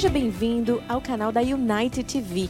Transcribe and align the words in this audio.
Seja 0.00 0.14
bem-vindo 0.14 0.82
ao 0.88 0.98
canal 0.98 1.30
da 1.30 1.42
United 1.42 2.04
TV, 2.04 2.48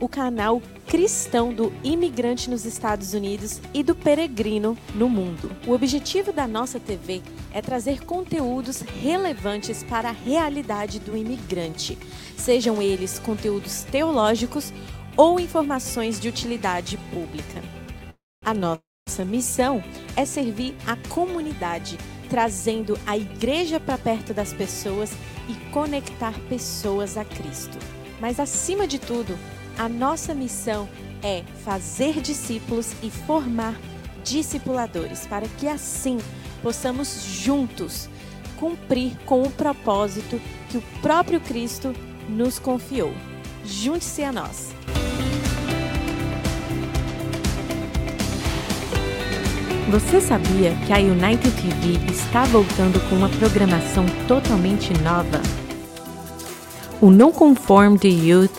o 0.00 0.08
canal 0.08 0.62
cristão 0.86 1.52
do 1.52 1.70
imigrante 1.84 2.48
nos 2.48 2.64
Estados 2.64 3.12
Unidos 3.12 3.60
e 3.74 3.82
do 3.82 3.94
peregrino 3.94 4.78
no 4.94 5.06
mundo. 5.06 5.54
O 5.66 5.72
objetivo 5.72 6.32
da 6.32 6.48
nossa 6.48 6.80
TV 6.80 7.20
é 7.52 7.60
trazer 7.60 8.02
conteúdos 8.06 8.80
relevantes 8.80 9.84
para 9.84 10.08
a 10.08 10.12
realidade 10.12 10.98
do 10.98 11.14
imigrante, 11.14 11.98
sejam 12.34 12.80
eles 12.80 13.18
conteúdos 13.18 13.82
teológicos 13.82 14.72
ou 15.18 15.38
informações 15.38 16.18
de 16.18 16.30
utilidade 16.30 16.96
pública. 17.12 17.62
A 18.42 18.54
nossa 18.54 19.22
missão 19.22 19.84
é 20.16 20.24
servir 20.24 20.74
a 20.86 20.96
comunidade, 21.10 21.98
trazendo 22.28 22.98
a 23.06 23.16
igreja 23.16 23.80
para 23.80 23.98
perto 23.98 24.34
das 24.34 24.52
pessoas 24.52 25.12
e 25.48 25.54
conectar 25.70 26.34
pessoas 26.48 27.16
a 27.16 27.24
Cristo. 27.24 27.78
Mas 28.20 28.40
acima 28.40 28.86
de 28.86 28.98
tudo, 28.98 29.38
a 29.78 29.88
nossa 29.88 30.34
missão 30.34 30.88
é 31.22 31.42
fazer 31.64 32.20
discípulos 32.20 32.92
e 33.02 33.10
formar 33.10 33.74
discipuladores, 34.24 35.26
para 35.26 35.46
que 35.48 35.68
assim 35.68 36.18
possamos 36.62 37.22
juntos 37.24 38.08
cumprir 38.56 39.16
com 39.24 39.42
o 39.42 39.50
propósito 39.50 40.40
que 40.68 40.78
o 40.78 40.82
próprio 41.00 41.40
Cristo 41.40 41.94
nos 42.28 42.58
confiou. 42.58 43.12
Junte-se 43.64 44.22
a 44.22 44.32
nós. 44.32 44.75
Você 49.88 50.20
sabia 50.20 50.72
que 50.84 50.92
a 50.92 50.98
United 50.98 51.48
TV 51.48 52.10
está 52.10 52.42
voltando 52.42 52.98
com 53.08 53.14
uma 53.14 53.28
programação 53.28 54.04
totalmente 54.26 54.92
nova? 55.00 55.40
O 57.00 57.08
Non 57.08 57.30
Conformed 57.30 58.04
Youth 58.08 58.50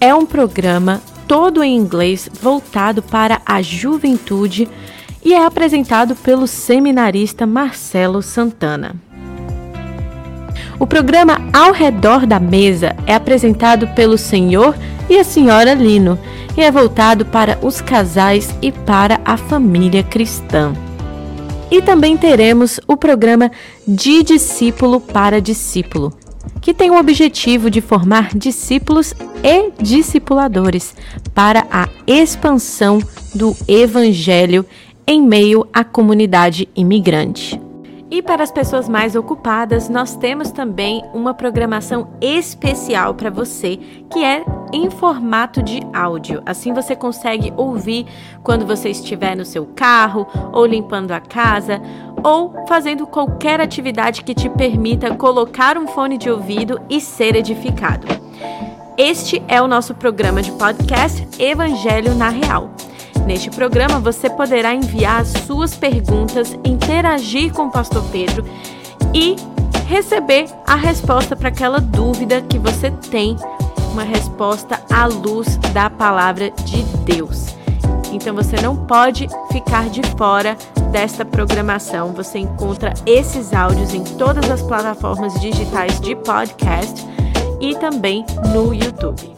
é 0.00 0.12
um 0.12 0.26
programa 0.26 1.00
todo 1.28 1.62
em 1.62 1.76
inglês 1.76 2.28
voltado 2.42 3.00
para 3.00 3.40
a 3.46 3.62
juventude 3.62 4.68
e 5.24 5.32
é 5.32 5.44
apresentado 5.44 6.16
pelo 6.16 6.48
seminarista 6.48 7.46
Marcelo 7.46 8.20
Santana. 8.20 8.96
O 10.80 10.86
programa 10.86 11.38
Ao 11.52 11.70
Redor 11.70 12.26
da 12.26 12.40
Mesa 12.40 12.96
é 13.06 13.14
apresentado 13.14 13.86
pelo 13.94 14.18
senhor 14.18 14.76
e 15.08 15.16
a 15.16 15.22
senhora 15.22 15.74
Lino 15.74 16.18
e 16.56 16.62
é 16.62 16.70
voltado 16.70 17.26
para 17.26 17.58
os 17.62 17.80
casais 17.80 18.54
e 18.62 18.72
para 18.72 19.20
a 19.24 19.36
família 19.36 20.02
cristã. 20.02 20.72
E 21.70 21.82
também 21.82 22.16
teremos 22.16 22.80
o 22.86 22.96
programa 22.96 23.50
De 23.86 24.22
Discípulo 24.22 25.00
para 25.00 25.40
Discípulo, 25.40 26.16
que 26.60 26.72
tem 26.72 26.90
o 26.90 26.98
objetivo 26.98 27.70
de 27.70 27.80
formar 27.80 28.34
discípulos 28.34 29.14
e 29.42 29.72
discipuladores 29.82 30.94
para 31.34 31.66
a 31.70 31.88
expansão 32.06 33.00
do 33.34 33.54
Evangelho 33.68 34.64
em 35.06 35.20
meio 35.22 35.66
à 35.72 35.84
comunidade 35.84 36.68
imigrante. 36.74 37.60
E 38.08 38.22
para 38.22 38.44
as 38.44 38.52
pessoas 38.52 38.88
mais 38.88 39.16
ocupadas, 39.16 39.88
nós 39.88 40.14
temos 40.16 40.52
também 40.52 41.02
uma 41.12 41.34
programação 41.34 42.08
especial 42.20 43.14
para 43.14 43.30
você, 43.30 43.76
que 44.10 44.22
é 44.22 44.44
em 44.72 44.88
formato 44.90 45.60
de 45.60 45.80
áudio. 45.92 46.40
Assim 46.46 46.72
você 46.72 46.94
consegue 46.94 47.52
ouvir 47.56 48.06
quando 48.44 48.64
você 48.64 48.90
estiver 48.90 49.36
no 49.36 49.44
seu 49.44 49.66
carro, 49.74 50.24
ou 50.52 50.64
limpando 50.64 51.10
a 51.10 51.20
casa, 51.20 51.82
ou 52.22 52.54
fazendo 52.68 53.08
qualquer 53.08 53.60
atividade 53.60 54.22
que 54.22 54.34
te 54.34 54.48
permita 54.48 55.14
colocar 55.16 55.76
um 55.76 55.88
fone 55.88 56.16
de 56.16 56.30
ouvido 56.30 56.80
e 56.88 57.00
ser 57.00 57.34
edificado. 57.34 58.06
Este 58.96 59.42
é 59.48 59.60
o 59.60 59.68
nosso 59.68 59.94
programa 59.94 60.42
de 60.42 60.52
podcast 60.52 61.26
Evangelho 61.40 62.14
na 62.14 62.28
Real. 62.28 62.70
Neste 63.26 63.50
programa 63.50 63.98
você 63.98 64.30
poderá 64.30 64.72
enviar 64.72 65.20
as 65.22 65.28
suas 65.28 65.74
perguntas, 65.74 66.56
interagir 66.64 67.52
com 67.52 67.64
o 67.64 67.70
pastor 67.72 68.04
Pedro 68.12 68.44
e 69.12 69.34
receber 69.88 70.46
a 70.64 70.76
resposta 70.76 71.34
para 71.34 71.48
aquela 71.48 71.80
dúvida 71.80 72.40
que 72.40 72.56
você 72.56 72.90
tem, 73.10 73.36
uma 73.90 74.04
resposta 74.04 74.80
à 74.90 75.06
luz 75.06 75.56
da 75.72 75.90
palavra 75.90 76.50
de 76.50 76.84
Deus. 77.04 77.56
Então 78.12 78.34
você 78.34 78.60
não 78.62 78.76
pode 78.86 79.26
ficar 79.50 79.90
de 79.90 80.02
fora 80.16 80.56
desta 80.92 81.24
programação. 81.24 82.12
Você 82.12 82.38
encontra 82.38 82.94
esses 83.04 83.52
áudios 83.52 83.92
em 83.92 84.04
todas 84.04 84.48
as 84.50 84.62
plataformas 84.62 85.38
digitais 85.40 86.00
de 86.00 86.14
podcast 86.14 87.04
e 87.60 87.74
também 87.74 88.24
no 88.54 88.72
YouTube. 88.72 89.35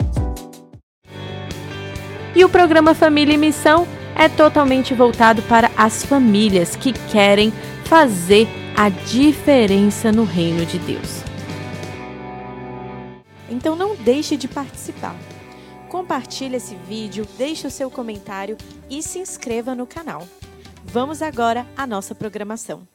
E 2.39 2.45
o 2.45 2.49
programa 2.49 2.95
Família 2.95 3.35
e 3.35 3.37
Missão 3.37 3.85
é 4.15 4.29
totalmente 4.29 4.95
voltado 4.95 5.43
para 5.43 5.73
as 5.77 6.05
famílias 6.05 6.77
que 6.77 6.93
querem 6.93 7.51
fazer 7.85 8.47
a 8.77 8.89
diferença 8.89 10.13
no 10.13 10.23
reino 10.23 10.65
de 10.65 10.79
Deus. 10.79 11.21
Então 13.51 13.75
não 13.75 13.97
deixe 13.97 14.37
de 14.37 14.47
participar. 14.47 15.17
Compartilhe 15.89 16.55
esse 16.55 16.77
vídeo, 16.77 17.27
deixe 17.37 17.67
o 17.67 17.73
seu 17.73 17.91
comentário 17.91 18.57
e 18.89 19.03
se 19.03 19.19
inscreva 19.19 19.75
no 19.75 19.85
canal. 19.85 20.25
Vamos 20.85 21.23
agora 21.23 21.67
à 21.77 21.89
nossa 21.89 22.15
programação. 22.15 22.87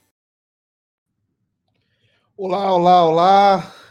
Olá, 2.37 2.73
olá, 2.73 3.05
olá. 3.05 3.82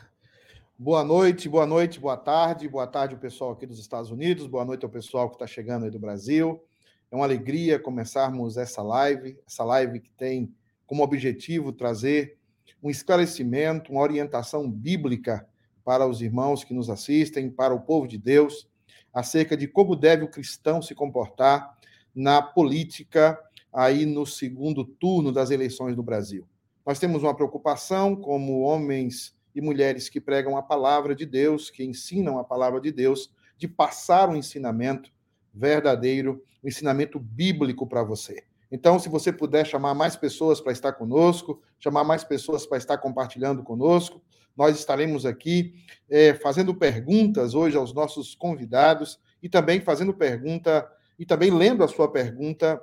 Boa 0.83 1.05
noite, 1.05 1.49
boa 1.49 1.65
noite, 1.65 2.01
boa 2.01 2.17
tarde, 2.17 2.69
boa 2.69 2.89
tarde 2.89 3.15
ao 3.15 3.21
pessoal 3.21 3.53
aqui 3.53 3.65
dos 3.65 3.79
Estados 3.79 4.11
Unidos, 4.11 4.49
boa 4.49 4.65
noite 4.65 4.85
ao 4.85 4.91
pessoal 4.91 5.29
que 5.29 5.37
está 5.37 5.47
chegando 5.47 5.85
aí 5.85 5.93
do 5.93 5.99
Brasil. 6.01 6.61
É 7.09 7.15
uma 7.15 7.25
alegria 7.25 7.79
começarmos 7.79 8.57
essa 8.57 8.83
live, 8.83 9.39
essa 9.47 9.63
live 9.63 10.01
que 10.01 10.11
tem 10.11 10.53
como 10.85 11.05
objetivo 11.05 11.73
trazer 11.73 12.37
um 12.83 12.91
esclarecimento, 12.91 13.93
uma 13.93 14.01
orientação 14.01 14.69
bíblica 14.69 15.47
para 15.85 16.05
os 16.05 16.21
irmãos 16.21 16.65
que 16.65 16.75
nos 16.75 16.91
assistem, 16.91 17.49
para 17.49 17.73
o 17.73 17.83
povo 17.83 18.09
de 18.09 18.19
Deus, 18.19 18.69
acerca 19.15 19.57
de 19.57 19.69
como 19.69 19.95
deve 19.95 20.25
o 20.25 20.31
cristão 20.33 20.83
se 20.83 20.97
comportar 20.97 21.79
na 22.13 22.43
política 22.43 23.39
aí 23.73 24.05
no 24.05 24.27
segundo 24.27 24.85
turno 24.85 25.31
das 25.31 25.53
eleições 25.53 25.95
do 25.95 26.03
Brasil. 26.03 26.45
Nós 26.85 26.99
temos 26.99 27.23
uma 27.23 27.37
preocupação 27.37 28.17
como 28.17 28.63
homens 28.63 29.41
e 29.55 29.61
mulheres 29.61 30.09
que 30.09 30.21
pregam 30.21 30.57
a 30.57 30.63
palavra 30.63 31.15
de 31.15 31.27
Deus, 31.27 31.71
que 31.71 31.85
ensinam 31.85 32.39
a 32.39 32.45
palavra 32.45 32.81
de 32.81 32.91
Deus, 32.91 33.31
de 33.57 33.69
passar 33.69 34.29
um 34.29 34.37
ensinamento 34.37 35.11
verdadeiro, 35.53 36.43
um 36.63 36.69
ensinamento 36.69 37.19
bíblico 37.19 37.87
para 37.87 38.03
você. 38.03 38.45
Então, 38.71 38.99
se 38.99 39.09
você 39.09 39.31
puder 39.31 39.67
chamar 39.67 39.95
mais 39.95 40.17
pessoas 40.17 40.61
para 40.61 40.73
estar 40.73 40.95
conosco, 40.95 41.61
chamar 41.79 42.05
mais 42.05 42.25
pessoas 42.25 42.65
para 42.65 42.79
estar 42.79 42.97
compartilhando 42.97 43.63
conosco, 43.63 44.23
nós 44.57 44.79
estaremos 44.79 45.27
aqui 45.27 45.75
é, 46.09 46.35
fazendo 46.35 46.75
perguntas 46.75 47.55
hoje 47.55 47.77
aos 47.77 47.93
nossos 47.93 48.35
convidados 48.35 49.21
e 49.43 49.49
também 49.49 49.81
fazendo 49.81 50.15
pergunta 50.15 50.91
e 51.19 51.27
também 51.27 51.51
lendo 51.51 51.85
a 51.85 51.89
sua 51.89 52.11
pergunta 52.11 52.83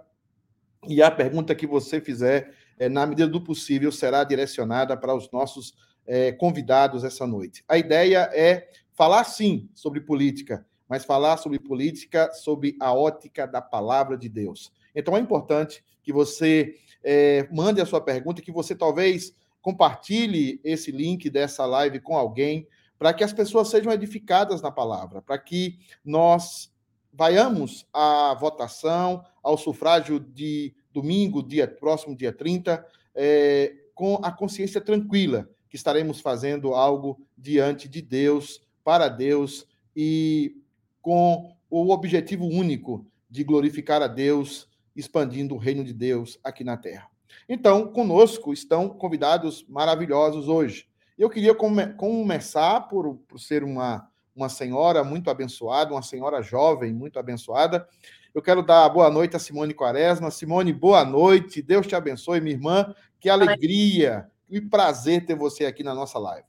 e 0.88 1.01
a 1.01 1.12
pergunta 1.12 1.56
que 1.56 1.68
você 1.68 2.00
fizer, 2.00 2.54
é, 2.77 2.88
na 2.88 3.06
medida 3.06 3.27
do 3.27 3.42
possível, 3.42 3.92
será 3.92 4.24
direcionada 4.24 4.95
para 4.95 5.13
os 5.13 5.30
nossos 5.31 5.74
é, 6.09 6.31
convidados 6.31 7.03
essa 7.03 7.27
noite. 7.27 7.63
A 7.67 7.77
ideia 7.77 8.31
é 8.33 8.67
falar, 8.94 9.23
sim, 9.25 9.69
sobre 9.75 10.01
política, 10.01 10.65
mas 10.89 11.06
falar 11.06 11.38
sobre 11.38 11.59
política 11.59 12.33
sob 12.33 12.75
a 12.81 12.91
ótica 12.91 13.45
da 13.45 13.61
palavra 13.61 14.17
de 14.17 14.27
Deus. 14.27 14.73
Então 14.95 15.15
é 15.15 15.19
importante 15.19 15.83
que 16.01 16.11
você 16.11 16.75
é, 17.03 17.47
mande 17.51 17.79
a 17.79 17.85
sua 17.85 18.01
pergunta, 18.01 18.41
que 18.41 18.51
você 18.51 18.73
talvez 18.73 19.35
compartilhe 19.61 20.59
esse 20.63 20.91
link 20.91 21.29
dessa 21.29 21.63
live 21.67 22.00
com 22.00 22.17
alguém, 22.17 22.67
para 22.97 23.13
que 23.13 23.23
as 23.23 23.31
pessoas 23.31 23.69
sejam 23.69 23.94
edificadas 23.94 24.63
na 24.63 24.71
palavra, 24.71 25.21
para 25.21 25.38
que 25.38 25.77
nós 26.03 26.73
vaiamos 27.13 27.88
à 27.94 28.33
votação, 28.33 29.23
ao 29.44 29.57
sufrágio 29.57 30.19
de 30.19 30.73
domingo, 30.91 31.44
dia 31.44 31.67
próximo, 31.67 32.15
dia 32.15 32.33
30, 32.33 32.83
é, 33.13 33.75
com 33.94 34.19
a 34.23 34.31
consciência 34.31 34.81
tranquila 34.81 35.47
que 35.69 35.75
estaremos 35.75 36.19
fazendo 36.19 36.74
algo 36.74 37.19
diante 37.38 37.88
de 37.88 38.01
Deus, 38.01 38.62
para 38.83 39.07
Deus 39.07 39.68
e 39.95 40.56
com 41.01 41.56
o 41.69 41.92
objetivo 41.92 42.45
único 42.45 43.06
de 43.30 43.44
glorificar 43.44 44.01
a 44.01 44.07
Deus, 44.07 44.68
expandindo 44.95 45.54
o 45.54 45.57
reino 45.57 45.83
de 45.83 45.94
Deus 45.94 46.39
aqui 46.44 46.63
na 46.63 46.75
terra. 46.75 47.07
Então, 47.48 47.88
conosco 47.88 48.51
estão 48.51 48.89
convidados 48.89 49.66
maravilhosos 49.69 50.48
hoje. 50.48 50.88
Eu 51.18 51.30
queria 51.30 51.54
come 51.54 51.94
começar 51.94 52.81
por, 52.88 53.16
por 53.27 53.39
ser 53.39 53.63
uma, 53.63 54.10
uma 54.36 54.50
senhora 54.50 55.04
muito 55.04 55.30
abençoada, 55.30 55.94
uma 55.94 56.01
senhora 56.01 56.42
jovem 56.42 56.94
muito 56.94 57.19
abençoada. 57.19 57.88
Eu 58.33 58.42
quero 58.42 58.63
dar 58.63 58.88
boa 58.89 59.10
noite 59.10 59.36
a 59.36 59.39
Simone 59.39 59.74
Quaresma. 59.74 60.31
Simone, 60.31 60.71
boa 60.71 61.04
noite. 61.04 61.62
Deus 61.62 61.86
te 61.86 61.95
abençoe, 61.95 62.39
minha 62.39 62.56
irmã. 62.56 62.95
Que 63.19 63.30
alegria 63.30 64.30
e 64.49 64.61
prazer 64.61 65.25
ter 65.25 65.35
você 65.35 65.65
aqui 65.65 65.83
na 65.83 65.93
nossa 65.93 66.17
live. 66.19 66.45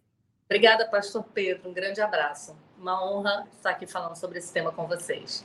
Obrigada, 0.46 0.86
pastor 0.88 1.24
Pedro. 1.32 1.70
Um 1.70 1.72
grande 1.72 2.00
abraço. 2.00 2.56
Uma 2.78 3.04
honra 3.04 3.46
estar 3.52 3.70
aqui 3.70 3.86
falando 3.86 4.16
sobre 4.16 4.38
esse 4.38 4.52
tema 4.52 4.72
com 4.72 4.86
vocês. 4.86 5.44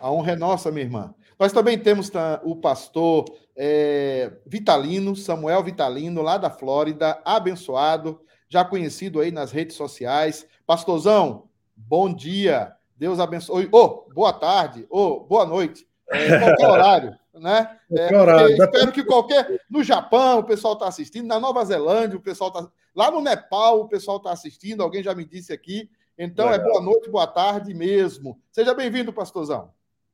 A 0.00 0.10
honra 0.10 0.32
é 0.32 0.36
nossa, 0.36 0.70
minha 0.70 0.84
irmã. 0.84 1.14
Nós 1.38 1.52
também 1.52 1.78
temos 1.78 2.10
o 2.42 2.56
pastor 2.56 3.26
é, 3.56 4.32
Vitalino, 4.46 5.14
Samuel 5.14 5.62
Vitalino, 5.62 6.22
lá 6.22 6.36
da 6.36 6.50
Flórida, 6.50 7.20
abençoado, 7.24 8.20
já 8.48 8.64
conhecido 8.64 9.20
aí 9.20 9.30
nas 9.30 9.52
redes 9.52 9.76
sociais. 9.76 10.46
Pastorzão, 10.66 11.48
bom 11.76 12.12
dia. 12.12 12.74
Deus 12.96 13.20
abençoe. 13.20 13.68
Oh, 13.72 14.06
boa 14.12 14.32
tarde. 14.32 14.86
Oh, 14.90 15.20
boa 15.20 15.46
noite. 15.46 15.86
É, 16.10 16.38
qualquer 16.38 16.66
horário, 16.68 17.18
né? 17.34 17.78
É, 17.90 18.16
horário. 18.16 18.62
Espero 18.62 18.92
que 18.92 19.04
qualquer. 19.04 19.60
No 19.70 19.82
Japão, 19.82 20.40
o 20.40 20.44
pessoal 20.44 20.74
está 20.74 20.88
assistindo. 20.88 21.26
Na 21.26 21.38
Nova 21.40 21.64
Zelândia, 21.64 22.18
o 22.18 22.22
pessoal 22.22 22.48
está. 22.48 22.70
Lá 22.94 23.10
no 23.10 23.20
Nepal, 23.20 23.80
o 23.80 23.88
pessoal 23.88 24.16
está 24.16 24.32
assistindo. 24.32 24.82
Alguém 24.82 25.02
já 25.02 25.14
me 25.14 25.24
disse 25.24 25.52
aqui. 25.52 25.88
Então, 26.18 26.52
é 26.52 26.58
boa 26.58 26.82
noite, 26.82 27.08
boa 27.08 27.26
tarde 27.26 27.72
mesmo. 27.72 28.38
Seja 28.50 28.74
bem-vindo, 28.74 29.12
pastorzão. 29.12 29.72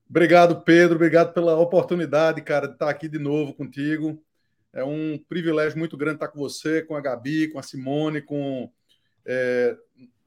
Obrigado, 0.08 0.62
Pedro. 0.62 0.94
Obrigado 0.94 1.32
pela 1.32 1.58
oportunidade, 1.58 2.40
cara, 2.42 2.68
de 2.68 2.74
estar 2.74 2.88
aqui 2.88 3.08
de 3.08 3.18
novo 3.18 3.52
contigo. 3.52 4.22
É 4.72 4.84
um 4.84 5.18
privilégio 5.28 5.78
muito 5.78 5.96
grande 5.96 6.16
estar 6.16 6.28
com 6.28 6.38
você, 6.38 6.82
com 6.82 6.94
a 6.94 7.00
Gabi, 7.00 7.48
com 7.48 7.58
a 7.58 7.62
Simone, 7.62 8.20
com 8.22 8.70
é, 9.24 9.76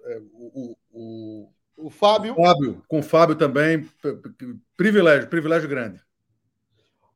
é, 0.05 0.21
o, 0.33 0.75
o, 0.91 1.49
o, 1.87 1.89
Fábio. 1.89 2.33
O 2.33 2.43
Fábio. 2.43 2.83
Com 2.87 2.99
o 2.99 3.03
Fábio 3.03 3.35
também. 3.35 3.89
Privilégio, 4.75 5.29
privilégio 5.29 5.69
grande. 5.69 6.01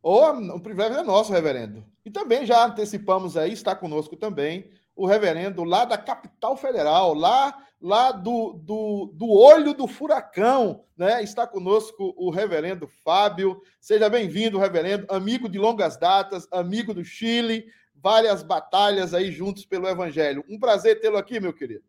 Oh, 0.01 0.31
o 0.31 0.59
privilégio 0.59 0.97
é 0.99 1.03
nosso, 1.03 1.31
reverendo. 1.31 1.83
E 2.05 2.11
também 2.11 2.45
já 2.45 2.65
antecipamos 2.65 3.37
aí, 3.37 3.53
está 3.53 3.75
conosco 3.75 4.15
também 4.15 4.69
o 4.95 5.05
reverendo 5.05 5.63
lá 5.63 5.85
da 5.85 5.97
capital 5.97 6.55
federal, 6.55 7.13
lá 7.13 7.57
lá 7.83 8.13
do, 8.13 8.53
do, 8.53 9.11
do 9.13 9.29
olho 9.29 9.73
do 9.73 9.87
furacão, 9.87 10.85
né? 10.95 11.21
Está 11.21 11.45
conosco 11.45 12.13
o 12.17 12.29
reverendo 12.29 12.87
Fábio. 12.87 13.61
Seja 13.81 14.09
bem-vindo, 14.09 14.57
reverendo, 14.57 15.05
amigo 15.09 15.49
de 15.49 15.59
longas 15.59 15.97
datas, 15.97 16.47
amigo 16.49 16.93
do 16.93 17.03
Chile, 17.03 17.65
várias 17.93 18.41
batalhas 18.41 19.13
aí 19.13 19.33
juntos 19.33 19.65
pelo 19.65 19.89
Evangelho. 19.89 20.45
Um 20.49 20.57
prazer 20.57 21.01
tê-lo 21.01 21.17
aqui, 21.17 21.41
meu 21.41 21.51
querido. 21.51 21.83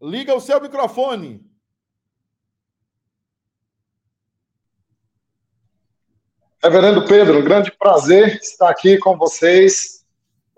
Liga 0.00 0.34
o 0.34 0.40
seu 0.40 0.60
microfone. 0.60 1.44
Reverendo 6.62 7.06
Pedro, 7.06 7.38
um 7.38 7.44
grande 7.44 7.70
prazer 7.72 8.36
estar 8.40 8.68
aqui 8.68 8.98
com 8.98 9.16
vocês 9.16 9.98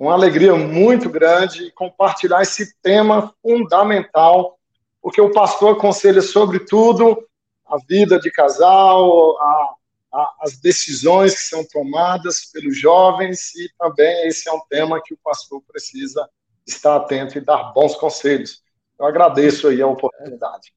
uma 0.01 0.15
alegria 0.15 0.55
muito 0.55 1.11
grande 1.11 1.71
compartilhar 1.73 2.41
esse 2.41 2.75
tema 2.81 3.35
fundamental, 3.43 4.59
porque 5.03 5.21
o 5.21 5.31
pastor 5.31 5.77
aconselha 5.77 6.23
sobretudo 6.23 7.23
a 7.67 7.77
vida 7.87 8.19
de 8.19 8.31
casal, 8.31 9.39
a, 9.39 9.75
a, 10.15 10.35
as 10.41 10.59
decisões 10.59 11.35
que 11.35 11.43
são 11.43 11.67
tomadas 11.67 12.47
pelos 12.47 12.79
jovens 12.79 13.55
e 13.55 13.71
também 13.79 14.27
esse 14.27 14.49
é 14.49 14.53
um 14.53 14.63
tema 14.71 15.03
que 15.05 15.13
o 15.13 15.19
pastor 15.23 15.63
precisa 15.71 16.27
estar 16.67 16.97
atento 16.97 17.37
e 17.37 17.43
dar 17.43 17.73
bons 17.75 17.95
conselhos. 17.95 18.63
Eu 19.01 19.07
agradeço 19.07 19.69
aí 19.69 19.81
a 19.81 19.87
oportunidade. 19.87 20.75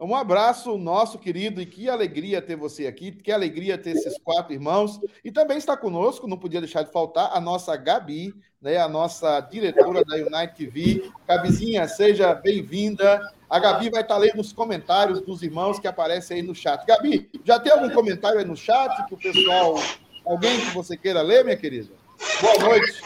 Um 0.00 0.14
abraço 0.14 0.78
nosso 0.78 1.18
querido 1.18 1.60
e 1.60 1.66
que 1.66 1.90
alegria 1.90 2.40
ter 2.40 2.56
você 2.56 2.86
aqui, 2.86 3.12
que 3.12 3.30
alegria 3.30 3.76
ter 3.76 3.90
esses 3.90 4.18
quatro 4.18 4.54
irmãos. 4.54 4.98
E 5.22 5.30
também 5.30 5.58
está 5.58 5.76
conosco, 5.76 6.26
não 6.26 6.38
podia 6.38 6.60
deixar 6.60 6.82
de 6.82 6.90
faltar, 6.90 7.30
a 7.32 7.40
nossa 7.40 7.76
Gabi, 7.76 8.34
né, 8.62 8.78
a 8.78 8.88
nossa 8.88 9.40
diretora 9.40 10.02
da 10.04 10.16
Unite 10.16 10.54
TV. 10.56 11.12
Gabizinha, 11.28 11.86
seja 11.86 12.34
bem-vinda. 12.34 13.20
A 13.48 13.58
Gabi 13.58 13.90
vai 13.90 14.00
estar 14.00 14.16
lendo 14.16 14.40
os 14.40 14.52
comentários 14.52 15.20
dos 15.20 15.42
irmãos 15.42 15.78
que 15.78 15.86
aparecem 15.86 16.38
aí 16.38 16.42
no 16.42 16.54
chat. 16.54 16.84
Gabi, 16.86 17.30
já 17.44 17.60
tem 17.60 17.72
algum 17.72 17.90
comentário 17.90 18.38
aí 18.38 18.44
no 18.44 18.56
chat 18.56 19.06
que 19.06 19.14
o 19.14 19.18
pessoal. 19.18 19.74
Alguém 20.24 20.58
que 20.60 20.70
você 20.70 20.96
queira 20.96 21.20
ler, 21.20 21.44
minha 21.44 21.56
querida? 21.56 21.92
Boa 22.40 22.58
noite. 22.58 23.02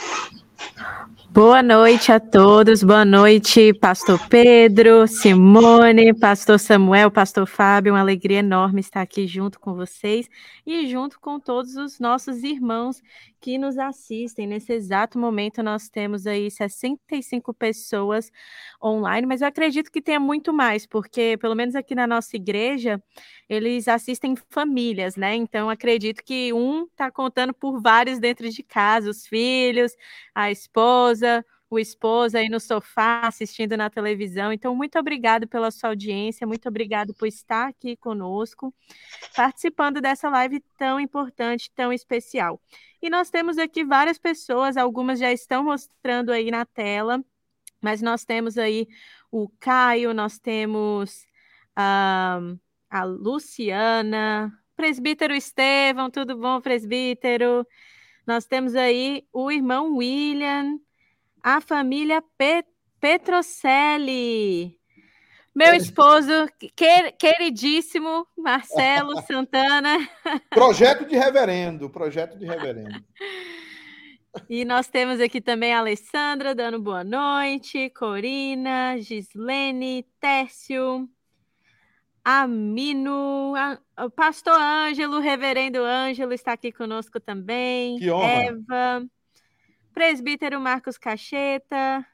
Boa 1.38 1.62
noite 1.62 2.10
a 2.10 2.18
todos, 2.18 2.82
boa 2.82 3.04
noite, 3.04 3.72
Pastor 3.74 4.18
Pedro, 4.28 5.06
Simone, 5.06 6.12
Pastor 6.12 6.58
Samuel, 6.58 7.12
Pastor 7.12 7.46
Fábio, 7.46 7.92
uma 7.92 8.00
alegria 8.00 8.40
enorme 8.40 8.80
estar 8.80 9.02
aqui 9.02 9.24
junto 9.24 9.60
com 9.60 9.72
vocês 9.72 10.28
e 10.66 10.88
junto 10.88 11.20
com 11.20 11.38
todos 11.38 11.76
os 11.76 12.00
nossos 12.00 12.42
irmãos 12.42 13.00
que 13.40 13.56
nos 13.56 13.78
assistem. 13.78 14.46
Nesse 14.46 14.72
exato 14.72 15.18
momento, 15.18 15.62
nós 15.62 15.88
temos 15.88 16.26
aí 16.26 16.50
65 16.50 17.54
pessoas 17.54 18.30
online, 18.82 19.26
mas 19.26 19.40
eu 19.40 19.48
acredito 19.48 19.90
que 19.92 20.02
tenha 20.02 20.18
muito 20.18 20.52
mais, 20.52 20.86
porque 20.86 21.36
pelo 21.40 21.54
menos 21.54 21.74
aqui 21.74 21.94
na 21.94 22.06
nossa 22.06 22.34
igreja, 22.36 23.00
eles 23.48 23.88
assistem 23.88 24.34
famílias, 24.50 25.16
né? 25.16 25.34
Então, 25.34 25.70
acredito 25.70 26.22
que 26.24 26.52
um 26.52 26.84
está 26.84 27.10
contando 27.10 27.54
por 27.54 27.80
vários 27.80 28.18
dentro 28.18 28.48
de 28.50 28.62
casa, 28.62 29.08
os 29.08 29.26
filhos, 29.26 29.92
a 30.34 30.50
esposa, 30.50 31.27
o 31.70 31.78
esposo 31.78 32.36
aí 32.36 32.48
no 32.48 32.58
sofá 32.58 33.26
assistindo 33.26 33.76
na 33.76 33.90
televisão. 33.90 34.52
Então, 34.52 34.74
muito 34.74 34.98
obrigado 34.98 35.46
pela 35.46 35.70
sua 35.70 35.90
audiência, 35.90 36.46
muito 36.46 36.68
obrigado 36.68 37.14
por 37.14 37.26
estar 37.26 37.68
aqui 37.68 37.96
conosco, 37.96 38.74
participando 39.36 40.00
dessa 40.00 40.28
live 40.30 40.60
tão 40.78 40.98
importante, 40.98 41.70
tão 41.74 41.92
especial. 41.92 42.60
E 43.02 43.10
nós 43.10 43.30
temos 43.30 43.58
aqui 43.58 43.84
várias 43.84 44.18
pessoas, 44.18 44.76
algumas 44.76 45.18
já 45.18 45.30
estão 45.32 45.64
mostrando 45.64 46.32
aí 46.32 46.50
na 46.50 46.64
tela, 46.64 47.22
mas 47.80 48.02
nós 48.02 48.24
temos 48.24 48.58
aí 48.58 48.88
o 49.30 49.48
Caio, 49.60 50.14
nós 50.14 50.38
temos 50.38 51.26
a, 51.76 52.40
a 52.90 53.04
Luciana, 53.04 54.52
presbítero 54.74 55.34
Estevão, 55.34 56.10
tudo 56.10 56.36
bom, 56.36 56.60
presbítero? 56.60 57.66
Nós 58.26 58.46
temos 58.46 58.74
aí 58.74 59.26
o 59.32 59.50
irmão 59.50 59.96
William, 59.96 60.78
a 61.42 61.60
família 61.60 62.22
Pet 62.36 62.66
Petrocelli. 63.00 64.76
Meu 65.54 65.74
esposo, 65.74 66.30
quer, 66.76 67.12
queridíssimo 67.12 68.26
Marcelo 68.36 69.20
Santana. 69.26 69.98
Projeto 70.50 71.04
de 71.04 71.16
reverendo, 71.16 71.90
projeto 71.90 72.38
de 72.38 72.46
reverendo. 72.46 73.04
E 74.48 74.64
nós 74.64 74.86
temos 74.86 75.20
aqui 75.20 75.40
também 75.40 75.72
a 75.72 75.80
Alessandra 75.80 76.54
dando 76.54 76.80
boa 76.80 77.02
noite, 77.02 77.90
Corina, 77.90 78.96
Gislene, 78.98 80.06
Tércio, 80.20 81.08
Amino, 82.24 83.54
a, 83.56 83.78
o 84.04 84.10
pastor 84.10 84.60
Ângelo, 84.60 85.18
reverendo 85.18 85.82
Ângelo 85.82 86.32
está 86.32 86.52
aqui 86.52 86.70
conosco 86.70 87.18
também. 87.18 87.98
Que 87.98 88.10
honra. 88.10 88.26
Eva, 88.26 89.06
presbítero 89.98 90.60
Marcos 90.60 90.96
Cacheta, 90.96 92.06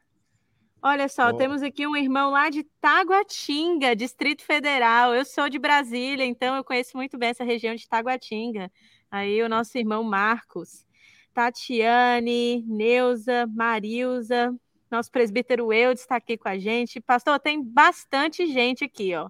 Olha 0.82 1.06
só, 1.06 1.28
oh. 1.28 1.34
temos 1.34 1.62
aqui 1.62 1.86
um 1.86 1.94
irmão 1.94 2.30
lá 2.30 2.48
de 2.48 2.62
Taguatinga, 2.80 3.94
Distrito 3.94 4.42
Federal. 4.42 5.14
Eu 5.14 5.24
sou 5.24 5.50
de 5.50 5.58
Brasília, 5.58 6.24
então 6.24 6.56
eu 6.56 6.64
conheço 6.64 6.96
muito 6.96 7.18
bem 7.18 7.28
essa 7.28 7.44
região 7.44 7.74
de 7.74 7.86
Taguatinga. 7.86 8.70
Aí 9.10 9.42
o 9.42 9.48
nosso 9.50 9.76
irmão 9.76 10.02
Marcos, 10.02 10.86
Tatiane, 11.34 12.62
Neuza, 12.66 13.46
Marilza, 13.46 14.54
nosso 14.90 15.10
presbítero 15.10 15.70
Eudes 15.70 16.02
está 16.02 16.16
aqui 16.16 16.38
com 16.38 16.48
a 16.48 16.58
gente. 16.58 17.02
Pastor, 17.02 17.38
tem 17.38 17.62
bastante 17.62 18.46
gente 18.46 18.84
aqui, 18.84 19.14
ó. 19.14 19.28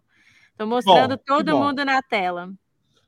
Estou 0.53 0.67
mostrando 0.67 1.17
bom, 1.17 1.23
todo 1.25 1.59
mundo 1.59 1.85
na 1.85 2.01
tela. 2.03 2.53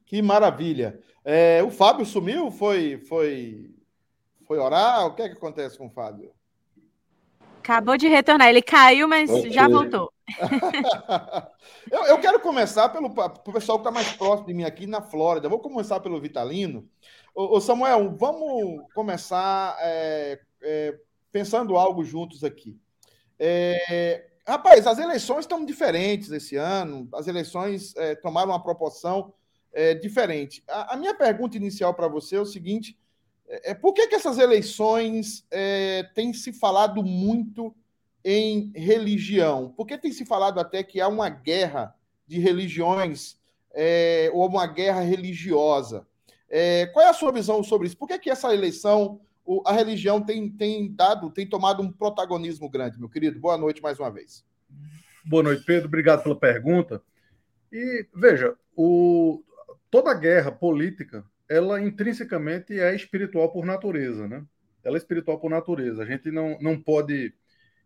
Que 0.07 0.21
maravilha. 0.23 1.01
É, 1.25 1.63
o 1.63 1.71
Fábio 1.71 2.05
sumiu? 2.05 2.51
Foi, 2.51 2.99
foi, 2.99 3.76
foi 4.47 4.59
orar? 4.59 5.07
O 5.07 5.15
que 5.15 5.23
é 5.23 5.29
que 5.29 5.37
acontece 5.37 5.77
com 5.77 5.87
o 5.87 5.91
Fábio? 5.91 6.33
Acabou 7.59 7.97
de 7.97 8.07
retornar. 8.07 8.49
Ele 8.49 8.63
caiu, 8.63 9.09
mas 9.09 9.29
okay. 9.29 9.51
já 9.51 9.69
voltou. 9.69 10.13
eu, 11.91 12.05
eu, 12.05 12.19
quero 12.21 12.39
começar 12.41 12.89
pelo 12.91 13.11
pessoal 13.53 13.79
que 13.79 13.83
está 13.83 13.91
mais 13.91 14.13
próximo 14.13 14.47
de 14.47 14.55
mim 14.55 14.65
aqui 14.65 14.87
na 14.87 15.03
Flórida. 15.03 15.49
Vou 15.49 15.59
começar 15.59 15.99
pelo 15.99 16.21
Vitalino. 16.21 16.89
Ô, 17.35 17.57
ô 17.57 17.61
Samuel, 17.61 18.15
vamos 18.17 18.85
começar 18.95 19.77
é, 19.81 20.41
é, 20.63 20.97
pensando 21.33 21.77
algo 21.77 22.05
juntos 22.05 22.45
aqui. 22.45 22.79
É, 23.39 24.29
rapaz, 24.47 24.87
as 24.87 24.99
eleições 24.99 25.41
estão 25.41 25.65
diferentes 25.65 26.31
esse 26.31 26.55
ano. 26.57 27.09
As 27.15 27.27
eleições 27.27 27.95
é, 27.97 28.15
tomaram 28.15 28.51
uma 28.51 28.63
proporção 28.63 29.35
é, 29.73 29.93
diferente. 29.93 30.63
A, 30.69 30.95
a 30.95 30.97
minha 30.97 31.15
pergunta 31.15 31.57
inicial 31.57 31.93
para 31.95 32.07
você 32.07 32.37
é 32.37 32.41
o 32.41 32.47
seguinte 32.47 32.97
é, 33.49 33.75
por 33.75 33.93
que, 33.93 34.07
que 34.09 34.15
essas 34.15 34.39
eleições 34.39 35.47
é, 35.51 36.03
têm 36.15 36.33
se 36.33 36.53
falado 36.53 37.03
muito 37.03 37.75
em 38.25 38.73
religião? 38.75 39.73
Por 39.77 39.87
que 39.87 39.97
tem 39.97 40.13
se 40.13 40.25
falado 40.25 40.59
até 40.59 40.83
que 40.83 41.01
há 41.01 41.09
uma 41.09 41.29
guerra 41.29 41.95
de 42.27 42.39
religiões 42.39 43.37
é, 43.73 44.31
ou 44.33 44.49
uma 44.49 44.67
guerra 44.67 45.01
religiosa? 45.01 46.07
É, 46.49 46.87
qual 46.87 47.07
é 47.07 47.09
a 47.09 47.15
sua 47.15 47.33
visão 47.33 47.63
sobre 47.63 47.87
isso? 47.87 47.97
Por 47.97 48.09
que, 48.09 48.19
que 48.19 48.31
essa 48.31 48.53
eleição 48.53 49.21
o, 49.47 49.63
a 49.65 49.73
religião 49.73 50.21
tem, 50.21 50.51
tem 50.51 50.93
dado, 50.93 51.31
tem 51.31 51.47
tomado 51.47 51.81
um 51.81 51.91
protagonismo 51.91 52.69
grande, 52.69 52.99
meu 52.99 53.09
querido. 53.09 53.39
Boa 53.39 53.57
noite 53.57 53.81
mais 53.81 53.99
uma 53.99 54.11
vez. 54.11 54.45
Boa 55.25 55.43
noite, 55.43 55.65
Pedro. 55.65 55.87
Obrigado 55.87 56.23
pela 56.25 56.39
pergunta. 56.39 57.01
E 57.73 58.07
veja, 58.15 58.57
o, 58.77 59.43
toda 59.91 60.13
guerra 60.15 60.51
política, 60.51 61.25
ela 61.49 61.81
intrinsecamente 61.81 62.79
é 62.79 62.95
espiritual 62.95 63.53
por 63.53 63.65
natureza, 63.65 64.27
né? 64.27 64.45
Ela 64.85 64.97
é 64.97 64.99
espiritual 64.99 65.39
por 65.39 65.51
natureza. 65.51 66.03
A 66.03 66.07
gente 66.07 66.31
não, 66.31 66.59
não 66.61 66.81
pode 66.81 67.35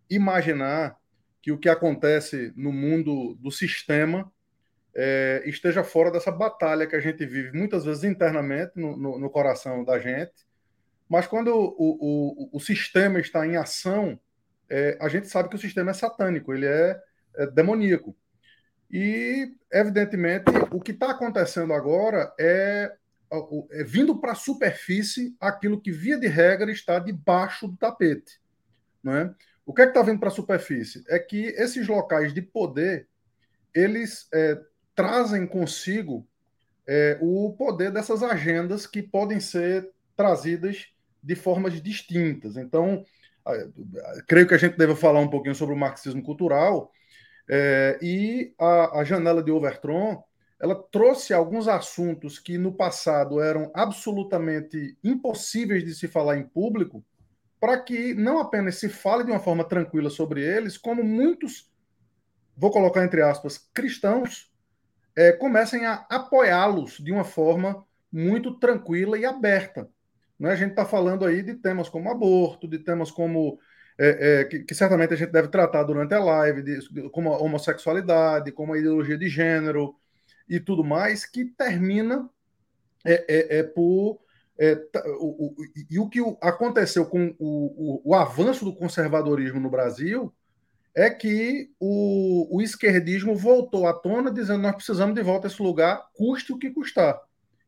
imaginar 0.08 0.96
que 1.40 1.52
o 1.52 1.58
que 1.58 1.68
acontece 1.68 2.52
no 2.56 2.72
mundo 2.72 3.34
do 3.36 3.50
sistema 3.50 4.30
é, 4.94 5.42
esteja 5.46 5.82
fora 5.82 6.10
dessa 6.10 6.30
batalha 6.30 6.86
que 6.86 6.96
a 6.96 7.00
gente 7.00 7.24
vive 7.24 7.56
muitas 7.56 7.84
vezes 7.84 8.04
internamente 8.04 8.72
no, 8.74 8.96
no, 8.96 9.18
no 9.18 9.30
coração 9.30 9.84
da 9.84 9.98
gente, 9.98 10.32
mas 11.08 11.26
quando 11.26 11.48
o, 11.48 12.50
o, 12.52 12.56
o 12.56 12.60
sistema 12.60 13.18
está 13.18 13.46
em 13.46 13.56
ação, 13.56 14.18
é, 14.68 14.96
a 15.00 15.08
gente 15.08 15.26
sabe 15.28 15.48
que 15.48 15.56
o 15.56 15.58
sistema 15.58 15.90
é 15.90 15.94
satânico, 15.94 16.54
ele 16.54 16.66
é, 16.66 17.00
é 17.36 17.46
demoníaco. 17.46 18.16
E, 18.90 19.52
evidentemente, 19.72 20.44
o 20.70 20.80
que 20.80 20.92
está 20.92 21.10
acontecendo 21.10 21.72
agora 21.72 22.32
é, 22.38 22.92
é 22.92 22.96
vindo 23.86 24.20
para 24.20 24.32
a 24.32 24.36
superfície 24.36 25.36
aquilo 25.40 25.80
que, 25.80 25.92
via 25.92 26.18
de 26.18 26.26
regra, 26.26 26.70
está 26.70 26.98
debaixo 26.98 27.68
do 27.68 27.76
tapete. 27.76 28.40
Não 29.02 29.14
é? 29.14 29.34
O 29.64 29.72
que 29.72 29.82
é 29.82 29.84
que 29.84 29.90
está 29.90 30.02
vindo 30.02 30.18
para 30.18 30.28
a 30.28 30.32
superfície? 30.32 31.04
É 31.08 31.18
que 31.18 31.46
esses 31.56 31.86
locais 31.86 32.34
de 32.34 32.42
poder 32.42 33.08
eles 33.74 34.28
é, 34.34 34.60
trazem 34.94 35.46
consigo 35.46 36.26
é, 36.86 37.18
o 37.20 37.54
poder 37.56 37.92
dessas 37.92 38.22
agendas 38.22 38.86
que 38.86 39.02
podem 39.02 39.38
ser 39.38 39.88
trazidas 40.16 40.88
de 41.22 41.36
formas 41.36 41.80
distintas. 41.80 42.56
Então, 42.56 43.04
creio 44.26 44.46
que 44.46 44.54
a 44.54 44.58
gente 44.58 44.76
deve 44.76 44.94
falar 44.94 45.20
um 45.20 45.30
pouquinho 45.30 45.54
sobre 45.54 45.74
o 45.74 45.78
marxismo 45.78 46.22
cultural 46.22 46.90
é, 47.48 47.98
e 48.02 48.52
a, 48.58 49.00
a 49.00 49.04
janela 49.04 49.42
de 49.42 49.50
Overtron 49.50 50.22
ela 50.60 50.74
trouxe 50.74 51.32
alguns 51.32 51.66
assuntos 51.66 52.38
que 52.38 52.58
no 52.58 52.72
passado 52.72 53.40
eram 53.40 53.70
absolutamente 53.74 54.96
impossíveis 55.02 55.82
de 55.82 55.94
se 55.94 56.06
falar 56.06 56.36
em 56.36 56.44
público 56.44 57.02
para 57.58 57.80
que 57.80 58.14
não 58.14 58.38
apenas 58.38 58.76
se 58.76 58.88
fale 58.88 59.24
de 59.24 59.30
uma 59.30 59.40
forma 59.40 59.64
tranquila 59.64 60.10
sobre 60.10 60.42
eles, 60.42 60.76
como 60.76 61.02
muitos, 61.02 61.70
vou 62.56 62.70
colocar 62.70 63.04
entre 63.04 63.22
aspas, 63.22 63.58
cristãos, 63.72 64.50
é, 65.16 65.32
comecem 65.32 65.86
a 65.86 66.06
apoiá-los 66.10 66.98
de 66.98 67.10
uma 67.10 67.24
forma 67.24 67.84
muito 68.12 68.58
tranquila 68.58 69.18
e 69.18 69.24
aberta. 69.24 69.88
Né? 70.38 70.52
A 70.52 70.56
gente 70.56 70.70
está 70.70 70.84
falando 70.84 71.24
aí 71.24 71.42
de 71.42 71.54
temas 71.54 71.88
como 71.88 72.10
aborto, 72.10 72.68
de 72.68 72.78
temas 72.78 73.10
como. 73.10 73.58
É, 73.98 74.40
é, 74.40 74.44
que, 74.44 74.60
que, 74.60 74.74
certamente 74.74 75.12
a 75.12 75.16
gente 75.16 75.30
deve 75.30 75.48
tratar 75.48 75.82
durante 75.82 76.14
a 76.14 76.18
live, 76.18 76.62
de, 76.62 77.10
como 77.10 77.34
a 77.34 77.38
homossexualidade, 77.38 78.50
como 78.50 78.72
a 78.72 78.78
ideologia 78.78 79.18
de 79.18 79.28
gênero 79.28 79.94
e 80.50 80.58
tudo 80.58 80.82
mais, 80.82 81.24
que 81.24 81.44
termina 81.44 82.28
é, 83.04 83.24
é, 83.28 83.58
é 83.58 83.62
por 83.62 84.20
é, 84.58 84.78
o, 85.18 85.46
o, 85.46 85.56
e 85.88 85.98
o 85.98 86.06
que 86.06 86.20
aconteceu 86.42 87.06
com 87.06 87.34
o, 87.38 88.02
o, 88.04 88.14
avanço 88.14 88.62
do 88.62 88.74
conservadorismo 88.74 89.58
no 89.58 89.70
Brasil 89.70 90.30
é 90.94 91.08
que 91.08 91.70
o, 91.80 92.60
esquerdismo 92.60 93.34
voltou 93.34 93.86
à 93.86 93.94
tona 93.94 94.30
dizendo 94.30 94.60
nós 94.60 94.74
precisamos 94.74 95.14
de 95.14 95.22
volta 95.22 95.46
a 95.46 95.50
esse 95.50 95.62
lugar, 95.62 96.04
custe 96.12 96.52
o 96.52 96.58
que 96.58 96.70
custar. 96.70 97.18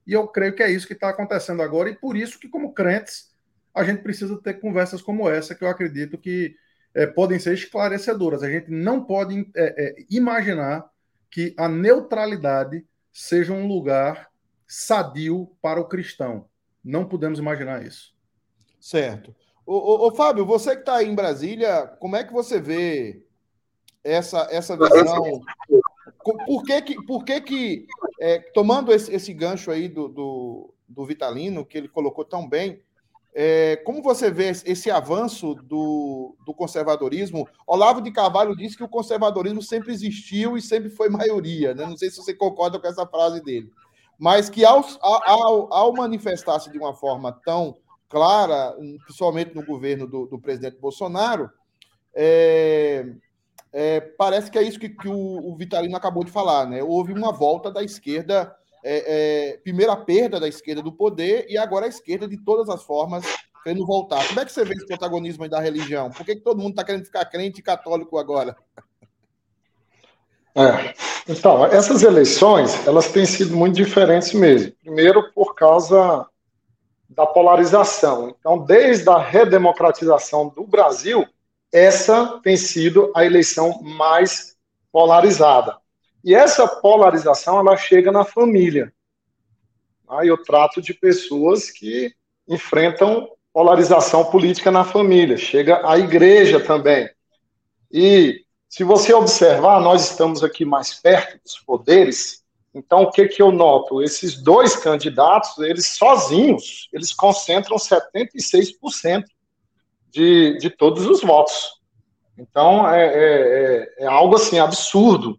E 0.07 0.13
eu 0.13 0.29
creio 0.29 0.55
que 0.55 0.63
é 0.63 0.71
isso 0.71 0.87
que 0.87 0.93
está 0.93 1.09
acontecendo 1.09 1.63
agora, 1.63 1.89
e 1.89 1.97
por 1.97 2.15
isso 2.15 2.39
que, 2.39 2.49
como 2.49 2.75
crentes, 2.75 3.31
a 3.73 3.85
gente 3.85 4.03
precisa 4.03 4.37
ter 4.43 4.61
conversas 4.61 5.01
como 5.01 5.31
essa, 5.31 5.55
que 5.55 5.65
eu 5.65 5.69
acredito 5.69 6.19
que 6.19 6.55
é, 6.95 7.07
podem 7.07 7.39
ser 7.39 7.55
esclarecedoras. 7.55 8.43
A 8.43 8.51
gente 8.51 8.71
não 8.71 9.03
pode 9.03 9.51
é, 9.57 9.85
é, 10.01 10.07
imaginar 10.11 10.92
que 11.33 11.55
a 11.57 11.67
neutralidade 11.67 12.87
seja 13.11 13.55
um 13.55 13.67
lugar 13.67 14.31
sadio 14.67 15.51
para 15.63 15.81
o 15.81 15.89
cristão. 15.89 16.47
Não 16.85 17.07
podemos 17.07 17.39
imaginar 17.39 17.83
isso. 17.85 18.15
Certo. 18.79 19.35
Ô, 19.65 19.75
ô, 19.75 20.09
ô 20.09 20.15
Fábio, 20.15 20.45
você 20.45 20.75
que 20.75 20.81
está 20.81 20.97
aí 20.97 21.09
em 21.09 21.15
Brasília, 21.15 21.87
como 21.99 22.17
é 22.17 22.23
que 22.23 22.33
você 22.33 22.61
vê 22.61 23.25
essa, 24.05 24.47
essa 24.51 24.77
visão? 24.77 25.41
Por 26.47 26.65
que 26.65 26.83
que, 26.83 27.03
por 27.07 27.25
que, 27.25 27.41
que 27.41 27.87
é, 28.21 28.39
tomando 28.39 28.93
esse, 28.93 29.13
esse, 29.13 29.33
gancho 29.33 29.71
aí 29.71 29.89
do, 29.89 30.09
do, 30.09 30.75
do, 30.87 31.07
Vitalino, 31.07 31.65
que 31.65 31.79
ele 31.79 31.89
colocou 31.89 32.25
tão 32.25 32.47
bem, 32.47 32.83
é, 33.35 33.77
como 33.85 34.03
você 34.03 34.31
vê 34.31 34.51
esse 34.51 34.91
avanço 34.91 35.55
do, 35.55 36.37
do 36.45 36.53
conservadorismo? 36.55 37.49
Olavo 37.67 38.03
de 38.03 38.11
Carvalho 38.11 38.57
disse 38.57 38.77
que 38.77 38.85
o 38.85 38.89
conservadorismo 38.89 39.63
sempre 39.63 39.93
existiu 39.93 40.57
e 40.57 40.63
sempre 40.63 40.91
foi 40.91 41.09
maioria. 41.09 41.75
Né? 41.75 41.87
Não 41.87 41.97
sei 41.97 42.11
se 42.11 42.19
você 42.19 42.35
concorda 42.35 42.79
com 42.79 42.87
essa 42.87 43.07
frase 43.07 43.43
dele 43.43 43.71
mas 44.23 44.49
que 44.49 44.65
ao, 44.65 44.85
ao, 45.01 45.73
ao 45.75 45.93
manifestar-se 45.95 46.71
de 46.71 46.79
uma 46.79 46.95
forma 46.95 47.33
tão 47.45 47.77
clara, 48.09 48.73
principalmente 49.05 49.53
no 49.53 49.67
governo 49.67 50.07
do, 50.07 50.27
do 50.27 50.39
presidente 50.39 50.79
Bolsonaro, 50.79 51.51
é, 52.15 53.05
é, 53.73 54.01
parece 54.01 54.49
que 54.49 54.57
é 54.57 54.63
isso 54.63 54.79
que, 54.79 54.91
que 54.91 55.09
o, 55.09 55.51
o, 55.51 55.57
Vitalino 55.57 55.97
acabou 55.97 56.23
de 56.23 56.31
falar, 56.31 56.69
né? 56.69 56.85
Houve 56.85 57.13
uma 57.13 57.33
volta 57.33 57.69
da 57.69 57.83
esquerda, 57.83 58.55
é, 58.85 59.53
é 59.53 59.57
primeiro 59.59 59.93
a 59.93 59.97
perda 59.97 60.41
da 60.41 60.49
esquerda 60.49 60.83
do 60.83 60.93
poder 60.93 61.47
e 61.49 61.57
agora 61.57 61.87
a 61.87 61.89
esquerda 61.89 62.27
de 62.27 62.37
todas 62.37 62.69
as 62.69 62.83
formas 62.83 63.25
querendo 63.63 63.87
voltar. 63.87 64.27
Como 64.27 64.41
é 64.41 64.45
que 64.45 64.53
você 64.53 64.65
vê 64.65 64.75
esse 64.75 64.87
protagonismo 64.87 65.49
da 65.49 65.61
religião? 65.61 66.11
Por 66.11 66.27
que, 66.27 66.37
que 66.37 66.43
todo 66.43 66.61
mundo 66.61 66.71
está 66.71 66.85
querendo 66.85 67.05
ficar 67.05 67.25
crente 67.27 67.61
e 67.61 67.63
católico 67.63 68.19
agora? 68.19 68.57
É. 70.55 70.95
Então, 71.29 71.65
essas 71.65 72.03
eleições, 72.03 72.87
elas 72.87 73.11
têm 73.11 73.25
sido 73.25 73.57
muito 73.57 73.77
diferentes 73.77 74.33
mesmo. 74.35 74.73
Primeiro, 74.83 75.33
por 75.33 75.55
causa 75.55 76.27
da 77.09 77.27
polarização. 77.27 78.35
Então, 78.39 78.59
desde 78.59 79.09
a 79.09 79.19
redemocratização 79.19 80.49
do 80.49 80.67
Brasil, 80.67 81.27
essa 81.73 82.41
tem 82.43 82.57
sido 82.57 83.13
a 83.15 83.25
eleição 83.25 83.81
mais 83.83 84.57
polarizada. 84.91 85.77
E 86.25 86.35
essa 86.35 86.67
polarização, 86.67 87.59
ela 87.59 87.77
chega 87.77 88.13
na 88.13 88.25
família. 88.25 88.93
Aí 90.09 90.29
eu 90.29 90.43
trato 90.43 90.81
de 90.81 90.95
pessoas 90.95 91.71
que 91.71 92.15
enfrentam 92.49 93.29
polarização 93.53 94.25
política 94.25 94.71
na 94.71 94.85
família. 94.85 95.37
Chega 95.37 95.89
a 95.89 95.99
igreja 95.99 96.61
também. 96.61 97.11
E 97.91 98.45
se 98.69 98.85
você 98.85 99.13
observar, 99.13 99.81
nós 99.81 100.11
estamos 100.11 100.43
aqui 100.43 100.65
mais 100.65 100.95
perto 100.95 101.39
dos 101.43 101.59
poderes, 101.59 102.43
então 102.75 103.03
o 103.03 103.11
que, 103.11 103.29
que 103.29 103.43
eu 103.43 103.53
noto? 103.53 104.03
Esses 104.03 104.41
dois 104.41 104.75
candidatos, 104.75 105.59
eles 105.59 105.89
sozinhos, 105.89 106.89
eles 106.93 107.13
concentram 107.13 107.77
76% 107.77 109.25
de, 110.11 110.57
de 110.59 110.71
todos 110.71 111.05
os 111.05 111.21
votos. 111.21 111.81
Então 112.39 112.89
é, 112.89 113.07
é, 113.07 113.15
é, 113.15 114.05
é 114.05 114.07
algo 114.07 114.37
assim 114.37 114.59
absurdo, 114.59 115.39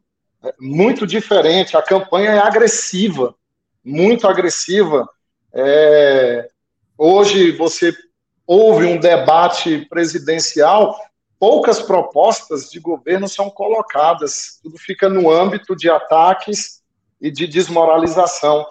muito 0.60 1.06
diferente. 1.08 1.78
A 1.78 1.82
campanha 1.82 2.32
é 2.32 2.40
agressiva, 2.40 3.36
muito 3.84 4.28
agressiva. 4.28 5.08
É, 5.54 6.50
hoje 6.98 7.52
você 7.52 7.94
houve 8.46 8.86
um 8.86 9.00
debate 9.00 9.86
presidencial 9.90 10.98
poucas 11.44 11.82
propostas 11.82 12.70
de 12.70 12.80
governo 12.80 13.28
são 13.28 13.50
colocadas, 13.50 14.62
tudo 14.64 14.78
fica 14.78 15.10
no 15.10 15.30
âmbito 15.30 15.76
de 15.76 15.90
ataques 15.90 16.82
e 17.20 17.30
de 17.30 17.46
desmoralização. 17.46 18.66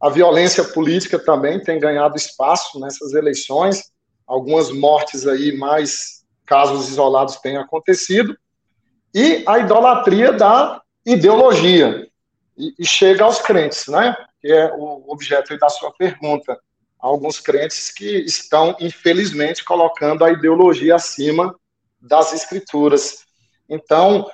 A 0.00 0.10
violência 0.10 0.64
política 0.64 1.20
também 1.20 1.62
tem 1.62 1.78
ganhado 1.78 2.16
espaço 2.16 2.80
nessas 2.80 3.14
eleições, 3.14 3.92
algumas 4.26 4.72
mortes 4.72 5.24
aí, 5.24 5.56
mais 5.56 6.24
casos 6.44 6.88
isolados 6.88 7.36
têm 7.36 7.58
acontecido, 7.58 8.36
e 9.14 9.44
a 9.46 9.60
idolatria 9.60 10.32
da 10.32 10.82
ideologia, 11.06 12.08
e, 12.58 12.74
e 12.78 12.84
chega 12.84 13.24
aos 13.24 13.40
crentes, 13.40 13.86
né? 13.86 14.16
Que 14.40 14.52
é 14.52 14.72
o 14.74 15.04
objeto 15.08 15.56
da 15.58 15.68
sua 15.68 15.92
pergunta. 15.92 16.58
Alguns 16.98 17.38
crentes 17.38 17.92
que 17.92 18.18
estão, 18.20 18.74
infelizmente, 18.80 19.64
colocando 19.64 20.24
a 20.24 20.30
ideologia 20.30 20.96
acima 20.96 21.54
das 22.00 22.32
escrituras. 22.32 23.24
Então, 23.68 24.28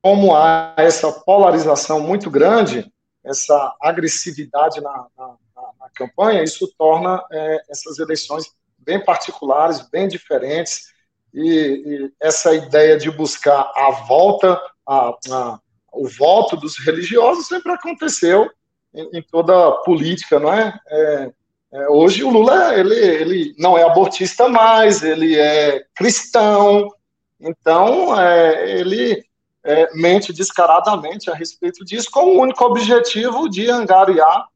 como 0.00 0.34
há 0.34 0.74
essa 0.76 1.12
polarização 1.12 2.00
muito 2.00 2.30
grande, 2.30 2.90
essa 3.24 3.76
agressividade 3.80 4.80
na, 4.80 5.06
na, 5.16 5.36
na 5.78 5.90
campanha, 5.94 6.42
isso 6.42 6.72
torna 6.78 7.22
é, 7.30 7.62
essas 7.68 7.98
eleições 7.98 8.46
bem 8.78 9.04
particulares, 9.04 9.88
bem 9.90 10.08
diferentes, 10.08 10.92
e, 11.34 11.42
e 11.44 12.12
essa 12.20 12.54
ideia 12.54 12.96
de 12.96 13.10
buscar 13.10 13.70
a 13.76 13.90
volta, 14.06 14.58
a, 14.86 15.10
a, 15.30 15.60
o 15.92 16.06
voto 16.08 16.56
dos 16.56 16.78
religiosos 16.78 17.46
sempre 17.46 17.72
aconteceu 17.72 18.50
em, 18.94 19.18
em 19.18 19.22
toda 19.22 19.72
política, 19.82 20.38
não 20.38 20.52
é? 20.52 20.78
é 20.86 21.32
É, 21.70 21.88
hoje 21.90 22.24
o 22.24 22.30
Lula 22.30 22.74
ele, 22.74 22.94
ele 22.94 23.54
não 23.58 23.76
é 23.76 23.82
abortista 23.82 24.48
mais, 24.48 25.02
ele 25.02 25.38
é 25.38 25.84
cristão, 25.94 26.90
então 27.38 28.18
é, 28.18 28.70
ele 28.80 29.22
é, 29.62 29.94
mente 29.94 30.32
descaradamente 30.32 31.30
a 31.30 31.34
respeito 31.34 31.84
disso, 31.84 32.08
com 32.10 32.24
o 32.24 32.40
único 32.40 32.64
objetivo 32.64 33.50
de 33.50 33.70
angariar 33.70 34.48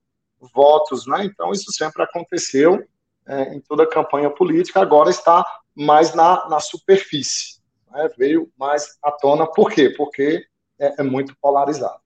votos, 0.54 1.06
né? 1.06 1.24
Então 1.24 1.52
isso 1.52 1.70
sempre 1.70 2.02
aconteceu 2.02 2.82
é, 3.26 3.54
em 3.54 3.60
toda 3.60 3.82
a 3.82 3.90
campanha 3.90 4.30
política, 4.30 4.80
agora 4.80 5.10
está 5.10 5.44
mais 5.74 6.14
na, 6.14 6.48
na 6.48 6.60
superfície, 6.60 7.60
né? 7.90 8.08
veio 8.16 8.50
mais 8.58 8.96
à 9.02 9.10
tona. 9.10 9.46
Por 9.46 9.70
quê? 9.70 9.90
Porque 9.90 10.46
é, 10.82 10.94
é 10.98 11.02
muito 11.02 11.36
polarizado. 11.40 12.00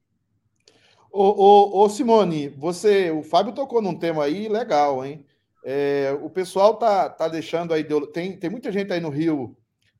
Ô, 1.10 1.22
ô, 1.22 1.82
ô, 1.82 1.88
Simone, 1.88 2.48
você, 2.48 3.10
o 3.10 3.22
Fábio 3.22 3.54
tocou 3.54 3.80
num 3.80 3.98
tema 3.98 4.24
aí 4.24 4.48
legal, 4.48 5.02
hein? 5.04 5.24
É, 5.64 6.16
o 6.22 6.28
pessoal 6.28 6.74
tá, 6.74 7.08
tá 7.08 7.26
deixando 7.26 7.72
a 7.72 7.78
ideologia. 7.78 8.12
Tem, 8.12 8.36
tem 8.36 8.50
muita 8.50 8.70
gente 8.70 8.92
aí 8.92 9.00
no 9.00 9.08
Rio 9.08 9.56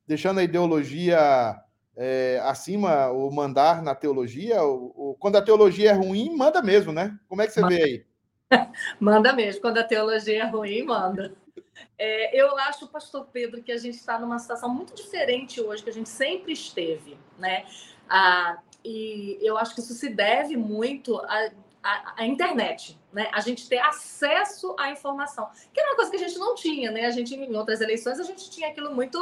deixando 0.06 0.38
a 0.38 0.44
ideologia 0.44 1.58
é, 1.96 2.38
acima, 2.44 3.10
o 3.10 3.30
mandar 3.32 3.82
na 3.82 3.94
teologia. 3.94 4.62
O, 4.62 4.92
o, 4.94 5.16
quando 5.18 5.36
a 5.36 5.42
teologia 5.42 5.90
é 5.90 5.94
ruim, 5.94 6.36
manda 6.36 6.60
mesmo, 6.60 6.92
né? 6.92 7.18
Como 7.26 7.40
é 7.40 7.46
que 7.46 7.54
você 7.54 7.62
manda. 7.62 7.74
vê 7.74 7.82
aí? 7.82 8.06
manda 9.00 9.32
mesmo. 9.32 9.62
Quando 9.62 9.78
a 9.78 9.84
teologia 9.84 10.42
é 10.42 10.46
ruim, 10.46 10.84
manda. 10.84 11.34
É, 11.98 12.38
eu 12.38 12.56
acho, 12.58 12.88
pastor 12.88 13.26
Pedro, 13.32 13.62
que 13.62 13.72
a 13.72 13.78
gente 13.78 13.94
está 13.94 14.18
numa 14.18 14.38
situação 14.38 14.68
muito 14.68 14.94
diferente 14.94 15.60
hoje 15.60 15.82
que 15.82 15.90
a 15.90 15.92
gente 15.92 16.08
sempre 16.08 16.52
esteve, 16.52 17.16
né? 17.38 17.64
Ah, 18.08 18.58
e 18.84 19.38
eu 19.40 19.58
acho 19.58 19.74
que 19.74 19.80
isso 19.80 19.94
se 19.94 20.08
deve 20.08 20.56
muito 20.56 21.18
à, 21.18 22.24
internet, 22.24 22.98
né? 23.12 23.28
A 23.32 23.40
gente 23.40 23.68
ter 23.68 23.78
acesso 23.78 24.74
à 24.78 24.90
informação, 24.90 25.48
que 25.72 25.80
era 25.80 25.90
uma 25.90 25.96
coisa 25.96 26.10
que 26.10 26.16
a 26.16 26.20
gente 26.20 26.38
não 26.38 26.54
tinha, 26.54 26.90
né? 26.90 27.06
A 27.06 27.10
gente, 27.10 27.34
em 27.34 27.56
outras 27.56 27.80
eleições, 27.80 28.18
a 28.18 28.24
gente 28.24 28.50
tinha 28.50 28.68
aquilo 28.68 28.94
muito. 28.94 29.18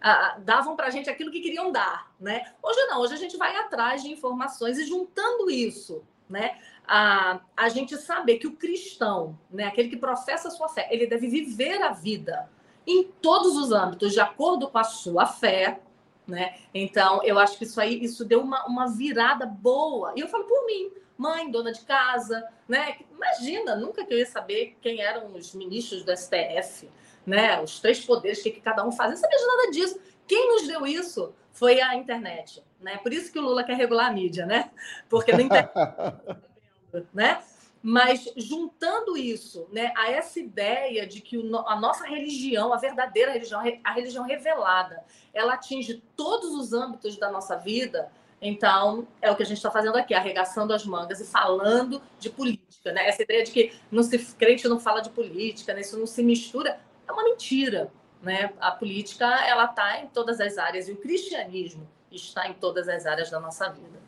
Ah, 0.00 0.36
davam 0.38 0.76
para 0.76 0.88
a 0.88 0.90
gente 0.90 1.08
aquilo 1.08 1.30
que 1.30 1.40
queriam 1.40 1.72
dar, 1.72 2.12
né? 2.20 2.52
Hoje 2.62 2.78
não, 2.86 3.00
hoje 3.00 3.14
a 3.14 3.16
gente 3.16 3.36
vai 3.36 3.56
atrás 3.56 4.02
de 4.02 4.12
informações 4.12 4.78
e 4.78 4.84
juntando 4.84 5.50
isso, 5.50 6.04
né? 6.28 6.58
A, 6.86 7.40
a 7.56 7.68
gente 7.68 7.96
saber 7.96 8.38
que 8.38 8.46
o 8.46 8.54
cristão, 8.54 9.38
né, 9.50 9.64
aquele 9.64 9.88
que 9.88 9.96
professa 9.96 10.48
a 10.48 10.50
sua 10.50 10.68
fé, 10.68 10.86
ele 10.90 11.06
deve 11.06 11.26
viver 11.28 11.82
a 11.82 11.90
vida 11.90 12.50
em 12.86 13.04
todos 13.04 13.56
os 13.56 13.72
âmbitos, 13.72 14.12
de 14.12 14.20
acordo 14.20 14.68
com 14.68 14.78
a 14.78 14.84
sua 14.84 15.26
fé, 15.26 15.80
né? 16.26 16.54
Então, 16.72 17.22
eu 17.22 17.38
acho 17.38 17.58
que 17.58 17.64
isso 17.64 17.80
aí, 17.80 18.02
isso 18.02 18.24
deu 18.24 18.40
uma, 18.40 18.64
uma 18.66 18.88
virada 18.88 19.46
boa. 19.46 20.12
E 20.16 20.20
eu 20.20 20.28
falo 20.28 20.44
por 20.44 20.66
mim, 20.66 20.90
mãe, 21.16 21.50
dona 21.50 21.72
de 21.72 21.80
casa, 21.82 22.46
né? 22.68 22.98
Imagina, 23.10 23.76
nunca 23.76 24.04
que 24.04 24.12
eu 24.12 24.18
ia 24.18 24.26
saber 24.26 24.76
quem 24.80 25.00
eram 25.00 25.34
os 25.34 25.54
ministros 25.54 26.04
do 26.04 26.16
STF, 26.16 26.88
né? 27.26 27.60
Os 27.60 27.80
três 27.80 28.04
poderes, 28.04 28.40
o 28.40 28.42
que, 28.42 28.50
que 28.50 28.60
cada 28.60 28.86
um 28.86 28.92
faz. 28.92 29.10
Eu 29.10 29.14
não 29.14 29.20
sabia 29.20 29.38
de 29.38 29.46
nada 29.46 29.70
disso. 29.70 30.00
Quem 30.26 30.48
nos 30.52 30.66
deu 30.66 30.86
isso 30.86 31.34
foi 31.52 31.80
a 31.80 31.94
internet, 31.94 32.62
né? 32.80 32.98
Por 32.98 33.12
isso 33.12 33.32
que 33.32 33.38
o 33.38 33.42
Lula 33.42 33.62
quer 33.62 33.76
regular 33.76 34.08
a 34.08 34.12
mídia, 34.12 34.46
né? 34.46 34.70
Porque 35.08 35.32
na 35.32 35.42
internet, 35.42 35.72
né? 37.12 37.42
Mas 37.86 38.32
juntando 38.34 39.14
isso 39.14 39.68
né, 39.70 39.92
a 39.94 40.10
essa 40.10 40.40
ideia 40.40 41.06
de 41.06 41.20
que 41.20 41.36
a 41.66 41.76
nossa 41.76 42.06
religião, 42.06 42.72
a 42.72 42.78
verdadeira 42.78 43.30
religião, 43.30 43.60
a 43.84 43.92
religião 43.92 44.24
revelada, 44.24 45.04
ela 45.34 45.52
atinge 45.52 46.02
todos 46.16 46.54
os 46.54 46.72
âmbitos 46.72 47.18
da 47.18 47.30
nossa 47.30 47.56
vida, 47.56 48.10
então 48.40 49.06
é 49.20 49.30
o 49.30 49.36
que 49.36 49.42
a 49.42 49.46
gente 49.46 49.58
está 49.58 49.70
fazendo 49.70 49.96
aqui, 49.96 50.14
arregaçando 50.14 50.72
as 50.72 50.86
mangas 50.86 51.20
e 51.20 51.26
falando 51.26 52.00
de 52.18 52.30
política. 52.30 52.90
Né? 52.90 53.06
Essa 53.06 53.22
ideia 53.22 53.44
de 53.44 53.50
que 53.50 53.74
não 53.90 54.02
se, 54.02 54.18
crente 54.34 54.66
não 54.66 54.80
fala 54.80 55.02
de 55.02 55.10
política, 55.10 55.74
né? 55.74 55.82
isso 55.82 55.98
não 55.98 56.06
se 56.06 56.22
mistura, 56.22 56.80
é 57.06 57.12
uma 57.12 57.24
mentira. 57.24 57.92
Né? 58.22 58.50
A 58.60 58.70
política 58.70 59.26
ela 59.46 59.66
está 59.66 60.00
em 60.00 60.06
todas 60.06 60.40
as 60.40 60.56
áreas 60.56 60.88
e 60.88 60.92
o 60.92 60.96
cristianismo 60.96 61.86
está 62.10 62.48
em 62.48 62.54
todas 62.54 62.88
as 62.88 63.04
áreas 63.04 63.28
da 63.28 63.38
nossa 63.38 63.68
vida. 63.68 64.03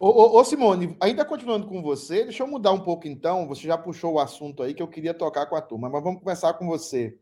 Ô, 0.00 0.08
ô, 0.08 0.40
ô, 0.40 0.44
Simone, 0.44 0.96
ainda 1.00 1.24
continuando 1.24 1.66
com 1.66 1.82
você, 1.82 2.24
deixa 2.24 2.42
eu 2.42 2.46
mudar 2.46 2.72
um 2.72 2.80
pouco 2.80 3.06
então. 3.06 3.46
Você 3.48 3.62
já 3.62 3.78
puxou 3.78 4.14
o 4.14 4.18
assunto 4.18 4.62
aí 4.62 4.74
que 4.74 4.82
eu 4.82 4.88
queria 4.88 5.14
tocar 5.14 5.46
com 5.46 5.56
a 5.56 5.60
turma, 5.60 5.88
mas 5.88 6.02
vamos 6.02 6.20
começar 6.20 6.54
com 6.54 6.66
você. 6.66 7.16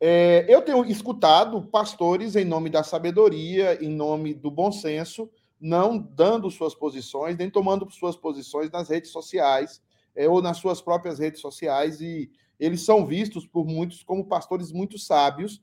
É, 0.00 0.44
eu 0.48 0.60
tenho 0.62 0.84
escutado 0.84 1.62
pastores 1.62 2.36
em 2.36 2.44
nome 2.44 2.68
da 2.68 2.82
sabedoria, 2.82 3.82
em 3.82 3.88
nome 3.88 4.34
do 4.34 4.50
bom 4.50 4.70
senso, 4.70 5.30
não 5.60 5.96
dando 5.96 6.50
suas 6.50 6.74
posições, 6.74 7.38
nem 7.38 7.48
tomando 7.48 7.90
suas 7.90 8.16
posições 8.16 8.70
nas 8.70 8.88
redes 8.88 9.10
sociais 9.10 9.80
é, 10.14 10.28
ou 10.28 10.42
nas 10.42 10.58
suas 10.58 10.82
próprias 10.82 11.18
redes 11.18 11.40
sociais, 11.40 12.00
e 12.00 12.30
eles 12.60 12.84
são 12.84 13.06
vistos 13.06 13.46
por 13.46 13.64
muitos 13.64 14.02
como 14.02 14.26
pastores 14.26 14.72
muito 14.72 14.98
sábios, 14.98 15.62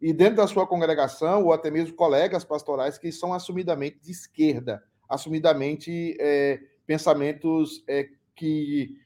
e 0.00 0.12
dentro 0.12 0.36
da 0.36 0.46
sua 0.46 0.66
congregação, 0.66 1.44
ou 1.44 1.52
até 1.52 1.70
mesmo 1.70 1.94
colegas 1.94 2.44
pastorais 2.44 2.98
que 2.98 3.12
são 3.12 3.32
assumidamente 3.32 3.98
de 4.02 4.10
esquerda 4.10 4.82
assumidamente 5.12 6.16
é, 6.18 6.60
pensamentos 6.86 7.84
é, 7.86 8.08
que, 8.34 8.96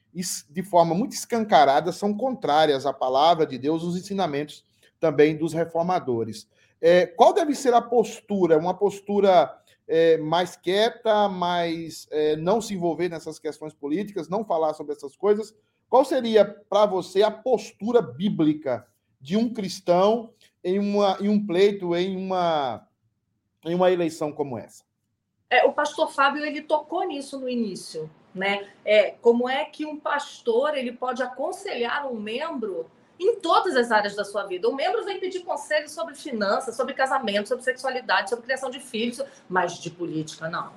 de 0.49 0.63
forma 0.63 0.95
muito 0.95 1.13
escancarada, 1.13 1.91
são 1.91 2.13
contrárias 2.13 2.85
à 2.85 2.93
palavra 2.93 3.45
de 3.45 3.57
Deus, 3.57 3.83
os 3.83 3.97
ensinamentos 3.97 4.63
também 4.99 5.35
dos 5.35 5.53
reformadores. 5.53 6.47
É, 6.81 7.05
qual 7.05 7.33
deve 7.33 7.53
ser 7.55 7.73
a 7.73 7.81
postura? 7.81 8.57
Uma 8.57 8.73
postura 8.73 9.51
é, 9.87 10.17
mais 10.17 10.55
quieta, 10.55 11.27
mais 11.27 12.07
é, 12.11 12.35
não 12.35 12.61
se 12.61 12.73
envolver 12.73 13.09
nessas 13.09 13.39
questões 13.39 13.73
políticas, 13.73 14.29
não 14.29 14.45
falar 14.45 14.73
sobre 14.73 14.93
essas 14.93 15.15
coisas? 15.15 15.53
Qual 15.89 16.03
seria 16.03 16.45
para 16.45 16.85
você 16.85 17.23
a 17.23 17.31
postura 17.31 18.01
bíblica 18.01 18.85
de 19.19 19.37
um 19.37 19.53
cristão 19.53 20.31
em, 20.63 20.79
uma, 20.79 21.17
em 21.19 21.29
um 21.29 21.45
pleito, 21.45 21.95
em 21.95 22.15
uma, 22.15 22.87
em 23.65 23.73
uma 23.73 23.91
eleição 23.91 24.31
como 24.31 24.57
essa? 24.57 24.86
É, 25.49 25.65
o 25.65 25.71
pastor 25.71 26.11
Fábio 26.11 26.45
ele 26.45 26.61
tocou 26.61 27.05
nisso 27.05 27.39
no 27.39 27.47
início, 27.47 28.09
né? 28.35 28.67
É, 28.83 29.11
como 29.21 29.49
é 29.49 29.65
que 29.65 29.85
um 29.85 29.97
pastor 29.97 30.77
ele 30.77 30.91
pode 30.91 31.23
aconselhar 31.23 32.05
um 32.05 32.19
membro 32.19 32.89
em 33.19 33.39
todas 33.39 33.75
as 33.75 33.91
áreas 33.91 34.15
da 34.15 34.23
sua 34.23 34.45
vida. 34.45 34.69
O 34.69 34.75
membro 34.75 35.03
vem 35.03 35.19
pedir 35.19 35.39
conselho 35.41 35.89
sobre 35.89 36.15
finanças, 36.15 36.75
sobre 36.75 36.93
casamento, 36.93 37.47
sobre 37.47 37.63
sexualidade, 37.63 38.29
sobre 38.29 38.45
criação 38.45 38.69
de 38.69 38.79
filhos, 38.79 39.21
mas 39.49 39.79
de 39.79 39.89
política 39.89 40.49
não. 40.49 40.71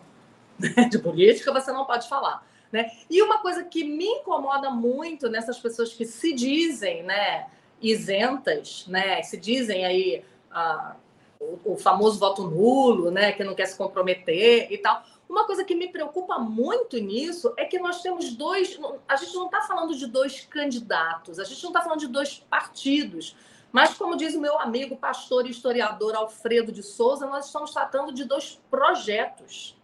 De 0.91 0.99
política 0.99 1.53
você 1.53 1.73
não 1.73 1.87
pode 1.87 2.07
falar. 2.09 2.47
Né? 2.71 2.91
E 3.09 3.23
uma 3.23 3.39
coisa 3.39 3.65
que 3.65 3.83
me 3.83 4.05
incomoda 4.05 4.71
muito 4.71 5.29
nessas 5.29 5.59
pessoas 5.59 5.93
que 5.93 6.05
se 6.05 6.33
dizem 6.33 7.03
né, 7.03 7.47
isentas, 7.81 8.87
né, 8.87 9.23
se 9.23 9.37
dizem 9.37 9.85
aí 9.85 10.25
ah, 10.51 10.97
o, 11.41 11.77
famoso 11.77 12.19
voto 12.19 12.43
nulo, 12.43 13.11
né, 13.11 13.33
que 13.33 13.43
não 13.43 13.55
quer 13.55 13.67
se 13.67 13.77
comprometer 13.77 14.71
e 14.71 14.77
tal. 14.77 15.03
Uma 15.29 15.47
coisa 15.47 15.65
que 15.65 15.75
me 15.75 15.89
preocupa 15.89 16.39
muito 16.39 16.99
nisso 16.99 17.55
é 17.57 17.65
que 17.65 17.79
nós 17.79 18.03
temos 18.03 18.35
dois. 18.35 18.79
A 19.09 19.17
gente 19.17 19.35
não 19.35 19.47
está 19.47 19.63
falando 19.63 19.95
de 19.95 20.07
dois 20.07 20.43
candidatos, 20.43 21.39
a 21.39 21.45
gente 21.45 21.63
não 21.63 21.71
está 21.71 21.81
falando 21.81 22.01
de 22.01 22.09
dois 22.09 22.39
partidos. 22.51 23.35
Mas, 23.73 23.95
como 23.95 24.17
diz 24.17 24.35
o 24.35 24.41
meu 24.41 24.59
amigo 24.59 24.97
pastor 24.97 25.47
e 25.47 25.51
historiador 25.51 26.15
Alfredo 26.17 26.73
de 26.73 26.83
Souza, 26.83 27.27
nós 27.27 27.47
estamos 27.47 27.73
tratando 27.73 28.13
de 28.13 28.25
dois 28.25 28.61
projetos. 28.69 29.77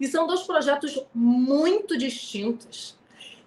E 0.00 0.08
são 0.08 0.26
dois 0.26 0.42
projetos 0.42 0.98
muito 1.14 1.98
distintos. 1.98 2.98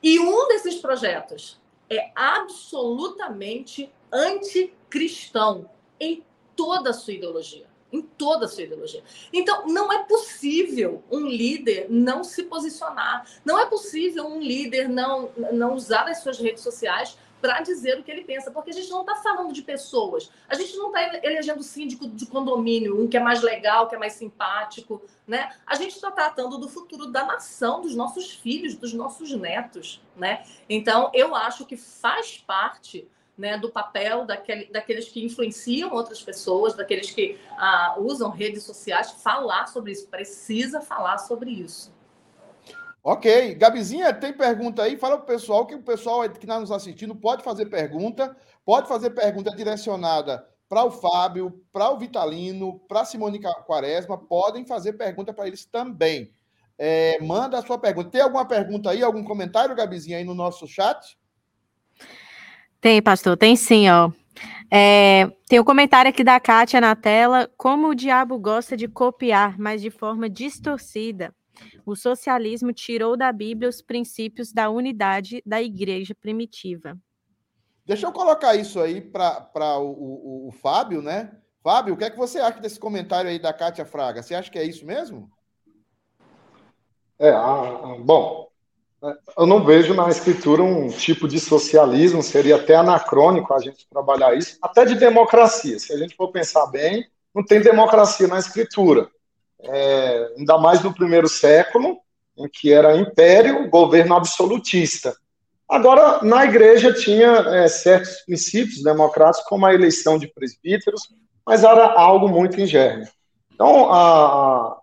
E 0.01 0.19
um 0.19 0.47
desses 0.47 0.75
projetos 0.75 1.59
é 1.89 2.11
absolutamente 2.15 3.91
anticristão 4.11 5.67
em 5.99 6.23
toda 6.55 6.91
a 6.91 6.93
sua 6.93 7.13
ideologia. 7.13 7.67
Em 7.91 8.01
toda 8.01 8.45
a 8.45 8.47
sua 8.47 8.63
ideologia. 8.63 9.03
Então, 9.31 9.67
não 9.67 9.93
é 9.93 10.03
possível 10.05 11.03
um 11.11 11.27
líder 11.27 11.85
não 11.89 12.23
se 12.23 12.43
posicionar. 12.43 13.23
Não 13.45 13.59
é 13.59 13.67
possível 13.67 14.25
um 14.25 14.41
líder 14.41 14.89
não, 14.89 15.29
não 15.51 15.75
usar 15.75 16.07
as 16.07 16.17
suas 16.23 16.39
redes 16.39 16.63
sociais 16.63 17.15
para 17.43 17.59
dizer 17.59 17.99
o 17.99 18.03
que 18.03 18.09
ele 18.09 18.23
pensa, 18.23 18.49
porque 18.49 18.69
a 18.69 18.73
gente 18.73 18.89
não 18.89 19.01
está 19.01 19.15
falando 19.15 19.51
de 19.51 19.61
pessoas, 19.61 20.31
a 20.47 20.55
gente 20.55 20.77
não 20.77 20.87
está 20.87 21.19
elegendo 21.21 21.61
síndico 21.61 22.07
de 22.07 22.25
condomínio, 22.25 22.97
um 22.97 23.05
que 23.05 23.17
é 23.17 23.19
mais 23.19 23.41
legal, 23.41 23.89
que 23.89 23.95
é 23.95 23.97
mais 23.97 24.13
simpático, 24.13 25.01
né? 25.27 25.53
A 25.67 25.75
gente 25.75 25.93
está 25.93 26.09
tratando 26.09 26.57
do 26.57 26.69
futuro 26.69 27.07
da 27.07 27.25
nação, 27.25 27.81
dos 27.81 27.97
nossos 27.97 28.31
filhos, 28.31 28.75
dos 28.75 28.93
nossos 28.93 29.33
netos, 29.33 30.01
né? 30.15 30.45
Então, 30.69 31.11
eu 31.13 31.35
acho 31.35 31.65
que 31.65 31.75
faz 31.75 32.37
parte 32.37 33.09
né, 33.37 33.57
do 33.57 33.69
papel 33.69 34.25
daquele, 34.25 34.65
daqueles 34.71 35.09
que 35.09 35.23
influenciam 35.23 35.91
outras 35.91 36.21
pessoas, 36.21 36.75
daqueles 36.75 37.11
que 37.11 37.39
ah, 37.57 37.95
usam 37.97 38.29
redes 38.29 38.63
sociais, 38.63 39.11
falar 39.23 39.67
sobre 39.67 39.91
isso. 39.91 40.07
Precisa 40.07 40.81
falar 40.81 41.17
sobre 41.17 41.51
isso. 41.51 41.93
Ok. 43.03 43.55
Gabizinha, 43.55 44.13
tem 44.13 44.31
pergunta 44.31 44.83
aí? 44.83 44.97
Fala 44.97 45.17
para 45.17 45.23
o 45.23 45.27
pessoal 45.27 45.65
que 45.65 45.75
o 45.75 45.81
pessoal 45.81 46.29
que 46.29 46.37
está 46.37 46.59
nos 46.59 46.71
assistindo 46.71 47.15
pode 47.15 47.43
fazer 47.43 47.65
pergunta, 47.65 48.35
pode 48.65 48.87
fazer 48.87 49.09
pergunta 49.09 49.53
direcionada 49.55 50.47
para 50.69 50.85
o 50.85 50.91
Fábio, 50.91 51.61
para 51.71 51.91
o 51.91 51.99
Vitalino, 51.99 52.79
para 52.87 53.05
Simone 53.05 53.39
Quaresma, 53.67 54.17
podem 54.17 54.65
fazer 54.65 54.93
pergunta 54.93 55.33
para 55.33 55.47
eles 55.47 55.65
também. 55.65 56.33
É, 56.77 57.21
manda 57.21 57.59
a 57.59 57.61
sua 57.61 57.77
pergunta. 57.77 58.09
Tem 58.09 58.21
alguma 58.21 58.47
pergunta 58.47 58.89
aí, 58.89 59.03
algum 59.03 59.23
comentário, 59.23 59.75
Gabizinha, 59.75 60.17
aí 60.17 60.23
no 60.23 60.33
nosso 60.33 60.65
chat? 60.67 61.15
Tem, 62.83 63.01
pastor, 63.01 63.37
tem 63.37 63.55
sim, 63.55 63.89
ó. 63.89 64.11
É, 64.69 65.31
tem 65.47 65.57
um 65.57 65.63
comentário 65.63 66.09
aqui 66.09 66.21
da 66.21 66.37
Kátia 66.37 66.81
na 66.81 66.93
tela. 66.97 67.49
Como 67.55 67.87
o 67.87 67.95
diabo 67.95 68.37
gosta 68.37 68.75
de 68.75 68.89
copiar, 68.89 69.57
mas 69.57 69.81
de 69.81 69.89
forma 69.89 70.29
distorcida. 70.29 71.33
O 71.85 71.95
socialismo 71.95 72.73
tirou 72.73 73.15
da 73.15 73.31
Bíblia 73.31 73.69
os 73.69 73.81
princípios 73.81 74.51
da 74.51 74.69
unidade 74.69 75.41
da 75.45 75.61
igreja 75.61 76.13
primitiva. 76.13 76.97
Deixa 77.85 78.05
eu 78.05 78.11
colocar 78.11 78.53
isso 78.53 78.81
aí 78.81 78.99
para 78.99 79.79
o, 79.79 79.85
o, 79.85 80.47
o, 80.49 80.51
Fábio, 80.51 81.01
né? 81.01 81.31
Fábio, 81.63 81.93
o 81.93 81.97
que 81.97 82.03
é 82.03 82.09
que 82.09 82.17
você 82.17 82.39
acha 82.39 82.59
desse 82.59 82.81
comentário 82.81 83.29
aí 83.29 83.39
da 83.39 83.53
Kátia 83.53 83.85
Fraga? 83.85 84.21
Você 84.21 84.35
acha 84.35 84.51
que 84.51 84.59
é 84.59 84.65
isso 84.65 84.85
mesmo? 84.85 85.31
É, 87.17 87.29
ah, 87.29 87.95
bom, 88.03 88.49
eu 89.37 89.45
não 89.45 89.65
vejo 89.65 89.93
na 89.93 90.07
escritura 90.09 90.63
um 90.63 90.87
tipo 90.87 91.27
de 91.27 91.39
socialismo, 91.39 92.23
seria 92.23 92.55
até 92.55 92.75
anacrônico 92.75 93.53
a 93.53 93.59
gente 93.59 93.87
trabalhar 93.89 94.35
isso, 94.35 94.57
até 94.61 94.85
de 94.85 94.95
democracia. 94.95 95.77
Se 95.77 95.91
a 95.93 95.97
gente 95.97 96.15
for 96.15 96.31
pensar 96.31 96.65
bem, 96.67 97.05
não 97.35 97.43
tem 97.43 97.59
democracia 97.59 98.27
na 98.27 98.39
escritura. 98.39 99.09
É, 99.61 100.33
ainda 100.37 100.57
mais 100.57 100.81
no 100.81 100.93
primeiro 100.93 101.27
século, 101.27 101.97
em 102.37 102.47
que 102.47 102.71
era 102.71 102.95
império, 102.95 103.69
governo 103.69 104.15
absolutista. 104.15 105.15
Agora, 105.69 106.23
na 106.23 106.45
igreja 106.45 106.93
tinha 106.93 107.29
é, 107.29 107.67
certos 107.67 108.21
princípios 108.25 108.83
democráticos, 108.83 109.47
como 109.47 109.65
a 109.65 109.73
eleição 109.73 110.17
de 110.17 110.27
presbíteros, 110.27 111.01
mas 111.45 111.63
era 111.63 111.93
algo 111.93 112.27
muito 112.27 112.59
ingênuo. 112.59 113.07
Então, 113.53 113.91
a, 113.91 114.77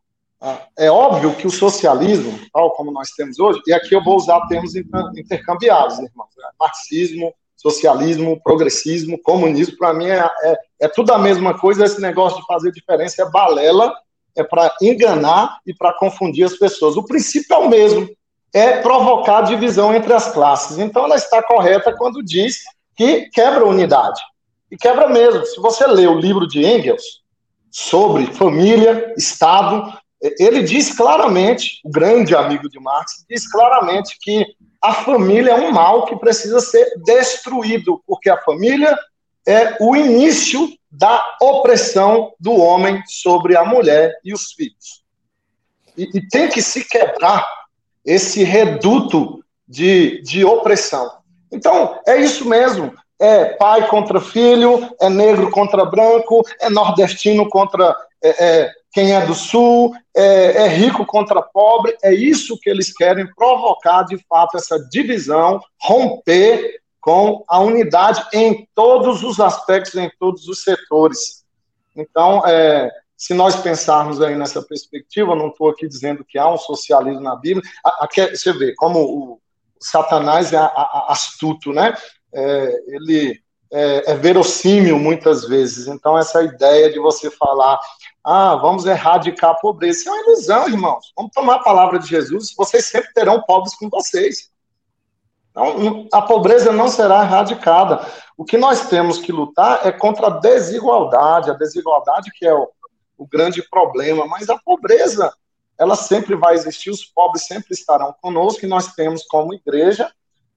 é 0.79 0.91
óbvio 0.91 1.35
que 1.35 1.47
o 1.47 1.51
socialismo, 1.51 2.39
tal 2.53 2.71
como 2.73 2.91
nós 2.91 3.11
temos 3.11 3.39
hoje, 3.39 3.61
e 3.67 3.73
aqui 3.73 3.95
eu 3.95 4.03
vou 4.03 4.17
usar 4.17 4.41
termos 4.47 4.75
intercambiados, 4.75 5.99
irmãos, 5.99 6.31
né? 6.37 6.49
marxismo, 6.59 7.33
socialismo, 7.57 8.41
progressismo, 8.43 9.21
comunismo, 9.23 9.77
para 9.77 9.93
mim 9.93 10.07
é, 10.07 10.27
é, 10.43 10.59
é, 10.81 10.89
tudo 10.89 11.13
a 11.13 11.19
mesma 11.19 11.59
coisa, 11.59 11.85
esse 11.85 12.01
negócio 12.01 12.41
de 12.41 12.47
fazer 12.47 12.73
diferença 12.73 13.23
é 13.23 13.31
balela, 13.31 13.93
é 14.35 14.43
para 14.43 14.75
enganar 14.81 15.59
e 15.67 15.75
para 15.75 15.93
confundir 15.93 16.45
as 16.45 16.57
pessoas. 16.57 16.97
O 16.97 17.05
princípio 17.05 17.55
é 17.55 17.59
o 17.59 17.69
mesmo, 17.69 18.09
é 18.55 18.79
provocar 18.79 19.43
divisão 19.43 19.95
entre 19.95 20.13
as 20.13 20.33
classes. 20.33 20.79
Então 20.79 21.05
ela 21.05 21.17
está 21.17 21.43
correta 21.43 21.95
quando 21.95 22.25
diz 22.25 22.61
que 22.97 23.29
quebra 23.31 23.61
a 23.61 23.69
unidade. 23.69 24.21
E 24.71 24.77
quebra 24.77 25.09
mesmo. 25.09 25.45
Se 25.45 25.61
você 25.61 25.87
lê 25.87 26.07
o 26.07 26.19
livro 26.19 26.47
de 26.47 26.65
Engels 26.65 27.21
sobre 27.71 28.27
família, 28.27 29.13
Estado, 29.19 29.93
ele 30.21 30.63
diz 30.63 30.95
claramente, 30.95 31.81
o 31.85 31.91
grande 31.91 32.35
amigo 32.35 32.69
de 32.69 32.79
Marx, 32.79 33.25
diz 33.29 33.51
claramente 33.51 34.19
que 34.21 34.45
a 34.83 34.93
família 34.93 35.53
é 35.53 35.55
um 35.55 35.73
mal 35.73 36.07
que 36.07 36.17
precisa 36.17 36.61
ser 36.61 36.93
destruído, 37.05 38.03
porque 38.07 38.31
a 38.31 38.41
família 38.41 38.97
é 39.47 39.77
o 39.81 39.97
início 39.97 40.69
da 40.91 41.23
opressão 41.41 42.33
do 42.39 42.53
homem 42.57 43.03
sobre 43.07 43.57
a 43.57 43.65
mulher 43.65 44.13
e 44.25 44.33
os 44.33 44.53
filhos. 44.53 45.03
E, 45.97 46.09
e 46.15 46.29
tem 46.29 46.49
que 46.49 46.63
se 46.63 46.85
quebrar 46.85 47.47
esse 48.05 48.43
reduto 48.43 49.45
de, 49.69 50.21
de 50.23 50.45
opressão. 50.45 51.11
Então, 51.51 51.99
é 52.07 52.17
isso 52.17 52.49
mesmo. 52.49 52.93
É 53.19 53.45
pai 53.57 53.87
contra 53.89 54.21
filho, 54.21 54.91
é 55.01 55.09
negro 55.11 55.51
contra 55.51 55.85
branco, 55.85 56.43
é 56.61 56.71
nordestino 56.71 57.49
contra 57.49 57.95
é, 58.23 58.45
é, 58.45 58.73
quem 58.93 59.15
é 59.15 59.25
do 59.25 59.35
sul, 59.35 59.95
é, 60.15 60.65
é, 60.65 60.69
rico 60.69 61.07
contra 61.07 61.41
pobre, 61.41 61.97
é 62.03 62.13
isso 62.13 62.59
que 62.61 62.69
eles 62.69 62.93
querem 62.93 63.27
provocar, 63.35 64.03
de 64.03 64.19
fato, 64.29 64.57
essa 64.57 64.79
divisão, 64.91 65.61
romper 65.81 66.81
com 67.01 67.45
a 67.49 67.61
unidade 67.61 68.23
em 68.33 68.69
todos 68.75 69.23
os 69.23 69.41
aspectos, 69.41 69.95
em 69.95 70.11
todos 70.19 70.49
os 70.49 70.63
setores. 70.63 71.45
Então, 71.97 72.47
é, 72.47 72.91
se 73.17 73.33
nós 73.33 73.57
pensarmos 73.57 74.21
aí 74.21 74.35
nessa 74.35 74.61
perspectiva, 74.63 75.37
não 75.37 75.49
estou 75.49 75.71
aqui 75.71 75.87
dizendo 75.87 76.25
que 76.25 76.39
há 76.39 76.49
um 76.49 76.59
socialismo 76.59 77.21
na 77.21 77.37
Bíblia, 77.37 77.63
aqui, 78.01 78.27
você 78.35 78.53
vê 78.53 78.75
como 78.75 78.99
o 78.99 79.41
Satanás 79.81 80.53
é 80.53 80.59
astuto, 81.09 81.73
né? 81.73 81.95
É, 82.33 82.83
ele 82.89 83.41
é, 83.73 84.13
é 84.13 84.15
verossímil 84.15 84.99
muitas 84.99 85.47
vezes. 85.47 85.87
Então, 85.87 86.19
essa 86.19 86.43
ideia 86.43 86.91
de 86.91 86.99
você 86.99 87.31
falar 87.31 87.79
ah, 88.25 88.57
vamos 88.57 88.85
erradicar 88.85 89.51
a 89.51 89.55
pobreza. 89.55 90.01
Isso 90.01 90.09
é 90.09 90.13
uma 90.13 90.23
ilusão, 90.23 90.69
irmãos. 90.69 91.13
Vamos 91.17 91.33
tomar 91.33 91.57
a 91.57 91.63
palavra 91.63 91.99
de 91.99 92.07
Jesus. 92.07 92.55
Vocês 92.57 92.87
sempre 92.87 93.13
terão 93.15 93.43
pobres 93.43 93.75
com 93.75 93.89
vocês. 93.89 94.51
Então, 95.51 96.07
a 96.13 96.23
pobreza 96.23 96.73
não 96.73 96.89
será 96.89 97.23
erradicada. 97.23 98.07
O 98.37 98.45
que 98.45 98.57
nós 98.57 98.89
temos 98.89 99.19
que 99.19 99.33
lutar 99.33 99.87
é 99.87 99.91
contra 99.91 100.27
a 100.27 100.39
desigualdade, 100.39 101.51
a 101.51 101.55
desigualdade 101.55 102.31
que 102.33 102.47
é 102.47 102.55
o, 102.55 102.69
o 103.17 103.27
grande 103.27 103.63
problema. 103.69 104.27
Mas 104.27 104.49
a 104.49 104.59
pobreza, 104.59 105.33
ela 105.79 105.97
sempre 105.97 106.37
vai 106.37 106.55
existir, 106.55 106.91
os 106.91 107.05
pobres 107.05 107.47
sempre 107.47 107.73
estarão 107.73 108.15
conosco, 108.21 108.65
e 108.65 108.69
nós 108.69 108.93
temos 108.93 109.25
como 109.25 109.55
igreja, 109.55 110.11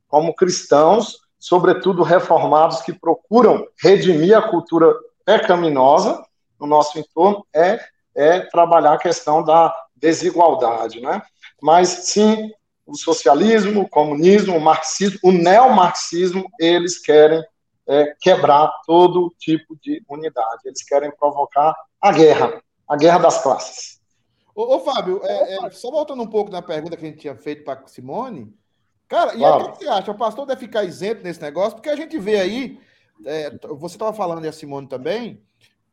como 0.08 0.36
cristãos, 0.36 1.17
sobretudo 1.39 2.04
reformados 2.04 2.82
que 2.82 2.93
procuram 2.93 3.65
redimir 3.82 4.38
a 4.38 4.41
cultura 4.41 4.93
pecaminosa, 5.26 6.23
no 6.60 6.68
nosso 6.68 6.98
entorno 6.98 7.46
é, 7.54 7.80
é 8.16 8.39
trabalhar 8.42 8.94
a 8.94 9.00
questão 9.00 9.44
da 9.44 9.74
desigualdade, 9.96 11.00
né? 11.02 11.22
Mas 11.62 11.89
sim, 11.89 12.52
o 12.86 12.96
socialismo, 12.96 13.82
o 13.82 13.89
comunismo, 13.89 14.58
o 14.58 14.62
marxismo, 14.62 15.20
o 15.24 15.32
neomarxismo, 15.32 16.46
eles 16.60 17.00
querem 17.00 17.44
é, 17.88 18.13
quebrar 18.20 18.72
todo 18.86 19.34
tipo 19.39 19.78
de 19.82 20.04
unidade. 20.10 20.62
Eles 20.66 20.84
querem 20.84 21.12
provocar 21.12 21.76
a 22.02 22.12
guerra, 22.12 22.62
a 22.88 22.96
guerra 22.96 23.20
das 23.20 23.42
classes. 23.42 24.02
Ô, 24.56 24.76
ô 24.76 24.80
Fábio, 24.80 25.22
é, 25.24 25.56
é, 25.56 25.72
só 25.72 25.89
voltando 25.89 26.22
um 26.22 26.28
pouco 26.28 26.52
na 26.52 26.62
pergunta 26.62 26.96
que 26.96 27.06
a 27.06 27.10
gente 27.10 27.20
tinha 27.20 27.36
feito 27.36 27.63
para 27.63 27.88
Simone, 27.88 28.54
cara, 29.08 29.34
e 29.36 29.44
aí, 29.44 29.52
o 29.52 29.72
que 29.72 29.80
você 29.80 29.88
acha? 29.88 30.12
O 30.12 30.18
pastor 30.18 30.46
deve 30.46 30.60
ficar 30.60 30.84
isento 30.84 31.24
nesse 31.24 31.42
negócio? 31.42 31.76
Porque 31.76 31.89
a 31.89 31.96
gente 31.96 32.18
vê 32.20 32.39
aí, 32.39 32.80
é, 33.26 33.52
você 33.78 33.96
estava 33.96 34.13
falando 34.13 34.46
e 34.46 34.48
a 34.48 34.54
Simone 34.54 34.88
também, 34.88 35.42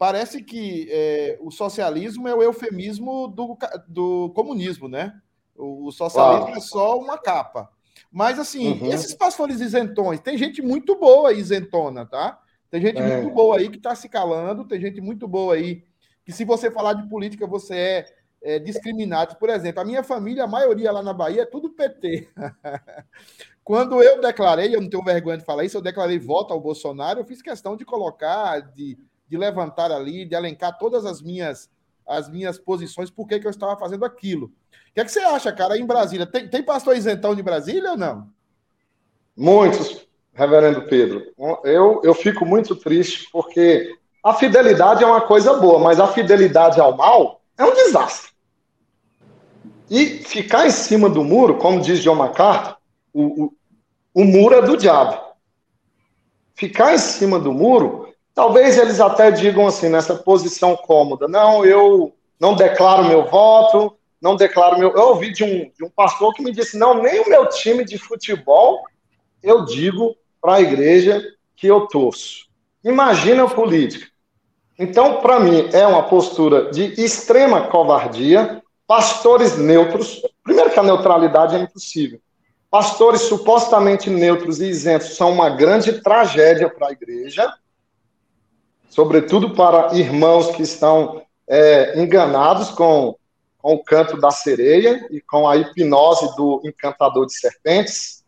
parece 0.00 0.42
que 0.42 0.88
é, 0.90 1.36
o 1.42 1.50
socialismo 1.50 2.26
é 2.26 2.34
o 2.34 2.42
eufemismo 2.42 3.28
do, 3.28 3.54
do 3.86 4.30
comunismo, 4.30 4.88
né? 4.88 5.12
O, 5.54 5.88
o 5.88 5.92
socialismo 5.92 6.56
é 6.56 6.60
só 6.60 6.98
uma 6.98 7.18
capa. 7.18 7.70
Mas, 8.10 8.38
assim, 8.38 8.80
uhum. 8.80 8.86
esses 8.86 9.12
pastores 9.12 9.60
isentões, 9.60 10.18
tem 10.18 10.38
gente 10.38 10.62
muito 10.62 10.98
boa 10.98 11.34
isentona, 11.34 12.06
tá? 12.06 12.40
Tem 12.70 12.80
gente 12.80 12.96
é. 12.96 13.20
muito 13.20 13.34
boa 13.34 13.58
aí 13.58 13.68
que 13.68 13.76
está 13.76 13.94
se 13.94 14.08
calando, 14.08 14.64
tem 14.64 14.80
gente 14.80 15.02
muito 15.02 15.28
boa 15.28 15.52
aí 15.52 15.84
que, 16.24 16.32
se 16.32 16.46
você 16.46 16.70
falar 16.70 16.94
de 16.94 17.06
política, 17.06 17.46
você 17.46 17.74
é, 17.74 18.06
é 18.54 18.58
discriminado. 18.58 19.36
Por 19.36 19.50
exemplo, 19.50 19.82
a 19.82 19.84
minha 19.84 20.02
família, 20.02 20.44
a 20.44 20.48
maioria 20.48 20.92
lá 20.92 21.02
na 21.02 21.12
Bahia, 21.12 21.42
é 21.42 21.46
tudo 21.46 21.74
PT. 21.74 22.26
Quando 23.62 24.02
eu 24.02 24.18
declarei, 24.18 24.74
eu 24.74 24.80
não 24.80 24.88
tenho 24.88 25.04
vergonha 25.04 25.36
de 25.36 25.44
falar 25.44 25.64
isso, 25.64 25.76
eu 25.76 25.82
declarei 25.82 26.18
voto 26.18 26.54
ao 26.54 26.60
Bolsonaro, 26.60 27.20
eu 27.20 27.24
fiz 27.26 27.42
questão 27.42 27.76
de 27.76 27.84
colocar, 27.84 28.60
de 28.60 28.96
de 29.30 29.38
levantar 29.38 29.92
ali, 29.92 30.24
de 30.24 30.34
elencar 30.34 30.76
todas 30.76 31.06
as 31.06 31.22
minhas 31.22 31.70
as 32.06 32.28
minhas 32.28 32.58
posições, 32.58 33.08
por 33.08 33.28
que, 33.28 33.38
que 33.38 33.46
eu 33.46 33.52
estava 33.52 33.76
fazendo 33.76 34.04
aquilo. 34.04 34.46
O 34.46 34.94
que, 34.94 35.00
é 35.00 35.04
que 35.04 35.12
você 35.12 35.20
acha, 35.20 35.52
cara, 35.52 35.78
em 35.78 35.86
Brasília? 35.86 36.26
Tem, 36.26 36.48
tem 36.48 36.60
pastor 36.60 36.96
isentão 36.96 37.36
de 37.36 37.42
Brasília 37.42 37.92
ou 37.92 37.96
não? 37.96 38.28
Muitos, 39.36 40.08
reverendo 40.34 40.82
Pedro. 40.82 41.32
Eu, 41.62 42.00
eu 42.02 42.12
fico 42.12 42.44
muito 42.44 42.74
triste 42.74 43.28
porque 43.30 43.96
a 44.24 44.34
fidelidade 44.34 45.04
é 45.04 45.06
uma 45.06 45.20
coisa 45.20 45.54
boa, 45.54 45.78
mas 45.78 46.00
a 46.00 46.08
fidelidade 46.08 46.80
ao 46.80 46.96
mal 46.96 47.40
é 47.56 47.64
um 47.64 47.74
desastre. 47.74 48.32
E 49.88 50.06
ficar 50.24 50.66
em 50.66 50.70
cima 50.70 51.08
do 51.08 51.22
muro, 51.22 51.58
como 51.58 51.80
diz 51.80 52.00
John 52.00 52.16
MacArthur, 52.16 52.76
o, 53.12 53.44
o, 53.44 53.54
o 54.14 54.24
muro 54.24 54.56
é 54.56 54.62
do 54.62 54.76
diabo. 54.76 55.20
Ficar 56.54 56.92
em 56.92 56.98
cima 56.98 57.38
do 57.38 57.52
muro 57.52 58.09
Talvez 58.40 58.78
eles 58.78 59.02
até 59.02 59.30
digam 59.30 59.66
assim, 59.66 59.90
nessa 59.90 60.14
posição 60.14 60.74
cômoda, 60.74 61.28
não, 61.28 61.62
eu 61.62 62.14
não 62.40 62.56
declaro 62.56 63.04
meu 63.04 63.26
voto, 63.26 63.94
não 64.18 64.34
declaro 64.34 64.78
meu. 64.78 64.96
Eu 64.96 65.08
ouvi 65.08 65.30
de 65.30 65.44
um, 65.44 65.70
de 65.76 65.84
um 65.84 65.90
pastor 65.90 66.32
que 66.32 66.42
me 66.42 66.50
disse: 66.50 66.78
não, 66.78 67.02
nem 67.02 67.20
o 67.20 67.28
meu 67.28 67.50
time 67.50 67.84
de 67.84 67.98
futebol 67.98 68.80
eu 69.42 69.66
digo 69.66 70.16
para 70.40 70.54
a 70.54 70.60
igreja 70.62 71.22
que 71.54 71.66
eu 71.66 71.86
torço. 71.86 72.46
Imagina 72.82 73.44
a 73.44 73.46
política. 73.46 74.06
Então, 74.78 75.20
para 75.20 75.38
mim, 75.38 75.68
é 75.74 75.86
uma 75.86 76.04
postura 76.04 76.70
de 76.70 76.98
extrema 76.98 77.66
covardia. 77.66 78.62
Pastores 78.86 79.58
neutros. 79.58 80.22
Primeiro, 80.42 80.70
que 80.70 80.80
a 80.80 80.82
neutralidade 80.82 81.56
é 81.56 81.58
impossível. 81.58 82.18
Pastores 82.70 83.20
supostamente 83.20 84.08
neutros 84.08 84.62
e 84.62 84.66
isentos 84.66 85.14
são 85.14 85.30
uma 85.30 85.50
grande 85.50 86.00
tragédia 86.00 86.70
para 86.70 86.88
a 86.88 86.92
igreja 86.92 87.52
sobretudo 88.90 89.54
para 89.54 89.94
irmãos 89.96 90.50
que 90.50 90.62
estão 90.62 91.22
é, 91.48 91.98
enganados 91.98 92.70
com, 92.70 93.16
com 93.62 93.74
o 93.74 93.82
canto 93.82 94.20
da 94.20 94.30
sereia 94.30 95.06
e 95.10 95.20
com 95.20 95.48
a 95.48 95.56
hipnose 95.56 96.36
do 96.36 96.60
encantador 96.64 97.24
de 97.24 97.32
serpentes. 97.32 98.24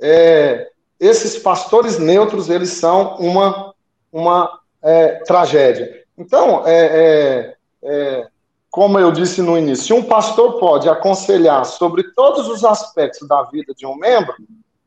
É, 0.00 0.70
esses 0.98 1.36
pastores 1.36 1.98
neutros, 1.98 2.48
eles 2.48 2.70
são 2.70 3.16
uma, 3.16 3.74
uma 4.10 4.60
é, 4.82 5.16
tragédia. 5.24 6.04
Então, 6.16 6.66
é, 6.66 6.86
é, 6.86 7.56
é 7.82 8.28
como 8.70 8.98
eu 8.98 9.10
disse 9.10 9.40
no 9.40 9.56
início, 9.56 9.96
um 9.96 10.02
pastor 10.02 10.58
pode 10.58 10.88
aconselhar 10.88 11.64
sobre 11.64 12.02
todos 12.12 12.46
os 12.46 12.62
aspectos 12.64 13.26
da 13.26 13.42
vida 13.44 13.74
de 13.74 13.86
um 13.86 13.96
membro, 13.96 14.34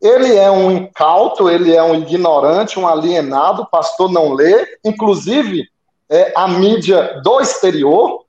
ele 0.02 0.36
é 0.36 0.50
um 0.50 0.72
incauto, 0.72 1.50
ele 1.50 1.76
é 1.76 1.84
um 1.84 1.96
ignorante, 1.96 2.80
um 2.80 2.88
alienado, 2.88 3.68
pastor 3.70 4.10
não 4.10 4.34
lê, 4.34 4.80
inclusive 4.84 5.68
é, 6.10 6.34
a 6.36 6.48
mídia 6.48 7.20
do 7.22 7.42
exterior, 7.42 8.26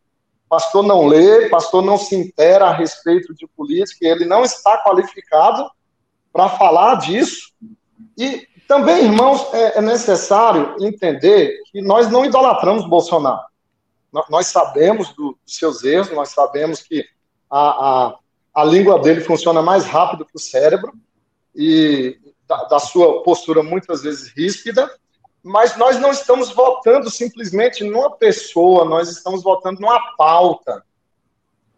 pastor 0.48 0.82
não 0.82 1.06
lê, 1.06 1.48
pastor 1.48 1.82
não 1.82 1.96
se 1.96 2.16
intera 2.16 2.66
a 2.66 2.72
respeito 2.72 3.32
de 3.34 3.46
política, 3.46 4.06
ele 4.06 4.24
não 4.24 4.42
está 4.42 4.78
qualificado 4.78 5.70
para 6.32 6.48
falar 6.48 6.96
disso. 6.96 7.52
E 8.18 8.48
também, 8.66 9.04
irmãos, 9.04 9.46
é, 9.54 9.78
é 9.78 9.80
necessário 9.80 10.76
entender 10.80 11.56
que 11.70 11.80
nós 11.80 12.10
não 12.10 12.24
idolatramos 12.24 12.88
Bolsonaro. 12.88 13.48
Nós 14.28 14.48
sabemos 14.48 15.14
dos 15.14 15.36
seus 15.46 15.84
erros, 15.84 16.10
nós 16.10 16.30
sabemos 16.30 16.82
que 16.82 17.04
a, 17.48 17.60
a, 17.60 18.14
a 18.54 18.64
língua 18.64 18.98
dele 18.98 19.20
funciona 19.20 19.62
mais 19.62 19.84
rápido 19.84 20.24
que 20.24 20.34
o 20.34 20.40
cérebro, 20.40 20.92
e 21.54 22.18
da, 22.46 22.64
da 22.64 22.78
sua 22.78 23.22
postura 23.22 23.62
muitas 23.62 24.02
vezes 24.02 24.32
ríspida, 24.36 24.90
mas 25.42 25.76
nós 25.76 25.98
não 25.98 26.10
estamos 26.10 26.50
votando 26.50 27.10
simplesmente 27.10 27.84
numa 27.84 28.10
pessoa, 28.10 28.84
nós 28.84 29.08
estamos 29.08 29.42
votando 29.42 29.80
numa 29.80 30.14
pauta, 30.16 30.82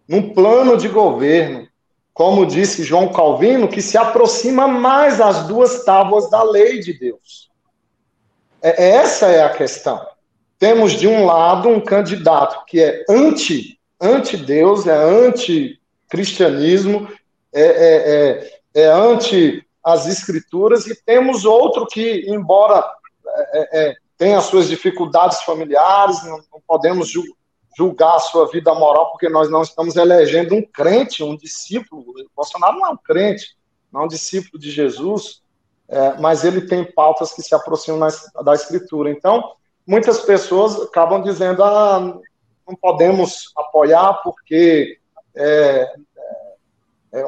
num 0.09 0.33
plano 0.35 0.77
de 0.77 0.89
governo, 0.89 1.69
como 2.13 2.47
disse 2.47 2.85
João 2.85 3.13
Calvino, 3.13 3.69
que 3.69 3.81
se 3.81 3.97
aproxima 3.97 4.67
mais 4.67 5.21
às 5.21 5.47
duas 5.47 5.85
tábuas 5.85 6.29
da 6.29 6.43
lei 6.43 6.81
de 6.81 6.93
Deus. 6.99 7.51
É, 8.61 8.91
essa 8.97 9.27
é 9.27 9.43
a 9.43 9.51
questão. 9.51 10.07
Temos 10.59 10.93
de 10.93 11.09
um 11.09 11.25
lado 11.25 11.69
um 11.69 11.81
candidato 11.81 12.65
que 12.67 12.81
é 12.81 13.05
anti, 13.09 13.79
anti 14.01 14.37
Deus, 14.37 14.87
é 14.87 14.95
anti 14.95 15.81
cristianismo, 16.09 17.09
é, 17.53 17.63
é, 17.63 18.41
é 18.41 18.61
é, 18.75 18.87
ante 18.87 19.67
as 19.83 20.07
escrituras, 20.07 20.87
e 20.87 20.95
temos 21.05 21.45
outro 21.45 21.87
que, 21.87 22.25
embora 22.29 22.85
é, 23.27 23.59
é, 23.59 23.91
é 23.91 23.95
tenha 24.17 24.41
suas 24.41 24.69
dificuldades 24.69 25.43
familiares, 25.43 26.23
não, 26.25 26.39
não 26.53 26.63
podemos 26.65 27.13
julgar 27.77 28.15
a 28.15 28.21
sua 28.21 28.49
vida 28.49 28.73
moral, 28.73 29.11
porque 29.11 29.29
nós 29.29 29.51
não 29.51 29.63
estamos 29.63 29.97
elegendo 29.97 30.55
um 30.55 30.63
crente, 30.63 31.25
um 31.25 31.37
discípulo. 31.37 32.03
O 32.03 32.31
Bolsonaro 32.37 32.79
não 32.79 32.87
é 32.87 32.91
um 32.91 32.97
crente, 32.97 33.57
não 33.91 34.03
é 34.03 34.05
um 34.05 34.09
discípulo 34.09 34.61
de 34.61 34.71
Jesus, 34.71 35.43
é, 35.89 36.15
mas 36.21 36.45
ele 36.45 36.63
tem 36.63 36.85
pautas 36.85 37.33
que 37.33 37.43
se 37.43 37.55
aproximam 37.55 37.99
na, 37.99 38.43
da 38.43 38.55
Escritura. 38.55 39.11
Então, 39.11 39.55
muitas 39.87 40.21
pessoas 40.21 40.81
acabam 40.81 41.23
dizendo: 41.23 41.65
ah, 41.65 42.21
não 42.67 42.77
podemos 42.77 43.51
apoiar 43.57 44.21
porque 44.23 44.99
é, 45.35 45.93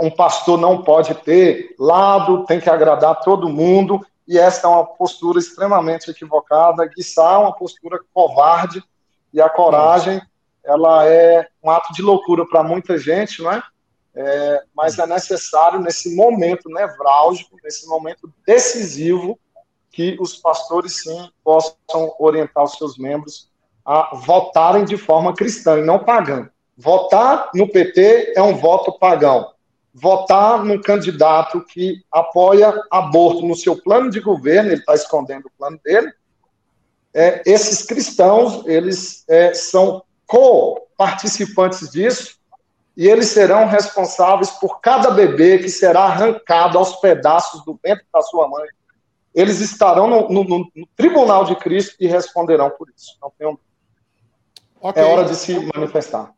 um 0.00 0.10
pastor 0.10 0.58
não 0.58 0.82
pode 0.82 1.14
ter 1.14 1.74
lado, 1.78 2.46
tem 2.46 2.58
que 2.58 2.70
agradar 2.70 3.20
todo 3.20 3.50
mundo, 3.50 4.04
e 4.26 4.38
essa 4.38 4.66
é 4.66 4.70
uma 4.70 4.86
postura 4.86 5.38
extremamente 5.38 6.10
equivocada, 6.10 6.84
é 6.84 7.20
uma 7.36 7.52
postura 7.52 8.00
covarde, 8.12 8.82
e 9.32 9.40
a 9.40 9.48
coragem, 9.48 10.22
ela 10.64 11.06
é 11.06 11.46
um 11.62 11.70
ato 11.70 11.92
de 11.92 12.00
loucura 12.00 12.46
para 12.46 12.62
muita 12.62 12.96
gente, 12.96 13.42
não 13.42 13.52
é? 13.52 13.62
é? 14.14 14.62
Mas 14.74 14.98
é 14.98 15.06
necessário, 15.06 15.78
nesse 15.80 16.16
momento 16.16 16.70
nevrálgico, 16.70 17.58
nesse 17.62 17.86
momento 17.86 18.32
decisivo, 18.46 19.38
que 19.90 20.16
os 20.18 20.36
pastores, 20.36 21.02
sim, 21.02 21.30
possam 21.44 22.14
orientar 22.18 22.64
os 22.64 22.72
seus 22.72 22.96
membros 22.96 23.50
a 23.84 24.16
votarem 24.16 24.84
de 24.84 24.96
forma 24.96 25.34
cristã 25.34 25.78
e 25.78 25.84
não 25.84 25.98
pagã. 25.98 26.48
Votar 26.76 27.50
no 27.54 27.68
PT 27.68 28.32
é 28.34 28.42
um 28.42 28.56
voto 28.56 28.98
pagão 28.98 29.53
votar 29.94 30.64
num 30.64 30.80
candidato 30.80 31.64
que 31.64 32.02
apoia 32.10 32.74
aborto 32.90 33.46
no 33.46 33.54
seu 33.54 33.80
plano 33.80 34.10
de 34.10 34.18
governo, 34.18 34.70
ele 34.70 34.80
está 34.80 34.92
escondendo 34.94 35.46
o 35.46 35.50
plano 35.56 35.78
dele, 35.84 36.12
é, 37.14 37.42
esses 37.46 37.86
cristãos, 37.86 38.66
eles 38.66 39.24
é, 39.28 39.54
são 39.54 40.02
co-participantes 40.26 41.88
disso, 41.90 42.36
e 42.96 43.06
eles 43.06 43.28
serão 43.28 43.66
responsáveis 43.66 44.50
por 44.50 44.80
cada 44.80 45.10
bebê 45.10 45.58
que 45.58 45.68
será 45.68 46.02
arrancado 46.02 46.76
aos 46.76 46.96
pedaços 46.96 47.64
do 47.64 47.78
ventre 47.82 48.04
da 48.12 48.20
sua 48.20 48.48
mãe. 48.48 48.66
Eles 49.32 49.60
estarão 49.60 50.08
no, 50.08 50.28
no, 50.28 50.44
no 50.44 50.86
tribunal 50.96 51.44
de 51.44 51.56
Cristo 51.56 51.96
e 52.00 52.06
responderão 52.06 52.70
por 52.70 52.88
isso. 52.96 53.16
Não 53.20 53.32
tenham... 53.36 53.58
okay. 54.80 55.02
É 55.02 55.06
hora 55.06 55.24
de 55.24 55.34
se 55.34 55.58
manifestar. 55.74 56.32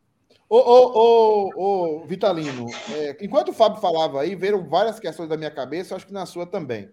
Ô, 0.49 0.59
ô, 0.59 1.51
ô, 1.57 2.01
ô 2.03 2.07
Vitalino, 2.07 2.67
é, 2.93 3.17
enquanto 3.21 3.49
o 3.49 3.53
Fábio 3.53 3.81
falava 3.81 4.21
aí, 4.21 4.37
veio 4.37 4.65
várias 4.65 5.01
questões 5.01 5.29
da 5.29 5.37
minha 5.37 5.51
cabeça, 5.51 5.97
acho 5.97 6.07
que 6.07 6.13
na 6.13 6.25
sua 6.25 6.47
também. 6.47 6.89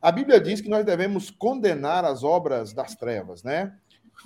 A 0.00 0.12
Bíblia 0.12 0.40
diz 0.40 0.60
que 0.60 0.68
nós 0.68 0.84
devemos 0.84 1.30
condenar 1.30 2.04
as 2.04 2.22
obras 2.22 2.72
das 2.72 2.94
trevas, 2.94 3.42
né? 3.42 3.76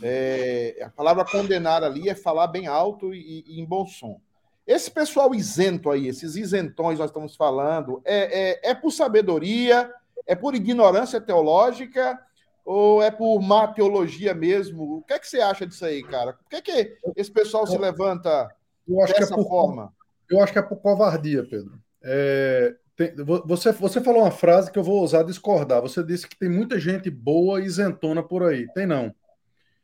É, 0.03 0.77
a 0.83 0.91
palavra 0.91 1.25
condenar 1.25 1.83
ali 1.83 2.09
é 2.09 2.15
falar 2.15 2.49
bem 2.49 2.67
alto 2.67 3.15
e, 3.15 3.45
e, 3.47 3.61
em 3.61 3.65
bom 3.65 3.87
som. 3.87 4.21
Esse 4.67 4.91
pessoal 4.91 5.35
isento 5.35 5.91
aí, 5.91 6.09
esses 6.09 6.37
isentões 6.37 6.99
nós 6.99 7.09
estamos 7.11 7.35
falando, 7.35 8.03
é, 8.05 8.51
é, 8.51 8.71
é 8.71 8.75
por 8.75 8.91
sabedoria, 8.91 9.91
é 10.27 10.35
por 10.35 10.55
ignorância 10.55 11.21
teológica 11.21 12.19
ou 12.65 13.03
é 13.03 13.11
por 13.11 13.41
má 13.41 13.69
teologia 13.69 14.35
mesmo? 14.35 14.99
O 14.99 15.03
que 15.03 15.15
é 15.15 15.19
que 15.19 15.29
você 15.29 15.41
acha 15.41 15.67
disso 15.67 15.85
aí, 15.85 16.03
cara? 16.03 16.35
Por 16.35 16.49
que, 16.51 16.61
que 16.61 16.99
esse 17.15 17.31
pessoal 17.31 17.67
se 17.67 17.79
levanta 17.79 18.51
eu 18.89 19.03
acho 19.03 19.15
dessa 19.15 19.27
que 19.27 19.33
é 19.33 19.37
por, 19.37 19.49
forma? 19.49 19.93
Eu 20.31 20.41
acho 20.41 20.53
que 20.53 20.59
é 20.59 20.63
por 20.63 20.77
covardia, 20.77 21.45
Pedro. 21.45 21.79
É, 22.03 22.75
tem, 22.97 23.15
você, 23.45 23.73
você 23.73 24.01
falou 24.01 24.23
uma 24.23 24.31
frase 24.31 24.71
que 24.71 24.79
eu 24.79 24.83
vou 24.83 25.03
usar 25.03 25.23
discordar. 25.23 25.83
Você 25.83 26.03
disse 26.03 26.27
que 26.27 26.39
tem 26.39 26.49
muita 26.49 26.81
gente 26.81 27.11
boa 27.11 27.61
e 27.61 27.65
isentona 27.65 28.23
por 28.23 28.43
aí. 28.43 28.67
Tem 28.73 28.87
não. 28.87 29.15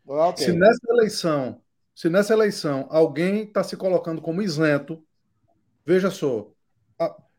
Ah, 0.09 0.29
okay. 0.29 0.47
Se 0.47 0.53
nessa 0.53 0.81
eleição, 0.91 1.61
se 1.95 2.09
nessa 2.09 2.33
eleição 2.33 2.87
alguém 2.91 3.43
está 3.43 3.63
se 3.63 3.77
colocando 3.77 4.23
como 4.23 4.43
isento, 4.43 5.05
veja 5.85 6.11
só. 6.11 6.51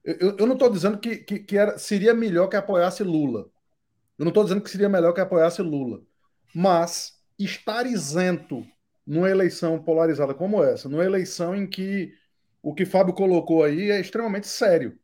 Eu, 0.03 0.37
eu 0.37 0.45
não 0.45 0.53
estou 0.53 0.69
dizendo 0.69 0.97
que, 0.97 1.17
que, 1.17 1.39
que 1.39 1.57
era, 1.57 1.77
seria 1.77 2.13
melhor 2.13 2.47
que 2.47 2.57
apoiasse 2.57 3.03
Lula. 3.03 3.47
Eu 4.17 4.25
não 4.25 4.29
estou 4.29 4.43
dizendo 4.43 4.61
que 4.61 4.69
seria 4.69 4.89
melhor 4.89 5.13
que 5.13 5.21
apoiasse 5.21 5.61
Lula. 5.61 6.01
Mas 6.53 7.13
estar 7.39 7.85
isento 7.85 8.65
numa 9.05 9.29
eleição 9.29 9.81
polarizada 9.81 10.33
como 10.33 10.63
essa, 10.63 10.87
numa 10.87 11.03
eleição 11.03 11.55
em 11.55 11.67
que 11.67 12.13
o 12.61 12.73
que 12.73 12.85
Fábio 12.85 13.13
colocou 13.13 13.63
aí 13.63 13.91
é 13.91 13.99
extremamente 13.99 14.47
sério. 14.47 14.97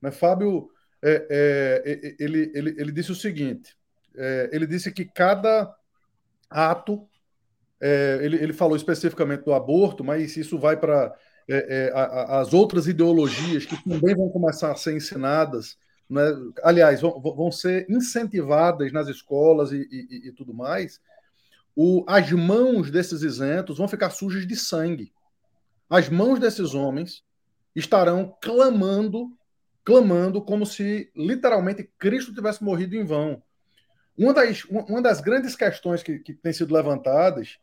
Né? 0.00 0.10
Fábio 0.10 0.68
é, 1.02 1.26
é, 1.30 2.16
ele, 2.18 2.52
ele, 2.54 2.74
ele 2.78 2.92
disse 2.92 3.12
o 3.12 3.14
seguinte: 3.14 3.76
é, 4.14 4.50
ele 4.52 4.66
disse 4.66 4.92
que 4.92 5.04
cada 5.04 5.74
ato, 6.50 7.08
é, 7.80 8.18
ele, 8.22 8.36
ele 8.36 8.52
falou 8.52 8.76
especificamente 8.76 9.44
do 9.44 9.54
aborto, 9.54 10.04
mas 10.04 10.36
isso 10.36 10.58
vai 10.58 10.76
para 10.76 11.14
é, 11.48 11.90
é, 11.90 11.92
as 11.94 12.52
outras 12.52 12.86
ideologias 12.86 13.64
que 13.64 13.82
também 13.84 14.14
vão 14.14 14.28
começar 14.28 14.72
a 14.72 14.76
ser 14.76 14.94
ensinadas. 14.94 15.78
Né? 16.08 16.22
Aliás, 16.62 17.00
vão, 17.00 17.20
vão 17.20 17.50
ser 17.50 17.86
incentivadas 17.88 18.92
nas 18.92 19.08
escolas 19.08 19.72
e, 19.72 19.88
e, 19.90 20.28
e 20.28 20.32
tudo 20.32 20.52
mais 20.52 21.00
o, 21.76 22.02
as 22.08 22.32
mãos 22.32 22.90
desses 22.90 23.22
isentos 23.22 23.76
vão 23.76 23.86
ficar 23.86 24.08
sujas 24.08 24.46
de 24.46 24.56
sangue. 24.56 25.12
As 25.90 26.08
mãos 26.08 26.40
desses 26.40 26.74
homens 26.74 27.22
estarão 27.74 28.34
clamando, 28.40 29.28
clamando 29.84 30.42
como 30.42 30.64
se 30.64 31.12
literalmente 31.14 31.88
Cristo 31.98 32.34
tivesse 32.34 32.64
morrido 32.64 32.96
em 32.96 33.04
vão. 33.04 33.42
Uma 34.16 34.32
das, 34.32 34.64
uma 34.64 35.02
das 35.02 35.20
grandes 35.20 35.54
questões 35.54 36.02
que, 36.02 36.18
que 36.20 36.32
tem 36.32 36.52
sido 36.52 36.72
levantadas 36.72 37.58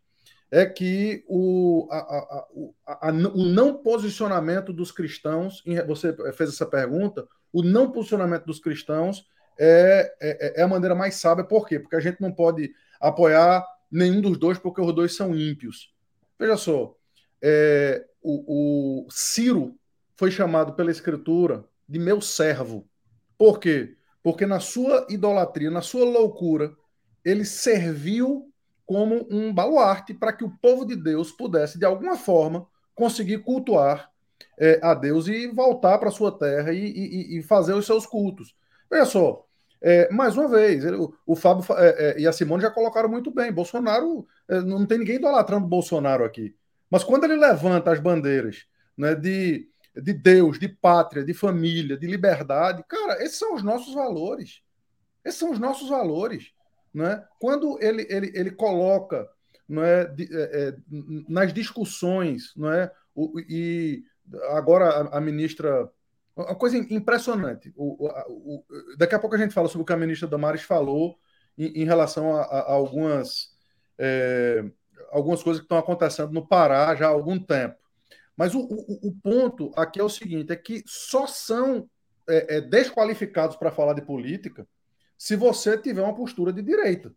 é 0.51 0.67
que 0.67 1.25
o, 1.27 1.87
a, 1.89 1.97
a, 1.97 2.45
a, 2.85 3.09
o 3.09 3.45
não 3.45 3.73
posicionamento 3.81 4.71
dos 4.71 4.91
cristãos, 4.91 5.63
você 5.87 6.15
fez 6.33 6.51
essa 6.51 6.67
pergunta, 6.67 7.27
o 7.51 7.63
não 7.63 7.91
posicionamento 7.91 8.45
dos 8.45 8.59
cristãos 8.59 9.25
é, 9.59 10.13
é, 10.21 10.61
é 10.61 10.63
a 10.63 10.67
maneira 10.67 10.93
mais 10.93 11.15
sábia, 11.15 11.43
por 11.43 11.67
quê? 11.67 11.79
Porque 11.79 11.95
a 11.95 11.99
gente 11.99 12.21
não 12.21 12.31
pode 12.31 12.71
apoiar 13.01 13.65
nenhum 13.93 14.19
dos 14.19 14.37
dois, 14.37 14.57
porque 14.57 14.81
os 14.81 14.93
dois 14.93 15.15
são 15.15 15.35
ímpios. 15.35 15.93
Veja 16.39 16.57
só, 16.57 16.95
é, 17.41 18.05
o, 18.21 19.05
o 19.05 19.11
Ciro 19.11 19.77
foi 20.15 20.31
chamado 20.31 20.73
pela 20.73 20.91
Escritura 20.91 21.63
de 21.87 21.99
meu 21.99 22.19
servo. 22.19 22.87
Por 23.37 23.59
quê? 23.59 23.95
Porque 24.23 24.45
na 24.45 24.59
sua 24.59 25.05
idolatria, 25.09 25.69
na 25.69 25.81
sua 25.81 26.05
loucura, 26.05 26.75
ele 27.23 27.45
serviu 27.45 28.51
como 28.85 29.27
um 29.29 29.53
baluarte 29.53 30.13
para 30.13 30.33
que 30.33 30.43
o 30.43 30.57
povo 30.61 30.85
de 30.85 30.95
Deus 30.95 31.31
pudesse, 31.31 31.77
de 31.77 31.85
alguma 31.85 32.17
forma, 32.17 32.67
conseguir 32.95 33.39
cultuar 33.39 34.09
é, 34.59 34.79
a 34.83 34.93
Deus 34.93 35.27
e 35.27 35.47
voltar 35.47 35.97
para 35.97 36.11
sua 36.11 36.31
terra 36.31 36.71
e, 36.73 36.85
e, 36.85 37.37
e, 37.37 37.43
fazer 37.43 37.73
os 37.73 37.85
seus 37.85 38.05
cultos. 38.05 38.55
Veja 38.89 39.05
só, 39.05 39.45
É, 39.85 40.09
mais 40.13 40.37
uma 40.37 40.47
vez, 40.47 40.85
o, 40.85 41.13
o, 41.25 41.35
Fábio 41.35 41.65
é, 41.77 41.87
é, 41.87 42.19
e 42.21 42.25
a 42.25 42.31
Simone 42.31 42.61
já 42.63 42.71
colocaram 42.71 43.09
muito 43.09 43.29
bem. 43.29 43.51
Bolsonaro, 43.51 44.25
é, 44.47 44.61
não 44.61 44.85
tem 44.85 44.99
ninguém 44.99 45.17
idolatrando 45.17 45.67
Bolsonaro 45.67 46.23
aqui. 46.23 46.55
Mas 46.89 47.03
quando 47.03 47.25
ele 47.25 47.35
levanta 47.35 47.91
as 47.91 47.99
bandeiras 47.99 48.65
né, 48.97 49.13
de, 49.13 49.67
de 49.95 50.13
Deus, 50.13 50.57
de 50.57 50.69
pátria, 50.69 51.25
de 51.25 51.33
família, 51.33 51.97
de 51.97 52.07
liberdade, 52.07 52.83
cara, 52.87 53.21
esses 53.21 53.37
são 53.37 53.55
os 53.55 53.61
nossos 53.61 53.93
valores. 53.93 54.61
Esses 55.25 55.39
são 55.39 55.51
os 55.51 55.59
nossos 55.59 55.89
valores. 55.89 56.53
Né? 56.93 57.21
Quando 57.37 57.77
ele, 57.81 58.07
ele, 58.09 58.31
ele 58.35 58.51
coloca 58.51 59.27
não 59.67 59.83
é, 59.83 60.05
de, 60.05 60.29
é, 60.31 60.69
é 60.69 60.75
nas 61.27 61.53
discussões, 61.53 62.53
não 62.55 62.71
é, 62.71 62.91
o, 63.15 63.39
e 63.39 64.03
agora 64.51 64.89
a, 64.89 65.17
a, 65.17 65.21
ministra. 65.21 65.89
Uma 66.35 66.55
coisa 66.55 66.77
impressionante. 66.77 67.71
O, 67.75 68.07
o, 68.07 68.63
daqui 68.97 69.13
a 69.13 69.19
pouco 69.19 69.35
a 69.35 69.39
gente 69.39 69.53
fala 69.53 69.67
sobre 69.67 69.83
o 69.83 69.85
que 69.85 69.93
a 69.93 69.97
ministra 69.97 70.27
Damares 70.27 70.63
falou 70.63 71.17
em, 71.57 71.81
em 71.81 71.85
relação 71.85 72.35
a, 72.35 72.41
a 72.41 72.71
algumas, 72.71 73.49
é, 73.97 74.63
algumas 75.11 75.43
coisas 75.43 75.59
que 75.59 75.65
estão 75.65 75.77
acontecendo 75.77 76.31
no 76.31 76.47
Pará 76.47 76.95
já 76.95 77.05
há 77.05 77.09
algum 77.09 77.37
tempo. 77.39 77.75
Mas 78.35 78.55
o, 78.55 78.61
o, 78.61 79.09
o 79.09 79.15
ponto 79.21 79.71
aqui 79.75 79.99
é 79.99 80.03
o 80.03 80.09
seguinte: 80.09 80.51
é 80.51 80.55
que 80.55 80.83
só 80.87 81.27
são 81.27 81.87
é, 82.27 82.57
é, 82.57 82.61
desqualificados 82.61 83.55
para 83.55 83.71
falar 83.71 83.93
de 83.93 84.01
política 84.01 84.67
se 85.17 85.35
você 85.35 85.77
tiver 85.77 86.01
uma 86.01 86.15
postura 86.15 86.51
de 86.51 86.61
direita. 86.61 87.13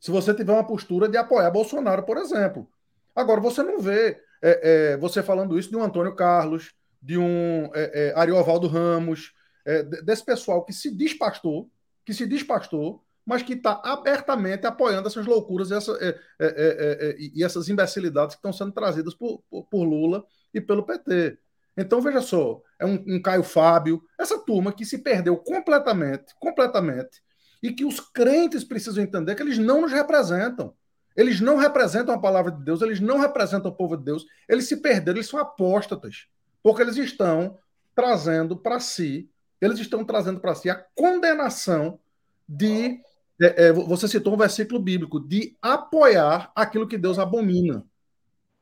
Se 0.00 0.10
você 0.10 0.32
tiver 0.32 0.52
uma 0.52 0.66
postura 0.66 1.08
de 1.08 1.16
apoiar 1.16 1.50
Bolsonaro, 1.50 2.04
por 2.04 2.16
exemplo. 2.16 2.68
Agora, 3.14 3.40
você 3.40 3.62
não 3.62 3.78
vê 3.78 4.20
é, 4.40 4.92
é, 4.92 4.96
você 4.96 5.22
falando 5.22 5.58
isso 5.58 5.68
de 5.68 5.76
um 5.76 5.82
Antônio 5.82 6.14
Carlos, 6.14 6.72
de 7.02 7.18
um 7.18 7.70
é, 7.74 8.10
é 8.10 8.18
Ariovaldo 8.18 8.68
Ramos, 8.68 9.32
é, 9.64 9.82
desse 9.82 10.24
pessoal 10.24 10.64
que 10.64 10.72
se 10.72 10.94
diz 10.94 11.14
pastor, 11.14 11.66
que 12.04 12.14
se 12.14 12.26
diz 12.26 12.42
pastor, 12.42 13.00
mas 13.24 13.42
que 13.42 13.54
está 13.54 13.80
abertamente 13.84 14.66
apoiando 14.66 15.08
essas 15.08 15.26
loucuras 15.26 15.70
e, 15.70 15.74
essa, 15.74 15.98
é, 16.40 17.16
e, 17.18 17.44
essas 17.44 17.68
imbecilidades 17.68 18.34
que 18.34 18.38
estão 18.38 18.52
sendo 18.52 18.72
trazidas 18.72 19.14
por, 19.14 19.42
por, 19.48 19.64
por, 19.64 19.84
Lula 19.84 20.24
e 20.52 20.60
pelo 20.60 20.84
PT. 20.84 21.38
Então, 21.76 22.00
veja 22.00 22.20
só, 22.20 22.60
é 22.78 22.84
um, 22.84 23.02
um 23.06 23.22
Caio 23.22 23.42
Fábio, 23.42 24.02
essa 24.18 24.38
turma 24.38 24.72
que 24.72 24.84
se 24.84 24.98
perdeu 24.98 25.36
completamente, 25.36 26.34
completamente, 26.38 27.22
e 27.62 27.72
que 27.72 27.84
os 27.84 28.00
crentes 28.00 28.64
precisam 28.64 29.02
entender 29.02 29.34
que 29.34 29.42
eles 29.42 29.56
não 29.56 29.82
nos 29.82 29.92
representam. 29.92 30.74
Eles 31.16 31.40
não 31.40 31.56
representam 31.56 32.14
a 32.14 32.20
palavra 32.20 32.50
de 32.50 32.62
Deus, 32.64 32.82
eles 32.82 32.98
não 32.98 33.18
representam 33.18 33.70
o 33.70 33.74
povo 33.74 33.96
de 33.96 34.04
Deus, 34.04 34.26
eles 34.48 34.66
se 34.66 34.78
perderam, 34.78 35.18
eles 35.18 35.28
são 35.28 35.38
apóstatas, 35.38 36.26
porque 36.62 36.82
eles 36.82 36.96
estão 36.96 37.58
trazendo 37.94 38.56
para 38.56 38.80
si, 38.80 39.30
eles 39.60 39.78
estão 39.78 40.04
trazendo 40.04 40.40
para 40.40 40.54
si 40.54 40.70
a 40.70 40.74
condenação 40.94 41.98
de. 42.48 43.00
É, 43.40 43.66
é, 43.66 43.72
você 43.72 44.06
citou 44.06 44.34
um 44.34 44.36
versículo 44.38 44.78
bíblico, 44.78 45.18
de 45.18 45.56
apoiar 45.60 46.52
aquilo 46.54 46.86
que 46.86 46.98
Deus 46.98 47.18
abomina. 47.18 47.84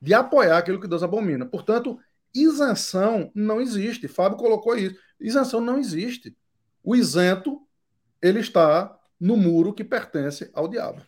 De 0.00 0.14
apoiar 0.14 0.58
aquilo 0.58 0.80
que 0.80 0.88
Deus 0.88 1.02
abomina. 1.02 1.44
Portanto, 1.44 1.98
isenção 2.34 3.30
não 3.34 3.60
existe. 3.60 4.08
Fábio 4.08 4.38
colocou 4.38 4.76
isso. 4.76 4.96
Isenção 5.20 5.60
não 5.60 5.78
existe. 5.78 6.34
O 6.82 6.96
isento, 6.96 7.60
ele 8.22 8.40
está 8.40 8.96
no 9.18 9.36
muro 9.36 9.74
que 9.74 9.84
pertence 9.84 10.50
ao 10.54 10.66
diabo. 10.66 11.02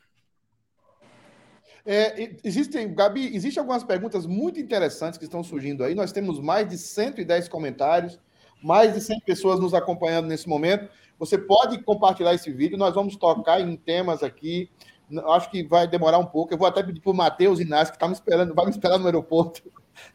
É, 1.84 2.36
existem, 2.44 2.94
Gabi, 2.94 3.34
existem 3.34 3.60
algumas 3.60 3.82
perguntas 3.82 4.24
muito 4.24 4.60
interessantes 4.60 5.18
que 5.18 5.24
estão 5.24 5.42
surgindo 5.42 5.82
aí. 5.82 5.94
Nós 5.94 6.12
temos 6.12 6.38
mais 6.38 6.68
de 6.68 6.78
110 6.78 7.48
comentários, 7.48 8.18
mais 8.62 8.94
de 8.94 9.00
100 9.00 9.20
pessoas 9.20 9.58
nos 9.58 9.74
acompanhando 9.74 10.28
nesse 10.28 10.48
momento. 10.48 10.88
Você 11.18 11.36
pode 11.36 11.82
compartilhar 11.82 12.34
esse 12.34 12.52
vídeo, 12.52 12.78
nós 12.78 12.94
vamos 12.94 13.16
tocar 13.16 13.60
em 13.60 13.76
temas 13.76 14.22
aqui. 14.22 14.70
Acho 15.28 15.50
que 15.50 15.62
vai 15.62 15.86
demorar 15.86 16.18
um 16.18 16.26
pouco. 16.26 16.54
Eu 16.54 16.58
vou 16.58 16.66
até 16.66 16.82
pedir 16.82 17.00
para 17.00 17.10
o 17.10 17.14
Matheus 17.14 17.60
Inácio, 17.60 17.92
que 17.92 17.96
está 17.96 18.06
me 18.06 18.14
esperando, 18.14 18.54
vai 18.54 18.64
me 18.64 18.70
esperar 18.70 18.98
no 18.98 19.06
aeroporto. 19.06 19.62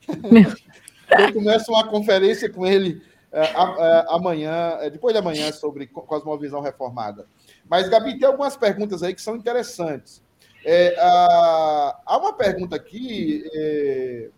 Eu 1.09 1.33
começo 1.33 1.71
uma 1.71 1.87
conferência 1.87 2.49
com 2.49 2.65
ele 2.65 3.01
é, 3.31 3.41
é, 3.41 4.05
amanhã, 4.09 4.77
é, 4.81 4.89
depois 4.89 5.13
de 5.13 5.19
amanhã, 5.19 5.51
sobre 5.51 5.87
cosmovisão 5.87 6.59
reformada. 6.59 7.27
Mas, 7.69 7.87
Gabi, 7.87 8.17
tem 8.17 8.27
algumas 8.27 8.57
perguntas 8.57 9.03
aí 9.03 9.13
que 9.13 9.21
são 9.21 9.35
interessantes. 9.35 10.21
É, 10.69 10.99
a, 10.99 12.01
há 12.05 12.17
uma 12.17 12.33
pergunta 12.33 12.75
aqui, 12.75 13.41
é, 13.53 14.29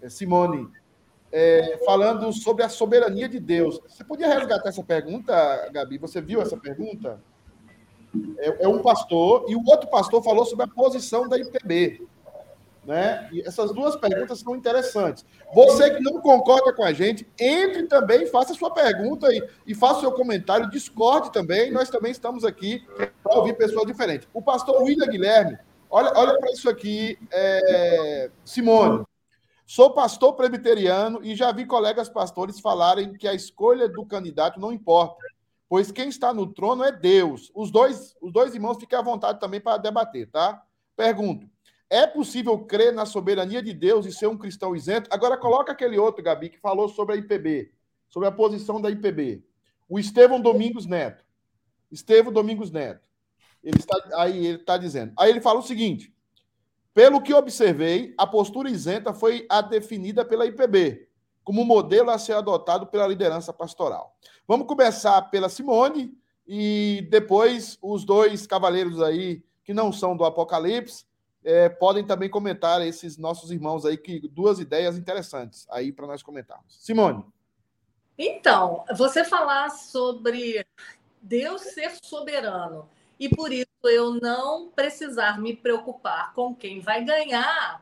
é, 0.00 0.08
Simone, 0.08 0.68
é, 1.32 1.82
falando 1.84 2.32
sobre 2.32 2.62
a 2.62 2.68
soberania 2.68 3.28
de 3.28 3.40
Deus. 3.40 3.80
Você 3.88 4.04
podia 4.04 4.28
resgatar 4.28 4.68
essa 4.68 4.84
pergunta, 4.84 5.68
Gabi? 5.72 5.98
Você 5.98 6.20
viu 6.20 6.40
essa 6.40 6.56
pergunta? 6.56 7.20
É, 8.38 8.64
é, 8.64 8.68
um 8.68 8.80
pastor, 8.80 9.46
e 9.48 9.56
o 9.56 9.64
outro 9.66 9.90
pastor 9.90 10.22
falou 10.22 10.46
sobre 10.46 10.66
a 10.66 10.68
posição 10.68 11.28
da 11.28 11.36
IPB. 11.36 12.06
Né? 12.86 13.28
E 13.32 13.40
essas 13.40 13.72
duas 13.72 13.96
perguntas 13.96 14.38
são 14.38 14.54
interessantes. 14.54 15.26
Você 15.52 15.90
que 15.90 16.00
não 16.00 16.20
concorda 16.20 16.72
com 16.72 16.84
a 16.84 16.92
gente, 16.92 17.26
entre 17.38 17.82
também, 17.88 18.26
faça 18.26 18.54
sua 18.54 18.72
pergunta 18.72 19.26
e, 19.34 19.42
e 19.66 19.74
faça 19.74 20.00
seu 20.00 20.12
comentário, 20.12 20.70
discorde 20.70 21.32
também. 21.32 21.72
Nós 21.72 21.90
também 21.90 22.12
estamos 22.12 22.44
aqui 22.44 22.86
para 23.22 23.36
ouvir 23.36 23.54
pessoas 23.54 23.86
diferentes. 23.86 24.28
O 24.32 24.40
pastor 24.40 24.82
William 24.82 25.08
Guilherme, 25.08 25.58
olha, 25.90 26.12
olha 26.14 26.38
para 26.38 26.52
isso 26.52 26.70
aqui, 26.70 27.18
é, 27.32 28.30
Simone. 28.44 29.04
Sou 29.66 29.90
pastor 29.90 30.34
presbiteriano 30.34 31.18
e 31.24 31.34
já 31.34 31.50
vi 31.50 31.66
colegas 31.66 32.08
pastores 32.08 32.60
falarem 32.60 33.14
que 33.14 33.26
a 33.26 33.34
escolha 33.34 33.88
do 33.88 34.06
candidato 34.06 34.60
não 34.60 34.70
importa, 34.70 35.16
pois 35.68 35.90
quem 35.90 36.08
está 36.08 36.32
no 36.32 36.46
trono 36.46 36.84
é 36.84 36.92
Deus. 36.92 37.50
Os 37.52 37.72
dois, 37.72 38.14
os 38.22 38.32
dois 38.32 38.54
irmãos 38.54 38.78
fiquem 38.78 38.96
à 38.96 39.02
vontade 39.02 39.40
também 39.40 39.60
para 39.60 39.76
debater, 39.76 40.30
tá? 40.30 40.62
Pergunto: 40.96 41.48
é 41.88 42.06
possível 42.06 42.58
crer 42.58 42.92
na 42.92 43.06
soberania 43.06 43.62
de 43.62 43.72
Deus 43.72 44.06
e 44.06 44.12
ser 44.12 44.26
um 44.26 44.36
cristão 44.36 44.74
isento? 44.74 45.08
Agora 45.12 45.36
coloca 45.36 45.72
aquele 45.72 45.98
outro, 45.98 46.22
Gabi, 46.22 46.50
que 46.50 46.58
falou 46.58 46.88
sobre 46.88 47.14
a 47.14 47.18
IPB, 47.18 47.72
sobre 48.08 48.28
a 48.28 48.32
posição 48.32 48.80
da 48.80 48.90
IPB. 48.90 49.44
O 49.88 49.98
Estevão 49.98 50.40
Domingos 50.40 50.86
Neto. 50.86 51.24
Estevão 51.90 52.32
Domingos 52.32 52.70
Neto. 52.70 53.08
Ele 53.62 53.78
está, 53.78 53.96
aí 54.14 54.46
ele 54.46 54.58
está 54.58 54.76
dizendo. 54.76 55.12
Aí 55.16 55.30
ele 55.30 55.40
fala 55.40 55.60
o 55.60 55.62
seguinte: 55.62 56.12
pelo 56.92 57.20
que 57.20 57.32
observei, 57.32 58.14
a 58.18 58.26
postura 58.26 58.70
isenta 58.70 59.12
foi 59.12 59.46
a 59.48 59.60
definida 59.60 60.24
pela 60.24 60.46
IPB, 60.46 61.08
como 61.44 61.64
modelo 61.64 62.10
a 62.10 62.18
ser 62.18 62.32
adotado 62.32 62.88
pela 62.88 63.06
liderança 63.06 63.52
pastoral. 63.52 64.16
Vamos 64.46 64.66
começar 64.66 65.20
pela 65.30 65.48
Simone 65.48 66.12
e 66.46 67.06
depois 67.10 67.78
os 67.80 68.04
dois 68.04 68.46
cavaleiros 68.46 69.00
aí 69.00 69.44
que 69.64 69.74
não 69.74 69.92
são 69.92 70.16
do 70.16 70.24
Apocalipse 70.24 71.04
é, 71.46 71.68
podem 71.68 72.04
também 72.04 72.28
comentar 72.28 72.84
esses 72.84 73.16
nossos 73.16 73.52
irmãos 73.52 73.86
aí, 73.86 73.96
que 73.96 74.18
duas 74.28 74.58
ideias 74.58 74.98
interessantes 74.98 75.64
aí 75.70 75.92
para 75.92 76.08
nós 76.08 76.20
comentarmos. 76.20 76.76
Simone. 76.84 77.24
Então, 78.18 78.84
você 78.96 79.24
falar 79.24 79.70
sobre 79.70 80.66
Deus 81.22 81.60
ser 81.62 81.92
soberano 82.02 82.88
e 83.18 83.28
por 83.28 83.52
isso 83.52 83.66
eu 83.84 84.14
não 84.14 84.68
precisar 84.70 85.38
me 85.38 85.54
preocupar 85.54 86.34
com 86.34 86.52
quem 86.52 86.80
vai 86.80 87.04
ganhar 87.04 87.80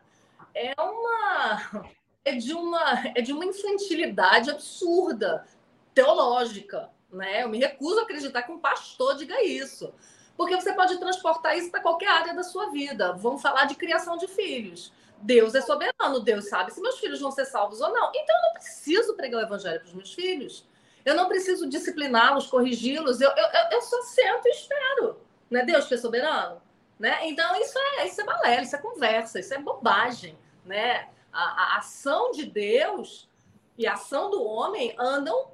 é 0.54 0.74
uma 0.78 1.88
é 2.22 2.32
de 2.36 2.52
uma 2.52 3.02
é 3.14 3.22
de 3.22 3.32
uma 3.32 3.46
infantilidade 3.46 4.50
absurda 4.50 5.46
teológica, 5.94 6.90
né? 7.10 7.44
Eu 7.44 7.48
me 7.48 7.58
recuso 7.58 8.00
a 8.00 8.02
acreditar 8.02 8.42
que 8.42 8.52
um 8.52 8.58
pastor 8.58 9.16
diga 9.16 9.42
isso. 9.42 9.92
Porque 10.36 10.54
você 10.56 10.72
pode 10.72 10.98
transportar 10.98 11.56
isso 11.56 11.70
para 11.70 11.80
qualquer 11.80 12.08
área 12.08 12.34
da 12.34 12.42
sua 12.42 12.70
vida. 12.70 13.12
Vamos 13.12 13.40
falar 13.40 13.66
de 13.66 13.74
criação 13.74 14.16
de 14.16 14.26
filhos. 14.26 14.92
Deus 15.18 15.54
é 15.54 15.60
soberano, 15.60 16.20
Deus 16.20 16.48
sabe 16.48 16.72
se 16.72 16.80
meus 16.80 16.98
filhos 16.98 17.20
vão 17.20 17.30
ser 17.30 17.46
salvos 17.46 17.80
ou 17.80 17.90
não. 17.90 18.10
Então 18.14 18.36
eu 18.36 18.42
não 18.42 18.52
preciso 18.54 19.14
pregar 19.14 19.40
o 19.40 19.44
evangelho 19.44 19.80
para 19.80 19.88
os 19.88 19.94
meus 19.94 20.12
filhos. 20.12 20.66
Eu 21.04 21.14
não 21.14 21.28
preciso 21.28 21.68
discipliná-los, 21.68 22.46
corrigi-los. 22.46 23.20
Eu, 23.20 23.30
eu, 23.30 23.46
eu 23.72 23.82
só 23.82 24.02
sento 24.02 24.46
e 24.46 24.50
espero. 24.50 25.20
Não 25.50 25.60
é 25.60 25.64
Deus 25.64 25.86
que 25.86 25.94
é 25.94 25.96
soberano? 25.96 26.60
Né? 26.98 27.28
Então 27.28 27.54
isso 27.60 27.78
é, 27.78 28.06
isso 28.06 28.20
é 28.20 28.24
balela, 28.24 28.62
isso 28.62 28.76
é 28.76 28.78
conversa, 28.78 29.40
isso 29.40 29.54
é 29.54 29.58
bobagem. 29.58 30.36
Né? 30.64 31.08
A, 31.32 31.74
a 31.74 31.78
ação 31.78 32.30
de 32.30 32.44
Deus 32.46 33.28
e 33.76 33.86
a 33.86 33.94
ação 33.94 34.30
do 34.30 34.42
homem 34.42 34.94
andam 34.98 35.48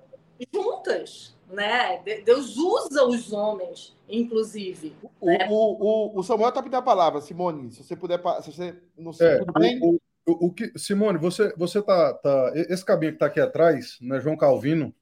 juntas 0.53 1.35
né? 1.53 2.03
Deus 2.25 2.57
usa 2.57 3.05
os 3.05 3.33
homens, 3.33 3.97
inclusive. 4.09 4.95
O, 5.21 5.27
né? 5.27 5.49
o, 5.51 5.55
o, 5.55 6.19
o 6.19 6.23
Samuel 6.23 6.49
está 6.49 6.63
pedindo 6.63 6.77
a 6.79 6.83
palavra, 6.83 7.21
Simone. 7.21 7.71
Se 7.73 7.83
você 7.83 7.97
puder, 7.97 8.21
se 8.43 8.53
você 8.53 8.77
não 8.97 9.13
sei, 9.13 9.29
é, 9.29 9.45
bem. 9.59 9.81
O, 9.83 10.01
o, 10.27 10.47
o, 10.47 10.53
que, 10.53 10.73
Simone, 10.79 11.19
você 11.19 11.53
você 11.57 11.83
tá, 11.83 12.15
tá 12.15 12.53
esse 12.55 12.85
cabinho 12.85 13.13
que 13.13 13.17
está 13.17 13.27
aqui 13.27 13.41
atrás, 13.41 13.99
né, 14.01 14.21
João 14.21 14.37
Calvino, 14.37 14.95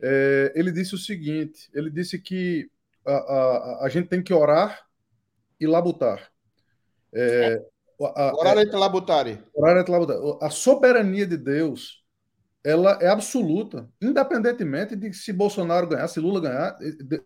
é, 0.00 0.52
ele 0.54 0.70
disse 0.70 0.94
o 0.94 0.98
seguinte: 0.98 1.70
ele 1.72 1.90
disse 1.90 2.18
que 2.18 2.70
a, 3.06 3.12
a, 3.12 3.84
a 3.84 3.88
gente 3.88 4.08
tem 4.08 4.22
que 4.22 4.34
orar 4.34 4.86
e 5.60 5.66
labutar. 5.66 6.30
É, 7.12 7.62
a, 8.00 8.36
orar 8.36 8.58
e 8.58 8.64
labutar. 8.64 9.26
Orar 9.54 9.84
e 9.86 9.90
labutar. 9.90 10.16
A 10.42 10.50
soberania 10.50 11.26
de 11.26 11.36
Deus 11.36 12.03
ela 12.64 12.98
é 13.00 13.08
absoluta, 13.08 13.86
independentemente 14.00 14.96
de 14.96 15.12
se 15.12 15.32
Bolsonaro 15.32 15.86
ganhar, 15.86 16.08
se 16.08 16.18
Lula 16.18 16.40
ganhar. 16.40 16.74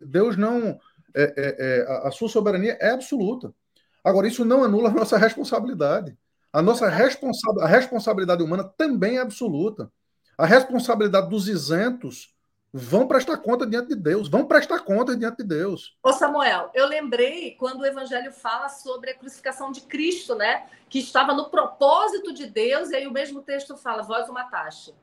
Deus 0.01 0.37
não 0.37 0.79
é, 1.15 1.23
é, 1.23 1.57
é, 1.59 1.87
a, 1.89 2.09
a, 2.09 2.11
sua 2.11 2.29
soberania 2.29 2.77
é 2.81 2.91
absoluta. 2.91 3.55
Agora, 4.03 4.27
isso 4.27 4.45
não 4.45 4.65
anula 4.65 4.89
a 4.89 4.93
nossa 4.93 5.17
responsabilidade. 5.17 6.17
A 6.53 6.61
nossa 6.61 6.89
responsa 6.89 7.47
a 7.61 7.67
responsabilidade 7.67 8.43
humana 8.43 8.65
também 8.65 9.17
é 9.17 9.21
absoluta. 9.21 9.91
A 10.37 10.45
responsabilidade 10.45 11.29
dos 11.29 11.47
isentos 11.47 12.35
vão 12.73 13.07
prestar 13.07 13.39
conta 13.39 13.67
diante 13.67 13.89
de 13.89 13.97
Deus, 13.97 14.29
vão 14.29 14.45
prestar 14.45 14.81
conta 14.81 15.17
diante 15.17 15.39
de 15.39 15.45
Deus. 15.45 15.97
Ô 16.03 16.13
Samuel, 16.13 16.71
eu 16.75 16.87
lembrei 16.87 17.53
quando 17.53 17.81
o 17.81 17.87
evangelho 17.87 18.33
fala 18.33 18.69
sobre 18.69 19.11
a 19.11 19.15
crucificação 19.15 19.71
de 19.71 19.83
Cristo, 19.83 20.35
né? 20.35 20.67
Que 20.89 20.99
estava 20.99 21.33
no 21.33 21.49
propósito 21.49 22.33
de 22.33 22.47
Deus, 22.47 22.91
e 22.91 22.97
aí 22.97 23.07
o 23.07 23.13
mesmo 23.13 23.41
texto 23.41 23.77
fala, 23.77 24.03
vós 24.03 24.29
o 24.29 24.33
mataste. 24.33 24.95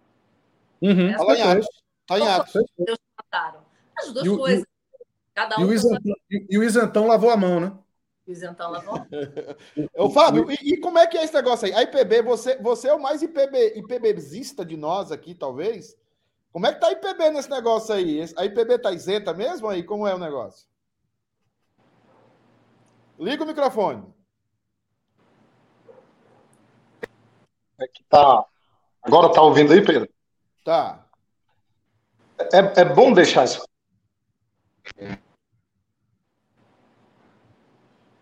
Uhum. 0.86 1.18
Fala 1.18 1.38
em 1.38 1.42
Atos. 1.42 1.68
Tá 2.06 2.20
em 2.20 2.28
Atos. 2.28 2.54
Deus 2.78 3.00
mataram. 3.18 3.66
As 3.98 4.14
duas 4.14 4.26
e 4.26 4.38
coisas. 4.38 4.66
Cada 5.34 5.58
um 5.60 5.62
e, 5.62 5.66
o 5.66 5.74
isentão, 5.74 6.16
e 6.30 6.58
o 6.58 6.64
isentão 6.64 7.08
lavou 7.08 7.30
a 7.30 7.36
mão, 7.36 7.60
né? 7.60 7.74
O 8.26 8.32
isentão 8.32 8.72
lavou. 8.72 9.06
Ô, 9.98 10.10
Fábio, 10.10 10.50
e, 10.50 10.74
e, 10.74 10.78
como 10.78 10.98
é 10.98 11.08
que 11.08 11.18
é 11.18 11.24
esse 11.24 11.34
negócio 11.34 11.68
aí? 11.68 11.74
A 11.74 11.84
IPB, 11.84 12.22
você, 12.22 12.58
você 12.58 12.88
é 12.88 12.94
o 12.94 13.02
mais 13.02 13.22
IPB, 13.22 13.78
IPBzista 13.78 14.64
de 14.64 14.78
nós 14.78 15.12
aqui, 15.12 15.36
talvez? 15.36 15.98
Como 16.54 16.66
é 16.66 16.74
que 16.74 16.80
tá 16.80 16.88
a 16.88 16.92
IPB 16.94 17.32
nesse 17.32 17.50
negócio 17.50 17.94
aí? 17.94 18.24
A 18.38 18.46
IPB 18.46 18.80
tá 18.80 18.92
isenta 18.92 19.34
mesmo 19.34 19.68
aí? 19.68 19.84
Como 19.84 20.08
é 20.08 20.16
o 20.16 20.20
negócio? 20.20 20.68
Liga 23.20 23.44
o 23.44 23.48
microfone. 23.48 24.04
É 27.80 27.88
que 27.88 28.04
tá. 28.06 28.46
Agora 29.04 29.34
tá 29.34 29.42
ouvindo 29.42 29.74
aí, 29.74 29.84
Pedro? 29.84 30.15
Tá. 30.66 31.08
É, 32.40 32.82
é 32.82 32.86
bom 32.86 33.14
deixar 33.14 33.46
isso. 33.46 33.64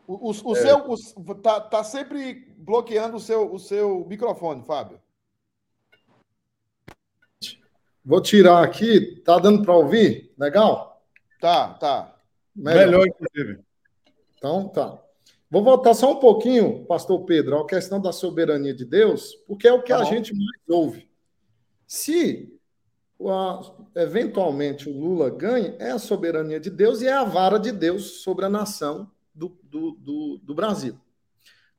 O, 0.06 0.30
o, 0.30 0.52
o 0.52 0.58
é. 0.58 0.62
seu 0.62 0.92
o, 0.92 1.36
tá, 1.36 1.62
tá 1.62 1.84
sempre 1.86 2.54
bloqueando 2.58 3.16
o 3.16 3.20
seu, 3.20 3.52
o 3.52 3.58
seu 3.58 4.06
microfone, 4.06 4.62
Fábio. 4.66 5.02
Vou 8.04 8.22
tirar 8.22 8.62
aqui, 8.62 9.22
tá 9.22 9.40
dando 9.40 9.64
para 9.64 9.74
ouvir? 9.74 10.34
Legal? 10.38 11.02
Tá, 11.40 11.74
tá. 11.76 12.20
Melhor. 12.54 12.86
Melhor, 12.86 13.08
inclusive. 13.08 13.64
Então, 14.36 14.68
tá. 14.68 15.02
Vou 15.50 15.64
voltar 15.64 15.94
só 15.94 16.12
um 16.12 16.20
pouquinho, 16.20 16.86
pastor 16.86 17.24
Pedro, 17.24 17.60
à 17.60 17.66
questão 17.66 18.02
da 18.02 18.12
soberania 18.12 18.74
de 18.74 18.84
Deus, 18.84 19.34
porque 19.48 19.66
é 19.66 19.72
o 19.72 19.82
que 19.82 19.94
tá 19.94 20.00
a 20.00 20.04
gente 20.04 20.34
mais 20.36 20.62
ouve. 20.68 21.13
Se 21.96 22.52
eventualmente 23.96 24.90
o 24.90 25.00
Lula 25.00 25.30
ganhe, 25.30 25.76
é 25.78 25.92
a 25.92 26.00
soberania 26.00 26.60
de 26.60 26.72
Deus 26.72 27.04
e 27.04 27.08
é 27.08 27.14
a 27.14 27.24
vara 27.24 27.60
de 27.60 27.72
Deus 27.72 28.24
sobre 28.24 28.46
a 28.46 28.50
nação 28.50 29.12
do, 29.32 29.56
do, 29.62 29.92
do, 29.92 30.40
do 30.40 30.56
Brasil. 30.56 31.00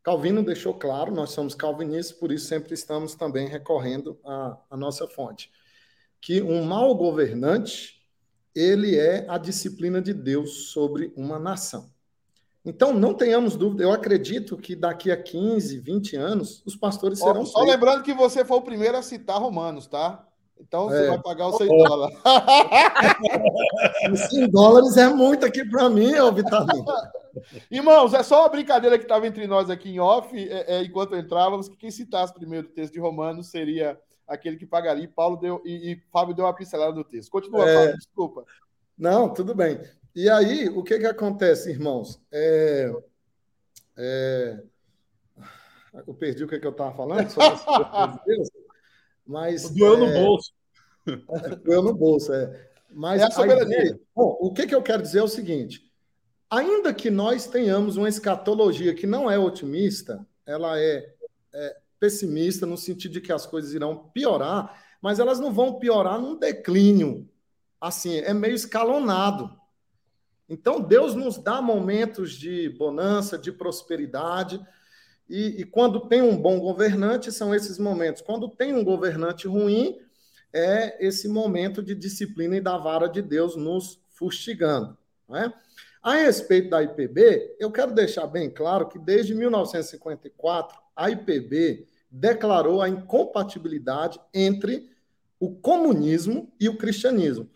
Calvino 0.04 0.44
deixou 0.44 0.72
claro, 0.72 1.12
nós 1.12 1.30
somos 1.30 1.52
calvinistas, 1.52 2.16
por 2.16 2.30
isso 2.30 2.46
sempre 2.46 2.74
estamos 2.74 3.16
também 3.16 3.48
recorrendo 3.48 4.16
à, 4.24 4.56
à 4.70 4.76
nossa 4.76 5.08
fonte 5.08 5.50
que 6.20 6.40
um 6.40 6.62
mau 6.62 6.94
governante 6.94 8.00
ele 8.54 8.96
é 8.96 9.28
a 9.28 9.36
disciplina 9.36 10.00
de 10.00 10.14
Deus 10.14 10.68
sobre 10.70 11.12
uma 11.16 11.40
nação. 11.40 11.92
Então, 12.64 12.94
não 12.94 13.12
tenhamos 13.12 13.56
dúvida, 13.56 13.82
eu 13.82 13.92
acredito 13.92 14.56
que 14.56 14.74
daqui 14.74 15.12
a 15.12 15.22
15, 15.22 15.78
20 15.78 16.16
anos, 16.16 16.62
os 16.64 16.74
pastores 16.74 17.18
serão. 17.18 17.44
Só 17.44 17.62
lembrando 17.62 18.02
que 18.02 18.14
você 18.14 18.42
foi 18.44 18.56
o 18.56 18.62
primeiro 18.62 18.96
a 18.96 19.02
citar 19.02 19.38
Romanos, 19.38 19.86
tá? 19.86 20.26
Então 20.58 20.88
você 20.88 21.04
é. 21.04 21.08
vai 21.08 21.20
pagar 21.20 21.48
os 21.48 21.56
100 21.56 21.68
dólares. 21.68 22.18
100 24.30 24.50
dólares 24.50 24.96
é 24.96 25.08
muito 25.08 25.44
aqui 25.44 25.64
para 25.68 25.90
mim, 25.90 26.14
ô 26.14 26.32
Vitalino. 26.32 26.84
Irmãos, 27.70 28.14
é 28.14 28.22
só 28.22 28.42
uma 28.42 28.48
brincadeira 28.48 28.96
que 28.96 29.04
estava 29.04 29.26
entre 29.26 29.46
nós 29.46 29.68
aqui 29.68 29.90
em 29.90 29.98
off, 29.98 30.36
é, 30.36 30.76
é, 30.76 30.82
enquanto 30.82 31.16
entrávamos, 31.16 31.68
que 31.68 31.76
quem 31.76 31.90
citasse 31.90 32.32
primeiro 32.32 32.68
o 32.68 32.70
texto 32.70 32.94
de 32.94 33.00
Romanos 33.00 33.50
seria 33.50 33.98
aquele 34.26 34.56
que 34.56 34.64
pagaria. 34.64 35.04
E 35.04 35.08
Paulo 35.08 35.36
deu 35.36 35.60
e, 35.64 35.92
e 35.92 36.02
Fábio 36.10 36.34
deu 36.34 36.44
uma 36.44 36.54
pincelada 36.54 36.92
do 36.92 37.04
texto. 37.04 37.30
Continua, 37.30 37.68
é... 37.68 37.74
Fábio, 37.74 37.96
desculpa. 37.96 38.44
Não, 38.96 39.28
tudo 39.28 39.54
bem. 39.54 39.80
E 40.14 40.30
aí, 40.30 40.68
o 40.68 40.82
que 40.82 40.98
que 40.98 41.06
acontece, 41.06 41.70
irmãos? 41.70 42.20
É... 42.30 42.92
É... 43.96 44.62
Eu 46.06 46.14
perdi 46.14 46.44
o 46.44 46.48
que, 46.48 46.58
que 46.58 46.66
eu 46.66 46.72
estava 46.72 46.94
falando 46.96 47.28
mas 49.26 49.70
doeu 49.70 49.96
no 49.96 50.06
é, 50.06 50.22
bolso. 50.22 50.52
Doeu 51.64 51.82
no 51.82 51.94
bolso, 51.94 52.32
é. 52.32 52.70
Mas 52.90 53.20
é 53.20 53.24
a 53.24 53.30
soberania. 53.30 53.78
Ideia... 53.78 54.00
Bom, 54.14 54.36
o 54.40 54.52
que, 54.52 54.66
que 54.66 54.74
eu 54.74 54.82
quero 54.82 55.02
dizer 55.02 55.20
é 55.20 55.22
o 55.22 55.28
seguinte: 55.28 55.90
ainda 56.50 56.92
que 56.92 57.10
nós 57.10 57.46
tenhamos 57.46 57.96
uma 57.96 58.08
escatologia 58.08 58.94
que 58.94 59.06
não 59.06 59.30
é 59.30 59.38
otimista, 59.38 60.26
ela 60.46 60.78
é, 60.78 61.14
é 61.52 61.76
pessimista 61.98 62.66
no 62.66 62.76
sentido 62.76 63.12
de 63.12 63.20
que 63.20 63.32
as 63.32 63.46
coisas 63.46 63.72
irão 63.72 64.10
piorar, 64.12 64.82
mas 65.00 65.18
elas 65.18 65.40
não 65.40 65.52
vão 65.52 65.78
piorar 65.78 66.20
num 66.20 66.36
declínio. 66.36 67.28
Assim, 67.80 68.18
é 68.18 68.32
meio 68.32 68.54
escalonado. 68.54 69.50
Então, 70.48 70.80
Deus 70.80 71.14
nos 71.14 71.38
dá 71.38 71.62
momentos 71.62 72.32
de 72.32 72.68
bonança, 72.70 73.38
de 73.38 73.50
prosperidade, 73.50 74.60
e, 75.28 75.62
e, 75.62 75.64
quando 75.64 76.06
tem 76.06 76.20
um 76.20 76.36
bom 76.36 76.60
governante, 76.60 77.32
são 77.32 77.54
esses 77.54 77.78
momentos. 77.78 78.20
Quando 78.20 78.48
tem 78.48 78.74
um 78.74 78.84
governante 78.84 79.48
ruim, 79.48 79.98
é 80.52 81.04
esse 81.04 81.28
momento 81.28 81.82
de 81.82 81.94
disciplina 81.94 82.56
e 82.56 82.60
da 82.60 82.76
vara 82.76 83.08
de 83.08 83.22
Deus 83.22 83.56
nos 83.56 83.98
fustigando. 84.10 84.96
Não 85.26 85.36
é? 85.36 85.52
A 86.02 86.16
respeito 86.16 86.68
da 86.68 86.82
IPB, 86.82 87.56
eu 87.58 87.72
quero 87.72 87.94
deixar 87.94 88.26
bem 88.26 88.50
claro 88.50 88.86
que 88.86 88.98
desde 88.98 89.34
1954, 89.34 90.78
a 90.94 91.10
IPB 91.10 91.88
declarou 92.10 92.82
a 92.82 92.88
incompatibilidade 92.88 94.20
entre 94.32 94.90
o 95.40 95.54
comunismo 95.54 96.52
e 96.60 96.68
o 96.68 96.76
cristianismo. 96.76 97.48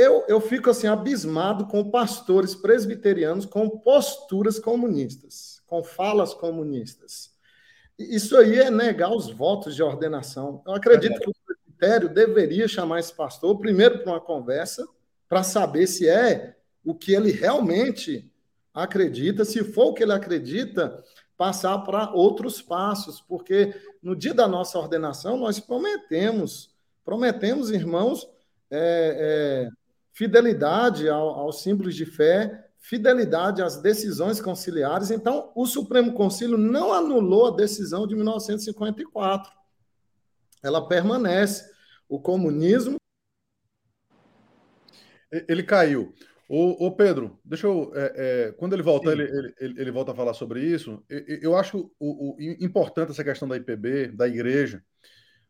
Eu, 0.00 0.24
eu 0.26 0.40
fico 0.40 0.70
assim 0.70 0.86
abismado 0.86 1.66
com 1.66 1.90
pastores 1.90 2.54
presbiterianos 2.54 3.44
com 3.44 3.68
posturas 3.68 4.58
comunistas, 4.58 5.60
com 5.66 5.84
falas 5.84 6.32
comunistas. 6.32 7.30
Isso 7.98 8.34
aí 8.38 8.58
é 8.58 8.70
negar 8.70 9.12
os 9.12 9.28
votos 9.28 9.76
de 9.76 9.82
ordenação. 9.82 10.62
Eu 10.66 10.72
acredito 10.72 11.16
é 11.16 11.18
que 11.18 11.28
o 11.28 11.34
presbitério 11.44 12.08
deveria 12.08 12.66
chamar 12.66 13.00
esse 13.00 13.12
pastor 13.12 13.58
primeiro 13.58 13.98
para 13.98 14.12
uma 14.12 14.20
conversa, 14.20 14.88
para 15.28 15.42
saber 15.42 15.86
se 15.86 16.08
é 16.08 16.56
o 16.82 16.94
que 16.94 17.12
ele 17.12 17.30
realmente 17.30 18.32
acredita, 18.72 19.44
se 19.44 19.62
for 19.62 19.88
o 19.88 19.92
que 19.92 20.02
ele 20.02 20.14
acredita, 20.14 21.04
passar 21.36 21.78
para 21.80 22.10
outros 22.14 22.62
passos, 22.62 23.20
porque 23.20 23.74
no 24.02 24.16
dia 24.16 24.32
da 24.32 24.48
nossa 24.48 24.78
ordenação 24.78 25.36
nós 25.36 25.60
prometemos, 25.60 26.74
prometemos, 27.04 27.70
irmãos, 27.70 28.26
é, 28.70 29.68
é, 29.68 29.79
fidelidade 30.12 31.08
ao, 31.08 31.28
aos 31.30 31.62
símbolos 31.62 31.94
de 31.94 32.04
fé, 32.04 32.68
fidelidade 32.78 33.62
às 33.62 33.80
decisões 33.80 34.40
conciliares. 34.40 35.10
Então, 35.10 35.52
o 35.54 35.66
Supremo 35.66 36.12
Conselho 36.12 36.56
não 36.56 36.92
anulou 36.92 37.48
a 37.48 37.56
decisão 37.56 38.06
de 38.06 38.14
1954. 38.16 39.52
Ela 40.62 40.86
permanece. 40.86 41.70
O 42.08 42.20
comunismo. 42.20 42.96
Ele 45.30 45.62
caiu. 45.62 46.12
Ô, 46.48 46.86
ô, 46.86 46.90
Pedro, 46.90 47.38
deixa 47.44 47.68
eu. 47.68 47.92
É, 47.94 48.12
é, 48.48 48.52
quando 48.52 48.72
ele 48.72 48.82
volta, 48.82 49.12
ele, 49.12 49.22
ele, 49.60 49.80
ele, 49.80 49.90
volta 49.92 50.10
a 50.10 50.14
falar 50.14 50.34
sobre 50.34 50.60
isso. 50.60 51.00
Eu, 51.08 51.38
eu 51.42 51.56
acho 51.56 51.92
o, 52.00 52.34
o, 52.34 52.36
importante 52.40 53.12
essa 53.12 53.22
questão 53.22 53.46
da 53.46 53.56
IPB, 53.56 54.08
da 54.08 54.26
igreja, 54.26 54.82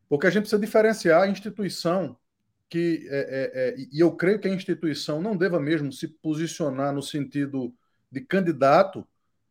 porque 0.07 0.27
a 0.27 0.31
gente 0.31 0.43
precisa 0.43 0.61
diferenciar 0.61 1.23
a 1.23 1.29
instituição 1.29 2.19
que. 2.71 3.07
É, 3.11 3.19
é, 3.19 3.69
é 3.69 3.87
e 3.93 4.01
eu 4.01 4.13
creio 4.13 4.39
que 4.39 4.49
a 4.49 4.55
instituição 4.55 5.21
não 5.21 5.37
deva 5.37 5.61
mesmo 5.61 5.93
se 5.93 6.09
posicionar 6.09 6.95
no 6.95 7.03
sentido 7.03 7.75
de 8.11 8.21
candidato, 8.23 9.07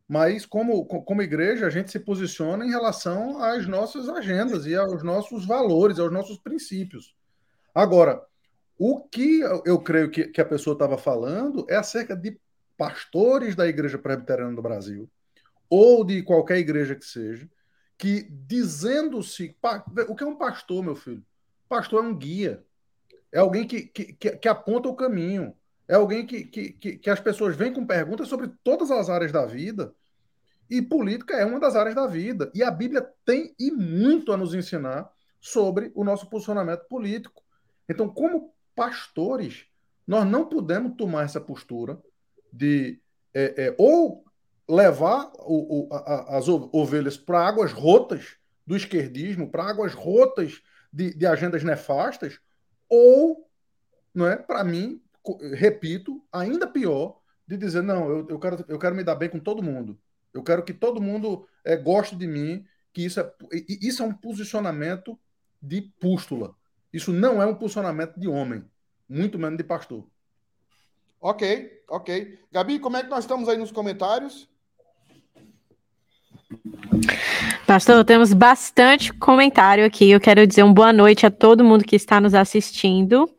mas 0.08 0.46
como, 0.46 0.84
como 0.86 1.22
igreja, 1.22 1.68
a 1.68 1.70
gente 1.70 1.92
se 1.92 2.00
posiciona 2.00 2.66
em 2.66 2.70
relação 2.72 3.44
às 3.44 3.68
nossas 3.68 4.10
agendas 4.10 4.66
e 4.66 4.76
aos 4.76 5.04
nossos 5.04 5.46
valores, 5.46 6.00
aos 6.00 6.12
nossos 6.12 6.40
princípios. 6.40 7.14
Agora, 7.76 8.24
o 8.78 9.02
que 9.02 9.42
eu 9.66 9.80
creio 9.80 10.10
que, 10.10 10.26
que 10.28 10.42
a 10.42 10.46
pessoa 10.46 10.74
estava 10.74 10.98
falando 10.98 11.66
é 11.70 11.76
acerca 11.76 12.16
de 12.16 12.40
pastores 12.78 13.56
da 13.56 13.68
Igreja 13.68 13.98
Presbiteriana 13.98 14.56
do 14.56 14.62
Brasil, 14.62 15.10
ou 15.70 16.04
de 16.04 16.24
qualquer 16.24 16.58
igreja 16.58 16.96
que 16.96 17.06
seja, 17.06 17.48
que 17.98 18.24
dizendo-se. 18.48 19.56
O 20.08 20.16
que 20.16 20.24
é 20.24 20.28
um 20.28 20.38
pastor, 20.38 20.82
meu 20.82 20.96
filho? 20.96 21.24
Pastor 21.68 22.04
é 22.04 22.08
um 22.08 22.16
guia. 22.16 22.64
É 23.32 23.40
alguém 23.40 23.68
que, 23.68 23.82
que, 23.82 24.14
que 24.14 24.48
aponta 24.48 24.90
o 24.90 24.96
caminho. 24.96 25.56
É 25.88 25.96
alguém 25.96 26.26
que, 26.26 26.46
que, 26.46 26.98
que 26.98 27.10
as 27.10 27.20
pessoas 27.20 27.56
vêm 27.56 27.74
com 27.74 27.86
perguntas 27.86 28.28
sobre 28.28 28.52
todas 28.64 28.92
as 28.92 29.10
áreas 29.10 29.32
da 29.32 29.46
vida. 29.46 29.94
E 30.70 30.82
política 30.82 31.36
é 31.36 31.46
uma 31.46 31.60
das 31.60 31.76
áreas 31.76 31.96
da 31.96 32.06
vida. 32.06 32.52
E 32.54 32.64
a 32.64 32.70
Bíblia 32.70 33.08
tem 33.26 33.56
e 33.60 33.72
muito 33.72 34.32
a 34.32 34.38
nos 34.38 34.54
ensinar 34.54 35.12
sobre 35.42 35.92
o 35.96 36.04
nosso 36.04 36.30
posicionamento 36.30 36.86
político. 36.88 37.42
Então, 37.88 38.08
como 38.08 38.54
pastores, 38.76 39.66
nós 40.06 40.26
não 40.26 40.46
podemos 40.46 40.96
tomar 40.96 41.24
essa 41.24 41.42
postura 41.42 42.00
de 42.52 43.00
é, 43.34 43.66
é, 43.66 43.76
ou 43.78 44.24
levar 44.68 45.32
o, 45.40 45.88
o, 45.88 45.94
a, 45.94 46.38
as 46.38 46.48
ovelhas 46.48 47.18
para 47.18 47.48
águas 47.48 47.72
rotas 47.72 48.38
do 48.66 48.76
esquerdismo, 48.76 49.50
para 49.50 49.68
águas 49.68 49.94
rotas 49.94 50.62
de, 50.94 51.14
de 51.14 51.26
agendas 51.26 51.64
nefastas, 51.64 52.40
ou, 52.90 53.48
não 54.14 54.28
é, 54.28 54.36
para 54.36 54.64
mim, 54.64 55.02
repito, 55.54 56.22
ainda 56.32 56.68
pior, 56.68 57.20
de 57.48 57.58
dizer, 57.58 57.82
não, 57.82 58.10
eu, 58.10 58.28
eu, 58.30 58.40
quero, 58.40 58.66
eu 58.68 58.80
quero 58.80 58.96
me 58.96 59.04
dar 59.04 59.16
bem 59.16 59.30
com 59.30 59.40
todo 59.40 59.64
mundo. 59.64 59.98
Eu 60.34 60.44
quero 60.44 60.64
que 60.64 60.74
todo 60.74 61.02
mundo 61.02 61.48
é, 61.64 61.76
goste 61.76 62.16
de 62.16 62.28
mim, 62.28 62.66
que 62.94 63.04
isso 63.04 63.20
é, 63.20 63.34
isso 63.52 64.04
é 64.04 64.06
um 64.06 64.14
posicionamento 64.14 65.18
de 65.62 65.82
pústula. 65.82 66.56
Isso 66.92 67.12
não 67.12 67.42
é 67.42 67.46
um 67.46 67.56
posicionamento 67.56 68.20
de 68.20 68.28
homem, 68.28 68.64
muito 69.08 69.38
menos 69.38 69.58
de 69.58 69.64
pastor. 69.64 70.06
Ok, 71.22 71.84
ok. 71.90 72.40
Gabi, 72.52 72.80
como 72.80 72.98
é 72.98 73.04
que 73.04 73.10
nós 73.10 73.24
estamos 73.24 73.50
aí 73.50 73.58
nos 73.58 73.72
comentários? 73.72 74.50
Pastor, 77.70 78.04
temos 78.04 78.34
bastante 78.34 79.14
comentário 79.14 79.86
aqui. 79.86 80.10
Eu 80.10 80.20
quero 80.20 80.48
dizer 80.48 80.64
uma 80.64 80.74
boa 80.74 80.92
noite 80.92 81.28
a 81.28 81.30
todo 81.30 81.64
mundo 81.64 81.84
que 81.84 81.96
está 81.96 82.20
nos 82.20 82.34
assistindo 82.34 83.30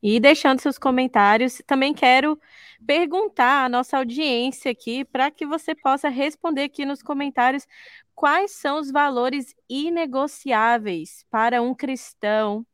e 0.00 0.20
deixando 0.20 0.60
seus 0.60 0.78
comentários. 0.78 1.60
Também 1.66 1.92
quero 1.92 2.38
perguntar 2.86 3.64
à 3.64 3.68
nossa 3.68 3.98
audiência 3.98 4.70
aqui 4.70 5.04
para 5.04 5.32
que 5.32 5.44
você 5.44 5.74
possa 5.74 6.08
responder 6.08 6.62
aqui 6.62 6.86
nos 6.86 7.02
comentários 7.02 7.66
quais 8.14 8.52
são 8.52 8.78
os 8.78 8.88
valores 8.88 9.52
inegociáveis 9.68 11.26
para 11.28 11.60
um 11.60 11.74
cristão 11.74 12.64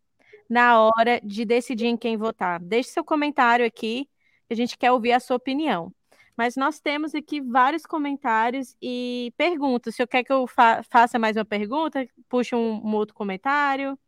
na 0.46 0.78
hora 0.78 1.22
de 1.24 1.46
decidir 1.46 1.86
em 1.86 1.96
quem 1.96 2.18
votar. 2.18 2.60
Deixe 2.60 2.90
seu 2.90 3.02
comentário 3.02 3.64
aqui, 3.64 4.06
a 4.50 4.54
gente 4.54 4.76
quer 4.76 4.92
ouvir 4.92 5.12
a 5.12 5.20
sua 5.20 5.38
opinião. 5.38 5.90
Mas 6.38 6.54
nós 6.54 6.78
temos 6.78 7.16
aqui 7.16 7.40
vários 7.40 7.84
comentários 7.84 8.76
e 8.80 9.34
perguntas. 9.36 9.96
Se 9.96 10.00
eu 10.00 10.06
quer 10.06 10.22
que 10.22 10.32
eu 10.32 10.46
fa 10.46 10.84
faça 10.88 11.18
mais 11.18 11.36
uma 11.36 11.44
pergunta, 11.44 12.08
puxe 12.28 12.54
um, 12.54 12.74
um 12.74 12.94
outro 12.94 13.12
comentário. 13.12 13.98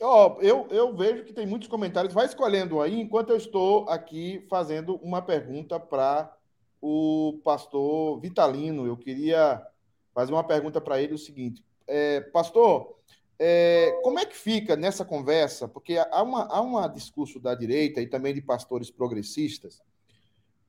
Oh, 0.00 0.36
eu, 0.40 0.66
eu 0.70 0.92
vejo 0.96 1.22
que 1.22 1.32
tem 1.32 1.46
muitos 1.46 1.68
comentários. 1.68 2.12
Vai 2.12 2.26
escolhendo 2.26 2.80
aí, 2.80 3.00
enquanto 3.00 3.30
eu 3.30 3.36
estou 3.36 3.88
aqui 3.88 4.44
fazendo 4.50 4.96
uma 4.96 5.22
pergunta 5.22 5.78
para 5.78 6.36
o 6.82 7.40
pastor 7.44 8.18
Vitalino. 8.18 8.84
Eu 8.84 8.96
queria 8.96 9.64
fazer 10.12 10.32
uma 10.32 10.42
pergunta 10.42 10.80
para 10.80 11.00
ele: 11.00 11.14
o 11.14 11.18
seguinte, 11.18 11.64
é, 11.86 12.22
pastor, 12.22 12.98
é, 13.38 14.00
como 14.02 14.18
é 14.18 14.26
que 14.26 14.36
fica 14.36 14.74
nessa 14.74 15.04
conversa? 15.04 15.68
Porque 15.68 15.96
há, 15.96 16.24
uma, 16.24 16.42
há 16.46 16.60
um 16.60 16.92
discurso 16.92 17.38
da 17.38 17.54
direita 17.54 18.00
e 18.00 18.08
também 18.08 18.34
de 18.34 18.42
pastores 18.42 18.90
progressistas 18.90 19.80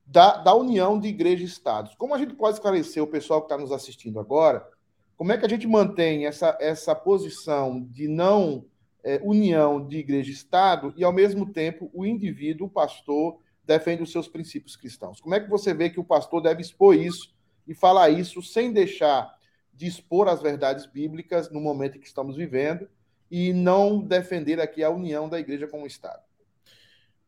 da, 0.09 0.37
da 0.37 0.55
união 0.55 0.99
de 0.99 1.07
igreja 1.07 1.43
e 1.43 1.45
estados. 1.45 1.93
Como 1.93 2.15
a 2.15 2.17
gente 2.17 2.33
pode 2.33 2.55
esclarecer 2.55 3.01
o 3.01 3.07
pessoal 3.07 3.41
que 3.41 3.45
está 3.45 3.57
nos 3.57 3.71
assistindo 3.71 4.19
agora? 4.19 4.67
Como 5.15 5.31
é 5.31 5.37
que 5.37 5.45
a 5.45 5.49
gente 5.49 5.67
mantém 5.67 6.25
essa, 6.25 6.57
essa 6.59 6.95
posição 6.95 7.79
de 7.91 8.07
não 8.07 8.65
é, 9.03 9.19
união 9.23 9.85
de 9.85 9.97
igreja 9.97 10.31
e 10.31 10.33
Estado 10.33 10.93
e, 10.97 11.03
ao 11.03 11.13
mesmo 11.13 11.51
tempo, 11.51 11.91
o 11.93 12.05
indivíduo, 12.05 12.65
o 12.65 12.69
pastor, 12.69 13.37
defende 13.63 14.01
os 14.01 14.11
seus 14.11 14.27
princípios 14.27 14.75
cristãos? 14.75 15.21
Como 15.21 15.35
é 15.35 15.39
que 15.39 15.49
você 15.49 15.75
vê 15.75 15.91
que 15.91 15.99
o 15.99 16.03
pastor 16.03 16.41
deve 16.41 16.61
expor 16.61 16.95
isso 16.95 17.31
e 17.67 17.75
falar 17.75 18.09
isso 18.09 18.41
sem 18.41 18.73
deixar 18.73 19.37
de 19.75 19.85
expor 19.85 20.27
as 20.27 20.41
verdades 20.41 20.87
bíblicas 20.87 21.51
no 21.51 21.61
momento 21.61 21.97
em 21.97 22.01
que 22.01 22.07
estamos 22.07 22.35
vivendo 22.35 22.89
e 23.29 23.53
não 23.53 23.99
defender 23.99 24.59
aqui 24.59 24.83
a 24.83 24.89
união 24.89 25.29
da 25.29 25.39
igreja 25.39 25.67
com 25.67 25.83
o 25.83 25.87
Estado? 25.87 26.28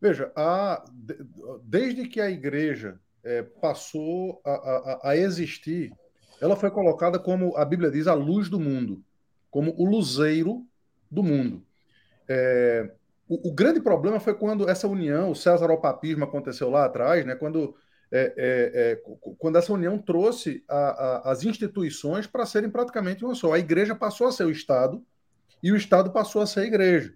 Veja, 0.02 0.32
a, 0.36 0.84
desde 1.64 2.08
que 2.08 2.20
a 2.20 2.30
igreja 2.30 3.00
é, 3.24 3.44
passou 3.44 4.42
a, 4.44 4.52
a, 4.52 5.10
a, 5.12 5.18
existir, 5.18 5.94
ela 6.42 6.56
foi 6.56 6.72
colocada 6.72 7.20
como 7.20 7.56
a 7.56 7.64
Bíblia 7.64 7.92
diz, 7.92 8.08
a 8.08 8.16
luz 8.16 8.50
do 8.50 8.60
mundo, 8.60 9.04
como 9.52 9.76
o 9.78 9.86
luzeiro 9.86 10.66
do 11.10 11.22
mundo. 11.22 11.64
É, 12.28 12.92
o, 13.28 13.50
o, 13.50 13.54
grande 13.54 13.80
problema 13.80 14.20
foi 14.20 14.34
quando 14.34 14.68
essa 14.68 14.88
união, 14.88 15.30
o 15.30 15.36
César-papismo 15.36 16.24
aconteceu 16.24 16.72
lá 16.72 16.86
atrás, 16.86 17.24
né, 17.24 17.36
quando, 17.36 17.76
é 18.12 19.00
quando 19.38 19.58
essa 19.58 19.72
união 19.72 20.00
trouxe 20.00 20.64
as 20.68 21.44
instituições 21.44 22.26
para 22.26 22.46
serem 22.46 22.72
praticamente 22.72 23.24
uma 23.24 23.36
só. 23.36 23.54
A 23.54 23.60
igreja 23.60 23.94
passou 23.94 24.28
a 24.28 24.32
ser 24.32 24.46
o 24.46 24.52
Estado 24.52 25.06
e 25.62 25.72
o 25.72 25.78
Estado 25.78 26.12
passou 26.12 26.42
a 26.42 26.48
ser 26.48 26.62
a 26.62 26.66
igreja. 26.66 27.14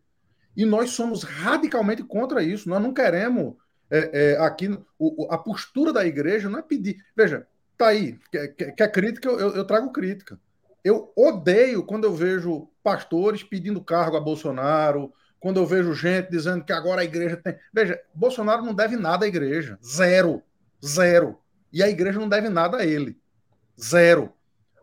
E 0.56 0.66
nós 0.66 0.92
somos 0.92 1.24
radicalmente 1.24 2.04
contra 2.04 2.42
isso. 2.44 2.70
Nós 2.70 2.82
não 2.82 2.94
queremos 2.94 3.56
é, 3.90 4.34
é, 4.34 4.38
aqui 4.38 4.78
o, 4.98 5.28
a 5.30 5.38
postura 5.38 5.94
da 5.94 6.06
igreja 6.06 6.50
não 6.50 6.60
é 6.60 6.62
pedir. 6.62 7.04
Veja, 7.16 7.48
tá 7.78 7.88
aí. 7.88 8.18
Quer, 8.32 8.48
quer 8.50 8.92
crítica, 8.92 9.30
eu, 9.30 9.56
eu, 9.56 9.66
trago 9.66 9.92
crítica. 9.92 10.40
Eu 10.84 11.12
odeio 11.16 11.84
quando 11.84 12.06
eu 12.06 12.14
vejo 12.14 12.70
pastores 12.84 13.44
pedindo 13.44 13.84
cargo 13.84 14.18
a 14.18 14.22
Bolsonaro, 14.22 15.14
quando 15.40 15.58
eu 15.58 15.66
vejo 15.66 15.94
gente 15.94 16.30
dizendo 16.30 16.64
que 16.64 16.74
agora 16.74 17.02
a 17.02 17.06
igreja 17.06 17.38
tem. 17.38 17.58
Veja, 17.74 18.00
Bolsonaro 18.14 18.64
não 18.64 18.74
deve 18.74 18.96
nada 18.96 19.26
à 19.26 19.28
igreja. 19.28 19.78
Zero. 19.84 20.42
Zero. 20.84 21.40
E 21.72 21.84
a 21.84 21.90
igreja 21.90 22.20
não 22.20 22.30
deve 22.30 22.50
nada 22.50 22.78
a 22.78 22.86
ele. 22.86 23.20
Zero. 23.80 24.34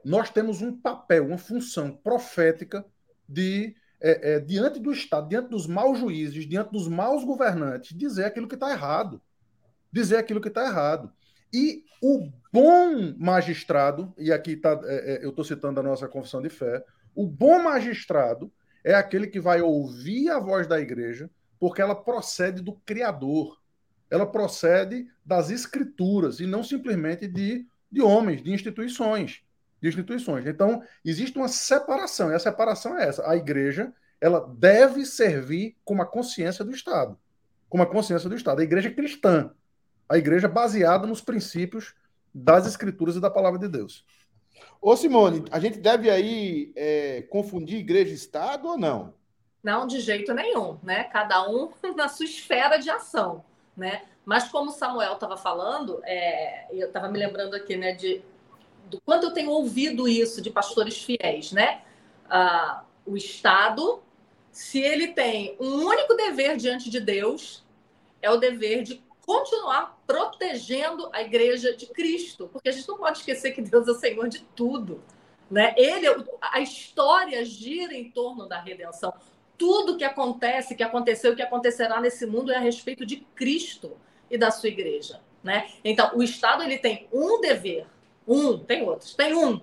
Nós 0.04 0.30
temos 0.30 0.60
um 0.60 0.76
papel, 0.76 1.26
uma 1.26 1.38
função 1.38 1.92
profética 1.92 2.84
de, 3.28 3.74
é, 4.02 4.32
é, 4.32 4.40
diante 4.40 4.80
do 4.80 4.92
Estado, 4.92 5.28
diante 5.28 5.48
dos 5.48 5.66
maus 5.66 5.98
juízes, 5.98 6.46
diante 6.46 6.72
dos 6.72 6.88
maus 6.88 7.24
governantes, 7.24 7.96
dizer 7.96 8.24
aquilo 8.24 8.48
que 8.48 8.54
está 8.54 8.70
errado. 8.70 9.22
Dizer 9.92 10.16
aquilo 10.16 10.40
que 10.40 10.48
está 10.48 10.66
errado. 10.66 11.12
E 11.54 11.84
o 12.02 12.28
bom 12.52 13.14
magistrado, 13.16 14.12
e 14.18 14.32
aqui 14.32 14.56
tá, 14.56 14.80
é, 14.84 15.14
é, 15.14 15.24
eu 15.24 15.30
estou 15.30 15.44
citando 15.44 15.78
a 15.78 15.82
nossa 15.82 16.08
confissão 16.08 16.42
de 16.42 16.48
fé, 16.48 16.84
o 17.14 17.26
bom 17.26 17.62
magistrado 17.62 18.52
é 18.82 18.94
aquele 18.94 19.28
que 19.28 19.38
vai 19.38 19.62
ouvir 19.62 20.30
a 20.30 20.40
voz 20.40 20.66
da 20.66 20.80
igreja, 20.80 21.30
porque 21.60 21.80
ela 21.80 21.94
procede 21.94 22.60
do 22.60 22.72
Criador, 22.84 23.60
ela 24.10 24.26
procede 24.26 25.06
das 25.24 25.50
escrituras 25.50 26.40
e 26.40 26.46
não 26.46 26.64
simplesmente 26.64 27.28
de, 27.28 27.66
de 27.90 28.02
homens, 28.02 28.42
de 28.42 28.50
instituições, 28.50 29.42
de 29.82 29.88
instituições. 29.88 30.46
Então 30.46 30.82
existe 31.04 31.36
uma 31.36 31.48
separação 31.48 32.30
e 32.30 32.34
a 32.34 32.38
separação 32.38 32.96
é 32.96 33.08
essa: 33.08 33.28
a 33.28 33.36
igreja 33.36 33.92
ela 34.20 34.48
deve 34.56 35.04
servir 35.04 35.76
como 35.84 36.00
a 36.00 36.06
consciência 36.06 36.64
do 36.64 36.70
Estado, 36.70 37.18
como 37.68 37.82
a 37.82 37.86
consciência 37.86 38.28
do 38.28 38.36
Estado. 38.36 38.60
A 38.60 38.64
igreja 38.64 38.88
é 38.88 38.92
cristã, 38.94 39.50
a 40.08 40.16
igreja 40.16 40.46
baseada 40.46 41.06
nos 41.06 41.20
princípios 41.20 41.94
das 42.32 42.66
Escrituras 42.66 43.16
e 43.16 43.20
da 43.20 43.28
palavra 43.28 43.58
de 43.58 43.68
Deus. 43.68 44.06
Ô, 44.80 44.96
Simone, 44.96 45.44
a 45.50 45.58
gente 45.58 45.78
deve 45.78 46.08
aí 46.08 46.72
é, 46.76 47.22
confundir 47.22 47.78
igreja 47.78 48.12
e 48.12 48.14
Estado 48.14 48.68
ou 48.68 48.78
não? 48.78 49.14
Não, 49.62 49.86
de 49.86 50.00
jeito 50.00 50.32
nenhum, 50.32 50.78
né? 50.82 51.04
Cada 51.04 51.48
um 51.48 51.70
na 51.96 52.08
sua 52.08 52.26
esfera 52.26 52.78
de 52.78 52.90
ação, 52.90 53.44
né? 53.76 54.02
Mas 54.24 54.48
como 54.48 54.70
o 54.70 54.72
Samuel 54.72 55.14
estava 55.14 55.36
falando, 55.36 56.00
é, 56.04 56.68
eu 56.70 56.86
estava 56.86 57.08
me 57.08 57.18
lembrando 57.18 57.54
aqui, 57.54 57.76
né, 57.76 57.92
de 57.92 58.22
do 58.86 59.00
quanto 59.00 59.24
eu 59.24 59.32
tenho 59.32 59.50
ouvido 59.50 60.08
isso 60.08 60.40
de 60.40 60.50
pastores 60.50 61.02
fiéis, 61.02 61.52
né? 61.52 61.82
Ah, 62.28 62.84
o 63.06 63.16
Estado, 63.16 64.02
se 64.50 64.80
ele 64.80 65.08
tem 65.08 65.56
um 65.60 65.86
único 65.86 66.14
dever 66.14 66.56
diante 66.56 66.90
de 66.90 67.00
Deus, 67.00 67.64
é 68.20 68.30
o 68.30 68.36
dever 68.36 68.82
de 68.82 69.02
continuar 69.24 69.98
protegendo 70.06 71.08
a 71.12 71.22
igreja 71.22 71.74
de 71.76 71.86
Cristo, 71.86 72.48
porque 72.52 72.68
a 72.68 72.72
gente 72.72 72.88
não 72.88 72.98
pode 72.98 73.18
esquecer 73.18 73.52
que 73.52 73.62
Deus 73.62 73.86
é 73.88 73.90
o 73.90 73.94
Senhor 73.94 74.28
de 74.28 74.40
tudo, 74.54 75.02
né? 75.50 75.74
Ele, 75.76 76.06
a 76.40 76.60
história 76.60 77.44
gira 77.44 77.94
em 77.94 78.10
torno 78.10 78.46
da 78.46 78.60
redenção. 78.60 79.12
Tudo 79.56 79.96
que 79.96 80.04
acontece, 80.04 80.74
que 80.74 80.82
aconteceu, 80.82 81.36
que 81.36 81.42
acontecerá 81.42 82.00
nesse 82.00 82.26
mundo 82.26 82.50
é 82.50 82.56
a 82.56 82.60
respeito 82.60 83.06
de 83.06 83.16
Cristo 83.34 83.96
e 84.30 84.36
da 84.36 84.50
sua 84.50 84.70
igreja, 84.70 85.20
né? 85.42 85.70
Então, 85.84 86.10
o 86.14 86.22
Estado 86.22 86.62
ele 86.62 86.78
tem 86.78 87.06
um 87.12 87.40
dever, 87.40 87.86
um, 88.26 88.58
tem 88.58 88.82
outros, 88.88 89.14
tem 89.14 89.34
um, 89.34 89.60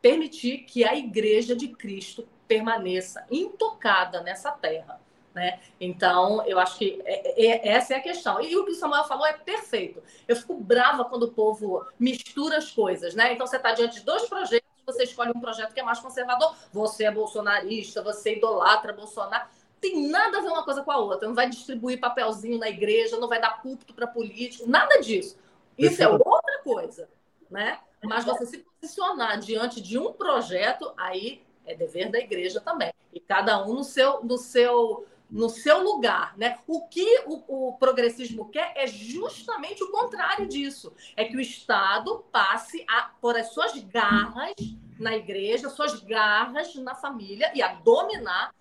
permitir 0.00 0.58
que 0.58 0.84
a 0.84 0.96
igreja 0.96 1.54
de 1.54 1.68
Cristo 1.68 2.26
permaneça 2.48 3.24
intocada 3.30 4.20
nessa 4.20 4.50
terra. 4.50 5.00
Né? 5.34 5.60
Então, 5.80 6.44
eu 6.46 6.58
acho 6.58 6.76
que 6.76 7.00
é, 7.06 7.46
é, 7.46 7.68
essa 7.68 7.94
é 7.94 7.96
a 7.96 8.02
questão. 8.02 8.40
E 8.40 8.54
o 8.56 8.64
que 8.64 8.72
o 8.72 8.74
Samuel 8.74 9.04
falou 9.04 9.26
é 9.26 9.32
perfeito. 9.32 10.02
Eu 10.28 10.36
fico 10.36 10.54
brava 10.54 11.04
quando 11.06 11.22
o 11.22 11.32
povo 11.32 11.86
mistura 11.98 12.58
as 12.58 12.70
coisas. 12.70 13.14
Né? 13.14 13.32
Então, 13.32 13.46
você 13.46 13.56
está 13.56 13.72
diante 13.72 14.00
de 14.00 14.04
dois 14.04 14.24
projetos, 14.28 14.68
você 14.84 15.04
escolhe 15.04 15.32
um 15.34 15.40
projeto 15.40 15.72
que 15.72 15.80
é 15.80 15.82
mais 15.82 16.00
conservador, 16.00 16.54
você 16.72 17.04
é 17.04 17.10
bolsonarista, 17.10 18.02
você 18.02 18.36
idolatra 18.36 18.92
Bolsonaro. 18.92 19.48
Tem 19.80 20.08
nada 20.08 20.38
a 20.38 20.40
ver 20.42 20.48
uma 20.48 20.64
coisa 20.64 20.82
com 20.82 20.92
a 20.92 20.98
outra. 20.98 21.26
Não 21.26 21.34
vai 21.34 21.48
distribuir 21.48 21.98
papelzinho 21.98 22.58
na 22.58 22.68
igreja, 22.68 23.16
não 23.18 23.28
vai 23.28 23.40
dar 23.40 23.62
púlpito 23.62 23.94
para 23.94 24.06
político, 24.06 24.68
nada 24.68 25.00
disso. 25.00 25.38
Isso 25.78 26.02
é 26.02 26.08
outra 26.08 26.58
coisa. 26.62 27.08
Né? 27.52 27.78
Mas 28.02 28.24
você 28.24 28.46
se 28.46 28.58
posicionar 28.58 29.38
diante 29.38 29.80
de 29.80 29.98
um 29.98 30.12
projeto, 30.12 30.92
aí 30.96 31.42
é 31.64 31.74
dever 31.74 32.10
da 32.10 32.18
igreja 32.18 32.60
também. 32.60 32.92
E 33.12 33.20
cada 33.20 33.64
um 33.64 33.74
no 33.74 33.84
seu, 33.84 34.24
no 34.24 34.38
seu 34.38 35.06
no 35.30 35.48
seu 35.48 35.82
lugar, 35.82 36.36
né? 36.36 36.58
O 36.66 36.86
que 36.88 37.22
o, 37.24 37.68
o, 37.68 37.72
progressismo 37.78 38.50
quer 38.50 38.74
é 38.76 38.86
justamente 38.86 39.82
o 39.82 39.90
contrário 39.90 40.46
disso, 40.46 40.92
é 41.16 41.24
que 41.24 41.34
o 41.34 41.40
Estado 41.40 42.22
passe 42.30 42.84
a 42.86 43.10
por 43.18 43.34
as 43.34 43.48
suas 43.48 43.78
garras 43.78 44.52
na 44.98 45.16
igreja, 45.16 45.70
suas 45.70 46.00
garras 46.00 46.74
na 46.74 46.94
família 46.94 47.50
e 47.54 47.62
a 47.62 47.72
dominar 47.76 48.54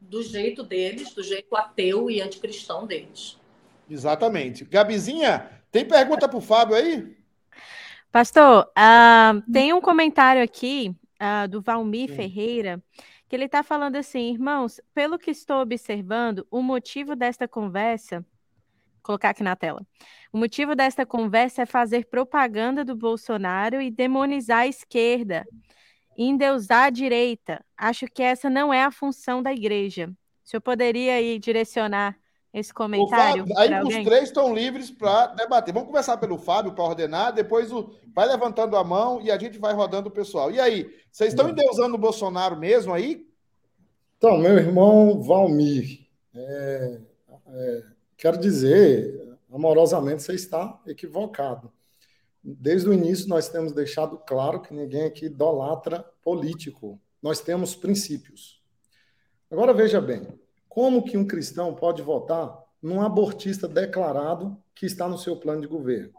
do 0.00 0.20
jeito 0.20 0.64
deles, 0.64 1.14
do 1.14 1.22
jeito 1.22 1.54
ateu 1.54 2.10
e 2.10 2.20
anticristão 2.20 2.84
deles. 2.84 3.38
Exatamente. 3.88 4.64
Gabizinha, 4.64 5.48
tem 5.70 5.84
pergunta 5.84 6.28
para 6.28 6.38
o 6.38 6.42
Fábio 6.42 6.74
aí? 6.74 7.17
Pastor, 8.10 8.70
uh, 8.70 9.52
tem 9.52 9.72
um 9.72 9.80
comentário 9.80 10.42
aqui 10.42 10.94
uh, 11.20 11.46
do 11.48 11.60
Valmir 11.60 12.08
Sim. 12.08 12.16
Ferreira 12.16 12.82
que 13.28 13.36
ele 13.36 13.44
está 13.44 13.62
falando 13.62 13.96
assim, 13.96 14.32
irmãos, 14.32 14.80
pelo 14.94 15.18
que 15.18 15.30
estou 15.30 15.60
observando, 15.60 16.46
o 16.50 16.62
motivo 16.62 17.14
desta 17.14 17.46
conversa, 17.46 18.20
vou 18.20 19.02
colocar 19.02 19.30
aqui 19.30 19.42
na 19.42 19.54
tela, 19.54 19.86
o 20.32 20.38
motivo 20.38 20.74
desta 20.74 21.04
conversa 21.04 21.62
é 21.62 21.66
fazer 21.66 22.06
propaganda 22.06 22.84
do 22.84 22.96
Bolsonaro 22.96 23.82
e 23.82 23.90
demonizar 23.90 24.60
a 24.60 24.66
esquerda, 24.66 25.46
endeusar 26.16 26.84
a 26.84 26.90
direita. 26.90 27.64
Acho 27.76 28.06
que 28.06 28.22
essa 28.22 28.48
não 28.48 28.72
é 28.72 28.82
a 28.82 28.90
função 28.90 29.42
da 29.42 29.52
igreja. 29.52 30.10
O 30.44 30.48
senhor 30.48 30.62
poderia 30.62 31.14
aí 31.14 31.38
direcionar 31.38 32.16
esse 32.52 32.72
comentário? 32.72 33.46
Fábio, 33.46 33.58
aí 33.58 33.82
os 33.82 34.04
três 34.04 34.24
estão 34.24 34.54
livres 34.54 34.90
para 34.90 35.28
debater. 35.28 35.72
Vamos 35.72 35.88
começar 35.88 36.16
pelo 36.16 36.38
Fábio 36.38 36.72
para 36.72 36.84
ordenar, 36.84 37.32
depois 37.32 37.72
o, 37.72 37.90
vai 38.14 38.26
levantando 38.26 38.76
a 38.76 38.84
mão 38.84 39.20
e 39.20 39.30
a 39.30 39.38
gente 39.38 39.58
vai 39.58 39.74
rodando 39.74 40.08
o 40.08 40.12
pessoal. 40.12 40.50
E 40.50 40.58
aí, 40.58 40.90
vocês 41.10 41.32
estão 41.32 41.50
endeusando 41.50 41.94
o 41.94 41.98
Bolsonaro 41.98 42.56
mesmo 42.56 42.92
aí? 42.92 43.26
Então, 44.16 44.38
meu 44.38 44.56
irmão 44.56 45.20
Valmir, 45.22 46.06
é, 46.34 47.00
é, 47.46 47.82
quero 48.16 48.38
dizer, 48.38 49.36
amorosamente, 49.52 50.22
você 50.22 50.34
está 50.34 50.80
equivocado. 50.86 51.70
Desde 52.42 52.88
o 52.88 52.94
início, 52.94 53.28
nós 53.28 53.48
temos 53.48 53.72
deixado 53.72 54.18
claro 54.18 54.60
que 54.60 54.72
ninguém 54.72 55.04
aqui 55.04 55.26
idolatra 55.26 56.04
político. 56.22 56.98
Nós 57.22 57.40
temos 57.40 57.74
princípios. 57.76 58.62
Agora, 59.50 59.72
veja 59.72 60.00
bem, 60.00 60.26
como 60.78 61.02
que 61.02 61.18
um 61.18 61.26
cristão 61.26 61.74
pode 61.74 62.02
votar 62.02 62.56
num 62.80 63.02
abortista 63.02 63.66
declarado 63.66 64.56
que 64.76 64.86
está 64.86 65.08
no 65.08 65.18
seu 65.18 65.34
plano 65.34 65.60
de 65.60 65.66
governo? 65.66 66.12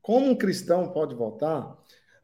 Como 0.00 0.30
um 0.30 0.34
cristão 0.34 0.88
pode 0.88 1.14
votar 1.14 1.76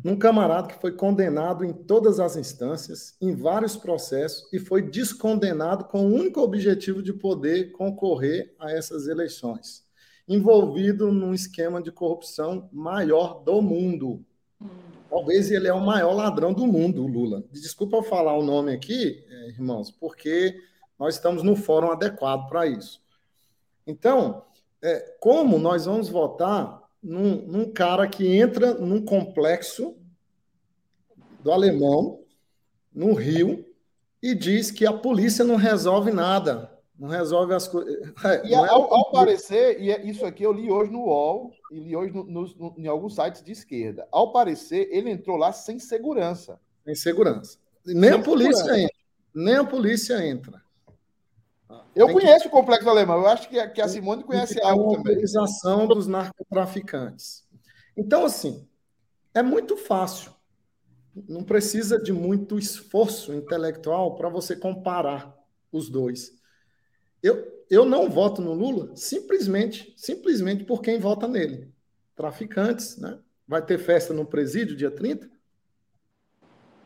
num 0.02 0.16
camarada 0.16 0.68
que 0.68 0.80
foi 0.80 0.92
condenado 0.92 1.62
em 1.62 1.74
todas 1.74 2.20
as 2.20 2.36
instâncias, 2.36 3.18
em 3.20 3.34
vários 3.34 3.76
processos, 3.76 4.50
e 4.50 4.58
foi 4.58 4.80
descondenado 4.80 5.84
com 5.84 6.06
o 6.06 6.14
único 6.14 6.40
objetivo 6.40 7.02
de 7.02 7.12
poder 7.12 7.70
concorrer 7.72 8.54
a 8.58 8.72
essas 8.72 9.06
eleições, 9.06 9.84
envolvido 10.26 11.12
num 11.12 11.34
esquema 11.34 11.82
de 11.82 11.92
corrupção 11.92 12.66
maior 12.72 13.44
do 13.44 13.60
mundo. 13.60 14.24
Talvez 15.10 15.50
ele 15.50 15.68
é 15.68 15.74
o 15.74 15.84
maior 15.84 16.14
ladrão 16.14 16.54
do 16.54 16.66
mundo, 16.66 17.06
Lula. 17.06 17.44
Desculpa 17.52 17.98
eu 17.98 18.02
falar 18.02 18.38
o 18.38 18.42
nome 18.42 18.72
aqui, 18.72 19.22
eh, 19.28 19.48
irmãos, 19.50 19.90
porque 19.90 20.56
nós 20.98 21.14
estamos 21.14 21.42
no 21.42 21.56
fórum 21.56 21.90
adequado 21.90 22.48
para 22.48 22.66
isso. 22.66 23.02
Então, 23.86 24.42
é, 24.82 25.16
como 25.20 25.58
nós 25.58 25.86
vamos 25.86 26.08
votar 26.08 26.82
num, 27.02 27.42
num, 27.42 27.72
cara 27.72 28.08
que 28.08 28.36
entra 28.36 28.74
num 28.74 29.04
complexo 29.04 29.96
do 31.40 31.52
alemão, 31.52 32.20
no 32.92 33.12
Rio, 33.12 33.64
e 34.22 34.34
diz 34.34 34.70
que 34.70 34.86
a 34.86 34.92
polícia 34.92 35.44
não 35.44 35.56
resolve 35.56 36.10
nada, 36.10 36.72
não 36.98 37.08
resolve 37.08 37.54
as 37.54 37.68
coisas. 37.68 38.12
É, 38.24 38.48
e 38.48 38.54
é 38.54 38.56
ao, 38.56 38.92
ao, 38.92 39.10
parecer, 39.12 39.80
e 39.80 39.90
é 39.90 40.04
isso 40.04 40.24
aqui 40.24 40.42
eu 40.42 40.52
li 40.52 40.70
hoje 40.70 40.90
no 40.90 41.04
UOL, 41.04 41.52
e 41.70 41.78
li 41.78 41.94
hoje 41.94 42.12
no, 42.12 42.24
no, 42.24 42.42
no, 42.56 42.74
em 42.76 42.86
alguns 42.86 43.14
sites 43.14 43.42
de 43.42 43.52
esquerda, 43.52 44.08
ao 44.10 44.32
parecer, 44.32 44.88
ele 44.90 45.10
entrou 45.10 45.36
lá 45.36 45.52
sem 45.52 45.78
segurança. 45.78 46.58
Sem 46.84 46.94
segurança. 46.94 47.58
Nem 47.84 48.10
sem 48.10 48.20
a 48.20 48.22
polícia 48.22 48.56
segurança. 48.56 48.80
entra. 48.80 48.96
Nem 49.34 49.54
a 49.56 49.64
polícia 49.64 50.26
entra. 50.26 50.65
Eu 51.94 52.12
conheço 52.12 52.42
que... 52.42 52.48
o 52.48 52.50
complexo 52.50 52.88
alemão, 52.88 53.18
eu 53.18 53.26
acho 53.26 53.48
que 53.48 53.58
a, 53.58 53.68
que 53.68 53.80
a 53.80 53.88
Simone 53.88 54.22
conhece 54.22 54.60
algo 54.62 54.96
também. 54.96 54.96
A 54.96 55.00
organização 55.00 55.86
dos 55.86 56.06
narcotraficantes. 56.06 57.44
Então, 57.96 58.24
assim, 58.24 58.68
é 59.34 59.42
muito 59.42 59.76
fácil. 59.76 60.32
Não 61.28 61.42
precisa 61.42 61.98
de 61.98 62.12
muito 62.12 62.58
esforço 62.58 63.32
intelectual 63.32 64.16
para 64.16 64.28
você 64.28 64.54
comparar 64.54 65.34
os 65.72 65.88
dois. 65.88 66.32
Eu, 67.22 67.64
eu 67.70 67.84
não 67.84 68.10
voto 68.10 68.42
no 68.42 68.52
Lula 68.52 68.94
simplesmente, 68.94 69.94
simplesmente 69.96 70.64
por 70.64 70.82
quem 70.82 70.98
vota 70.98 71.26
nele. 71.26 71.72
Traficantes, 72.14 72.98
né? 72.98 73.18
Vai 73.48 73.64
ter 73.64 73.78
festa 73.78 74.12
no 74.12 74.26
presídio 74.26 74.76
dia 74.76 74.90
30? 74.90 75.30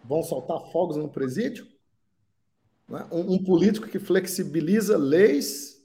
Vão 0.04 0.22
soltar 0.22 0.60
fogos 0.70 0.96
no 0.96 1.08
presídio? 1.08 1.66
Né? 2.90 3.06
Um, 3.12 3.34
um, 3.34 3.44
político 3.44 3.86
que 3.86 4.00
flexibiliza 4.00 4.98
leis, 4.98 5.80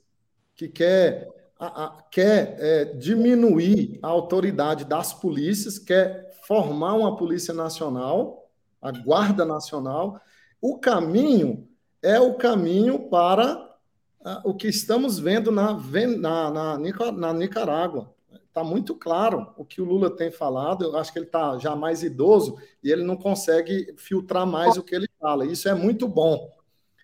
que 0.56 0.68
quer, 0.68 1.30
a, 1.60 1.86
a, 1.86 2.02
quer 2.12 2.58
é, 2.60 2.86
diminuir 2.86 4.00
a 4.02 4.08
autoridade 4.08 4.84
das 4.84 5.14
polícias, 5.14 5.78
quer 5.78 6.32
formar 6.48 6.96
uma 6.96 7.16
Polícia 7.16 7.54
Nacional, 7.54 8.50
a 8.82 8.92
Guarda 8.92 9.46
Nacional. 9.46 10.20
O 10.60 10.80
caminho 10.80 11.68
é 12.02 12.20
o 12.20 12.34
caminho 12.34 13.08
para 13.10 13.64
o 14.44 14.56
que 14.56 14.68
estamos 14.68 15.20
vendo 15.20 15.52
na, 15.52 15.74
na, 15.74 16.50
na, 16.50 17.12
na 17.12 17.34
Nicarágua. 17.34 18.14
Está 18.48 18.64
muito 18.64 18.96
claro 18.96 19.54
o 19.58 19.66
que 19.66 19.82
o 19.82 19.86
Lula 19.86 20.10
tem 20.10 20.32
falado. 20.32 20.86
Eu 20.86 20.98
acho 20.98 21.12
que 21.12 21.20
ele 21.20 21.26
está 21.26 21.58
já 21.60 21.76
mais 21.76 22.02
idoso 22.04 22.58
e 22.84 22.90
ele 22.90 23.04
não 23.04 23.18
consegue 23.18 23.94
filtrar 23.98 24.48
mais 24.48 24.78
o 24.78 24.84
que 24.84 24.96
ele 24.96 25.08
fala. 25.20 25.46
Isso 25.46 25.68
é 25.68 25.76
muito 25.76 26.08
bom. 26.08 26.55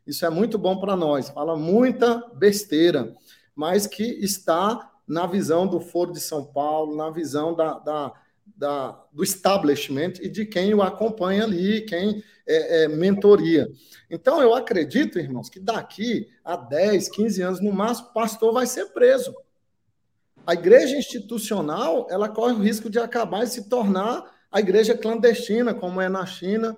Isso 0.05 0.25
é 0.25 0.29
muito 0.29 0.57
bom 0.57 0.79
para 0.79 0.95
nós. 0.95 1.29
Fala 1.29 1.55
muita 1.55 2.29
besteira, 2.33 3.15
mas 3.55 3.85
que 3.87 4.03
está 4.03 4.91
na 5.07 5.27
visão 5.27 5.67
do 5.67 5.79
Foro 5.79 6.11
de 6.11 6.19
São 6.19 6.45
Paulo, 6.45 6.95
na 6.95 7.09
visão 7.09 7.53
da, 7.53 7.79
da, 7.79 8.13
da 8.45 9.03
do 9.11 9.23
establishment 9.23 10.13
e 10.21 10.29
de 10.29 10.45
quem 10.45 10.73
o 10.73 10.81
acompanha 10.81 11.43
ali, 11.43 11.81
quem 11.81 12.23
é, 12.47 12.83
é, 12.83 12.87
mentoria. 12.87 13.67
Então, 14.09 14.41
eu 14.41 14.53
acredito, 14.55 15.19
irmãos, 15.19 15.49
que 15.49 15.59
daqui 15.59 16.27
a 16.43 16.55
10, 16.55 17.09
15 17.09 17.41
anos, 17.41 17.59
no 17.61 17.71
máximo, 17.71 18.09
o 18.09 18.13
pastor 18.13 18.53
vai 18.53 18.65
ser 18.65 18.87
preso. 18.87 19.33
A 20.45 20.53
igreja 20.53 20.97
institucional, 20.97 22.07
ela 22.09 22.27
corre 22.27 22.53
o 22.53 22.61
risco 22.61 22.89
de 22.89 22.99
acabar 22.99 23.43
e 23.43 23.47
se 23.47 23.69
tornar 23.69 24.25
a 24.51 24.59
igreja 24.59 24.97
clandestina, 24.97 25.73
como 25.73 26.01
é 26.01 26.09
na 26.09 26.25
China, 26.25 26.75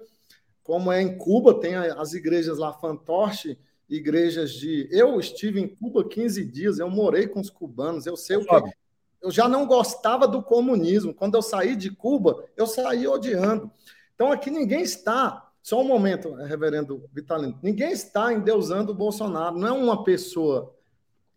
como 0.63 0.91
é 0.91 1.01
em 1.01 1.17
Cuba, 1.17 1.59
tem 1.59 1.75
as 1.75 2.13
igrejas 2.13 2.57
lá, 2.57 2.71
fantoche, 2.71 3.57
igrejas 3.89 4.51
de. 4.51 4.87
Eu 4.91 5.19
estive 5.19 5.59
em 5.59 5.67
Cuba 5.67 6.07
15 6.07 6.43
dias, 6.45 6.79
eu 6.79 6.89
morei 6.89 7.27
com 7.27 7.39
os 7.39 7.49
cubanos, 7.49 8.05
eu 8.05 8.15
sei 8.15 8.37
o 8.37 8.45
que. 8.45 8.73
Eu 9.21 9.31
já 9.31 9.47
não 9.47 9.65
gostava 9.65 10.27
do 10.27 10.43
comunismo. 10.43 11.13
Quando 11.13 11.35
eu 11.35 11.41
saí 11.41 11.75
de 11.75 11.89
Cuba, 11.89 12.43
eu 12.57 12.67
saí 12.67 13.07
odiando. 13.07 13.71
Então 14.15 14.31
aqui 14.31 14.51
ninguém 14.51 14.81
está. 14.81 15.49
Só 15.61 15.79
um 15.79 15.87
momento, 15.87 16.33
reverendo 16.33 17.09
Vitalino. 17.13 17.57
Ninguém 17.63 17.93
está 17.93 18.33
endeusando 18.33 18.91
o 18.91 18.95
Bolsonaro. 18.95 19.57
Não 19.57 19.67
é 19.67 19.71
uma 19.71 20.03
pessoa. 20.03 20.75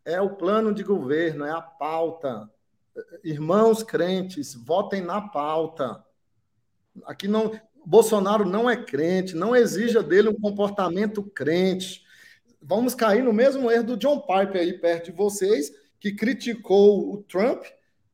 É 0.05 0.21
o 0.21 0.35
plano 0.35 0.75
de 0.75 0.83
governo, 0.83 1.45
é 1.45 1.51
a 1.53 1.61
pauta. 1.61 2.51
Irmãos 3.23 3.85
crentes, 3.85 4.55
votem 4.55 5.01
na 5.01 5.21
pauta. 5.21 6.05
Aqui 7.05 7.29
não. 7.29 7.53
Bolsonaro 7.87 8.45
não 8.45 8.69
é 8.69 8.77
crente, 8.77 9.37
não 9.37 9.55
exija 9.55 10.03
dele 10.03 10.29
um 10.29 10.35
comportamento 10.35 11.23
crente. 11.23 12.03
Vamos 12.61 12.97
cair 12.97 13.23
no 13.23 13.33
mesmo 13.33 13.71
erro 13.71 13.85
do 13.85 13.97
John 13.97 14.19
Piper 14.19 14.61
aí 14.61 14.73
perto 14.73 15.05
de 15.07 15.13
vocês, 15.13 15.71
que 16.01 16.11
criticou 16.11 17.13
o 17.13 17.23
Trump, 17.23 17.65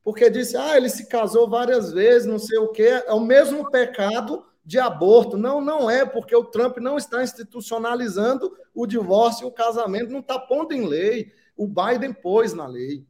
porque 0.03 0.29
disse: 0.29 0.55
ah, 0.55 0.77
ele 0.77 0.89
se 0.89 1.07
casou 1.07 1.49
várias 1.49 1.91
vezes, 1.91 2.27
não 2.27 2.37
sei 2.37 2.59
o 2.59 2.67
quê. 2.67 3.03
É 3.07 3.13
o 3.13 3.19
mesmo 3.19 3.71
pecado 3.71 4.45
de 4.63 4.77
aborto. 4.77 5.37
Não, 5.37 5.59
não 5.59 5.89
é, 5.89 6.05
porque 6.05 6.35
o 6.35 6.45
Trump 6.45 6.77
não 6.77 6.95
está 6.95 7.23
institucionalizando 7.23 8.55
o 8.75 8.85
divórcio 8.85 9.45
e 9.45 9.47
o 9.47 9.51
casamento, 9.51 10.11
não 10.11 10.19
está 10.19 10.37
pondo 10.37 10.73
em 10.73 10.85
lei. 10.87 11.33
O 11.57 11.67
Biden 11.67 12.13
pôs 12.13 12.53
na 12.53 12.67
lei. 12.67 13.03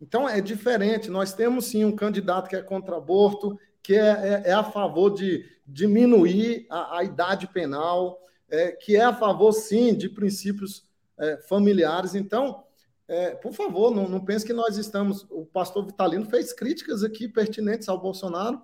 Então 0.00 0.28
é 0.28 0.40
diferente. 0.40 1.10
Nós 1.10 1.32
temos 1.32 1.64
sim 1.64 1.84
um 1.84 1.96
candidato 1.96 2.48
que 2.48 2.54
é 2.54 2.62
contra 2.62 2.96
aborto, 2.96 3.58
que 3.82 3.96
é, 3.96 4.42
é, 4.44 4.50
é 4.50 4.52
a 4.52 4.62
favor 4.62 5.10
de 5.10 5.44
diminuir 5.72 6.66
a, 6.68 6.98
a 6.98 7.04
idade 7.04 7.46
penal, 7.46 8.20
é, 8.48 8.72
que 8.72 8.96
é 8.96 9.02
a 9.02 9.14
favor, 9.14 9.52
sim, 9.52 9.94
de 9.94 10.08
princípios 10.08 10.84
é, 11.18 11.36
familiares. 11.48 12.14
Então, 12.14 12.64
é, 13.06 13.30
por 13.34 13.52
favor, 13.52 13.94
não, 13.94 14.08
não 14.08 14.24
pense 14.24 14.44
que 14.44 14.52
nós 14.52 14.76
estamos. 14.76 15.26
O 15.30 15.44
pastor 15.44 15.86
Vitalino 15.86 16.26
fez 16.26 16.52
críticas 16.52 17.02
aqui 17.02 17.28
pertinentes 17.28 17.88
ao 17.88 18.00
Bolsonaro, 18.00 18.60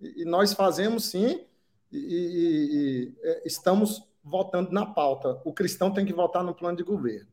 e, 0.00 0.22
e 0.22 0.24
nós 0.24 0.52
fazemos 0.52 1.06
sim, 1.06 1.44
e, 1.90 1.98
e, 1.98 2.74
e 2.74 3.14
é, 3.22 3.42
estamos 3.44 4.02
votando 4.24 4.70
na 4.72 4.86
pauta. 4.86 5.40
O 5.44 5.52
cristão 5.52 5.92
tem 5.92 6.06
que 6.06 6.12
votar 6.12 6.42
no 6.42 6.54
plano 6.54 6.76
de 6.76 6.82
governo. 6.82 7.28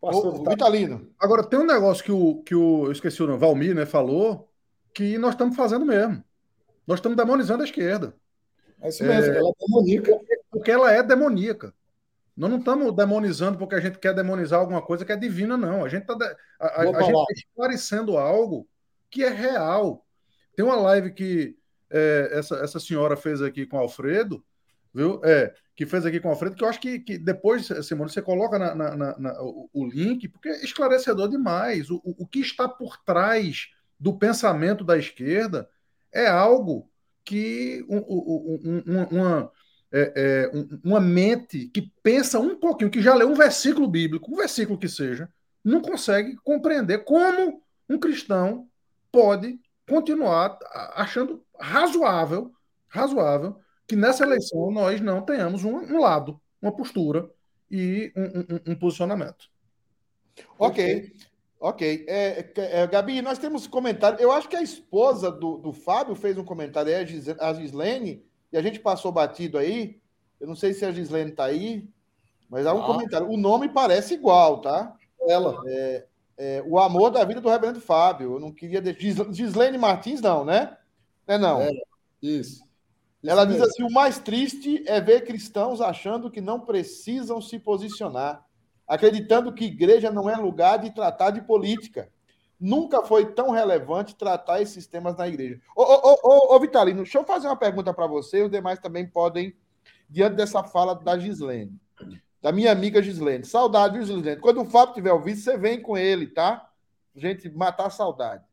Pastor 0.00 0.34
o, 0.34 0.50
Vitalino. 0.50 1.08
Agora, 1.18 1.44
tem 1.44 1.58
um 1.58 1.66
negócio 1.66 2.04
que 2.04 2.12
o, 2.12 2.42
que 2.42 2.54
o 2.54 2.86
eu 2.86 2.92
esqueci 2.92 3.22
o 3.22 3.26
nome, 3.26 3.38
Valmir, 3.38 3.74
né, 3.74 3.86
falou, 3.86 4.50
que 4.92 5.16
nós 5.16 5.30
estamos 5.30 5.56
fazendo 5.56 5.84
mesmo. 5.84 6.22
Nós 6.86 6.98
estamos 6.98 7.16
demonizando 7.16 7.62
a 7.62 7.66
esquerda. 7.66 8.14
É 8.80 8.88
isso 8.88 9.04
mesmo, 9.04 9.32
é, 9.32 9.38
ela 9.38 9.48
é 9.48 9.66
demoníaca. 9.66 10.20
Porque 10.50 10.70
ela 10.70 10.92
é 10.92 11.02
demoníaca. 11.02 11.74
Nós 12.36 12.50
não 12.50 12.58
estamos 12.58 12.94
demonizando 12.94 13.58
porque 13.58 13.76
a 13.76 13.80
gente 13.80 13.98
quer 13.98 14.14
demonizar 14.14 14.58
alguma 14.58 14.82
coisa 14.82 15.04
que 15.04 15.12
é 15.12 15.16
divina, 15.16 15.56
não. 15.56 15.84
A 15.84 15.88
gente 15.88 16.02
está 16.02 16.14
a, 16.58 16.66
a, 16.66 16.80
a 16.82 17.02
gente 17.02 17.12
tá 17.12 17.32
esclarecendo 17.32 18.18
algo 18.18 18.68
que 19.08 19.22
é 19.22 19.28
real. 19.28 20.04
Tem 20.56 20.64
uma 20.64 20.76
live 20.76 21.12
que 21.12 21.56
é, 21.90 22.30
essa, 22.32 22.56
essa 22.56 22.80
senhora 22.80 23.16
fez 23.16 23.40
aqui 23.40 23.64
com 23.64 23.76
o 23.76 23.80
Alfredo, 23.80 24.44
viu? 24.92 25.20
É, 25.24 25.54
que 25.76 25.86
fez 25.86 26.04
aqui 26.04 26.18
com 26.18 26.28
o 26.28 26.30
Alfredo, 26.32 26.56
que 26.56 26.64
eu 26.64 26.68
acho 26.68 26.80
que, 26.80 26.98
que 26.98 27.18
depois, 27.18 27.66
Simone, 27.86 28.10
você 28.10 28.22
coloca 28.22 28.58
na, 28.58 28.74
na, 28.74 29.18
na, 29.18 29.42
o, 29.42 29.70
o, 29.72 29.86
link, 29.86 30.28
porque 30.28 30.48
é 30.48 30.64
esclarecedor 30.64 31.28
demais. 31.28 31.90
O, 31.90 31.96
o, 32.04 32.24
o 32.24 32.26
que 32.26 32.40
está 32.40 32.68
por 32.68 32.96
trás 32.98 33.68
do 33.98 34.16
pensamento 34.16 34.84
da 34.84 34.98
esquerda 34.98 35.68
é 36.12 36.26
algo 36.26 36.90
que 37.24 37.84
um, 37.88 37.98
um, 37.98 38.82
um, 38.86 39.02
uma, 39.10 39.52
é, 39.92 40.12
é, 40.16 40.50
uma 40.84 41.00
mente 41.00 41.66
que 41.68 41.90
pensa 42.02 42.38
um 42.38 42.56
pouquinho, 42.56 42.90
que 42.90 43.00
já 43.00 43.14
leu 43.14 43.30
um 43.30 43.34
versículo 43.34 43.88
bíblico, 43.88 44.32
um 44.32 44.36
versículo 44.36 44.78
que 44.78 44.88
seja, 44.88 45.28
não 45.64 45.80
consegue 45.80 46.36
compreender 46.36 47.04
como 47.04 47.62
um 47.88 47.98
cristão 47.98 48.68
pode 49.10 49.58
continuar 49.88 50.58
achando 50.94 51.44
razoável, 51.58 52.52
razoável 52.88 53.56
que 53.86 53.96
nessa 53.96 54.24
eleição 54.24 54.70
nós 54.70 55.00
não 55.00 55.22
tenhamos 55.22 55.64
um, 55.64 55.98
lado, 55.98 56.40
uma 56.60 56.74
postura 56.74 57.30
e 57.70 58.12
um, 58.16 58.72
um 58.72 58.74
posicionamento. 58.74 59.48
Ok. 60.58 61.14
Ok. 61.60 62.04
É, 62.08 62.52
é, 62.56 62.86
Gabi, 62.86 63.22
nós 63.22 63.38
temos 63.38 63.66
comentário. 63.66 64.20
Eu 64.20 64.30
acho 64.30 64.48
que 64.48 64.56
a 64.56 64.62
esposa 64.62 65.30
do, 65.30 65.58
do 65.58 65.72
Fábio 65.72 66.14
fez 66.14 66.36
um 66.36 66.44
comentário 66.44 66.94
aí, 66.94 67.02
a 67.40 67.52
Gislene, 67.54 68.24
e 68.52 68.56
a 68.56 68.62
gente 68.62 68.78
passou 68.78 69.10
batido 69.10 69.58
aí. 69.58 70.00
Eu 70.40 70.46
não 70.46 70.54
sei 70.54 70.74
se 70.74 70.84
a 70.84 70.92
Gislene 70.92 71.30
está 71.30 71.44
aí, 71.44 71.88
mas 72.50 72.66
há 72.66 72.74
um 72.74 72.82
ah. 72.82 72.86
comentário. 72.86 73.30
O 73.30 73.36
nome 73.36 73.68
parece 73.68 74.14
igual, 74.14 74.60
tá? 74.60 74.94
Ela. 75.26 75.60
É, 75.66 76.06
é, 76.36 76.64
o 76.66 76.78
amor 76.78 77.10
da 77.10 77.24
vida 77.24 77.40
do 77.40 77.48
Reverendo 77.48 77.80
Fábio. 77.80 78.34
Eu 78.34 78.40
não 78.40 78.52
queria. 78.52 78.82
Gislene 79.30 79.78
Martins, 79.78 80.20
não, 80.20 80.44
né? 80.44 80.76
É 81.26 81.38
não. 81.38 81.60
É, 81.60 81.70
isso. 82.20 82.62
Ela 83.22 83.44
diz 83.46 83.60
assim: 83.60 83.82
o 83.82 83.90
mais 83.90 84.18
triste 84.18 84.84
é 84.86 85.00
ver 85.00 85.24
cristãos 85.24 85.80
achando 85.80 86.30
que 86.30 86.40
não 86.40 86.60
precisam 86.60 87.40
se 87.40 87.58
posicionar 87.58 88.44
acreditando 88.86 89.52
que 89.52 89.64
igreja 89.64 90.10
não 90.10 90.28
é 90.28 90.36
lugar 90.36 90.78
de 90.78 90.90
tratar 90.90 91.30
de 91.30 91.42
política. 91.42 92.08
Nunca 92.60 93.02
foi 93.02 93.32
tão 93.32 93.50
relevante 93.50 94.14
tratar 94.14 94.60
esses 94.60 94.86
temas 94.86 95.16
na 95.16 95.26
igreja. 95.26 95.60
Ô, 95.76 95.82
ô, 95.82 96.18
ô, 96.22 96.56
ô 96.56 96.60
Vitalino, 96.60 97.02
deixa 97.02 97.18
eu 97.18 97.24
fazer 97.24 97.48
uma 97.48 97.56
pergunta 97.56 97.92
para 97.92 98.06
você, 98.06 98.42
os 98.42 98.50
demais 98.50 98.78
também 98.78 99.06
podem, 99.06 99.54
diante 100.08 100.36
dessa 100.36 100.62
fala 100.62 100.94
da 100.94 101.18
Gislene, 101.18 101.78
da 102.40 102.52
minha 102.52 102.70
amiga 102.70 103.02
Gislene. 103.02 103.44
Saudade, 103.44 103.98
viu, 103.98 104.06
Gislene? 104.06 104.40
Quando 104.40 104.62
o 104.62 104.64
Fábio 104.64 104.94
tiver 104.94 105.12
ouvido, 105.12 105.40
você 105.40 105.58
vem 105.58 105.80
com 105.80 105.96
ele, 105.96 106.28
tá? 106.28 106.70
Gente, 107.14 107.50
matar 107.50 107.86
a 107.86 107.90
saudade. 107.90 108.44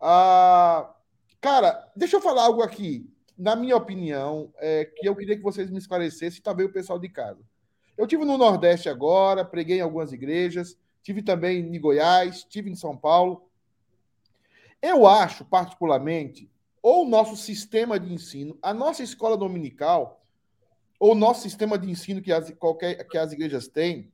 Ah, 0.00 0.94
cara, 1.40 1.90
deixa 1.96 2.16
eu 2.16 2.20
falar 2.20 2.44
algo 2.44 2.62
aqui, 2.62 3.10
na 3.36 3.56
minha 3.56 3.76
opinião, 3.76 4.52
é, 4.58 4.84
que 4.84 5.08
eu 5.08 5.16
queria 5.16 5.36
que 5.36 5.42
vocês 5.42 5.70
me 5.70 5.78
esclarecessem 5.78 6.40
e 6.40 6.42
também 6.42 6.66
o 6.66 6.72
pessoal 6.72 6.98
de 6.98 7.08
casa. 7.08 7.40
Eu 8.00 8.06
tive 8.06 8.24
no 8.24 8.38
Nordeste 8.38 8.88
agora, 8.88 9.44
preguei 9.44 9.76
em 9.76 9.82
algumas 9.82 10.10
igrejas, 10.10 10.74
tive 11.02 11.20
também 11.20 11.58
em 11.58 11.78
Goiás, 11.78 12.42
tive 12.44 12.70
em 12.70 12.74
São 12.74 12.96
Paulo. 12.96 13.46
Eu 14.80 15.06
acho, 15.06 15.44
particularmente, 15.44 16.50
ou 16.82 17.04
o 17.04 17.06
nosso 17.06 17.36
sistema 17.36 18.00
de 18.00 18.10
ensino, 18.10 18.58
a 18.62 18.72
nossa 18.72 19.02
escola 19.02 19.36
dominical, 19.36 20.24
ou 20.98 21.12
o 21.12 21.14
nosso 21.14 21.42
sistema 21.42 21.76
de 21.76 21.90
ensino 21.90 22.22
que 22.22 22.32
as, 22.32 22.50
qualquer, 22.52 23.06
que 23.06 23.18
as 23.18 23.32
igrejas 23.32 23.68
têm, 23.68 24.10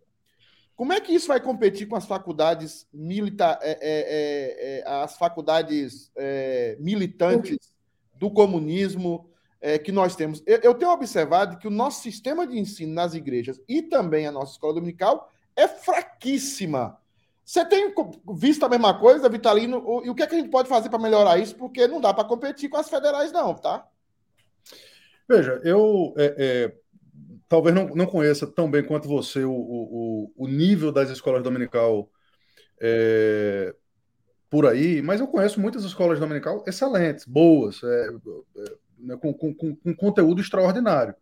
como 0.74 0.92
é 0.92 1.00
que 1.00 1.14
isso 1.14 1.28
vai 1.28 1.40
competir 1.40 1.86
com 1.86 1.94
as 1.94 2.06
faculdades 2.06 2.88
milita 2.92 3.56
é, 3.62 3.70
é, 3.70 3.78
é, 3.82 4.78
é 4.80 4.88
as 4.88 5.16
faculdades 5.16 6.10
é, 6.16 6.76
militantes 6.80 7.72
do 8.16 8.32
comunismo, 8.32 9.30
é, 9.66 9.80
que 9.80 9.90
nós 9.90 10.14
temos. 10.14 10.40
Eu, 10.46 10.60
eu, 10.62 10.74
tenho 10.74 10.92
observado 10.92 11.58
que 11.58 11.66
o 11.66 11.72
nosso 11.72 12.00
sistema 12.00 12.46
de 12.46 12.56
ensino 12.56 12.94
nas 12.94 13.14
igrejas 13.14 13.60
e 13.68 13.82
também 13.82 14.24
a 14.24 14.30
nossa 14.30 14.52
escola 14.52 14.74
dominical 14.74 15.28
é 15.56 15.66
fraquíssima. 15.66 16.96
Você 17.44 17.64
tem 17.64 17.92
visto 18.36 18.64
a 18.64 18.68
mesma 18.68 18.96
coisa, 18.96 19.28
Vitalino? 19.28 20.02
E 20.04 20.10
o 20.10 20.14
que, 20.14 20.22
é 20.22 20.26
que 20.28 20.36
a 20.36 20.38
gente 20.38 20.50
pode 20.50 20.68
fazer 20.68 20.88
para 20.88 21.00
melhorar 21.00 21.38
isso? 21.38 21.56
Porque 21.56 21.88
não 21.88 22.00
dá 22.00 22.14
para 22.14 22.28
competir 22.28 22.70
com 22.70 22.76
as 22.76 22.88
federais, 22.88 23.32
não, 23.32 23.54
tá? 23.54 23.84
Veja, 25.28 25.60
eu 25.64 26.14
é, 26.16 26.34
é, 26.38 26.74
talvez 27.48 27.74
não, 27.74 27.88
não 27.88 28.06
conheça 28.06 28.46
tão 28.46 28.70
bem 28.70 28.84
quanto 28.84 29.08
você 29.08 29.44
o, 29.44 29.52
o, 29.52 30.32
o 30.36 30.46
nível 30.46 30.92
das 30.92 31.10
escolas 31.10 31.42
dominical 31.42 32.08
é, 32.80 33.74
por 34.48 34.64
aí, 34.64 35.02
mas 35.02 35.20
eu 35.20 35.26
conheço 35.26 35.60
muitas 35.60 35.82
escolas 35.82 36.20
dominical 36.20 36.62
excelentes, 36.68 37.24
boas, 37.24 37.82
é, 37.82 38.10
é 38.58 38.85
né, 38.98 39.16
com, 39.16 39.32
com, 39.32 39.54
com 39.54 39.94
conteúdo 39.94 40.40
extraordinário. 40.40 41.14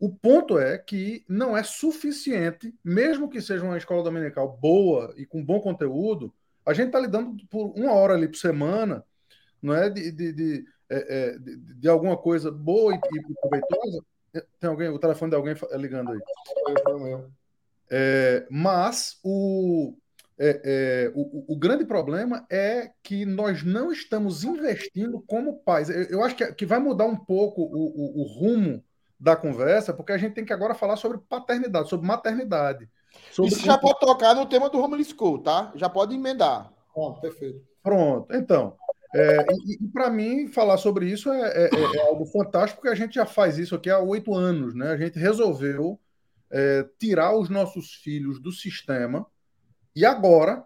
O 0.00 0.08
ponto 0.08 0.58
é 0.58 0.78
que 0.78 1.24
não 1.28 1.56
é 1.56 1.62
suficiente, 1.62 2.72
mesmo 2.84 3.28
que 3.28 3.40
seja 3.40 3.64
uma 3.64 3.76
escola 3.76 4.02
dominical 4.02 4.56
boa 4.60 5.12
e 5.16 5.26
com 5.26 5.44
bom 5.44 5.60
conteúdo, 5.60 6.32
a 6.64 6.72
gente 6.72 6.86
está 6.88 7.00
lidando 7.00 7.36
por 7.48 7.72
uma 7.76 7.92
hora 7.92 8.14
ali 8.14 8.28
por 8.28 8.36
semana, 8.36 9.04
não 9.60 9.74
é 9.74 9.90
de, 9.90 10.12
de, 10.12 10.32
de, 10.32 10.64
é, 10.88 11.18
é, 11.18 11.38
de, 11.38 11.56
de 11.74 11.88
alguma 11.88 12.16
coisa 12.16 12.50
boa 12.50 12.94
e, 12.94 12.96
e, 12.96 13.34
proveitosa. 13.40 14.04
Tem 14.60 14.70
alguém, 14.70 14.88
o 14.88 14.98
telefone 14.98 15.30
de 15.30 15.36
alguém 15.36 15.54
ligando 15.74 16.12
aí. 16.12 16.20
É, 17.90 18.46
mas 18.50 19.18
o, 19.24 19.96
é, 20.38 20.60
é, 20.64 21.12
o, 21.14 21.52
o, 21.52 21.56
grande 21.56 21.84
problema 21.84 22.46
é 22.48 22.92
que 23.02 23.26
nós 23.26 23.64
não 23.64 23.90
estamos 23.90 24.44
investindo 24.44 25.20
como 25.26 25.58
pais. 25.58 25.90
Eu, 25.90 26.04
eu 26.04 26.22
acho 26.22 26.36
que, 26.36 26.46
que 26.52 26.66
vai 26.66 26.78
mudar 26.78 27.06
um 27.06 27.16
pouco 27.16 27.62
o, 27.62 27.66
o, 27.66 28.20
o, 28.20 28.24
rumo 28.24 28.82
da 29.18 29.34
conversa, 29.34 29.92
porque 29.92 30.12
a 30.12 30.18
gente 30.18 30.34
tem 30.34 30.44
que 30.44 30.52
agora 30.52 30.74
falar 30.74 30.96
sobre 30.96 31.18
paternidade, 31.18 31.88
sobre 31.88 32.06
maternidade. 32.06 32.88
Sobre 33.32 33.50
Isso 33.50 33.66
já 33.66 33.76
pode 33.76 33.98
tocar 33.98 34.34
no 34.34 34.46
tema 34.46 34.70
do 34.70 34.80
Home 34.80 35.04
School, 35.04 35.40
tá? 35.40 35.72
Já 35.74 35.88
pode 35.88 36.14
emendar. 36.14 36.72
Oh, 36.94 37.14
perfeito. 37.14 37.60
Pronto, 37.82 38.32
então. 38.32 38.76
É, 39.14 39.44
e, 39.66 39.84
e 39.84 39.88
para 39.88 40.08
mim, 40.08 40.46
falar 40.46 40.76
sobre 40.76 41.10
isso 41.10 41.32
é, 41.32 41.40
é, 41.40 41.64
é, 41.64 41.96
é, 41.96 42.00
algo 42.02 42.26
fantástico, 42.26 42.80
porque 42.80 42.94
a 42.94 42.98
gente 42.98 43.14
já 43.14 43.26
faz 43.26 43.58
isso 43.58 43.74
aqui 43.74 43.90
há 43.90 43.98
oito 43.98 44.34
anos, 44.34 44.74
né? 44.74 44.90
A 44.90 44.96
gente 44.96 45.18
resolveu 45.18 45.98
é, 46.48 46.86
tirar 46.98 47.36
os 47.36 47.48
nossos 47.48 47.94
filhos 47.94 48.40
do 48.40 48.52
sistema 48.52 49.26
e 49.98 50.04
agora, 50.04 50.64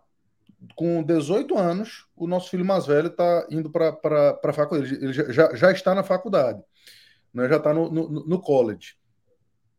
com 0.76 1.02
18 1.02 1.56
anos, 1.56 2.06
o 2.14 2.26
nosso 2.26 2.50
filho 2.50 2.66
mais 2.66 2.84
velho 2.84 3.06
está 3.06 3.46
indo 3.50 3.70
para 3.70 4.38
a 4.44 4.52
faculdade. 4.52 4.94
Ele 4.94 5.10
já, 5.32 5.54
já 5.54 5.72
está 5.72 5.94
na 5.94 6.02
faculdade, 6.02 6.62
né? 7.32 7.48
já 7.48 7.56
está 7.56 7.72
no, 7.72 7.90
no, 7.90 8.10
no 8.10 8.40
college. 8.42 8.94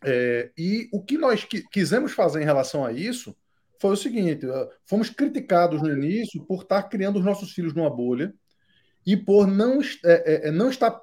É, 0.03 0.51
e 0.57 0.89
o 0.91 1.03
que 1.03 1.19
nós 1.19 1.45
quisemos 1.71 2.13
fazer 2.13 2.41
em 2.41 2.45
relação 2.45 2.83
a 2.83 2.91
isso 2.91 3.37
foi 3.79 3.91
o 3.91 3.95
seguinte: 3.95 4.43
eh, 4.49 4.69
fomos 4.85 5.11
criticados 5.11 5.83
no 5.83 5.91
início 5.91 6.43
por 6.45 6.63
estar 6.63 6.81
criando 6.89 7.19
os 7.19 7.25
nossos 7.25 7.51
filhos 7.51 7.75
numa 7.75 7.91
bolha 7.91 8.33
e 9.05 9.15
por 9.15 9.45
não, 9.45 9.81
é, 10.03 10.47
é, 10.47 10.51
não 10.51 10.71
estar 10.71 10.99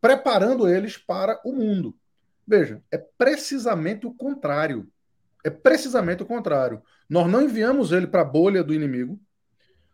preparando 0.00 0.68
eles 0.68 0.98
para 0.98 1.40
o 1.44 1.52
mundo. 1.52 1.96
Veja, 2.44 2.82
é 2.90 2.98
precisamente 2.98 4.04
o 4.04 4.12
contrário. 4.12 4.90
É 5.46 5.50
precisamente 5.50 6.24
o 6.24 6.26
contrário. 6.26 6.82
Nós 7.08 7.30
não 7.30 7.42
enviamos 7.42 7.92
ele 7.92 8.08
para 8.08 8.22
a 8.22 8.24
bolha 8.24 8.64
do 8.64 8.74
inimigo, 8.74 9.16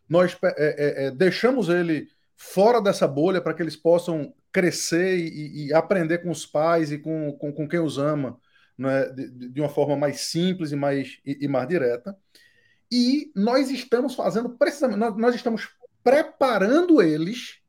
nós 0.08 0.34
é, 0.42 0.50
é, 0.56 1.06
é, 1.06 1.10
deixamos 1.10 1.68
ele 1.68 2.08
fora 2.34 2.80
dessa 2.80 3.06
bolha 3.06 3.38
para 3.38 3.52
que 3.52 3.62
eles 3.62 3.76
possam 3.76 4.32
crescer 4.50 5.18
e, 5.18 5.66
e, 5.66 5.74
aprender 5.74 6.18
com 6.18 6.30
os 6.30 6.46
pais 6.46 6.90
e 6.90 6.98
com, 6.98 7.32
com, 7.32 7.52
com 7.52 7.68
quem 7.68 7.80
os 7.80 7.98
ama 7.98 8.38
né, 8.76 9.10
de, 9.10 9.48
de, 9.50 9.60
uma 9.60 9.68
forma 9.68 9.94
mais 9.94 10.22
simples 10.22 10.72
e 10.72 10.76
mais, 10.76 11.18
e, 11.24 11.44
e 11.44 11.48
mais 11.48 11.68
direta. 11.68 12.16
E 12.90 13.30
nós 13.36 13.70
estamos 13.70 14.14
fazendo 14.14 14.50
precisamente, 14.50 14.98
nós, 14.98 15.16
nós 15.16 15.34
estamos 15.34 15.68
preparando 16.02 17.02
eles 17.02 17.60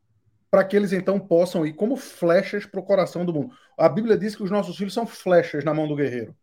para 0.50 0.64
que 0.64 0.76
eles 0.76 0.94
então 0.94 1.20
possam 1.20 1.66
ir 1.66 1.74
como 1.74 1.98
flechas 1.98 2.66
para 2.66 2.80
o 2.80 2.86
coração 2.86 3.26
do 3.26 3.34
mundo. 3.34 3.54
A 3.78 3.90
Bíblia 3.90 4.18
diz 4.18 4.36
que 4.36 4.44
os 4.44 4.52
nossos 4.52 4.78
filhos 4.78 4.94
são 4.94 5.06
flechas 5.06 5.66
na 5.66 5.74
mão 5.74 5.88
do 5.88 5.96
guerreiro. 5.96 6.34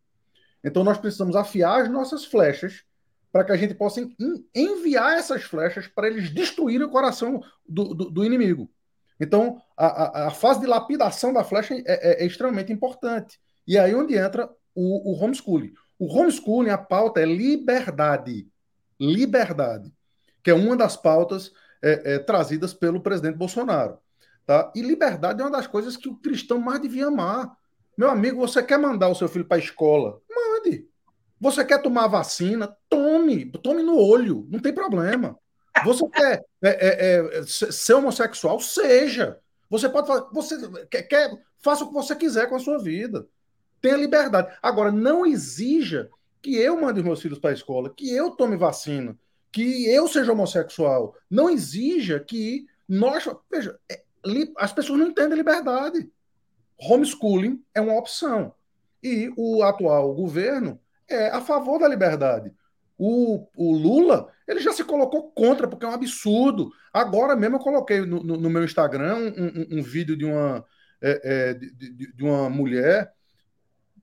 Então 0.63 0.85
nós 0.85 0.99
precisamos 0.99 1.37
afiar 1.37 1.83
as 1.83 1.91
nossas 1.91 2.25
flechas 2.25 2.85
para 3.33 3.45
que 3.45 3.53
a 3.53 3.57
gente 3.57 3.75
possa 3.75 4.07
enviar 4.55 5.17
essas 5.17 5.43
flechas 5.45 5.87
para 5.87 6.09
eles 6.09 6.31
destruírem 6.31 6.87
o 6.87 6.91
coração 6.91 7.43
do, 7.67 7.95
do, 7.95 8.11
do 8.11 8.25
inimigo. 8.25 8.69
Então, 9.21 9.61
a, 9.77 9.87
a, 9.87 10.29
a, 10.29 10.31
fase 10.31 10.61
de 10.61 10.67
lapidação 10.67 11.33
da 11.33 11.45
flecha 11.45 11.75
é, 11.75 11.83
é, 11.87 12.23
é, 12.23 12.27
extremamente 12.27 12.73
importante. 12.73 13.39
E 13.67 13.79
aí 13.79 13.95
onde 13.95 14.17
entra 14.17 14.51
o, 14.75 15.13
o 15.13 15.23
homeschooling. 15.23 15.75
O 15.99 16.07
homeschooling, 16.07 16.71
a 16.71 16.79
pauta 16.79 17.21
é 17.21 17.27
liberdade. 17.27 18.49
Liberdade. 18.99 19.93
Que 20.43 20.51
é 20.51 20.55
uma 20.55 20.75
das 20.75 20.97
pautas 20.97 21.53
é, 21.83 22.15
é, 22.15 22.19
trazidas 22.19 22.73
pelo 22.73 23.03
presidente 23.03 23.37
Bolsonaro. 23.37 23.99
Tá? 24.47 24.73
E 24.75 24.81
liberdade 24.81 25.41
é 25.41 25.45
uma 25.45 25.51
das 25.51 25.67
coisas 25.67 25.97
que 25.97 26.09
o 26.09 26.17
cristão 26.17 26.59
mais 26.59 26.81
devia 26.81 27.07
amar. 27.07 27.55
Meu 27.97 28.11
amigo, 28.11 28.39
você 28.39 28.63
quer 28.63 28.79
mandar 28.79 29.09
o 29.09 29.15
seu 29.15 29.29
filho 29.29 29.45
para 29.45 29.57
a 29.57 29.61
escola? 29.61 30.21
Mande. 30.29 30.89
Você 31.41 31.65
quer 31.65 31.81
tomar 31.83 32.07
vacina? 32.07 32.77
Tome. 32.89 33.47
Tome 33.47 33.83
no 33.83 33.99
olho. 33.99 34.47
Não 34.51 34.61
tem 34.61 34.73
problema. 34.73 35.39
Você 35.85 36.07
quer 36.09 36.45
é, 36.63 36.69
é, 36.69 37.39
é 37.39 37.43
ser 37.45 37.95
homossexual? 37.95 38.61
Seja. 38.61 39.39
Você 39.69 39.89
pode 39.89 40.07
fazer. 40.07 40.27
Você 40.33 40.87
quer, 40.91 41.03
quer, 41.05 41.31
faça 41.59 41.85
o 41.85 41.89
que 41.89 41.95
você 41.95 42.15
quiser 42.15 42.49
com 42.49 42.57
a 42.57 42.61
sua 42.61 42.79
vida. 42.79 43.27
Tenha 43.81 43.97
liberdade. 43.97 44.55
Agora, 44.61 44.93
não 44.93 45.25
exija 45.25 46.11
que 46.43 46.57
eu 46.57 46.81
mande 46.81 47.01
os 47.01 47.07
meus 47.07 47.21
filhos 47.21 47.39
para 47.39 47.51
a 47.51 47.55
escola, 47.55 47.93
que 47.95 48.11
eu 48.11 48.31
tome 48.31 48.57
vacina, 48.57 49.17
que 49.53 49.89
eu 49.89 50.09
seja 50.09 50.33
homossexual. 50.33 51.15
Não 51.31 51.49
exija 51.49 52.21
que 52.21 52.67
nós. 52.89 53.27
Veja, 53.51 53.79
é, 53.91 54.03
as 54.59 54.73
pessoas 54.73 54.99
não 54.99 55.07
entendem 55.07 55.39
liberdade. 55.39 56.11
Homeschooling 56.81 57.63
é 57.75 57.81
uma 57.81 57.97
opção. 57.97 58.55
E 59.03 59.33
o 59.37 59.63
atual 59.63 60.15
governo 60.15 60.81
é 61.09 61.29
a 61.29 61.41
favor 61.41 61.79
da 61.79 61.89
liberdade. 61.89 62.53
O, 62.97 63.47
o, 63.57 63.73
Lula, 63.73 64.31
ele 64.47 64.61
já 64.61 64.73
se 64.73 64.85
colocou 64.85 65.31
contra, 65.33 65.67
porque 65.67 65.87
é 65.87 65.89
um 65.89 65.95
absurdo. 65.95 66.71
Agora 66.93 67.35
mesmo 67.35 67.57
eu 67.57 67.61
coloquei 67.61 68.01
no, 68.01 68.23
no, 68.23 68.37
no 68.37 68.51
meu 68.51 68.63
Instagram 68.63 69.17
um, 69.17 69.77
um, 69.77 69.79
um, 69.79 69.83
vídeo 69.83 70.17
de 70.17 70.27
uma, 70.27 70.65
é, 71.01 71.21
é, 71.25 71.55
de, 71.55 71.71
de, 71.73 72.13
de, 72.13 72.23
uma 72.23 72.51
mulher. 72.51 73.11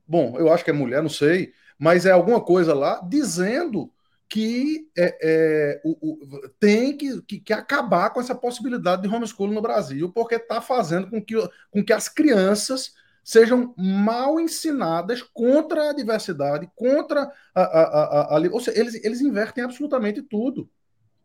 Bom, 0.08 0.36
eu 0.40 0.52
acho 0.52 0.64
que 0.64 0.72
é 0.72 0.74
mulher, 0.74 1.02
não 1.02 1.10
sei, 1.10 1.54
mas 1.78 2.08
é 2.08 2.12
alguma 2.12 2.42
coisa 2.42 2.74
lá 2.74 3.00
dizendo 3.08 3.92
que 4.30 4.90
é, 4.98 5.18
é 5.22 5.82
o, 5.84 5.92
o, 6.02 6.50
tem 6.60 6.96
que, 6.96 7.22
que, 7.22 7.40
que, 7.40 7.54
acabar 7.54 8.10
com 8.10 8.20
essa 8.20 8.36
possibilidade 8.36 9.02
de 9.02 9.08
homeschooling 9.08 9.54
no 9.54 9.62
Brasil, 9.62 10.12
porque 10.12 10.36
está 10.36 10.62
fazendo 10.62 11.10
com 11.10 11.24
que, 11.24 11.36
com 11.72 11.84
que 11.84 11.94
as 11.94 12.10
crianças 12.10 12.94
sejam 13.24 13.74
mal 13.78 14.40
ensinadas 14.40 15.22
contra 15.22 15.90
a 15.90 15.94
diversidade, 15.94 16.70
contra 16.76 17.32
a. 17.54 17.62
a, 17.62 17.82
a, 17.82 18.38
a 18.38 18.42
ou 18.52 18.60
seja, 18.60 18.80
eles, 18.80 19.04
eles 19.04 19.22
invertem 19.22 19.64
absolutamente 19.64 20.22
tudo. 20.22 20.70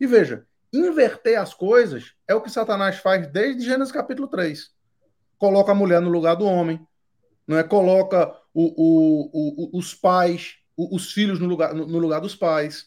E 0.00 0.07
veja, 0.07 0.46
inverter 0.72 1.38
as 1.38 1.55
coisas 1.55 2.14
é 2.26 2.34
o 2.34 2.40
que 2.40 2.50
Satanás 2.50 2.96
faz 2.96 3.26
desde 3.28 3.64
Gênesis 3.64 3.92
capítulo 3.92 4.26
3. 4.26 4.70
Coloca 5.38 5.72
a 5.72 5.74
mulher 5.74 6.00
no 6.00 6.09
lugar 6.09 6.34
do 6.34 6.44
homem, 6.44 6.84
não 7.46 7.59
é? 7.59 7.62
coloca 7.62 8.34
o, 8.55 9.70
os 9.76 9.94
pais, 9.94 10.57
os 10.76 11.12
filhos 11.12 11.38
no 11.38 11.46
lugar, 11.46 11.74
no, 11.74 11.98
lugar 11.98 12.20
dos 12.20 12.34
pais, 12.34 12.86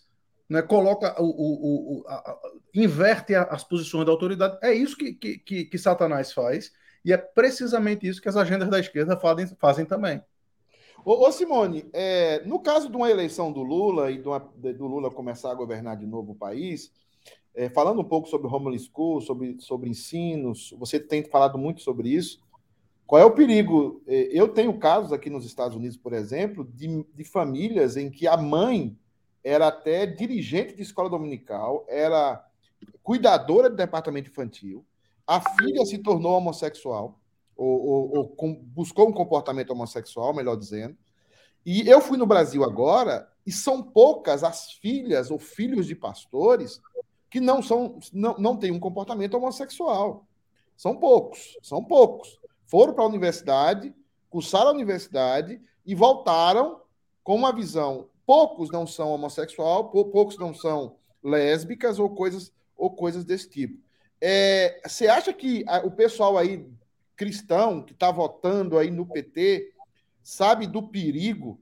né? 0.50 0.62
coloca 0.62 1.16
o, 1.22 1.26
o, 1.26 2.00
o 2.00 2.08
a, 2.08 2.40
inverte 2.74 3.36
as 3.36 3.64
posições 3.64 4.06
da 4.06 4.12
autoridade. 4.12 4.58
É 4.62 4.74
isso 4.74 4.98
que, 4.98 5.14
que, 5.14 5.38
que, 5.38 5.66
que 5.66 5.78
Satanás 5.78 6.32
faz. 6.32 6.72
E 7.04 7.14
é 7.14 7.18
precisamente 7.18 8.08
isso 8.08 8.22
que 8.22 8.30
as 8.30 8.36
agendas 8.36 8.70
da 8.70 8.80
esquerda 8.80 9.16
fazem, 9.18 9.48
fazem 9.60 9.86
também. 9.86 10.22
Ô, 11.06 11.28
ô 11.28 11.32
Simone, 11.32 11.88
é, 11.94 12.44
no 12.46 12.60
caso 12.60 12.90
de 12.90 12.96
uma 12.96 13.12
eleição 13.12 13.52
do 13.52 13.62
Lula 13.62 14.10
e 14.10 14.18
do, 14.18 14.38
do 14.40 14.88
Lula 14.88 15.12
começar 15.12 15.52
a 15.52 15.56
governar 15.56 15.98
de 15.98 16.06
novo 16.08 16.32
o 16.32 16.36
país, 16.36 16.92
é, 17.54 17.70
falando 17.70 18.02
um 18.02 18.06
pouco 18.06 18.28
sobre 18.28 18.48
home 18.48 18.78
school, 18.80 19.22
sobre, 19.22 19.56
sobre 19.60 19.90
ensinos, 19.90 20.74
você 20.78 21.00
tem 21.00 21.24
falado 21.24 21.58
muito 21.58 21.82
sobre 21.82 22.10
isso. 22.10 22.44
Qual 23.06 23.22
é 23.22 23.26
o 23.26 23.36
perigo? 23.36 24.02
É, 24.08 24.30
eu 24.32 24.48
tenho 24.48 24.78
casos 24.80 25.14
aqui 25.14 25.30
nos 25.30 25.46
Estados 25.46 25.78
Unidos, 25.78 25.96
por 25.96 26.12
exemplo, 26.12 26.66
de, 26.66 27.06
de 27.14 27.24
famílias 27.24 27.96
em 27.96 28.10
que 28.10 28.28
a 28.28 28.36
mãe 28.36 28.98
era 29.46 29.68
até 29.68 30.08
dirigente 30.08 30.76
de 30.76 30.82
escola 30.82 31.08
dominical, 31.08 31.86
era 31.88 32.44
cuidadora 33.04 33.70
do 33.70 33.76
departamento 33.76 34.32
infantil, 34.32 34.84
a 35.28 35.40
filha 35.40 35.86
se 35.86 36.00
tornou 36.00 36.32
homossexual, 36.32 37.20
ou, 37.56 37.88
ou, 37.88 38.18
ou 38.18 38.28
com, 38.30 38.56
buscou 38.56 39.08
um 39.08 39.14
comportamento 39.14 39.70
homossexual, 39.70 40.34
melhor 40.34 40.56
dizendo. 40.56 40.98
E 41.64 41.88
eu 41.88 42.02
fui 42.02 42.18
no 42.18 42.26
Brasil 42.26 42.64
agora, 42.64 43.32
e 43.46 43.52
são 43.52 43.84
poucas 43.84 44.44
as 44.44 44.72
filhas 44.72 45.30
ou 45.30 45.38
filhos 45.38 45.86
de 45.86 45.96
pastores 45.96 46.82
que 47.30 47.40
não 47.40 47.62
são 47.62 48.00
não, 48.12 48.36
não 48.40 48.58
têm 48.58 48.72
um 48.72 48.80
comportamento 48.80 49.36
homossexual. 49.36 50.26
São 50.76 50.96
poucos, 50.96 51.56
são 51.62 51.84
poucos. 51.84 52.40
Foram 52.66 52.94
para 52.94 53.04
a 53.04 53.08
universidade, 53.08 53.94
cursaram 54.28 54.70
a 54.70 54.74
universidade 54.74 55.62
e 55.86 55.94
voltaram 55.94 56.82
com 57.24 57.36
uma 57.36 57.54
visão. 57.54 58.10
Poucos 58.26 58.72
não 58.72 58.88
são 58.88 59.10
homossexual, 59.10 59.90
poucos 59.90 60.38
não 60.38 60.54
são 60.54 60.98
lésbicas 61.24 62.00
ou 62.00 62.10
coisas 62.10 62.52
ou 62.76 62.90
coisas 62.92 63.24
desse 63.24 63.50
tipo. 63.50 63.80
É, 64.20 64.82
você 64.86 65.08
acha 65.08 65.32
que 65.32 65.64
a, 65.68 65.80
o 65.80 65.92
pessoal 65.92 66.38
aí 66.38 66.68
cristão 67.16 67.82
que 67.82 67.94
está 67.94 68.12
votando 68.12 68.78
aí 68.78 68.92
no 68.92 69.06
PT 69.06 69.72
sabe 70.22 70.68
do 70.68 70.84
perigo 70.84 71.60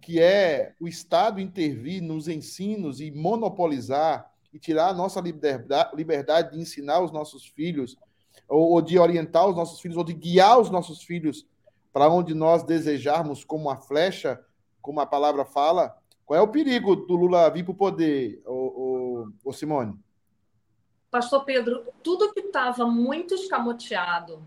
que 0.00 0.20
é 0.20 0.74
o 0.80 0.88
Estado 0.88 1.40
intervir 1.40 2.02
nos 2.02 2.26
ensinos 2.26 3.00
e 3.00 3.10
monopolizar 3.10 4.32
e 4.52 4.58
tirar 4.58 4.88
a 4.88 4.94
nossa 4.94 5.20
liberdade, 5.20 6.52
de 6.52 6.60
ensinar 6.60 7.00
os 7.00 7.12
nossos 7.12 7.46
filhos 7.46 7.96
ou 8.48 8.80
de 8.80 8.98
orientar 8.98 9.46
os 9.46 9.54
nossos 9.54 9.80
filhos 9.80 9.96
ou 9.96 10.02
de 10.02 10.14
guiar 10.14 10.58
os 10.58 10.70
nossos 10.70 11.02
filhos 11.02 11.46
para 11.92 12.08
onde 12.08 12.34
nós 12.34 12.62
desejarmos 12.62 13.44
como 13.44 13.70
a 13.70 13.76
flecha, 13.76 14.40
como 14.80 15.00
a 15.00 15.06
palavra 15.06 15.44
fala? 15.44 15.96
Qual 16.30 16.38
é 16.38 16.42
o 16.44 16.46
perigo 16.46 16.94
do 16.94 17.16
Lula 17.16 17.50
vir 17.50 17.64
para 17.64 17.72
o 17.72 17.74
poder, 17.74 18.40
ô, 18.46 18.52
ô, 18.52 19.32
ô 19.44 19.52
Simone? 19.52 19.98
Pastor 21.10 21.44
Pedro, 21.44 21.84
tudo 22.04 22.32
que 22.32 22.38
estava 22.38 22.86
muito 22.86 23.34
escamoteado 23.34 24.40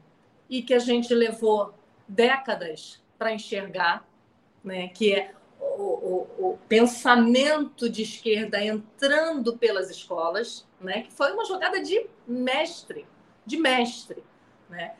e 0.50 0.62
que 0.62 0.74
a 0.74 0.80
gente 0.80 1.14
levou 1.14 1.74
décadas 2.08 3.04
para 3.18 3.34
enxergar, 3.34 4.08
né, 4.64 4.88
que 4.88 5.14
é 5.14 5.34
o, 5.60 5.84
o, 5.84 6.52
o, 6.52 6.58
pensamento 6.70 7.90
de 7.90 8.04
esquerda 8.04 8.64
entrando 8.64 9.58
pelas 9.58 9.90
escolas, 9.90 10.66
né, 10.80 11.02
que 11.02 11.12
foi 11.12 11.34
uma 11.34 11.44
jogada 11.44 11.82
de 11.82 12.08
mestre, 12.26 13.06
de 13.46 13.58
mestre. 13.58 14.24
Né? 14.70 14.96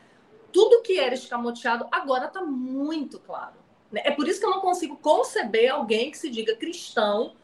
Tudo 0.52 0.82
que 0.82 1.00
era 1.00 1.14
escamoteado 1.14 1.86
agora 1.90 2.26
está 2.26 2.42
muito 2.42 3.18
claro. 3.20 3.63
Né? 3.94 4.02
É 4.04 4.10
por 4.10 4.26
isso 4.26 4.40
que 4.40 4.46
eu 4.46 4.50
não 4.50 4.60
consigo 4.60 4.96
conceber 4.96 5.72
alguém 5.72 6.10
que 6.10 6.18
se 6.18 6.28
diga 6.28 6.56
cristão 6.56 7.36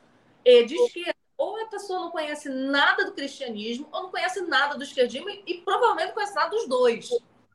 e 0.44 0.64
de 0.64 0.74
esquerda 0.74 1.14
ou 1.38 1.58
a 1.58 1.66
pessoa 1.66 2.00
não 2.00 2.10
conhece 2.10 2.50
nada 2.50 3.06
do 3.06 3.12
cristianismo, 3.12 3.88
ou 3.90 4.02
não 4.02 4.10
conhece 4.10 4.42
nada 4.42 4.76
do 4.76 4.84
esquerdismo, 4.84 5.30
e, 5.30 5.42
e 5.46 5.54
provavelmente 5.62 6.08
não 6.08 6.14
conhece 6.14 6.34
nada 6.34 6.50
dos 6.50 6.68
dois. 6.68 7.08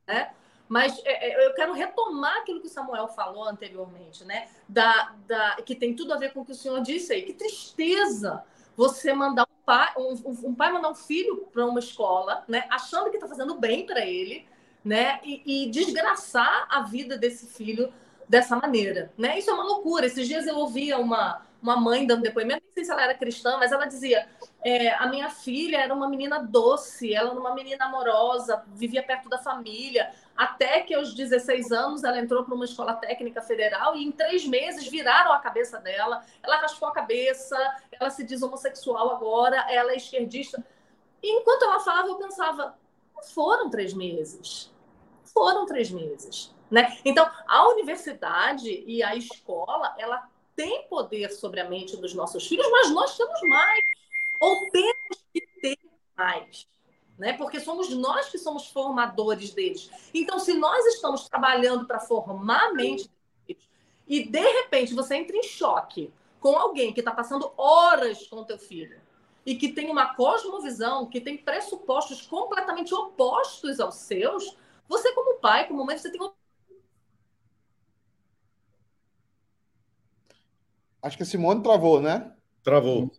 Né? 0.08 0.32
Mas 0.68 1.00
é, 1.06 1.30
é, 1.30 1.48
eu 1.48 1.54
quero 1.54 1.72
retomar 1.74 2.38
aquilo 2.38 2.60
que 2.60 2.66
o 2.66 2.70
Samuel 2.70 3.08
falou 3.10 3.44
anteriormente, 3.44 4.26
né? 4.26 4.48
Da, 4.68 5.14
da, 5.28 5.58
que 5.58 5.76
tem 5.76 5.96
tudo 5.96 6.14
a 6.14 6.18
ver 6.18 6.34
com 6.34 6.42
o 6.42 6.46
que 6.46 6.54
o 6.54 6.56
senhor 6.56 6.82
disse 6.82 7.14
aí. 7.14 7.22
Que 7.22 7.34
tristeza 7.34 8.44
você 8.76 9.14
mandar 9.14 9.44
um 9.44 9.64
pai, 9.64 9.94
um, 9.98 10.50
um 10.50 10.56
pai 10.56 10.72
mandar 10.72 10.90
um 10.90 10.96
filho 10.96 11.48
para 11.54 11.64
uma 11.64 11.80
escola, 11.80 12.44
né? 12.48 12.66
Achando 12.72 13.12
que 13.12 13.18
está 13.18 13.28
fazendo 13.28 13.54
bem 13.60 13.86
para 13.86 14.04
ele, 14.04 14.48
né? 14.84 15.20
E, 15.24 15.66
e, 15.66 15.70
desgraçar 15.70 16.68
a 16.72 16.82
vida 16.82 17.16
desse 17.20 17.46
filho 17.46 17.94
dessa 18.28 18.56
maneira, 18.56 19.12
né? 19.18 19.38
Isso 19.38 19.50
é 19.50 19.54
uma 19.54 19.64
loucura. 19.64 20.06
Esses 20.06 20.28
dias 20.28 20.48
eu 20.48 20.58
ouvia 20.58 20.98
uma, 20.98 21.42
uma 21.62 21.76
mãe 21.76 22.06
dando 22.06 22.22
depoimento, 22.22 22.64
não 22.66 22.74
sei 22.74 22.86
se 22.86 22.92
ela 22.92 23.04
era 23.04 23.14
cristã, 23.14 23.58
mas 23.58 23.72
ela 23.72 23.86
dizia: 23.86 24.28
é, 24.64 24.94
a 24.96 25.08
minha 25.08 25.30
filha 25.30 25.78
era 25.78 25.94
uma 25.94 26.10
menina 26.10 26.40
doce, 26.40 27.14
ela 27.14 27.32
era 27.32 27.40
uma 27.40 27.54
menina 27.54 27.86
amorosa, 27.86 28.64
vivia 28.74 29.04
perto 29.04 29.30
da 29.30 29.38
família, 29.38 30.12
até 30.36 30.82
que 30.82 30.94
aos 30.94 31.14
16 31.14 31.72
anos 31.72 32.04
ela 32.04 32.20
entrou 32.20 32.44
para 32.44 32.54
uma 32.54 32.66
escola 32.66 32.94
técnica 32.94 33.42
federal 33.42 33.96
e 33.96 34.04
em 34.04 34.12
três 34.12 34.46
meses 34.46 34.88
viraram 34.88 35.32
a 35.32 35.40
cabeça 35.40 35.80
dela, 35.80 36.24
ela 36.44 36.58
raspou 36.58 36.90
a 36.90 36.94
cabeça, 36.94 37.58
ela 37.92 38.10
se 38.10 38.24
diz 38.24 38.42
homossexual 38.42 39.12
agora, 39.12 39.66
ela 39.70 39.92
é 39.92 39.98
esquerdista. 39.98 40.64
E 41.22 41.40
enquanto 41.40 41.64
ela 41.64 41.80
falava, 41.80 42.08
eu 42.08 42.16
pensava: 42.16 42.76
foram 43.34 43.70
três 43.70 43.94
meses. 43.94 44.72
Foram 45.24 45.66
três 45.66 45.90
meses. 45.92 46.54
Né? 46.70 46.98
Então, 47.06 47.30
a 47.48 47.68
universidade 47.70 48.84
e 48.88 49.04
a 49.04 49.16
escola, 49.16 49.96
ela 49.98 50.28
tem 50.56 50.88
poder 50.88 51.32
sobre 51.32 51.60
a 51.60 51.70
mente 51.70 51.98
dos 51.98 52.14
nossos 52.14 52.48
filhos, 52.48 52.68
mas 52.72 52.92
nós 52.92 53.18
temos 53.18 53.40
mais, 53.44 53.84
ou 54.40 54.70
temos 54.72 55.26
que 55.34 55.42
ter 55.62 55.78
mais. 56.18 56.68
Né? 57.18 57.34
Porque 57.34 57.60
somos 57.60 57.90
nós 57.90 58.30
que 58.30 58.38
somos 58.38 58.68
formadores 58.68 59.54
deles. 59.54 59.90
Então, 60.14 60.40
se 60.40 60.54
nós 60.54 60.86
estamos 60.88 61.30
trabalhando 61.30 61.86
para 61.86 62.00
formar 62.00 62.70
a 62.70 62.74
mente 62.74 63.10
deles, 63.48 63.70
e 64.08 64.24
de 64.24 64.40
repente 64.40 64.94
você 64.94 65.16
entra 65.16 65.36
em 65.36 65.44
choque 65.44 66.14
com 66.40 66.56
alguém 66.58 66.94
que 66.94 67.00
está 67.00 67.12
passando 67.12 67.52
horas 67.58 68.28
com 68.28 68.44
teu 68.44 68.60
filho 68.60 69.02
e 69.46 69.56
que 69.56 69.70
tem 69.70 69.90
uma 69.90 70.14
cosmovisão, 70.16 71.08
que 71.08 71.22
tem 71.22 71.38
pressupostos 71.38 72.22
completamente 72.22 72.94
opostos 72.94 73.80
aos 73.80 73.96
seus, 73.96 74.56
você 74.88 75.12
como 75.14 75.40
pai, 75.40 75.68
como 75.68 75.86
mãe, 75.86 75.98
você 75.98 76.12
tem 76.12 76.22
Acho 81.06 81.18
que 81.18 81.22
a 81.22 81.26
Simone 81.28 81.62
travou, 81.62 82.02
né? 82.02 82.32
Travou. 82.64 83.12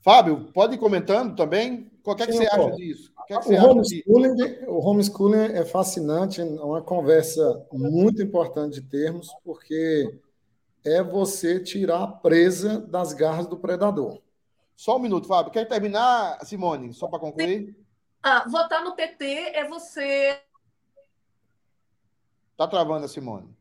Fábio, 0.00 0.50
pode 0.54 0.76
ir 0.76 0.78
comentando 0.78 1.36
também? 1.36 1.92
O 2.02 2.14
que, 2.14 2.22
é 2.22 2.26
que 2.26 2.32
Sim, 2.32 2.38
você 2.38 2.46
acha 2.46 2.70
disso? 2.76 3.12
O, 3.14 3.24
que 3.24 3.34
é 3.34 3.40
que 3.40 3.48
o, 3.52 3.70
homeschooling, 3.70 4.64
o 4.66 4.78
homeschooling 4.78 5.52
é 5.52 5.66
fascinante, 5.66 6.40
é 6.40 6.44
uma 6.44 6.80
conversa 6.80 7.62
muito 7.70 8.22
importante 8.22 8.80
de 8.80 8.88
termos, 8.88 9.28
porque 9.44 10.18
é 10.82 11.02
você 11.02 11.60
tirar 11.60 12.04
a 12.04 12.06
presa 12.06 12.80
das 12.80 13.12
garras 13.12 13.46
do 13.46 13.58
predador. 13.58 14.22
Só 14.74 14.96
um 14.96 15.00
minuto, 15.00 15.28
Fábio. 15.28 15.52
Quer 15.52 15.68
terminar, 15.68 16.42
Simone? 16.46 16.94
Só 16.94 17.06
para 17.06 17.18
concluir? 17.18 17.76
Ah, 18.22 18.48
votar 18.48 18.82
no 18.82 18.96
PT 18.96 19.26
é 19.26 19.68
você. 19.68 20.40
Tá 22.56 22.66
travando 22.66 23.04
a 23.04 23.08
Simone. 23.08 23.54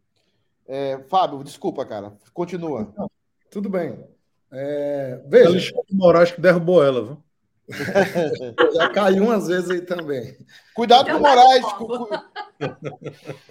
É, 0.66 1.00
Fábio, 1.10 1.44
desculpa, 1.44 1.86
cara. 1.86 2.18
Continua. 2.34 2.94
Não, 2.98 3.10
tudo 3.50 3.70
bem. 3.70 4.08
É, 4.52 5.22
veja. 5.28 5.50
Alexandre 5.50 5.94
Moraes 5.94 6.32
que 6.32 6.42
derrubou 6.42 6.84
ela, 6.84 7.04
viu? 7.04 7.24
Já 8.76 8.90
caiu 8.90 9.26
umas 9.26 9.48
vezes 9.48 9.70
aí 9.70 9.82
também. 9.82 10.38
Cuidado 10.74 11.12
com 11.12 11.18
o 11.18 11.20
Moraes. 11.20 11.66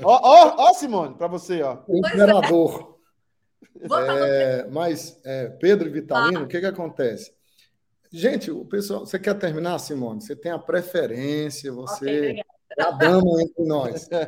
ó, 0.03 0.21
ó, 0.23 0.55
ó, 0.59 0.73
Simone, 0.75 1.15
para 1.15 1.27
você, 1.27 1.63
ó. 1.63 1.79
O 1.87 1.99
imperador. 1.99 2.97
É, 4.09 4.67
mas, 4.71 5.21
é, 5.23 5.49
Pedro 5.49 5.89
e 5.89 5.93
Vitalino, 5.93 6.41
ah. 6.41 6.43
o 6.45 6.49
que, 6.49 6.61
que 6.61 6.67
acontece? 6.67 7.35
Gente, 8.11 8.51
o 8.51 8.65
pessoal, 8.65 9.01
você 9.01 9.19
quer 9.19 9.35
terminar, 9.35 9.79
Simone? 9.79 10.23
Você 10.23 10.35
tem 10.35 10.51
a 10.51 10.59
preferência, 10.59 11.71
você 11.71 12.05
okay, 12.05 12.43
é 12.79 12.83
a 12.83 12.91
dama 12.91 13.43
entre 13.43 13.65
nós. 13.65 14.09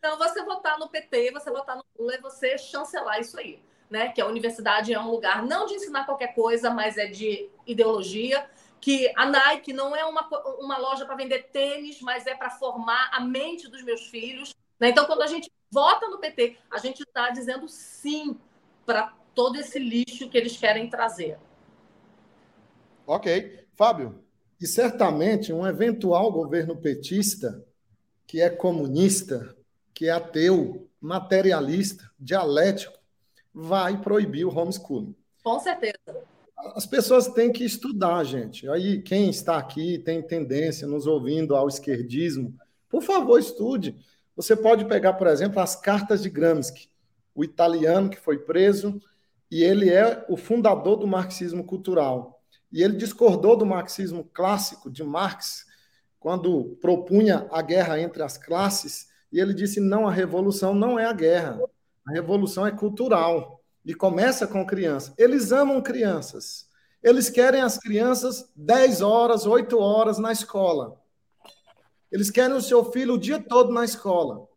Então, 0.00 0.16
você 0.16 0.42
votar 0.42 0.78
no 0.78 0.88
PT, 0.88 1.30
você 1.30 1.50
votar 1.50 1.76
no 1.76 1.84
Lula 1.98 2.14
é 2.14 2.20
você 2.22 2.56
chancelar 2.56 3.20
isso 3.20 3.38
aí 3.38 3.62
né? 3.90 4.08
Que 4.10 4.20
a 4.20 4.26
universidade 4.26 4.92
é 4.92 5.00
um 5.00 5.10
lugar 5.10 5.44
não 5.44 5.66
de 5.66 5.74
ensinar 5.74 6.06
qualquer 6.06 6.34
coisa, 6.34 6.70
mas 6.70 6.96
é 6.96 7.06
de 7.06 7.48
ideologia. 7.66 8.48
Que 8.80 9.12
a 9.14 9.26
Nike 9.26 9.72
não 9.72 9.94
é 9.94 10.04
uma, 10.04 10.26
uma 10.58 10.78
loja 10.78 11.04
para 11.04 11.16
vender 11.16 11.50
tênis, 11.52 12.00
mas 12.00 12.26
é 12.26 12.34
para 12.34 12.48
formar 12.48 13.10
a 13.12 13.20
mente 13.20 13.68
dos 13.68 13.82
meus 13.82 14.06
filhos. 14.06 14.54
Né? 14.78 14.88
Então, 14.88 15.04
quando 15.04 15.22
a 15.22 15.26
gente 15.26 15.50
vota 15.70 16.08
no 16.08 16.18
PT, 16.18 16.56
a 16.70 16.78
gente 16.78 17.00
está 17.00 17.30
dizendo 17.30 17.68
sim 17.68 18.38
para 18.86 19.12
todo 19.34 19.56
esse 19.56 19.78
lixo 19.78 20.30
que 20.30 20.38
eles 20.38 20.56
querem 20.56 20.88
trazer. 20.88 21.38
Ok. 23.06 23.66
Fábio? 23.76 24.22
E 24.60 24.66
certamente 24.66 25.52
um 25.52 25.66
eventual 25.66 26.30
governo 26.30 26.76
petista 26.76 27.64
que 28.26 28.40
é 28.40 28.48
comunista, 28.48 29.56
que 29.92 30.06
é 30.06 30.10
ateu, 30.10 30.88
materialista, 31.00 32.08
dialético, 32.16 32.99
vai 33.52 34.00
proibir 34.00 34.44
o 34.44 34.56
homeschooling. 34.56 35.14
Com 35.42 35.58
certeza. 35.58 35.94
As 36.74 36.84
pessoas 36.86 37.28
têm 37.28 37.50
que 37.50 37.64
estudar, 37.64 38.22
gente. 38.24 38.68
Aí, 38.68 39.00
quem 39.00 39.30
está 39.30 39.56
aqui 39.56 39.98
tem 39.98 40.22
tendência, 40.22 40.86
nos 40.86 41.06
ouvindo 41.06 41.56
ao 41.56 41.68
esquerdismo, 41.68 42.54
por 42.88 43.02
favor, 43.02 43.38
estude. 43.38 43.96
Você 44.36 44.54
pode 44.54 44.84
pegar, 44.84 45.14
por 45.14 45.26
exemplo, 45.26 45.60
as 45.60 45.74
cartas 45.74 46.22
de 46.22 46.28
Gramsci, 46.28 46.90
o 47.34 47.44
italiano 47.44 48.10
que 48.10 48.18
foi 48.18 48.38
preso, 48.38 49.00
e 49.50 49.62
ele 49.62 49.88
é 49.90 50.24
o 50.28 50.36
fundador 50.36 50.96
do 50.96 51.06
marxismo 51.06 51.64
cultural. 51.64 52.42
E 52.72 52.82
ele 52.82 52.96
discordou 52.96 53.56
do 53.56 53.66
marxismo 53.66 54.24
clássico 54.32 54.90
de 54.90 55.02
Marx, 55.02 55.66
quando 56.18 56.76
propunha 56.80 57.48
a 57.50 57.62
guerra 57.62 57.98
entre 58.00 58.22
as 58.22 58.36
classes, 58.36 59.08
e 59.32 59.40
ele 59.40 59.54
disse: 59.54 59.80
não, 59.80 60.06
a 60.06 60.12
revolução 60.12 60.74
não 60.74 60.98
é 60.98 61.06
a 61.06 61.12
guerra. 61.12 61.58
A 62.06 62.12
revolução 62.12 62.66
é 62.66 62.70
cultural 62.70 63.60
e 63.84 63.94
começa 63.94 64.46
com 64.46 64.66
crianças. 64.66 65.14
Eles 65.16 65.52
amam 65.52 65.82
crianças. 65.82 66.68
Eles 67.02 67.30
querem 67.30 67.62
as 67.62 67.78
crianças 67.78 68.50
10 68.54 69.00
horas, 69.00 69.46
8 69.46 69.78
horas 69.78 70.18
na 70.18 70.32
escola. 70.32 71.00
Eles 72.12 72.30
querem 72.30 72.56
o 72.56 72.62
seu 72.62 72.84
filho 72.90 73.14
o 73.14 73.18
dia 73.18 73.40
todo 73.40 73.72
na 73.72 73.84
escola, 73.84 74.48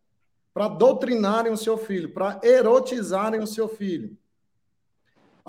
para 0.54 0.68
doutrinarem 0.68 1.52
o 1.52 1.58
seu 1.58 1.78
filho, 1.78 2.14
para 2.14 2.40
erotizarem 2.44 3.40
o 3.40 3.48
seu 3.48 3.70
filho. 3.70 4.18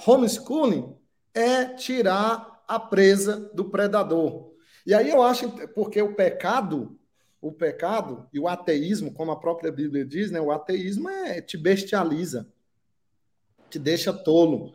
Homeschooling 0.07 0.95
é 1.33 1.65
tirar 1.67 2.63
a 2.69 2.79
presa 2.79 3.51
do 3.55 3.65
predador. 3.67 4.53
E 4.87 4.95
aí 4.95 5.09
eu 5.09 5.23
acho, 5.23 5.51
porque 5.75 6.01
o 6.01 6.15
pecado 6.15 6.99
o 7.45 7.53
pecado 7.53 8.27
e 8.33 8.41
o 8.41 8.49
ateísmo, 8.49 9.13
como 9.13 9.31
a 9.31 9.39
própria 9.39 9.71
Bíblia 9.71 10.03
diz, 10.03 10.31
né, 10.31 10.41
o 10.41 10.51
ateísmo 10.51 11.11
é, 11.11 11.43
te 11.43 11.59
bestializa, 11.59 12.49
te 13.69 13.79
deixa 13.79 14.15
tolo. 14.15 14.73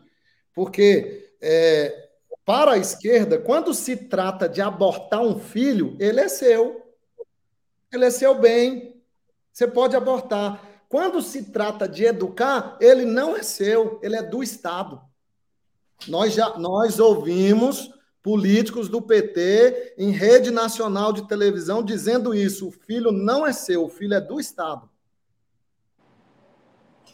Porque 0.54 1.34
é, 1.42 2.10
para 2.44 2.74
a 2.74 2.78
esquerda, 2.78 3.40
quando 3.40 3.74
se 3.74 3.96
trata 3.96 4.48
de 4.48 4.60
abortar 4.60 5.20
um 5.20 5.40
filho, 5.40 5.96
ele 5.98 6.20
é 6.20 6.28
seu. 6.28 6.94
Ele 7.92 8.04
é 8.04 8.10
seu 8.10 8.38
bem. 8.38 9.02
Você 9.52 9.66
pode 9.66 9.96
abortar. 9.96 10.64
Quando 10.88 11.20
se 11.20 11.50
trata 11.50 11.88
de 11.88 12.04
educar, 12.04 12.78
ele 12.80 13.04
não 13.04 13.36
é 13.36 13.42
seu, 13.42 13.98
ele 14.00 14.14
é 14.14 14.22
do 14.22 14.44
Estado. 14.44 15.00
Nós 16.06 16.34
já 16.34 16.56
nós 16.56 17.00
ouvimos 17.00 17.90
políticos 18.22 18.88
do 18.88 19.00
PT 19.00 19.94
em 19.96 20.10
rede 20.10 20.50
nacional 20.50 21.12
de 21.12 21.26
televisão 21.26 21.82
dizendo 21.82 22.34
isso. 22.34 22.68
O 22.68 22.70
filho 22.70 23.10
não 23.10 23.46
é 23.46 23.52
seu, 23.52 23.84
o 23.84 23.88
filho 23.88 24.14
é 24.14 24.20
do 24.20 24.38
Estado. 24.38 24.88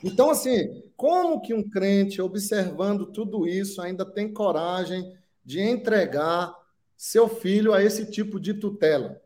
Então, 0.02 0.30
assim, 0.30 0.82
como 0.96 1.40
que 1.40 1.54
um 1.54 1.68
crente, 1.68 2.20
observando 2.20 3.07
tudo 3.07 3.46
isso, 3.46 3.80
ainda 3.80 4.04
tem 4.04 4.32
coragem 4.32 5.16
de 5.44 5.61
entregar 5.61 6.54
seu 6.96 7.28
filho 7.28 7.72
a 7.72 7.82
esse 7.82 8.11
tipo 8.11 8.40
de 8.40 8.54
tutela? 8.54 9.20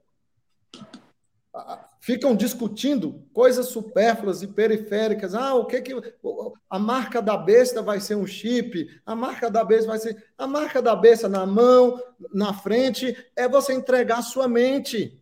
Ficam 2.01 2.35
discutindo 2.35 3.23
coisas 3.33 3.67
supérfluas 3.67 4.43
e 4.43 4.47
periféricas. 4.49 5.35
Ah, 5.35 5.55
o 5.55 5.67
que 5.67 5.83
que 5.83 5.95
a 6.69 6.79
marca 6.79 7.21
da 7.21 7.37
besta 7.37 7.83
vai 7.83 8.01
ser 8.01 8.17
um 8.17 8.27
chip? 8.27 8.89
A 9.05 9.15
marca 9.15 9.51
da 9.51 9.63
besta 9.63 9.87
vai 9.87 9.99
ser 9.99 10.25
a 10.37 10.47
marca 10.47 10.81
da 10.81 10.97
besta 10.97 11.29
na 11.29 11.45
mão, 11.45 12.03
na 12.33 12.55
frente 12.55 13.15
é 13.37 13.47
você 13.47 13.75
entregar 13.75 14.19
a 14.19 14.23
sua 14.23 14.49
mente. 14.49 15.21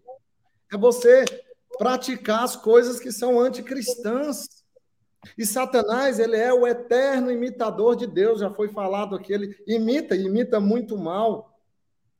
É 0.72 0.76
você 0.76 1.24
praticar 1.78 2.44
as 2.44 2.54
coisas 2.54 3.00
que 3.00 3.10
são 3.10 3.40
anticristãs. 3.40 4.46
E 5.36 5.44
Satanás, 5.44 6.18
ele 6.20 6.36
é 6.36 6.52
o 6.52 6.66
eterno 6.66 7.30
imitador 7.30 7.96
de 7.96 8.06
Deus, 8.06 8.40
já 8.40 8.50
foi 8.50 8.68
falado 8.68 9.16
aqui, 9.16 9.32
ele 9.32 9.56
imita, 9.66 10.14
imita 10.14 10.60
muito 10.60 10.96
mal. 10.96 11.47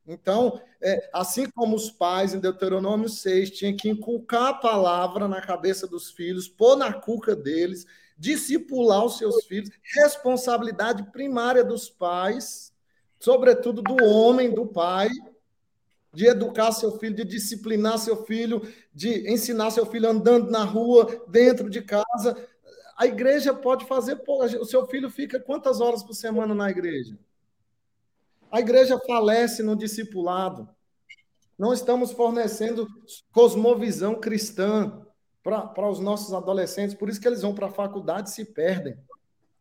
Então, 0.09 0.59
é, 0.81 1.11
assim 1.13 1.51
como 1.51 1.77
os 1.77 1.91
pais 1.91 2.33
em 2.33 2.41
Deuteronômio 2.41 3.11
6 3.11 3.51
tinham 3.51 3.77
que 3.77 3.91
inculcar 3.91 4.47
a 4.47 4.55
palavra 4.55 5.29
na 5.29 5.39
cabeça 5.43 5.87
dos 5.87 6.11
filhos, 6.11 6.49
pôr 6.49 6.77
na 6.77 6.91
cuca 6.95 7.37
deles, 7.37 7.87
discipular 8.17 9.05
os 9.05 9.19
seus 9.19 9.45
filhos, 9.45 9.69
responsabilidade 9.95 11.03
primária 11.13 11.63
dos 11.63 11.91
pais, 11.91 12.73
sobretudo 13.21 13.83
do 13.83 14.03
homem, 14.03 14.51
do 14.51 14.65
pai, 14.67 15.11
de 16.15 16.27
educar 16.27 16.73
seu 16.73 16.99
filho, 16.99 17.15
de 17.15 17.25
disciplinar 17.25 17.99
seu 17.99 18.25
filho, 18.25 18.63
de 18.95 19.31
ensinar 19.31 19.71
seu 19.71 19.85
filho 19.85 20.09
andando 20.09 20.51
na 20.51 20.65
rua, 20.65 21.23
dentro 21.29 21.69
de 21.69 21.83
casa. 21.83 22.35
A 22.97 23.07
igreja 23.07 23.53
pode 23.53 23.85
fazer, 23.85 24.17
pô, 24.17 24.43
o 24.43 24.65
seu 24.65 24.87
filho 24.87 25.11
fica 25.11 25.39
quantas 25.39 25.83
horas 25.83 26.03
por 26.03 26.15
semana 26.15 26.55
na 26.55 26.71
igreja? 26.71 27.15
A 28.51 28.61
igreja 28.61 28.99
falece 29.07 29.62
no 29.62 29.76
discipulado. 29.76 30.68
Não 31.59 31.72
estamos 31.72 32.12
fornecendo 32.12 32.86
cosmovisão 33.32 34.14
cristã 34.14 35.05
para 35.42 35.88
os 35.88 35.99
nossos 35.99 36.32
adolescentes, 36.32 36.94
por 36.94 37.09
isso 37.09 37.20
que 37.20 37.26
eles 37.26 37.42
vão 37.42 37.55
para 37.55 37.66
a 37.66 37.72
faculdade 37.72 38.28
e 38.28 38.32
se 38.32 38.44
perdem 38.44 38.96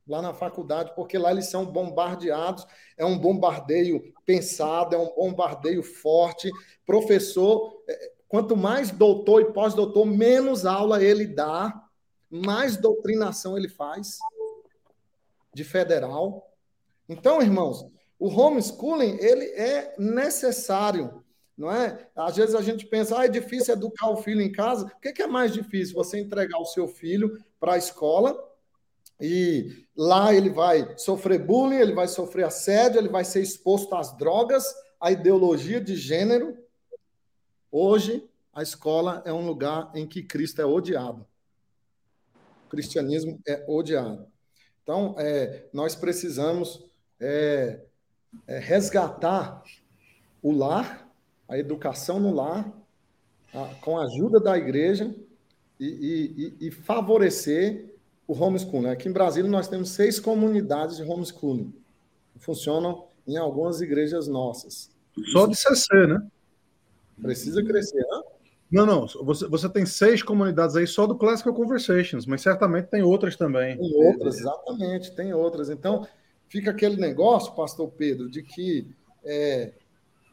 lá 0.08 0.22
na 0.22 0.34
faculdade, 0.34 0.94
porque 0.96 1.18
lá 1.18 1.32
eles 1.32 1.48
são 1.48 1.66
bombardeados, 1.66 2.66
é 2.98 3.06
um 3.06 3.18
bombardeio 3.18 4.14
pensado, 4.26 4.96
é 4.96 4.98
um 4.98 5.14
bombardeio 5.14 5.84
forte. 5.84 6.50
Professor, 6.86 7.84
é, 7.90 8.12
quanto 8.28 8.56
mais 8.56 8.90
doutor 8.90 9.42
e 9.42 9.52
pós-doutor, 9.52 10.06
menos 10.06 10.66
aula 10.66 11.04
ele 11.04 11.28
dá, 11.28 11.84
mais 12.30 12.78
doutrinação 12.78 13.58
ele 13.58 13.68
faz 13.68 14.18
de 15.54 15.64
federal. 15.64 16.54
Então, 17.10 17.42
irmãos, 17.42 17.86
o 18.20 18.28
homeschooling 18.28 19.18
ele 19.20 19.46
é 19.46 19.94
necessário, 19.98 21.24
não 21.58 21.72
é? 21.72 22.08
Às 22.16 22.36
vezes 22.36 22.56
a 22.56 22.62
gente 22.62 22.86
pensa, 22.86 23.20
ah, 23.20 23.26
é 23.26 23.30
difícil 23.30 23.74
educar 23.74 24.10
o 24.10 24.18
filho 24.18 24.42
em 24.42 24.52
casa. 24.52 24.86
O 24.86 25.00
que 25.00 25.22
é 25.22 25.28
mais 25.28 25.54
difícil? 25.54 25.96
Você 25.96 26.20
entregar 26.20 26.60
o 26.60 26.66
seu 26.66 26.88
filho 26.88 27.38
para 27.60 27.74
a 27.74 27.78
escola 27.78 28.38
e 29.20 29.86
lá 29.96 30.34
ele 30.34 30.50
vai 30.50 30.98
sofrer 30.98 31.40
bullying, 31.40 31.78
ele 31.78 31.94
vai 31.94 32.08
sofrer 32.08 32.46
assédio, 32.46 33.00
ele 33.00 33.10
vai 33.10 33.26
ser 33.26 33.42
exposto 33.42 33.96
às 33.96 34.16
drogas, 34.16 34.66
à 35.00 35.12
ideologia 35.12 35.82
de 35.82 35.96
gênero. 35.96 36.56
Hoje, 37.72 38.28
a 38.54 38.62
escola 38.62 39.22
é 39.26 39.34
um 39.34 39.46
lugar 39.46 39.92
em 39.96 40.08
que 40.08 40.24
Cristo 40.24 40.62
é 40.62 40.66
odiado. 40.66 41.26
O 42.66 42.70
cristianismo 42.70 43.40
é 43.48 43.64
odiado. 43.68 44.28
Então, 44.84 45.16
é, 45.18 45.68
nós 45.74 45.96
precisamos 45.96 46.86
é, 47.20 47.87
é, 48.46 48.60
resgatar 48.60 49.64
o 50.42 50.52
lar, 50.52 51.10
a 51.48 51.58
educação 51.58 52.20
no 52.20 52.34
lar, 52.34 52.72
a, 53.54 53.66
com 53.82 53.98
a 53.98 54.04
ajuda 54.04 54.40
da 54.40 54.58
igreja 54.58 55.16
e, 55.80 56.56
e, 56.60 56.68
e 56.68 56.72
favorecer 56.72 57.96
o 58.28 58.34
homeschooling. 58.34 58.90
Aqui 58.90 59.08
em 59.08 59.14
Brasília, 59.14 59.50
nós 59.50 59.68
temos 59.68 59.90
seis 59.90 60.20
comunidades 60.20 60.98
de 60.98 61.04
homeschooling 61.04 61.74
que 62.34 62.40
funcionam 62.40 63.06
em 63.26 63.38
algumas 63.38 63.82
igrejas 63.82 64.28
nossas. 64.28 64.90
Só 65.32 65.48
de 65.48 65.56
CC, 65.56 66.08
né? 66.08 66.26
Precisa 67.22 67.64
crescer, 67.64 68.00
né? 68.00 68.22
Não, 68.70 68.86
não. 68.86 69.08
Você, 69.08 69.48
você 69.48 69.70
tem 69.70 69.86
seis 69.86 70.22
comunidades 70.22 70.76
aí 70.76 70.86
só 70.86 71.08
do 71.08 71.16
Classical 71.16 71.54
Conversations, 71.54 72.26
mas 72.26 72.42
certamente 72.42 72.88
tem 72.88 73.02
outras 73.02 73.36
também. 73.36 73.78
Tem 73.78 73.96
outras, 73.96 74.40
exatamente, 74.40 75.16
tem 75.16 75.34
outras. 75.34 75.70
Então, 75.70 76.06
fica 76.48 76.72
aquele 76.72 76.98
negócio, 76.98 77.54
pastor 77.54 77.90
Pedro, 77.90 78.30
de 78.30 78.42
que 78.42 78.88
é, 79.24 79.74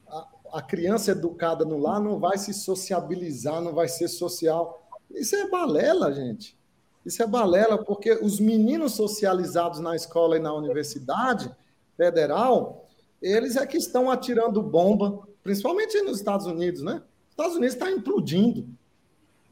a, 0.07 0.29
a, 0.55 0.63
criança 0.63 1.11
educada 1.11 1.65
no 1.65 1.79
lar 1.79 2.01
não 2.01 2.19
vai 2.19 2.39
se 2.39 2.55
sociabilizar, 2.55 3.61
não 3.61 3.73
vai 3.73 3.89
ser 3.89 4.09
social. 4.09 4.89
Isso 5.11 5.35
é 5.37 5.49
balela, 5.49 6.13
gente. 6.13 6.57
Isso 7.05 7.23
é 7.23 7.27
balela, 7.27 7.85
porque 7.85 8.13
os 8.13 8.41
meninos 8.41 8.93
socializados 8.93 9.81
na 9.81 9.95
escola 9.95 10.37
e 10.37 10.41
na 10.41 10.55
universidade 10.55 11.55
federal, 11.97 12.89
eles 13.21 13.57
é 13.57 13.67
que 13.67 13.77
estão 13.77 14.11
atirando 14.11 14.63
bomba, 14.63 15.27
principalmente 15.43 16.01
nos 16.03 16.19
Estados 16.19 16.47
Unidos, 16.47 16.83
né? 16.83 17.03
Os 17.27 17.31
Estados 17.31 17.57
Unidos 17.57 17.75
está 17.75 17.91
implodindo. 17.91 18.67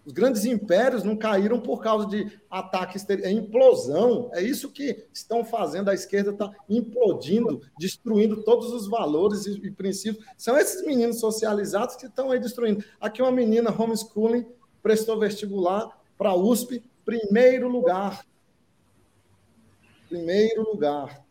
Os 0.04 0.12
grandes 0.12 0.44
impérios 0.44 1.04
não 1.04 1.16
caíram 1.16 1.60
por 1.60 1.80
causa 1.80 2.06
de 2.06 2.36
ataque 2.50 2.96
exterior, 2.96 3.24
é 3.24 3.30
implosão. 3.30 4.30
É 4.32 4.42
isso 4.42 4.70
que 4.70 5.06
estão 5.12 5.44
fazendo. 5.44 5.88
A 5.88 5.94
esquerda 5.94 6.30
está 6.30 6.50
implodindo, 6.68 7.60
destruindo 7.78 8.42
todos 8.42 8.72
os 8.72 8.88
valores 8.88 9.46
e, 9.46 9.52
e, 9.64 9.70
princípios. 9.70 10.24
São 10.36 10.56
esses 10.58 10.84
meninos 10.84 11.20
socializados 11.20 11.94
que 11.94 12.06
estão 12.06 12.32
aí 12.32 12.40
destruindo. 12.40 12.84
Aqui 13.00 13.22
uma 13.22 13.30
menina 13.30 13.70
homeschooling 13.70 14.44
prestou 14.82 15.20
vestibular 15.20 15.96
para 16.18 16.30
a 16.30 16.36
USP, 16.36 16.82
primeiro 17.04 17.68
lugar. 17.68 18.26
Primeiro 20.08 20.62
lugar. 20.64 21.24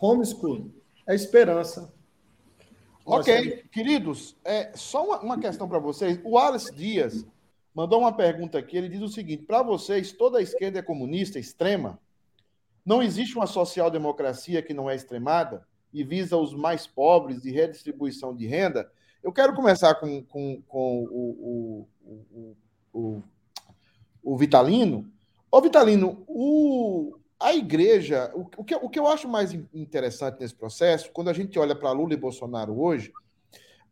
Homeschooling. 0.00 0.72
É 1.06 1.14
esperança. 1.14 1.92
Ok, 3.04 3.64
queridos, 3.72 4.36
é, 4.44 4.70
só 4.74 5.02
uma, 5.02 5.20
uma 5.20 5.38
questão 5.38 5.66
para 5.66 5.78
vocês. 5.78 6.20
O 6.22 6.38
Alice 6.38 6.70
Dias 6.74 7.24
mandou 7.78 8.00
uma 8.00 8.12
pergunta 8.12 8.58
aqui. 8.58 8.76
Ele 8.76 8.88
diz 8.88 9.00
o 9.00 9.08
seguinte: 9.08 9.44
para 9.44 9.62
vocês, 9.62 10.10
toda 10.10 10.38
a 10.38 10.42
esquerda 10.42 10.80
é 10.80 10.82
comunista, 10.82 11.38
extrema? 11.38 11.96
Não 12.84 13.00
existe 13.00 13.36
uma 13.36 13.46
social-democracia 13.46 14.60
que 14.60 14.74
não 14.74 14.90
é 14.90 14.96
extremada 14.96 15.64
e 15.94 16.02
visa 16.02 16.36
os 16.36 16.52
mais 16.52 16.88
pobres 16.88 17.44
e 17.44 17.52
redistribuição 17.52 18.34
de 18.34 18.48
renda? 18.48 18.90
Eu 19.22 19.32
quero 19.32 19.54
começar 19.54 19.94
com, 19.94 20.24
com, 20.24 20.60
com 20.66 21.04
o, 21.04 21.86
o, 22.02 22.48
o, 22.92 23.22
o, 24.24 24.36
Vitalino. 24.36 25.08
Ô, 25.48 25.60
Vitalino, 25.60 26.26
a 27.38 27.54
igreja, 27.54 28.32
o, 28.34 28.64
que, 28.64 28.74
o 28.74 28.88
que 28.88 28.98
eu 28.98 29.06
acho 29.06 29.28
mais 29.28 29.52
interessante 29.72 30.40
nesse 30.40 30.54
processo, 30.54 31.12
quando 31.12 31.30
a 31.30 31.32
gente 31.32 31.56
olha 31.60 31.76
para 31.76 31.92
Lula 31.92 32.14
e 32.14 32.16
Bolsonaro 32.16 32.80
hoje, 32.80 33.12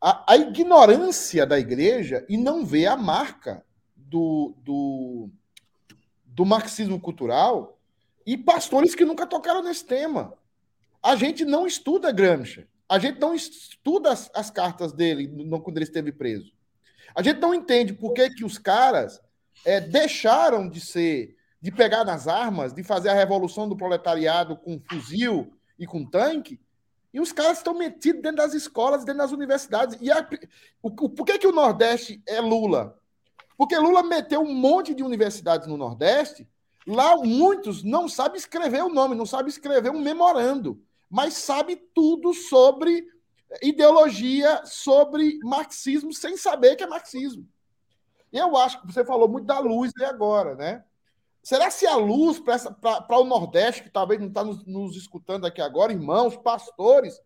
a, 0.01 0.33
a 0.33 0.37
ignorância 0.37 1.47
da 1.47 1.59
igreja 1.59 2.27
e 2.29 2.37
não 2.37 2.65
vê 2.65 2.87
a 2.87 2.97
marca 2.97 3.65
do, 4.09 4.55
do, 4.63 5.31
do 6.25 6.45
marxismo 6.45 7.01
cultural 7.01 7.79
e 8.25 8.37
pastores 8.37 8.95
que 8.95 9.05
nunca 9.05 9.27
tocaram 9.27 9.63
nesse 9.63 9.85
tema. 9.85 10.35
A 11.03 11.15
gente 11.15 11.45
não 11.45 11.67
estuda 11.67 12.13
Gramsci. 12.13 12.67
A 12.89 12.99
gente 12.99 13.21
não 13.21 13.35
estuda 13.35 14.13
as, 14.13 14.31
as 14.35 14.51
cartas 14.51 14.93
dele 14.93 15.27
no, 15.27 15.61
quando 15.61 15.77
ele 15.77 15.85
esteve 15.85 16.13
preso. 16.13 16.53
A 17.15 17.23
gente 17.23 17.41
não 17.41 17.55
entende 17.55 17.93
por 17.93 18.13
que, 18.13 18.31
que 18.31 18.45
os 18.45 18.59
caras 18.59 19.21
é, 19.65 19.81
deixaram 19.81 20.69
de 20.69 20.81
ser, 20.81 21.37
de 21.61 21.73
pegar 21.73 22.05
nas 22.05 22.29
armas, 22.29 22.73
de 22.73 22.85
fazer 22.85 23.09
a 23.09 23.15
revolução 23.15 23.69
do 23.69 23.77
proletariado 23.77 24.57
com 24.57 24.81
fuzil 24.89 25.53
e 25.79 25.87
com 25.87 26.05
tanque, 26.05 26.61
e 27.13 27.21
os 27.21 27.33
caras 27.33 27.59
estão 27.59 27.73
metidos 27.73 28.21
dentro 28.21 28.37
das 28.37 28.53
escolas, 28.53 29.05
dentro 29.05 29.23
das 29.23 29.33
universidades. 29.33 29.97
E 30.01 30.13
a, 30.13 30.29
o, 30.83 30.91
por 30.91 31.25
que, 31.25 31.39
que 31.39 31.47
o 31.47 31.53
Nordeste 31.53 32.23
é 32.27 32.41
Lula? 32.41 33.01
Porque 33.57 33.77
Lula 33.79 34.03
meteu 34.03 34.41
um 34.41 34.55
monte 34.55 34.95
de 34.95 35.03
universidades 35.03 35.67
no 35.67 35.77
Nordeste. 35.77 36.49
Lá 36.87 37.17
muitos 37.17 37.83
não 37.83 38.09
sabem 38.09 38.39
escrever 38.39 38.83
o 38.83 38.89
nome, 38.89 39.15
não 39.15 39.27
sabem 39.27 39.49
escrever 39.49 39.91
um 39.91 40.01
memorando, 40.01 40.81
mas 41.11 41.35
sabe 41.35 41.77
tudo 41.95 42.33
sobre 42.33 43.07
ideologia, 43.63 44.63
sobre 44.65 45.39
marxismo, 45.43 46.13
sem 46.13 46.37
saber 46.37 46.77
que 46.77 46.85
é 46.85 46.87
marxismo. 46.87 47.49
Eu 48.33 48.57
acho 48.57 48.81
que 48.81 48.87
você 48.87 49.05
falou 49.05 49.29
muito 49.29 49.47
da 49.47 49.59
luz 49.59 49.93
aí 49.99 50.05
agora, 50.05 50.55
né? 50.55 50.85
Será 51.43 51.71
se 51.71 51.87
a 51.87 51.95
luz 51.95 52.41
para 52.41 53.21
o 53.21 53.25
Nordeste, 53.25 53.85
que 53.85 53.91
talvez 53.91 54.21
não 54.21 54.29
está 54.29 54.43
nos, 54.43 54.67
nos 54.67 54.97
escutando 54.97 55.47
aqui 55.47 55.61
agora, 55.61 55.93
irmãos, 55.93 56.37
pastores, 56.37 57.21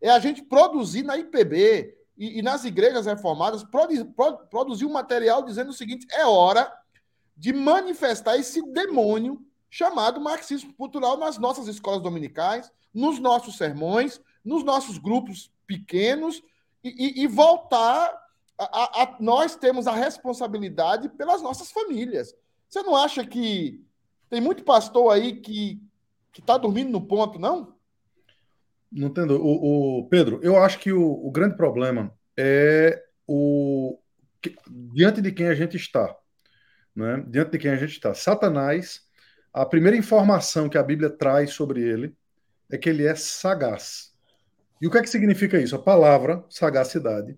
é 0.00 0.10
a 0.10 0.18
gente 0.18 0.42
produzir 0.42 1.02
na 1.02 1.16
IPB, 1.16 1.94
e, 2.16 2.38
e 2.38 2.42
nas 2.42 2.64
igrejas 2.64 3.06
reformadas 3.06 3.62
produ, 3.62 4.06
produziu 4.50 4.88
um 4.88 4.92
material 4.92 5.42
dizendo 5.42 5.70
o 5.70 5.74
seguinte: 5.74 6.06
é 6.10 6.24
hora 6.26 6.72
de 7.36 7.52
manifestar 7.52 8.36
esse 8.36 8.62
demônio 8.72 9.44
chamado 9.68 10.20
marxismo 10.20 10.72
cultural 10.74 11.18
nas 11.18 11.36
nossas 11.38 11.68
escolas 11.68 12.02
dominicais, 12.02 12.72
nos 12.94 13.18
nossos 13.18 13.56
sermões, 13.56 14.20
nos 14.44 14.64
nossos 14.64 14.96
grupos 14.96 15.50
pequenos 15.66 16.42
e, 16.82 17.20
e, 17.20 17.22
e 17.24 17.26
voltar 17.26 18.10
a, 18.58 18.64
a, 18.64 19.02
a, 19.02 19.16
nós 19.20 19.54
temos 19.54 19.86
a 19.86 19.92
responsabilidade 19.92 21.10
pelas 21.10 21.42
nossas 21.42 21.70
famílias. 21.70 22.34
Você 22.68 22.82
não 22.82 22.96
acha 22.96 23.24
que 23.26 23.84
tem 24.30 24.40
muito 24.40 24.64
pastor 24.64 25.12
aí 25.12 25.40
que 25.40 25.80
está 26.36 26.56
dormindo 26.56 26.90
no 26.90 27.00
ponto, 27.00 27.38
não? 27.38 27.75
Não 28.90 29.08
entendo. 29.08 29.40
O, 29.42 30.00
o, 30.00 30.08
Pedro, 30.08 30.40
eu 30.42 30.56
acho 30.62 30.78
que 30.78 30.92
o, 30.92 31.02
o 31.02 31.30
grande 31.30 31.56
problema 31.56 32.12
é 32.36 33.02
o 33.26 33.98
que, 34.40 34.56
diante 34.68 35.20
de 35.20 35.32
quem 35.32 35.48
a 35.48 35.54
gente 35.54 35.76
está. 35.76 36.14
Né? 36.94 37.24
Diante 37.28 37.52
de 37.52 37.58
quem 37.58 37.70
a 37.70 37.76
gente 37.76 37.92
está. 37.92 38.14
Satanás, 38.14 39.02
a 39.52 39.66
primeira 39.66 39.96
informação 39.96 40.68
que 40.68 40.78
a 40.78 40.82
Bíblia 40.82 41.10
traz 41.10 41.50
sobre 41.50 41.82
ele 41.82 42.14
é 42.70 42.78
que 42.78 42.88
ele 42.88 43.06
é 43.06 43.14
sagaz. 43.14 44.14
E 44.80 44.86
o 44.86 44.90
que 44.90 44.98
é 44.98 45.02
que 45.02 45.08
significa 45.08 45.58
isso? 45.58 45.74
A 45.74 45.82
palavra 45.82 46.44
sagacidade 46.48 47.36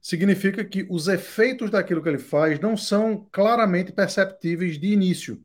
significa 0.00 0.64
que 0.64 0.86
os 0.90 1.06
efeitos 1.06 1.70
daquilo 1.70 2.02
que 2.02 2.08
ele 2.08 2.18
faz 2.18 2.58
não 2.58 2.76
são 2.76 3.28
claramente 3.30 3.92
perceptíveis 3.92 4.78
de 4.78 4.88
início. 4.88 5.40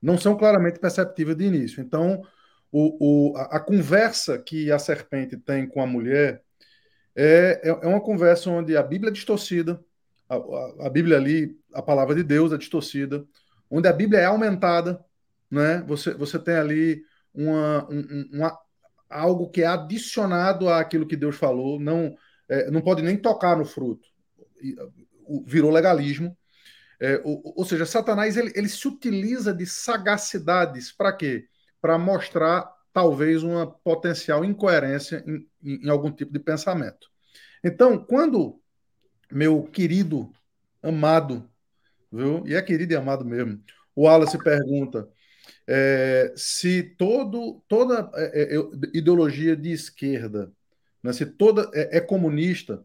Não 0.00 0.16
são 0.16 0.36
claramente 0.36 0.78
perceptíveis 0.78 1.36
de 1.36 1.44
início. 1.44 1.82
Então, 1.82 2.22
o, 2.76 3.30
o, 3.30 3.36
a, 3.36 3.42
a, 3.56 3.60
conversa 3.60 4.36
que 4.36 4.72
a 4.72 4.80
serpente 4.80 5.36
tem 5.36 5.64
com 5.64 5.80
a 5.80 5.86
mulher 5.86 6.42
é, 7.14 7.60
é, 7.62 7.68
é 7.68 7.86
uma 7.86 8.00
conversa 8.00 8.50
onde 8.50 8.76
a 8.76 8.82
Bíblia 8.82 9.10
é 9.10 9.12
distorcida, 9.12 9.80
a, 10.28 10.34
a, 10.34 10.86
a, 10.86 10.90
Bíblia 10.90 11.16
ali, 11.16 11.56
a 11.72 11.80
palavra 11.80 12.16
de 12.16 12.24
Deus 12.24 12.52
é 12.52 12.58
distorcida, 12.58 13.24
onde 13.70 13.86
a 13.86 13.92
Bíblia 13.92 14.18
é 14.18 14.24
aumentada, 14.24 15.00
né? 15.48 15.84
Você, 15.86 16.14
você 16.14 16.36
tem 16.36 16.56
ali 16.56 17.04
uma, 17.32 17.88
um, 17.88 18.28
uma, 18.32 18.58
algo 19.08 19.50
que 19.50 19.62
é 19.62 19.66
adicionado 19.66 20.68
àquilo 20.68 21.06
que 21.06 21.16
Deus 21.16 21.36
falou, 21.36 21.78
não, 21.78 22.16
é, 22.48 22.72
não 22.72 22.80
pode 22.80 23.02
nem 23.02 23.16
tocar 23.16 23.56
no 23.56 23.64
fruto. 23.64 24.08
Virou 25.46 25.70
legalismo. 25.70 26.36
É, 26.98 27.20
ou, 27.22 27.40
ou, 27.56 27.64
seja, 27.64 27.86
Satanás 27.86 28.36
ele, 28.36 28.52
ele 28.56 28.68
se 28.68 28.88
utiliza 28.88 29.54
de 29.54 29.64
sagacidades 29.64 30.90
para 30.90 31.12
quê? 31.12 31.46
Para 31.84 31.98
mostrar 31.98 32.72
talvez 32.94 33.42
uma 33.42 33.66
potencial 33.66 34.42
incoerência 34.42 35.22
em, 35.26 35.46
em, 35.62 35.84
em 35.84 35.90
algum 35.90 36.10
tipo 36.10 36.32
de 36.32 36.38
pensamento. 36.38 37.10
Então, 37.62 37.98
quando 37.98 38.58
meu 39.30 39.64
querido, 39.64 40.32
amado, 40.82 41.46
viu? 42.10 42.42
E 42.46 42.54
é 42.54 42.62
querido 42.62 42.94
e 42.94 42.96
amado 42.96 43.22
mesmo, 43.22 43.62
o 43.94 44.04
Wallace 44.04 44.38
pergunta 44.38 45.06
é, 45.68 46.32
se 46.34 46.82
todo, 46.96 47.62
toda 47.68 48.10
é, 48.14 48.56
é, 48.56 48.58
ideologia 48.94 49.54
de 49.54 49.70
esquerda, 49.70 50.50
né, 51.02 51.12
se 51.12 51.26
toda 51.26 51.70
é, 51.74 51.98
é 51.98 52.00
comunista, 52.00 52.82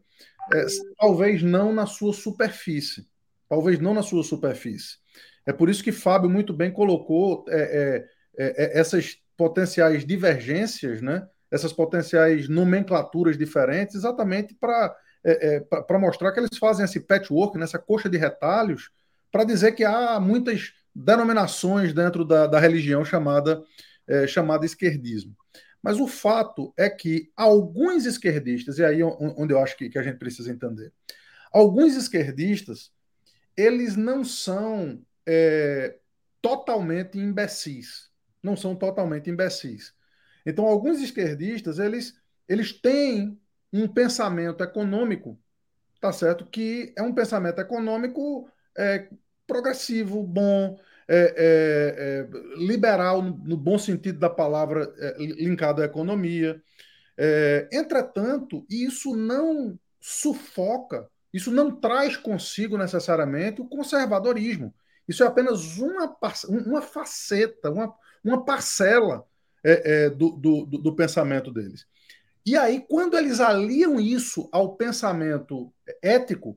é, 0.52 0.66
talvez 0.98 1.42
não 1.42 1.72
na 1.72 1.86
sua 1.86 2.12
superfície, 2.12 3.08
talvez 3.48 3.78
não 3.78 3.94
na 3.94 4.02
sua 4.02 4.22
superfície. 4.22 4.98
É 5.46 5.54
por 5.54 5.70
isso 5.70 5.82
que 5.82 5.90
Fábio 5.90 6.28
muito 6.28 6.52
bem 6.52 6.70
colocou 6.70 7.46
é, 8.36 8.44
é, 8.44 8.64
é, 8.64 8.78
essas 8.78 9.18
potenciais 9.36 10.04
divergências, 10.04 11.00
né? 11.00 11.26
essas 11.50 11.72
potenciais 11.72 12.48
nomenclaturas 12.48 13.36
diferentes, 13.36 13.94
exatamente 13.94 14.54
para 14.54 14.94
é, 15.22 15.56
é, 15.56 15.60
para 15.60 15.98
mostrar 15.98 16.32
que 16.32 16.40
eles 16.40 16.56
fazem 16.58 16.84
esse 16.84 17.00
patchwork, 17.00 17.58
nessa 17.58 17.78
coxa 17.78 18.08
de 18.08 18.16
retalhos, 18.16 18.90
para 19.30 19.44
dizer 19.44 19.72
que 19.72 19.84
há 19.84 20.18
muitas 20.18 20.72
denominações 20.94 21.92
dentro 21.92 22.24
da, 22.24 22.46
da 22.46 22.58
religião 22.58 23.04
chamada, 23.04 23.62
é, 24.06 24.26
chamada 24.26 24.64
esquerdismo. 24.64 25.36
Mas 25.82 25.98
o 25.98 26.06
fato 26.06 26.72
é 26.76 26.88
que 26.90 27.30
alguns 27.36 28.06
esquerdistas, 28.06 28.78
e 28.78 28.84
aí 28.84 29.02
onde 29.02 29.52
eu 29.52 29.60
acho 29.60 29.76
que, 29.76 29.88
que 29.88 29.98
a 29.98 30.02
gente 30.02 30.18
precisa 30.18 30.50
entender, 30.50 30.92
alguns 31.52 31.96
esquerdistas, 31.96 32.90
eles 33.56 33.96
não 33.96 34.24
são 34.24 35.02
é, 35.26 35.98
totalmente 36.40 37.18
imbecis. 37.18 38.09
Não 38.42 38.56
são 38.56 38.74
totalmente 38.74 39.30
imbecis. 39.30 39.94
Então, 40.44 40.64
alguns 40.66 41.00
esquerdistas, 41.00 41.78
eles, 41.78 42.14
eles 42.48 42.72
têm 42.72 43.38
um 43.72 43.86
pensamento 43.86 44.62
econômico, 44.62 45.38
tá 46.00 46.12
certo? 46.12 46.46
Que 46.46 46.92
é 46.96 47.02
um 47.02 47.14
pensamento 47.14 47.60
econômico 47.60 48.48
é, 48.76 49.08
progressivo, 49.46 50.22
bom, 50.22 50.78
é, 51.08 51.34
é, 51.36 51.94
é, 51.98 52.56
liberal 52.56 53.20
no, 53.20 53.36
no, 53.36 53.56
bom 53.56 53.76
sentido 53.76 54.20
da 54.20 54.30
palavra, 54.30 54.92
é, 54.98 55.16
linkado 55.18 55.82
à 55.82 55.84
economia. 55.84 56.62
É, 57.18 57.68
entretanto, 57.72 58.64
isso 58.70 59.16
não 59.16 59.78
sufoca, 60.00 61.08
isso 61.32 61.50
não 61.50 61.74
traz 61.80 62.16
consigo 62.16 62.78
necessariamente 62.78 63.60
o 63.60 63.68
conservadorismo. 63.68 64.72
Isso 65.06 65.24
é 65.24 65.26
apenas 65.26 65.78
uma, 65.78 66.16
uma 66.48 66.80
faceta, 66.80 67.70
uma, 67.70 67.92
uma 68.22 68.44
parcela 68.44 69.24
do, 70.16 70.30
do, 70.30 70.64
do 70.66 70.96
pensamento 70.96 71.52
deles. 71.52 71.86
E 72.44 72.56
aí, 72.56 72.84
quando 72.88 73.16
eles 73.16 73.40
aliam 73.40 74.00
isso 74.00 74.48
ao 74.50 74.76
pensamento 74.76 75.72
ético, 76.02 76.56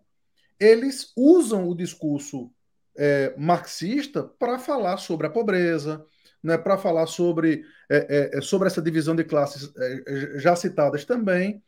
eles 0.60 1.12
usam 1.16 1.68
o 1.68 1.76
discurso 1.76 2.50
é, 2.98 3.34
marxista 3.38 4.24
para 4.24 4.60
falar 4.60 4.98
sobre 4.98 5.28
a 5.28 5.30
pobreza, 5.30 6.06
né, 6.42 6.58
para 6.58 6.78
falar 6.78 7.08
sobre, 7.08 7.66
é, 7.90 8.32
é, 8.34 8.38
é, 8.38 8.42
sobre 8.42 8.68
essa 8.68 8.82
divisão 8.82 9.16
de 9.16 9.24
classes 9.24 9.72
é, 9.78 10.40
já 10.40 10.56
citadas 10.56 11.06
também, 11.06 11.64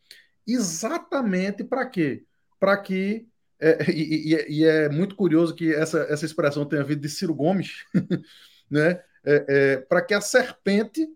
exatamente 0.46 1.64
para 1.64 1.86
quê? 1.86 2.24
Para 2.60 2.76
que, 2.76 3.26
é, 3.58 3.78
e, 3.90 4.34
e, 4.34 4.60
e, 4.60 4.64
é 4.64 4.88
muito 4.88 5.16
curioso 5.16 5.54
que 5.54 5.74
essa, 5.74 6.00
essa 6.10 6.24
expressão 6.24 6.64
tenha 6.66 6.84
vindo 6.84 7.00
de 7.00 7.08
Ciro 7.08 7.34
Gomes, 7.34 7.84
né, 8.70 9.02
para 9.88 10.02
que 10.02 10.14
a 10.14 10.20
serpente 10.20 11.08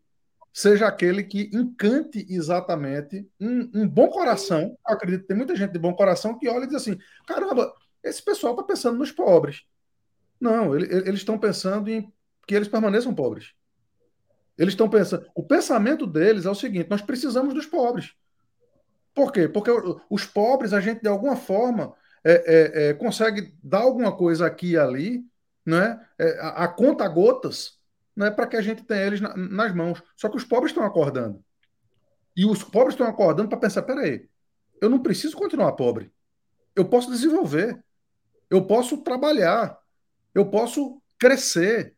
seja 0.52 0.86
aquele 0.86 1.22
que 1.22 1.50
encante 1.52 2.26
exatamente 2.28 3.28
um, 3.40 3.70
um 3.74 3.88
bom 3.88 4.08
coração. 4.08 4.76
Eu 4.88 4.94
acredito 4.94 5.22
que 5.22 5.28
tem 5.28 5.36
muita 5.36 5.54
gente 5.54 5.72
de 5.72 5.78
bom 5.78 5.94
coração 5.94 6.38
que 6.38 6.48
olha 6.48 6.64
e 6.64 6.66
diz 6.66 6.76
assim: 6.76 6.98
caramba, 7.26 7.72
esse 8.02 8.22
pessoal 8.22 8.54
está 8.54 8.64
pensando 8.64 8.98
nos 8.98 9.12
pobres. 9.12 9.62
Não, 10.40 10.74
ele, 10.74 10.86
eles 10.92 11.20
estão 11.20 11.38
pensando 11.38 11.90
em 11.90 12.12
que 12.46 12.54
eles 12.54 12.68
permaneçam 12.68 13.14
pobres. 13.14 13.52
Eles 14.58 14.72
estão 14.72 14.88
pensando. 14.88 15.26
O 15.34 15.42
pensamento 15.42 16.06
deles 16.06 16.46
é 16.46 16.50
o 16.50 16.54
seguinte: 16.54 16.90
nós 16.90 17.02
precisamos 17.02 17.54
dos 17.54 17.66
pobres. 17.66 18.12
Por 19.14 19.32
quê? 19.32 19.48
Porque 19.48 19.70
os 20.08 20.24
pobres, 20.24 20.72
a 20.72 20.80
gente, 20.80 21.02
de 21.02 21.08
alguma 21.08 21.36
forma, 21.36 21.94
é, 22.24 22.32
é, 22.32 22.88
é, 22.88 22.94
consegue 22.94 23.54
dar 23.62 23.80
alguma 23.80 24.16
coisa 24.16 24.46
aqui 24.46 24.72
e 24.72 24.78
ali, 24.78 25.24
né? 25.64 26.00
É, 26.18 26.38
a, 26.40 26.64
a, 26.64 26.68
conta 26.68 27.08
gotas, 27.08 27.79
né? 28.16 28.30
para 28.30 28.46
que 28.46 28.56
a 28.56 28.62
gente 28.62 28.82
tenha 28.84 29.06
eles 29.06 29.20
na, 29.20 29.36
nas 29.36 29.74
mãos. 29.74 30.02
Só 30.16 30.28
que 30.28 30.36
os 30.36 30.44
pobres 30.44 30.70
estão 30.70 30.84
acordando. 30.84 31.42
E 32.36 32.44
os 32.46 32.62
pobres 32.62 32.94
estão 32.94 33.06
acordando 33.06 33.48
para 33.48 33.58
pensar: 33.58 33.82
peraí, 33.82 34.28
eu 34.80 34.88
não 34.88 35.00
preciso 35.00 35.36
continuar 35.36 35.72
pobre. 35.72 36.12
Eu 36.74 36.84
posso 36.84 37.10
desenvolver. 37.10 37.82
Eu 38.48 38.64
posso 38.66 38.98
trabalhar. 38.98 39.78
Eu 40.34 40.46
posso 40.46 41.00
crescer. 41.18 41.94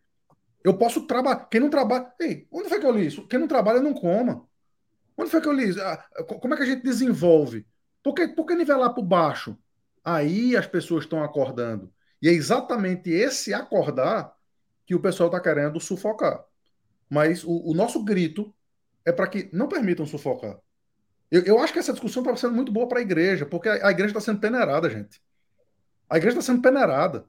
Eu 0.64 0.76
posso 0.76 1.06
trabalhar. 1.06 1.46
Quem 1.46 1.60
não 1.60 1.70
trabalha. 1.70 2.12
Ei, 2.20 2.46
onde 2.50 2.68
foi 2.68 2.80
que 2.80 2.86
eu 2.86 2.92
li 2.92 3.06
isso? 3.06 3.26
Quem 3.26 3.38
não 3.38 3.48
trabalha 3.48 3.80
não 3.80 3.94
coma. 3.94 4.46
Onde 5.16 5.30
foi 5.30 5.40
que 5.40 5.48
eu 5.48 5.52
li 5.52 5.68
isso? 5.68 5.80
Ah, 5.80 5.96
como 6.24 6.54
é 6.54 6.56
que 6.56 6.62
a 6.62 6.66
gente 6.66 6.82
desenvolve? 6.82 7.66
Por 8.02 8.14
que, 8.14 8.28
por 8.28 8.46
que 8.46 8.54
nivelar 8.54 8.94
por 8.94 9.02
baixo? 9.02 9.56
Aí 10.04 10.56
as 10.56 10.66
pessoas 10.66 11.04
estão 11.04 11.22
acordando. 11.22 11.92
E 12.20 12.28
é 12.28 12.32
exatamente 12.32 13.10
esse 13.10 13.52
acordar 13.54 14.32
que 14.86 14.94
o 14.94 15.00
pessoal 15.00 15.28
está 15.28 15.40
querendo 15.40 15.80
sufocar. 15.80 16.44
Mas 17.08 17.44
o, 17.44 17.70
o 17.70 17.74
nosso 17.74 18.02
grito 18.02 18.54
é 19.04 19.12
para 19.12 19.26
que 19.26 19.48
não 19.52 19.68
permitam 19.68 20.06
sufocar. 20.06 20.58
Eu, 21.30 21.42
eu 21.44 21.58
acho 21.58 21.72
que 21.72 21.78
essa 21.78 21.92
discussão 21.92 22.22
está 22.22 22.36
sendo 22.36 22.54
muito 22.54 22.72
boa 22.72 22.88
para 22.88 22.98
a 22.98 23.02
igreja, 23.02 23.46
porque 23.46 23.68
a, 23.68 23.88
a 23.88 23.90
igreja 23.90 24.10
está 24.10 24.20
sendo 24.20 24.40
peneirada, 24.40 24.88
gente. 24.88 25.20
A 26.08 26.16
igreja 26.16 26.38
está 26.38 26.52
sendo 26.52 26.62
peneirada. 26.62 27.24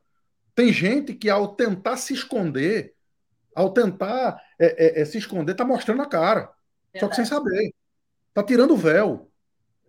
Tem 0.56 0.72
gente 0.72 1.14
que, 1.14 1.30
ao 1.30 1.56
tentar 1.56 1.98
se 1.98 2.14
esconder, 2.14 2.94
ao 3.56 3.72
tentar 3.72 4.42
é, 4.60 5.00
é, 5.00 5.02
é 5.02 5.06
se 5.06 5.18
esconder, 5.18 5.54
está 5.54 5.66
mostrando 5.66 6.02
a 6.02 6.06
cara. 6.06 6.52
Só 6.98 7.08
que 7.08 7.16
sem 7.16 7.26
saber. 7.26 7.74
Está 8.30 8.44
tirando 8.44 8.72
o 8.72 8.78
véu. 8.78 9.32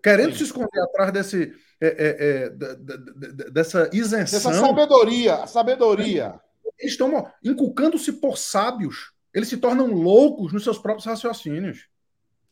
Querendo 0.02 0.32
Sim. 0.32 0.38
se 0.38 0.44
esconder 0.44 0.80
atrás 0.80 1.12
desse, 1.12 1.54
é, 1.80 1.86
é, 1.86 2.44
é 2.44 3.50
dessa 3.50 3.90
isenção. 3.92 4.52
Dessa 4.52 4.66
sabedoria. 4.66 5.46
Sabedoria. 5.46 6.40
Eles 6.78 6.92
estão 6.92 7.30
inculcando-se 7.42 8.12
por 8.14 8.36
sábios. 8.36 9.12
Eles 9.32 9.48
se 9.48 9.56
tornam 9.56 9.86
loucos 9.86 10.52
nos 10.52 10.64
seus 10.64 10.78
próprios 10.78 11.06
raciocínios. 11.06 11.88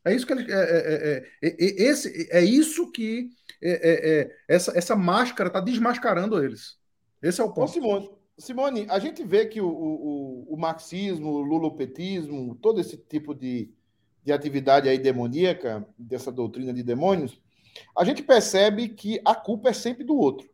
É 0.04 0.14
isso 0.14 0.26
que 0.26 0.32
eles, 0.32 0.48
é, 0.48 0.54
é, 0.54 1.24
é, 1.42 1.82
esse, 1.82 2.28
é 2.30 2.42
isso 2.42 2.90
que 2.90 3.30
essa, 4.48 4.76
essa 4.76 4.96
máscara 4.96 5.48
está 5.48 5.60
desmascarando 5.60 6.42
eles. 6.42 6.76
Esse 7.22 7.40
é 7.40 7.44
o 7.44 7.52
ponto. 7.52 7.70
Ô, 7.70 7.72
Simone, 7.72 8.10
Simone, 8.36 8.86
a 8.88 8.98
gente 8.98 9.22
vê 9.22 9.46
que 9.46 9.60
o, 9.60 9.68
o, 9.68 10.54
o 10.54 10.56
marxismo, 10.56 11.30
o 11.30 11.42
lulopetismo, 11.42 12.56
todo 12.56 12.80
esse 12.80 12.96
tipo 12.96 13.32
de, 13.32 13.70
de 14.24 14.32
atividade 14.32 14.88
aí 14.88 14.98
demoníaca, 14.98 15.86
dessa 15.96 16.32
doutrina 16.32 16.72
de 16.72 16.82
demônios, 16.82 17.40
a 17.96 18.04
gente 18.04 18.22
percebe 18.22 18.88
que 18.88 19.20
a 19.24 19.34
culpa 19.34 19.68
é 19.68 19.72
sempre 19.72 20.02
do 20.02 20.16
outro. 20.16 20.50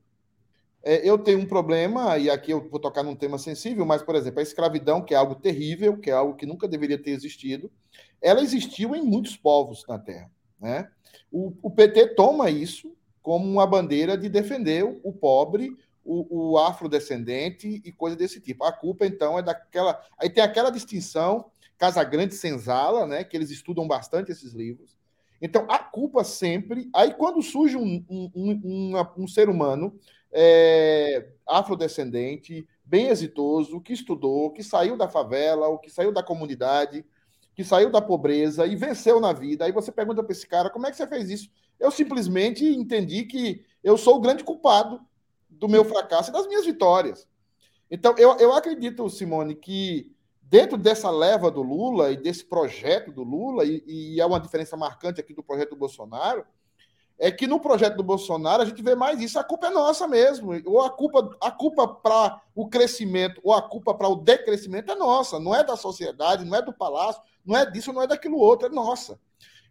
É, 0.83 1.09
eu 1.09 1.19
tenho 1.19 1.41
um 1.41 1.47
problema, 1.47 2.17
e 2.19 2.31
aqui 2.31 2.53
eu 2.53 2.69
vou 2.69 2.79
tocar 2.79 3.03
num 3.03 3.17
tema 3.17 3.37
sensível, 3.37 3.85
mas, 3.85 4.03
por 4.03 4.15
exemplo, 4.15 4.41
a 4.41 4.43
escravidão, 4.43 5.03
que 5.03 5.13
é 5.13 5.17
algo 5.17 5.35
terrível, 5.35 5.99
que 5.99 6.11
é 6.11 6.13
algo 6.13 6.37
que 6.37 6.47
nunca 6.47 6.69
deveria 6.69 7.01
ter 7.01 7.11
existido, 7.11 7.71
ela 8.23 8.41
existiu 8.41 8.95
em 8.95 9.03
muitos 9.03 9.37
povos 9.37 9.85
na 9.89 9.99
Terra. 9.99 10.31
Né? 10.61 10.89
O, 11.31 11.53
o 11.63 11.71
PT 11.71 12.15
toma 12.15 12.51
isso 12.51 12.97
como 13.23 13.47
uma 13.47 13.67
bandeira 13.67 14.17
de 14.17 14.29
defender 14.29 14.85
o 15.03 15.13
pobre, 15.13 15.77
o, 16.05 16.53
o 16.53 16.59
afrodescendente 16.59 17.83
e 17.85 17.93
coisa 17.93 18.17
desse 18.17 18.41
tipo. 18.41 18.65
A 18.65 18.73
culpa, 18.73 19.05
então, 19.05 19.39
é 19.39 19.43
daquela. 19.43 20.01
Aí 20.19 20.31
tem 20.31 20.43
aquela 20.43 20.71
distinção, 20.71 21.51
Casa 21.77 22.03
Grande 22.03 22.35
Senzala, 22.35 23.07
né? 23.07 23.25
Que 23.25 23.37
eles 23.37 23.51
estudam 23.51 23.87
bastante 23.87 24.33
esses 24.33 24.55
livros. 24.55 24.97
Então, 25.41 25.67
a 25.69 25.79
culpa 25.79 26.25
sempre. 26.25 26.89
Aí, 26.95 27.13
quando 27.13 27.43
surge 27.43 27.77
um, 27.77 28.05
um, 28.09 28.31
um, 28.35 28.93
um 29.19 29.29
ser 29.29 29.49
humano 29.49 29.99
é, 30.33 31.29
afrodescendente, 31.47 32.67
bem 32.85 33.09
exitoso, 33.09 33.81
que 33.81 33.93
estudou, 33.93 34.51
que 34.51 34.63
saiu 34.63 34.97
da 34.97 35.09
favela, 35.09 35.69
ou 35.69 35.79
que 35.79 35.91
saiu 35.91 36.13
da 36.13 36.23
comunidade, 36.23 37.05
que 37.55 37.65
saiu 37.65 37.91
da 37.91 38.01
pobreza 38.01 38.67
e 38.67 38.77
venceu 38.77 39.21
na 39.21 39.33
vida. 39.33 39.65
Aí 39.65 39.73
você 39.73 39.91
pergunta 39.91 40.23
para 40.23 40.33
esse 40.33 40.47
cara: 40.47 40.71
como 40.71 40.87
é 40.87 40.91
que 40.91 40.97
você 40.97 41.07
fez 41.07 41.31
isso? 41.31 41.51
Eu 41.79 41.91
simplesmente 41.91 42.65
entendi 42.65 43.25
que 43.25 43.65
eu 43.83 43.97
sou 43.97 44.17
o 44.17 44.21
grande 44.21 44.45
culpado 44.45 45.01
do 45.49 45.69
meu 45.69 45.85
fracasso 45.85 46.31
e 46.31 46.33
das 46.33 46.47
minhas 46.47 46.65
vitórias. 46.65 47.27
Então, 47.91 48.15
eu, 48.19 48.37
eu 48.37 48.53
acredito, 48.53 49.09
Simone, 49.09 49.55
que 49.55 50.13
dentro 50.43 50.77
dessa 50.77 51.11
leva 51.11 51.51
do 51.51 51.63
Lula 51.63 52.11
e 52.11 52.17
desse 52.17 52.45
projeto 52.45 53.13
do 53.13 53.23
Lula, 53.23 53.65
e, 53.65 53.83
e 53.87 54.21
é 54.21 54.27
uma 54.27 54.41
diferença 54.41 54.77
marcante 54.77 55.21
aqui 55.21 55.35
do 55.35 55.43
projeto 55.43 55.71
do 55.71 55.77
Bolsonaro, 55.77 56.45
é 57.19 57.33
que 57.33 57.47
no 57.47 57.59
projeto 57.59 57.97
do 57.97 58.03
Bolsonaro 58.03 58.63
a 58.63 58.65
gente 58.65 58.83
vê 58.83 58.95
mais 58.95 59.21
isso, 59.21 59.39
a 59.39 59.45
culpa 59.45 59.67
é 59.67 59.71
nossa 59.71 60.07
mesmo. 60.07 60.53
Ou 60.65 60.83
a 60.83 60.91
culpa, 60.91 61.37
a 61.41 61.51
culpa 61.51 61.89
para 61.89 62.41
o 62.55 62.69
crescimento, 62.69 63.41
ou 63.43 63.53
a 63.53 63.61
culpa 63.61 63.93
para 63.93 64.09
o 64.09 64.17
decrescimento 64.17 64.93
é 64.93 64.95
nossa, 64.95 65.41
não 65.41 65.55
é 65.55 65.65
da 65.65 65.77
sociedade, 65.77 66.45
não 66.45 66.57
é 66.57 66.63
do 66.63 66.73
palácio, 66.73 67.21
não 67.45 67.57
é 67.57 67.69
disso, 67.69 67.93
não 67.93 68.03
é 68.03 68.07
daquilo 68.07 68.39
outro, 68.39 68.69
é 68.69 68.71
nossa. 68.71 69.19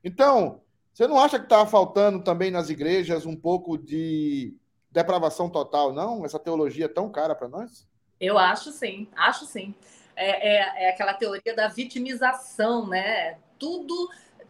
Então, 0.04 0.62
você 0.94 1.08
não 1.08 1.20
acha 1.20 1.38
que 1.38 1.46
está 1.46 1.66
faltando 1.66 2.24
também 2.24 2.52
nas 2.52 2.70
igrejas 2.70 3.26
um 3.26 3.36
pouco 3.36 3.78
de 3.78 4.56
depravação 4.92 5.50
total, 5.50 5.94
não? 5.94 6.26
Essa 6.26 6.40
teologia 6.40 6.86
é 6.86 6.90
tão 6.90 7.10
cara 7.10 7.36
para 7.36 7.48
nós? 7.48 7.88
Eu 8.20 8.38
acho 8.38 8.72
sim, 8.72 9.08
acho 9.16 9.46
sim. 9.46 9.74
É, 10.16 10.56
é, 10.56 10.86
é, 10.86 10.90
aquela 10.90 11.14
teoria 11.14 11.56
da 11.56 11.68
vitimização, 11.68 12.88
né? 12.88 13.38
Tudo, 13.60 14.10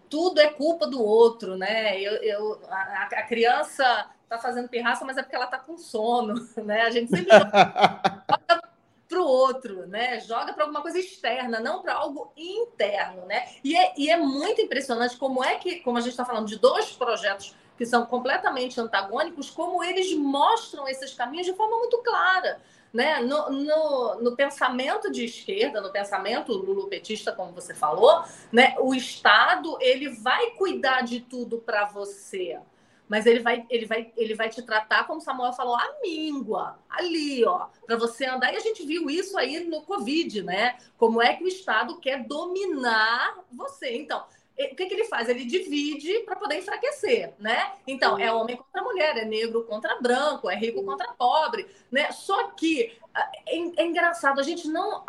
tudo 0.09 0.39
é 0.39 0.47
culpa 0.47 0.87
do 0.87 1.01
outro, 1.03 1.57
né? 1.57 1.99
Eu, 1.99 2.13
eu 2.23 2.61
a, 2.69 3.03
a 3.03 3.23
criança 3.23 4.09
está 4.23 4.37
fazendo 4.37 4.69
pirraça, 4.69 5.05
mas 5.05 5.17
é 5.17 5.23
porque 5.23 5.35
ela 5.35 5.45
está 5.45 5.57
com 5.57 5.77
sono, 5.77 6.35
né? 6.63 6.81
A 6.81 6.89
gente 6.89 7.09
sempre 7.09 7.31
joga 7.31 7.51
para 9.07 9.21
o 9.21 9.25
outro, 9.25 9.87
né? 9.87 10.19
Joga 10.19 10.53
para 10.53 10.63
alguma 10.63 10.81
coisa 10.81 10.99
externa, 10.99 11.59
não 11.59 11.81
para 11.81 11.93
algo 11.93 12.31
interno, 12.35 13.25
né? 13.25 13.47
E 13.63 13.75
é, 13.75 13.93
e 13.97 14.09
é 14.09 14.17
muito 14.17 14.61
impressionante 14.61 15.17
como 15.17 15.43
é 15.43 15.55
que, 15.55 15.79
como 15.79 15.97
a 15.97 16.01
gente 16.01 16.11
está 16.11 16.25
falando 16.25 16.47
de 16.47 16.59
dois 16.59 16.91
projetos 16.91 17.55
que 17.77 17.85
são 17.85 18.05
completamente 18.05 18.79
antagônicos, 18.81 19.49
como 19.49 19.83
eles 19.83 20.13
mostram 20.13 20.87
esses 20.87 21.13
caminhos 21.13 21.45
de 21.45 21.53
forma 21.53 21.77
muito 21.77 21.99
clara. 21.99 22.59
Né? 22.93 23.19
No, 23.21 23.49
no, 23.49 24.21
no, 24.21 24.35
pensamento 24.35 25.11
de 25.11 25.25
esquerda, 25.25 25.81
no 25.81 25.91
pensamento 25.91 26.53
lulopetista, 26.53 27.31
como 27.31 27.51
você 27.51 27.73
falou, 27.73 28.23
né? 28.51 28.75
O 28.79 28.93
Estado 28.93 29.77
ele 29.81 30.09
vai 30.09 30.51
cuidar 30.51 31.01
de 31.01 31.19
tudo 31.19 31.59
para 31.59 31.85
você, 31.85 32.59
mas 33.07 33.25
ele 33.25 33.39
vai, 33.39 33.65
ele 33.69 33.85
vai, 33.85 34.11
ele 34.17 34.35
vai 34.35 34.49
te 34.49 34.61
tratar 34.61 35.05
como 35.05 35.21
Samuel 35.21 35.53
falou, 35.53 35.75
a 35.75 35.95
míngua, 36.01 36.77
ali, 36.89 37.45
ó, 37.45 37.67
para 37.85 37.95
você 37.95 38.25
andar. 38.25 38.53
E 38.53 38.57
a 38.57 38.61
gente 38.61 38.85
viu 38.85 39.09
isso 39.09 39.37
aí 39.37 39.61
no 39.61 39.81
Covid, 39.81 40.43
né? 40.43 40.77
Como 40.97 41.21
é 41.21 41.33
que 41.33 41.43
o 41.43 41.47
Estado 41.47 41.99
quer 41.99 42.23
dominar 42.25 43.39
você? 43.51 43.95
Então, 43.95 44.23
o 44.57 44.75
que, 44.75 44.87
que 44.87 44.93
ele 44.93 45.05
faz? 45.05 45.29
Ele 45.29 45.45
divide 45.45 46.19
para 46.21 46.35
poder 46.35 46.57
enfraquecer, 46.57 47.33
né? 47.37 47.73
Então, 47.85 48.17
é 48.17 48.31
homem 48.31 48.57
contra 48.57 48.81
mulher, 48.81 49.15
é 49.17 49.25
negro 49.25 49.63
contra 49.63 50.01
branco, 50.01 50.49
é 50.49 50.55
rico 50.55 50.83
contra 50.83 51.13
pobre, 51.13 51.67
né? 51.91 52.11
Só 52.11 52.49
que 52.49 52.97
é, 53.15 53.81
é 53.81 53.85
engraçado, 53.85 54.39
a 54.39 54.43
gente 54.43 54.67
não 54.67 55.05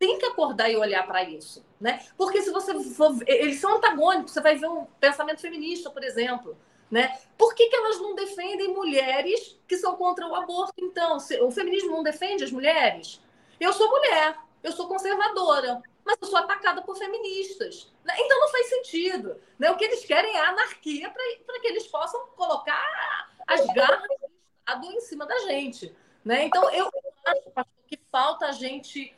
tem 0.00 0.18
que 0.18 0.26
acordar 0.26 0.68
e 0.68 0.76
olhar 0.76 1.06
para 1.06 1.22
isso, 1.22 1.64
né? 1.80 2.04
Porque 2.16 2.42
se 2.42 2.50
você 2.50 2.74
for, 2.80 3.14
eles 3.26 3.60
são 3.60 3.76
antagônicos, 3.76 4.32
você 4.32 4.40
vai 4.40 4.56
ver 4.56 4.68
um 4.68 4.84
pensamento 4.98 5.40
feminista, 5.40 5.88
por 5.88 6.02
exemplo, 6.02 6.56
né? 6.90 7.20
Por 7.38 7.54
que, 7.54 7.68
que 7.68 7.76
elas 7.76 8.00
não 8.00 8.16
defendem 8.16 8.74
mulheres 8.74 9.60
que 9.68 9.76
são 9.76 9.94
contra 9.94 10.26
o 10.26 10.34
aborto, 10.34 10.74
então? 10.78 11.18
O 11.42 11.50
feminismo 11.52 11.92
não 11.92 12.02
defende 12.02 12.42
as 12.42 12.50
mulheres? 12.50 13.20
Eu 13.60 13.72
sou 13.72 13.88
mulher, 13.88 14.36
eu 14.62 14.72
sou 14.72 14.88
conservadora 14.88 15.80
mas 16.10 16.18
eu 16.20 16.28
sou 16.28 16.38
atacada 16.38 16.82
por 16.82 16.96
feministas. 16.96 17.92
Né? 18.04 18.14
Então 18.18 18.40
não 18.40 18.48
faz 18.48 18.68
sentido. 18.68 19.40
Né? 19.58 19.70
O 19.70 19.76
que 19.76 19.84
eles 19.84 20.04
querem 20.04 20.36
é 20.36 20.40
anarquia 20.40 21.10
para 21.10 21.60
que 21.60 21.66
eles 21.66 21.86
possam 21.86 22.26
colocar 22.36 23.30
as 23.46 23.64
garras 23.66 24.02
do 24.02 24.30
Estado 24.58 24.86
em 24.86 25.00
cima 25.00 25.26
da 25.26 25.38
gente. 25.40 25.94
Né? 26.24 26.44
Então 26.44 26.70
eu 26.72 26.90
acho 27.56 27.70
que 27.86 27.98
falta 28.10 28.46
a 28.46 28.52
gente 28.52 29.14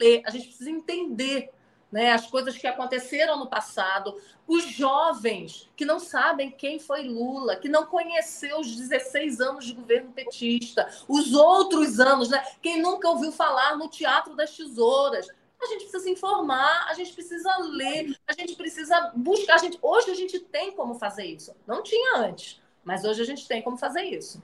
ler, 0.00 0.22
a 0.26 0.30
gente 0.30 0.48
precisa 0.48 0.70
entender 0.70 1.52
né, 1.96 2.12
as 2.12 2.26
coisas 2.26 2.58
que 2.58 2.66
aconteceram 2.66 3.38
no 3.38 3.46
passado, 3.46 4.20
os 4.46 4.64
jovens 4.64 5.66
que 5.74 5.82
não 5.82 5.98
sabem 5.98 6.50
quem 6.50 6.78
foi 6.78 7.08
Lula, 7.08 7.56
que 7.56 7.70
não 7.70 7.86
conheceu 7.86 8.60
os 8.60 8.76
16 8.76 9.40
anos 9.40 9.64
de 9.64 9.72
governo 9.72 10.12
petista, 10.12 10.86
os 11.08 11.32
outros 11.32 11.98
anos, 11.98 12.28
né, 12.28 12.44
quem 12.60 12.82
nunca 12.82 13.08
ouviu 13.08 13.32
falar 13.32 13.78
no 13.78 13.88
Teatro 13.88 14.36
das 14.36 14.54
Tesouras. 14.54 15.26
A 15.58 15.66
gente 15.68 15.84
precisa 15.84 16.00
se 16.00 16.10
informar, 16.10 16.86
a 16.86 16.92
gente 16.92 17.14
precisa 17.14 17.50
ler, 17.60 18.14
a 18.26 18.34
gente 18.34 18.54
precisa 18.56 19.10
buscar. 19.16 19.54
A 19.54 19.58
gente, 19.58 19.78
hoje 19.80 20.10
a 20.10 20.14
gente 20.14 20.38
tem 20.38 20.72
como 20.72 20.96
fazer 20.96 21.24
isso. 21.24 21.56
Não 21.66 21.82
tinha 21.82 22.18
antes, 22.18 22.60
mas 22.84 23.06
hoje 23.06 23.22
a 23.22 23.24
gente 23.24 23.48
tem 23.48 23.62
como 23.62 23.78
fazer 23.78 24.02
isso. 24.02 24.42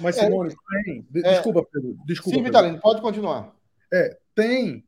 Mas, 0.00 0.14
Simone, 0.14 0.54
é, 0.54 0.82
tem. 0.84 1.06
Desculpa, 1.10 1.66
Pedro. 1.72 1.98
Desculpa, 2.06 2.38
Sim, 2.38 2.44
Vitalino, 2.44 2.80
pode 2.80 3.00
continuar. 3.02 3.52
É, 3.92 4.16
tem 4.32 4.87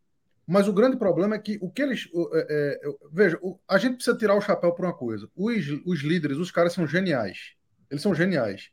mas 0.51 0.67
o 0.67 0.73
grande 0.73 0.97
problema 0.97 1.37
é 1.37 1.39
que 1.39 1.61
o 1.63 1.71
que 1.71 1.81
eles. 1.81 2.09
É, 2.35 2.81
é, 2.83 2.93
veja, 3.13 3.39
o, 3.41 3.57
a 3.69 3.79
gente 3.79 3.95
precisa 3.95 4.19
tirar 4.19 4.35
o 4.35 4.41
chapéu 4.41 4.73
para 4.73 4.87
uma 4.87 4.93
coisa. 4.93 5.31
Os, 5.37 5.65
os 5.87 6.01
líderes, 6.01 6.39
os 6.39 6.51
caras 6.51 6.73
são 6.73 6.89
geniais. 6.89 7.55
Eles 7.89 8.03
são 8.03 8.13
geniais. 8.13 8.73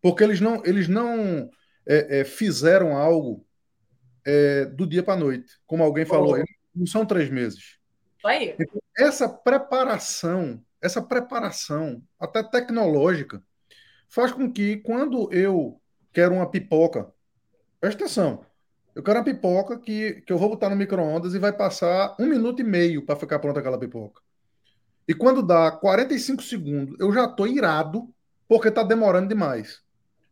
Porque 0.00 0.24
eles 0.24 0.40
não, 0.40 0.64
eles 0.64 0.88
não 0.88 1.50
é, 1.86 2.20
é 2.20 2.24
fizeram 2.24 2.96
algo 2.96 3.46
é, 4.26 4.64
do 4.64 4.86
dia 4.86 5.02
para 5.02 5.12
a 5.12 5.18
noite. 5.18 5.60
Como 5.66 5.84
alguém 5.84 6.06
falou, 6.06 6.38
oh. 6.40 6.44
não 6.74 6.86
são 6.86 7.04
três 7.04 7.28
meses. 7.28 7.78
Aí. 8.24 8.56
Então, 8.58 8.80
essa 8.96 9.28
preparação, 9.28 10.64
essa 10.80 11.02
preparação, 11.02 12.02
até 12.18 12.42
tecnológica, 12.42 13.42
faz 14.08 14.32
com 14.32 14.50
que 14.50 14.78
quando 14.78 15.30
eu 15.34 15.78
quero 16.14 16.34
uma 16.36 16.50
pipoca, 16.50 17.12
presta 17.78 18.04
atenção, 18.04 18.42
eu 18.94 19.02
quero 19.02 19.18
uma 19.18 19.24
pipoca 19.24 19.78
que, 19.78 20.22
que 20.22 20.32
eu 20.32 20.38
vou 20.38 20.50
botar 20.50 20.68
no 20.68 20.76
micro-ondas 20.76 21.34
e 21.34 21.38
vai 21.38 21.52
passar 21.52 22.16
um 22.18 22.26
minuto 22.26 22.60
e 22.60 22.64
meio 22.64 23.04
para 23.04 23.16
ficar 23.16 23.38
pronta 23.38 23.60
aquela 23.60 23.78
pipoca. 23.78 24.20
E 25.06 25.14
quando 25.14 25.42
dá 25.42 25.70
45 25.70 26.42
segundos, 26.42 26.96
eu 26.98 27.12
já 27.12 27.24
estou 27.24 27.46
irado 27.46 28.08
porque 28.48 28.68
está 28.68 28.82
demorando 28.82 29.28
demais. 29.28 29.80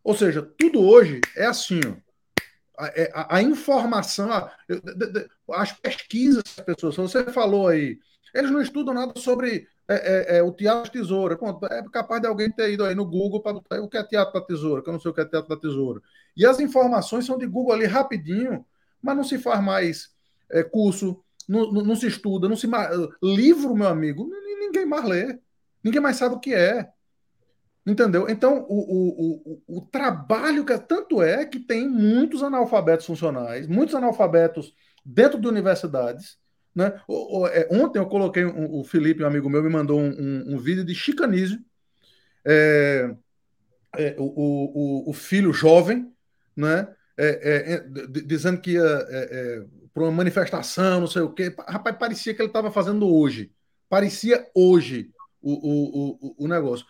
Ou 0.04 0.14
seja, 0.14 0.42
tudo 0.56 0.80
hoje 0.80 1.20
é 1.36 1.46
assim. 1.46 1.80
Ó. 1.86 1.94
A, 2.78 2.86
é, 2.88 3.10
a, 3.12 3.36
a 3.36 3.42
informação, 3.42 4.30
a, 4.32 4.52
as 5.52 5.72
pesquisas 5.72 6.44
das 6.56 6.64
pessoas, 6.64 6.94
você 6.94 7.24
falou 7.24 7.68
aí, 7.68 7.98
eles 8.32 8.50
não 8.50 8.60
estudam 8.60 8.94
nada 8.94 9.12
sobre 9.16 9.66
é, 9.88 9.94
é, 9.94 10.38
é, 10.38 10.42
o 10.42 10.52
teatro 10.52 10.84
da 10.84 10.90
tesoura. 10.90 11.36
Pronto, 11.36 11.66
é 11.66 11.82
capaz 11.90 12.20
de 12.20 12.28
alguém 12.28 12.50
ter 12.50 12.70
ido 12.72 12.84
aí 12.84 12.94
no 12.94 13.06
Google 13.06 13.40
para 13.40 13.82
o 13.82 13.88
que 13.88 13.96
é 13.96 14.04
teatro 14.04 14.34
da 14.34 14.46
tesoura, 14.46 14.82
que 14.82 14.88
eu 14.88 14.92
não 14.92 15.00
sei 15.00 15.10
o 15.10 15.14
que 15.14 15.20
é 15.20 15.24
teatro 15.24 15.48
da 15.48 15.60
tesoura. 15.60 16.00
E 16.38 16.46
as 16.46 16.60
informações 16.60 17.26
são 17.26 17.36
de 17.36 17.46
Google 17.46 17.74
ali 17.74 17.84
rapidinho, 17.84 18.64
mas 19.02 19.16
não 19.16 19.24
se 19.24 19.38
faz 19.38 19.62
mais 19.62 20.10
é, 20.50 20.62
curso, 20.62 21.20
não, 21.48 21.72
não, 21.72 21.82
não, 21.82 21.96
se 21.96 22.06
estuda, 22.06 22.48
não 22.48 22.56
se 22.56 22.68
livro, 23.22 23.74
meu 23.74 23.88
amigo, 23.88 24.30
ninguém 24.60 24.86
mais 24.86 25.04
lê, 25.04 25.38
ninguém 25.82 26.00
mais 26.00 26.16
sabe 26.16 26.36
o 26.36 26.40
que 26.40 26.54
é. 26.54 26.88
Entendeu? 27.84 28.28
Então, 28.28 28.66
o, 28.68 28.78
o, 28.78 29.62
o, 29.66 29.78
o 29.78 29.80
trabalho 29.80 30.64
que 30.64 30.72
é, 30.72 30.78
tanto 30.78 31.22
é 31.22 31.44
que 31.44 31.58
tem 31.58 31.88
muitos 31.88 32.42
analfabetos 32.42 33.06
funcionais, 33.06 33.66
muitos 33.66 33.94
analfabetos 33.94 34.74
dentro 35.04 35.40
de 35.40 35.48
universidades, 35.48 36.38
né? 36.74 37.00
O, 37.08 37.40
o, 37.40 37.46
é, 37.48 37.66
ontem 37.72 37.98
eu 37.98 38.06
coloquei, 38.06 38.44
um, 38.44 38.80
o 38.80 38.84
Felipe, 38.84 39.24
um 39.24 39.26
amigo 39.26 39.48
meu, 39.50 39.62
me 39.62 39.70
mandou 39.70 39.98
um, 39.98 40.10
um, 40.10 40.54
um 40.54 40.58
vídeo 40.58 40.84
de 40.84 40.94
chicanismo. 40.94 41.64
É, 42.44 43.10
é, 43.96 44.14
o, 44.18 45.10
o, 45.10 45.12
filho 45.12 45.52
jovem, 45.52 46.12
né? 46.58 46.88
É, 47.16 47.74
é, 47.74 47.86
dizendo 48.24 48.60
que 48.60 48.72
ia 48.72 48.84
para 49.92 50.04
uma 50.04 50.12
manifestação, 50.12 51.00
não 51.00 51.06
sei 51.06 51.22
o 51.22 51.32
quê. 51.32 51.52
Rapaz, 51.66 51.96
parecia 51.96 52.32
que 52.32 52.40
ele 52.40 52.48
estava 52.48 52.70
fazendo 52.70 53.12
hoje. 53.12 53.50
Parecia 53.88 54.46
hoje 54.54 55.10
o, 55.40 55.52
o, 55.52 56.18
o, 56.20 56.44
o 56.44 56.48
negócio. 56.48 56.86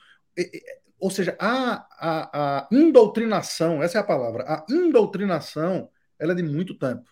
ou 1.01 1.11
seja, 1.11 1.35
a, 1.39 1.87
a, 1.99 2.59
a 2.59 2.69
indoutrinação, 2.71 3.83
essa 3.83 3.99
é 3.99 4.01
a 4.01 4.05
palavra, 4.05 4.45
a 4.45 4.67
indoutrinação, 4.69 5.89
ela 6.19 6.33
é 6.33 6.35
de 6.35 6.43
muito 6.43 6.77
tempo. 6.77 7.09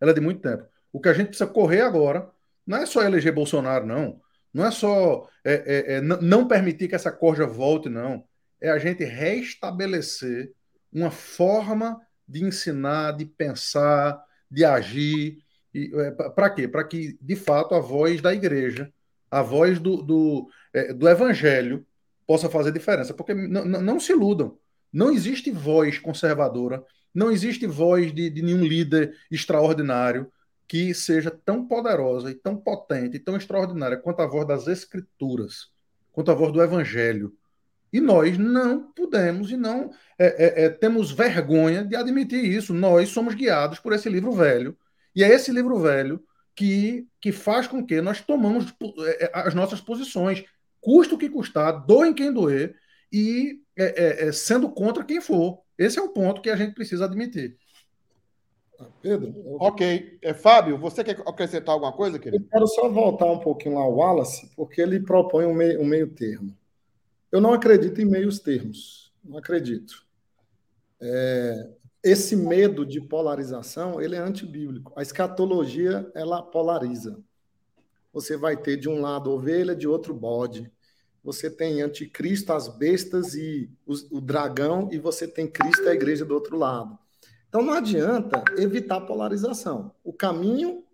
Ela 0.00 0.10
é 0.10 0.14
de 0.14 0.20
muito 0.20 0.40
tempo. 0.40 0.64
O 0.92 1.00
que 1.00 1.08
a 1.08 1.14
gente 1.14 1.28
precisa 1.28 1.48
correr 1.48 1.80
agora 1.80 2.30
não 2.66 2.78
é 2.78 2.86
só 2.86 3.02
eleger 3.02 3.32
Bolsonaro, 3.32 3.86
não. 3.86 4.20
Não 4.52 4.66
é 4.66 4.70
só 4.70 5.28
é, 5.44 5.52
é, 5.54 5.94
é, 5.94 6.00
não 6.00 6.48
permitir 6.48 6.88
que 6.88 6.94
essa 6.94 7.12
corja 7.12 7.46
volte, 7.46 7.88
não. 7.88 8.24
É 8.60 8.70
a 8.70 8.78
gente 8.78 9.04
restabelecer 9.04 10.52
uma 10.98 11.10
forma 11.10 12.00
de 12.26 12.44
ensinar, 12.44 13.12
de 13.12 13.24
pensar, 13.24 14.22
de 14.50 14.64
agir. 14.64 15.38
É, 15.74 16.10
Para 16.10 16.50
quê? 16.50 16.68
Para 16.68 16.84
que, 16.84 17.18
de 17.20 17.36
fato, 17.36 17.74
a 17.74 17.80
voz 17.80 18.20
da 18.20 18.34
igreja, 18.34 18.92
a 19.30 19.42
voz 19.42 19.78
do, 19.78 20.02
do, 20.02 20.50
é, 20.72 20.92
do 20.92 21.08
evangelho, 21.08 21.86
possa 22.26 22.50
fazer 22.50 22.72
diferença. 22.72 23.14
Porque 23.14 23.34
não 23.34 23.98
se 23.98 24.12
iludam. 24.12 24.58
Não 24.92 25.10
existe 25.10 25.50
voz 25.50 25.98
conservadora, 25.98 26.82
não 27.14 27.30
existe 27.30 27.66
voz 27.66 28.12
de, 28.12 28.30
de 28.30 28.42
nenhum 28.42 28.64
líder 28.64 29.14
extraordinário 29.30 30.30
que 30.66 30.92
seja 30.94 31.30
tão 31.30 31.66
poderosa 31.66 32.30
e 32.30 32.34
tão 32.34 32.56
potente 32.56 33.16
e 33.16 33.20
tão 33.20 33.36
extraordinária 33.36 33.96
quanto 33.96 34.20
a 34.20 34.26
voz 34.26 34.46
das 34.46 34.66
Escrituras, 34.66 35.70
quanto 36.12 36.30
a 36.30 36.34
voz 36.34 36.52
do 36.52 36.62
Evangelho. 36.62 37.34
E 37.92 38.00
nós 38.00 38.36
não 38.36 38.92
podemos 38.92 39.50
e 39.50 39.56
não 39.56 39.90
é, 40.18 40.26
é, 40.26 40.64
é, 40.64 40.68
temos 40.68 41.10
vergonha 41.10 41.84
de 41.84 41.96
admitir 41.96 42.44
isso. 42.44 42.74
Nós 42.74 43.08
somos 43.08 43.34
guiados 43.34 43.78
por 43.78 43.92
esse 43.92 44.08
livro 44.08 44.32
velho. 44.32 44.76
E 45.14 45.24
é 45.24 45.28
esse 45.28 45.50
livro 45.50 45.78
velho 45.78 46.22
que, 46.54 47.06
que 47.20 47.32
faz 47.32 47.66
com 47.66 47.84
que 47.84 48.00
nós 48.00 48.20
tomamos 48.20 48.74
é, 49.06 49.24
é, 49.24 49.30
as 49.32 49.54
nossas 49.54 49.80
posições, 49.80 50.44
custa 50.80 51.14
o 51.14 51.18
que 51.18 51.28
custar, 51.28 51.86
doem 51.86 52.12
quem 52.12 52.32
doer, 52.32 52.76
e 53.12 53.60
é, 53.76 54.30
sendo 54.32 54.68
contra 54.70 55.04
quem 55.04 55.20
for. 55.20 55.60
Esse 55.78 55.98
é 55.98 56.02
o 56.02 56.10
ponto 56.10 56.42
que 56.42 56.50
a 56.50 56.56
gente 56.56 56.74
precisa 56.74 57.04
admitir. 57.04 57.56
Pedro? 59.02 59.32
Eu... 59.36 59.56
Ok. 59.60 60.18
É, 60.22 60.34
Fábio, 60.34 60.78
você 60.78 61.02
quer 61.02 61.20
acrescentar 61.26 61.74
alguma 61.74 61.92
coisa, 61.92 62.18
querido? 62.18 62.44
Eu 62.44 62.48
quero 62.50 62.66
só 62.66 62.88
voltar 62.88 63.26
um 63.26 63.38
pouquinho 63.38 63.76
lá 63.76 63.82
ao 63.82 63.94
Wallace, 63.94 64.50
porque 64.54 64.80
ele 64.80 65.00
propõe 65.00 65.46
um 65.46 65.54
meio, 65.54 65.80
um 65.80 65.84
meio 65.84 66.08
termo. 66.08 66.54
Eu 67.30 67.40
não 67.40 67.52
acredito 67.52 68.00
em 68.00 68.04
meios 68.04 68.38
termos. 68.38 69.12
Não 69.22 69.38
acredito. 69.38 70.06
É, 71.00 71.70
esse 72.02 72.34
medo 72.34 72.86
de 72.86 73.00
polarização, 73.00 74.00
ele 74.00 74.16
é 74.16 74.18
antibíblico. 74.18 74.92
A 74.96 75.02
escatologia, 75.02 76.10
ela 76.14 76.42
polariza. 76.42 77.22
Você 78.12 78.36
vai 78.36 78.56
ter 78.56 78.76
de 78.76 78.88
um 78.88 79.00
lado 79.00 79.30
ovelha, 79.30 79.76
de 79.76 79.86
outro 79.86 80.14
bode. 80.14 80.70
Você 81.22 81.50
tem 81.50 81.82
anticristo, 81.82 82.52
as 82.52 82.68
bestas 82.68 83.34
e 83.34 83.70
o, 83.86 84.18
o 84.18 84.20
dragão, 84.20 84.88
e 84.90 84.98
você 84.98 85.28
tem 85.28 85.46
Cristo, 85.46 85.88
a 85.88 85.94
igreja 85.94 86.24
do 86.24 86.34
outro 86.34 86.56
lado. 86.56 86.98
Então 87.48 87.62
não 87.62 87.74
adianta 87.74 88.42
evitar 88.56 89.02
polarização. 89.02 89.92
O 90.02 90.12
caminho 90.12 90.84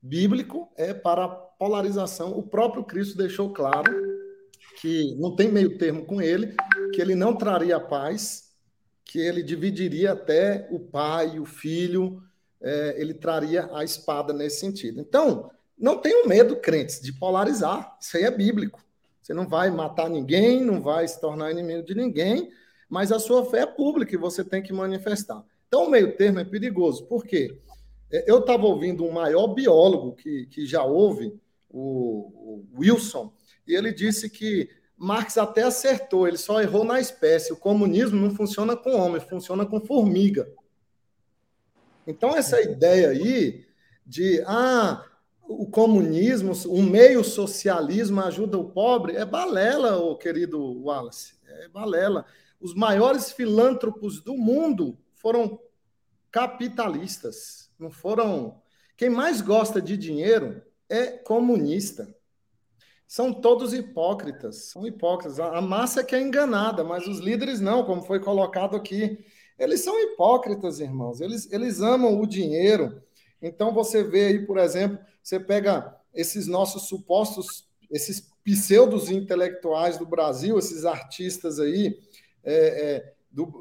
bíblico 0.00 0.72
é 0.76 0.94
para 0.94 1.24
a 1.24 1.28
polarização. 1.28 2.38
O 2.38 2.42
próprio 2.42 2.84
Cristo 2.84 3.18
deixou 3.18 3.52
claro 3.52 3.92
que 4.80 5.14
não 5.16 5.34
tem 5.34 5.50
meio 5.50 5.78
termo 5.78 6.04
com 6.04 6.20
ele, 6.20 6.54
que 6.92 7.00
ele 7.00 7.14
não 7.14 7.34
traria 7.34 7.80
paz, 7.80 8.52
que 9.04 9.18
ele 9.18 9.42
dividiria 9.42 10.12
até 10.12 10.68
o 10.70 10.78
pai, 10.78 11.38
o 11.38 11.44
filho, 11.44 12.22
é, 12.60 12.94
ele 12.98 13.14
traria 13.14 13.68
a 13.72 13.84
espada 13.84 14.32
nesse 14.32 14.60
sentido. 14.60 15.00
Então, 15.00 15.50
não 15.78 15.98
tenham 15.98 16.26
medo, 16.26 16.56
crentes, 16.56 17.00
de 17.00 17.12
polarizar. 17.12 17.96
Isso 18.00 18.16
aí 18.16 18.24
é 18.24 18.30
bíblico. 18.30 18.84
Você 19.22 19.32
não 19.32 19.48
vai 19.48 19.70
matar 19.70 20.08
ninguém, 20.08 20.64
não 20.64 20.80
vai 20.80 21.06
se 21.06 21.20
tornar 21.20 21.50
inimigo 21.50 21.82
de 21.82 21.94
ninguém, 21.94 22.50
mas 22.88 23.10
a 23.10 23.18
sua 23.18 23.44
fé 23.44 23.60
é 23.60 23.66
pública 23.66 24.14
e 24.14 24.18
você 24.18 24.44
tem 24.44 24.62
que 24.62 24.72
manifestar. 24.72 25.42
Então, 25.66 25.86
o 25.86 25.90
meio 25.90 26.16
termo 26.16 26.38
é 26.38 26.44
perigoso. 26.44 27.06
Por 27.06 27.24
quê? 27.24 27.58
É, 28.12 28.30
eu 28.30 28.40
estava 28.40 28.66
ouvindo 28.66 29.04
um 29.04 29.10
maior 29.10 29.48
biólogo 29.48 30.14
que, 30.14 30.46
que 30.46 30.66
já 30.66 30.84
houve, 30.84 31.34
o, 31.68 32.62
o 32.72 32.78
Wilson, 32.78 33.32
e 33.66 33.74
ele 33.74 33.92
disse 33.92 34.30
que 34.30 34.68
Marx 34.96 35.36
até 35.36 35.62
acertou, 35.62 36.26
ele 36.26 36.38
só 36.38 36.60
errou 36.60 36.84
na 36.84 36.98
espécie. 36.98 37.52
O 37.52 37.56
comunismo 37.56 38.20
não 38.20 38.34
funciona 38.34 38.76
com 38.76 38.96
homem, 38.96 39.20
funciona 39.20 39.66
com 39.66 39.80
formiga. 39.80 40.50
Então, 42.06 42.36
essa 42.36 42.60
ideia 42.60 43.10
aí 43.10 43.66
de 44.06 44.42
ah, 44.46 45.04
o 45.42 45.66
comunismo, 45.66 46.52
o 46.66 46.82
meio 46.82 47.22
socialismo 47.22 48.20
ajuda 48.20 48.56
o 48.56 48.70
pobre, 48.70 49.16
é 49.16 49.24
balela, 49.24 49.98
o 49.98 50.16
querido 50.16 50.82
Wallace. 50.82 51.34
É 51.46 51.68
balela. 51.68 52.24
Os 52.60 52.74
maiores 52.74 53.32
filântropos 53.32 54.20
do 54.20 54.34
mundo 54.34 54.98
foram 55.14 55.60
capitalistas, 56.30 57.70
não 57.78 57.90
foram. 57.90 58.62
Quem 58.96 59.10
mais 59.10 59.40
gosta 59.40 59.80
de 59.80 59.96
dinheiro 59.96 60.62
é 60.88 61.06
comunista. 61.08 62.15
São 63.06 63.32
todos 63.32 63.72
hipócritas, 63.72 64.70
são 64.70 64.86
hipócritas. 64.86 65.38
A 65.38 65.60
massa 65.60 66.00
é 66.00 66.04
que 66.04 66.14
é 66.14 66.20
enganada, 66.20 66.82
mas 66.82 67.06
os 67.06 67.20
líderes 67.20 67.60
não, 67.60 67.84
como 67.84 68.02
foi 68.02 68.18
colocado 68.18 68.76
aqui. 68.76 69.24
Eles 69.58 69.80
são 69.80 69.98
hipócritas, 69.98 70.80
irmãos. 70.80 71.20
Eles, 71.20 71.50
eles 71.52 71.80
amam 71.80 72.20
o 72.20 72.26
dinheiro. 72.26 73.00
Então 73.40 73.72
você 73.72 74.02
vê 74.02 74.26
aí, 74.26 74.46
por 74.46 74.58
exemplo, 74.58 74.98
você 75.22 75.38
pega 75.38 75.96
esses 76.12 76.48
nossos 76.48 76.88
supostos, 76.88 77.68
esses 77.90 78.28
pseudos 78.42 79.08
intelectuais 79.10 79.98
do 79.98 80.06
Brasil, 80.06 80.58
esses 80.58 80.84
artistas 80.84 81.60
aí, 81.60 81.98
é, 82.42 82.54
é, 82.54 83.14
do, 83.30 83.52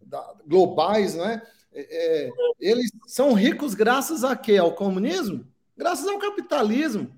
da, 0.00 0.34
globais, 0.46 1.14
né? 1.14 1.42
É, 1.72 2.26
é 2.26 2.30
eles 2.58 2.90
são 3.06 3.32
ricos 3.32 3.74
graças 3.74 4.24
a 4.24 4.34
quê? 4.36 4.56
Ao 4.56 4.74
comunismo? 4.74 5.46
Graças 5.76 6.06
ao 6.06 6.18
capitalismo. 6.18 7.10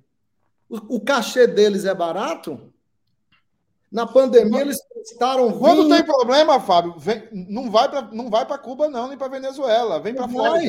O, 0.88 1.00
cachê 1.00 1.46
deles 1.46 1.84
é 1.84 1.94
barato? 1.94 2.72
Na 3.90 4.06
pandemia 4.06 4.60
eles 4.60 4.82
prestaram 4.92 5.56
Quando 5.58 5.88
tem 5.88 6.02
problema, 6.02 6.58
Fábio, 6.58 6.98
vem, 6.98 7.28
não 7.32 7.70
vai 7.70 7.88
para 7.88 8.02
não 8.10 8.28
vai 8.28 8.44
para 8.44 8.58
Cuba 8.58 8.88
não, 8.88 9.08
nem 9.08 9.16
para 9.16 9.28
Venezuela, 9.28 10.00
vem 10.00 10.14
para 10.14 10.28
fora. 10.28 10.60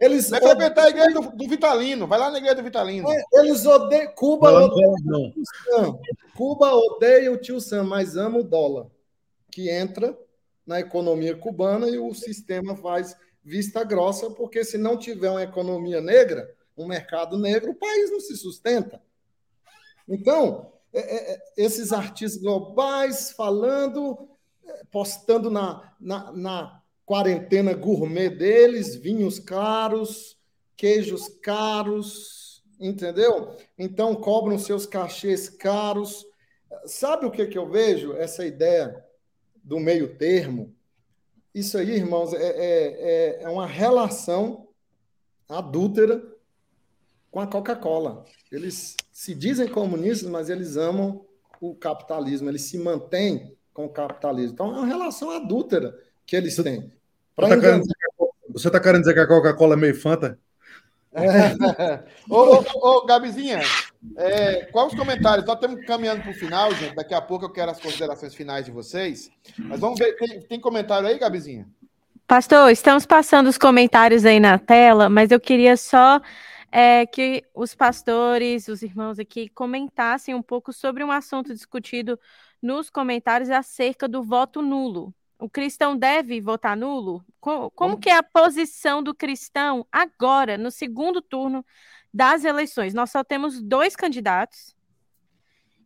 Eles 0.00 0.28
vai 0.28 0.40
frequentar 0.40 0.86
a 0.86 0.88
igreja 0.90 1.12
do, 1.12 1.30
do, 1.36 1.48
Vitalino, 1.48 2.06
vai 2.06 2.18
lá 2.18 2.30
na 2.30 2.38
igreja 2.38 2.56
do 2.56 2.64
Vitalino. 2.64 3.08
É, 3.10 3.22
eles 3.34 3.64
odeiam 3.64 4.12
Cuba, 4.14 4.50
não, 4.50 4.66
odeia 4.66 4.94
não. 5.04 5.20
o 5.20 5.32
Sam. 5.46 5.98
Cuba 6.36 6.74
odeia 6.74 7.30
o 7.30 7.36
tio 7.36 7.60
Sam, 7.60 7.84
mas 7.84 8.16
ama 8.16 8.38
o 8.38 8.42
dólar, 8.42 8.86
que 9.52 9.70
entra 9.70 10.18
na 10.66 10.80
economia 10.80 11.36
cubana 11.36 11.88
e 11.88 11.98
o 11.98 12.12
sistema 12.12 12.74
faz 12.76 13.16
vista 13.44 13.84
grossa, 13.84 14.30
porque 14.30 14.64
se 14.64 14.78
não 14.78 14.96
tiver 14.96 15.30
uma 15.30 15.42
economia 15.42 16.00
negra, 16.00 16.52
um 16.76 16.86
mercado 16.86 17.38
negro, 17.38 17.70
o 17.70 17.74
país 17.74 18.10
não 18.10 18.20
se 18.20 18.36
sustenta. 18.36 19.00
Então, 20.08 20.72
é, 20.92 21.00
é, 21.00 21.32
é, 21.32 21.42
esses 21.56 21.92
artistas 21.92 22.40
globais 22.40 23.32
falando, 23.32 24.28
postando 24.90 25.50
na, 25.50 25.92
na, 26.00 26.32
na 26.32 26.82
quarentena 27.04 27.74
gourmet 27.74 28.30
deles, 28.30 28.94
vinhos 28.94 29.38
caros, 29.38 30.38
queijos 30.76 31.28
caros, 31.42 32.62
entendeu? 32.78 33.56
Então 33.78 34.14
cobram 34.14 34.58
seus 34.58 34.86
cachês 34.86 35.48
caros. 35.48 36.24
Sabe 36.86 37.26
o 37.26 37.30
que, 37.30 37.46
que 37.46 37.58
eu 37.58 37.68
vejo? 37.68 38.12
Essa 38.14 38.46
ideia 38.46 39.04
do 39.62 39.80
meio 39.80 40.16
termo. 40.16 40.74
Isso 41.54 41.78
aí, 41.78 41.92
irmãos, 41.92 42.32
é, 42.34 42.42
é, 42.42 43.42
é 43.42 43.48
uma 43.48 43.66
relação 43.66 44.68
adúltera 45.48 46.33
com 47.34 47.40
a 47.40 47.48
Coca-Cola. 47.48 48.24
Eles 48.52 48.94
se 49.10 49.34
dizem 49.34 49.66
comunistas, 49.66 50.30
mas 50.30 50.48
eles 50.48 50.76
amam 50.76 51.26
o 51.60 51.74
capitalismo, 51.74 52.48
eles 52.48 52.62
se 52.62 52.78
mantêm 52.78 53.56
com 53.72 53.86
o 53.86 53.88
capitalismo. 53.88 54.52
Então 54.52 54.72
é 54.72 54.78
uma 54.78 54.86
relação 54.86 55.32
adúltera 55.32 55.98
que 56.24 56.36
eles 56.36 56.54
têm. 56.54 56.92
Você 57.36 57.46
está 57.48 57.60
querendo, 57.60 57.82
tá 58.70 58.80
querendo, 58.80 59.00
dizer 59.00 59.14
que 59.14 59.18
a 59.18 59.26
Coca-Cola 59.26 59.74
é 59.74 59.76
meio 59.76 60.00
fanta? 60.00 60.38
É. 61.12 62.04
ô, 62.30 62.36
ô, 62.36 62.98
ô, 62.98 63.04
Gabizinha, 63.04 63.62
é, 64.16 64.66
quais 64.66 64.92
os 64.92 64.98
comentários? 64.98 65.44
Nós 65.44 65.56
estamos 65.56 65.84
caminhando 65.84 66.22
para 66.22 66.30
o 66.30 66.34
final, 66.34 66.72
gente. 66.76 66.94
Daqui 66.94 67.14
a 67.14 67.20
pouco 67.20 67.46
eu 67.46 67.50
quero 67.50 67.72
as 67.72 67.80
considerações 67.80 68.32
finais 68.32 68.64
de 68.64 68.70
vocês. 68.70 69.28
Mas 69.58 69.80
vamos 69.80 69.98
ver, 69.98 70.12
tem, 70.18 70.40
tem 70.40 70.60
comentário 70.60 71.08
aí, 71.08 71.18
Gabizinha? 71.18 71.66
Pastor, 72.28 72.70
estamos 72.70 73.04
passando 73.04 73.48
os 73.48 73.58
comentários 73.58 74.24
aí 74.24 74.38
na 74.38 74.56
tela, 74.56 75.08
mas 75.08 75.32
eu 75.32 75.40
queria 75.40 75.76
só 75.76 76.22
é, 76.76 77.06
que 77.06 77.44
os 77.54 77.72
pastores, 77.72 78.66
os 78.66 78.82
irmãos 78.82 79.20
aqui, 79.20 79.48
comentassem 79.48 80.34
um 80.34 80.42
pouco 80.42 80.72
sobre 80.72 81.04
um 81.04 81.10
assunto 81.12 81.54
discutido 81.54 82.18
nos 82.60 82.90
comentários 82.90 83.48
acerca 83.48 84.08
do 84.08 84.24
voto 84.24 84.60
nulo. 84.60 85.14
O 85.38 85.48
cristão 85.48 85.96
deve 85.96 86.40
votar 86.40 86.76
nulo? 86.76 87.24
Como, 87.40 87.70
como 87.70 87.96
que 87.96 88.10
é 88.10 88.16
a 88.16 88.24
posição 88.24 89.04
do 89.04 89.14
cristão 89.14 89.86
agora, 89.92 90.58
no 90.58 90.68
segundo 90.68 91.22
turno 91.22 91.64
das 92.12 92.44
eleições? 92.44 92.92
Nós 92.92 93.12
só 93.12 93.22
temos 93.22 93.62
dois 93.62 93.94
candidatos 93.94 94.74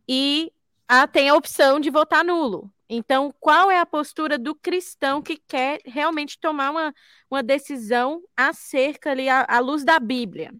e 0.07 0.51
a, 0.87 1.05
tem 1.05 1.29
a 1.29 1.35
opção 1.35 1.79
de 1.79 1.91
votar 1.91 2.25
nulo. 2.25 2.73
Então, 2.89 3.31
qual 3.39 3.69
é 3.69 3.79
a 3.79 3.85
postura 3.85 4.39
do 4.39 4.55
cristão 4.55 5.21
que 5.21 5.37
quer 5.37 5.79
realmente 5.85 6.39
tomar 6.39 6.71
uma, 6.71 6.93
uma 7.29 7.43
decisão 7.43 8.23
acerca 8.35 9.11
ali 9.11 9.29
à, 9.29 9.45
à 9.47 9.59
luz 9.59 9.83
da 9.83 9.99
Bíblia? 9.99 10.51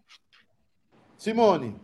Simone. 1.18 1.76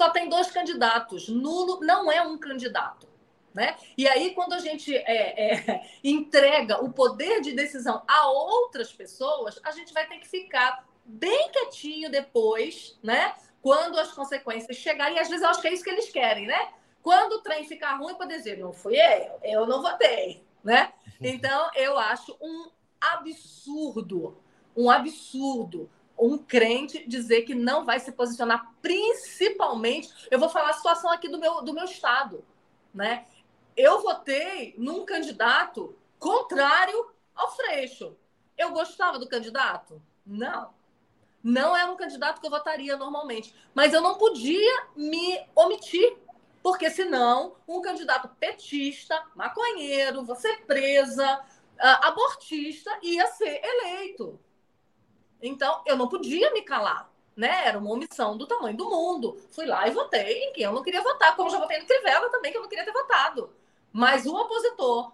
Só 0.00 0.10
tem 0.10 0.28
dois 0.28 0.50
candidatos. 0.50 1.28
Nulo 1.28 1.80
não 1.80 2.10
é 2.10 2.22
um 2.22 2.38
candidato. 2.38 3.10
Né? 3.52 3.76
E 3.98 4.06
aí, 4.06 4.32
quando 4.32 4.52
a 4.52 4.60
gente 4.60 4.94
é, 4.94 5.54
é, 5.54 5.90
entrega 6.04 6.82
o 6.84 6.92
poder 6.92 7.40
de 7.40 7.52
decisão 7.52 8.00
a 8.06 8.30
outras 8.30 8.92
pessoas, 8.92 9.60
a 9.64 9.72
gente 9.72 9.92
vai 9.92 10.06
ter 10.06 10.18
que 10.20 10.28
ficar 10.28 10.86
bem 11.04 11.50
quietinho 11.50 12.08
depois, 12.08 12.96
né? 13.02 13.34
Quando 13.62 13.98
as 13.98 14.12
consequências 14.12 14.76
chegarem, 14.76 15.16
e 15.16 15.20
às 15.20 15.28
vezes 15.28 15.42
eu 15.42 15.50
acho 15.50 15.60
que 15.60 15.68
é 15.68 15.72
isso 15.72 15.84
que 15.84 15.90
eles 15.90 16.10
querem, 16.10 16.46
né? 16.46 16.72
Quando 17.02 17.34
o 17.34 17.42
trem 17.42 17.64
ficar 17.64 17.96
ruim, 17.96 18.14
para 18.14 18.26
dizer, 18.26 18.58
não 18.58 18.72
fui 18.72 18.96
eu, 18.96 19.40
eu 19.42 19.66
não 19.66 19.82
votei, 19.82 20.44
né? 20.62 20.92
Então, 21.20 21.70
eu 21.74 21.98
acho 21.98 22.36
um 22.40 22.70
absurdo 23.00 24.36
um 24.76 24.90
absurdo 24.90 25.90
um 26.18 26.36
crente 26.36 27.06
dizer 27.08 27.42
que 27.42 27.54
não 27.54 27.84
vai 27.84 27.98
se 27.98 28.12
posicionar, 28.12 28.74
principalmente. 28.82 30.12
Eu 30.30 30.38
vou 30.38 30.50
falar 30.50 30.70
a 30.70 30.74
situação 30.74 31.10
aqui 31.10 31.28
do 31.28 31.38
meu, 31.38 31.62
do 31.62 31.72
meu 31.72 31.84
estado. 31.84 32.44
Né? 32.92 33.24
Eu 33.74 34.02
votei 34.02 34.74
num 34.76 35.06
candidato 35.06 35.96
contrário 36.18 37.10
ao 37.34 37.50
Freixo. 37.56 38.14
Eu 38.58 38.70
gostava 38.70 39.18
do 39.18 39.26
candidato? 39.26 40.02
Não. 40.26 40.74
Não 41.42 41.76
era 41.76 41.90
um 41.90 41.96
candidato 41.96 42.40
que 42.40 42.46
eu 42.46 42.50
votaria 42.50 42.96
normalmente. 42.96 43.54
Mas 43.74 43.92
eu 43.92 44.00
não 44.00 44.16
podia 44.16 44.86
me 44.94 45.40
omitir. 45.54 46.16
Porque 46.62 46.90
senão, 46.90 47.56
um 47.66 47.80
candidato 47.80 48.28
petista, 48.38 49.18
maconheiro, 49.34 50.22
você 50.22 50.58
presa, 50.58 51.40
ah, 51.78 52.08
abortista, 52.08 52.90
ia 53.02 53.26
ser 53.28 53.60
eleito. 53.64 54.38
Então, 55.40 55.82
eu 55.86 55.96
não 55.96 56.06
podia 56.06 56.52
me 56.52 56.60
calar. 56.62 57.10
Né? 57.34 57.66
Era 57.66 57.78
uma 57.78 57.90
omissão 57.90 58.36
do 58.36 58.46
tamanho 58.46 58.76
do 58.76 58.90
mundo. 58.90 59.40
Fui 59.50 59.64
lá 59.64 59.88
e 59.88 59.90
votei 59.90 60.44
em 60.44 60.52
quem 60.52 60.64
eu 60.64 60.72
não 60.72 60.82
queria 60.82 61.00
votar, 61.00 61.34
como 61.34 61.48
já 61.48 61.58
votei 61.58 61.78
no 61.78 61.86
Crivella 61.86 62.28
também, 62.28 62.52
que 62.52 62.58
eu 62.58 62.62
não 62.62 62.68
queria 62.68 62.84
ter 62.84 62.92
votado. 62.92 63.50
Mas 63.90 64.26
o 64.26 64.34
opositor 64.34 65.12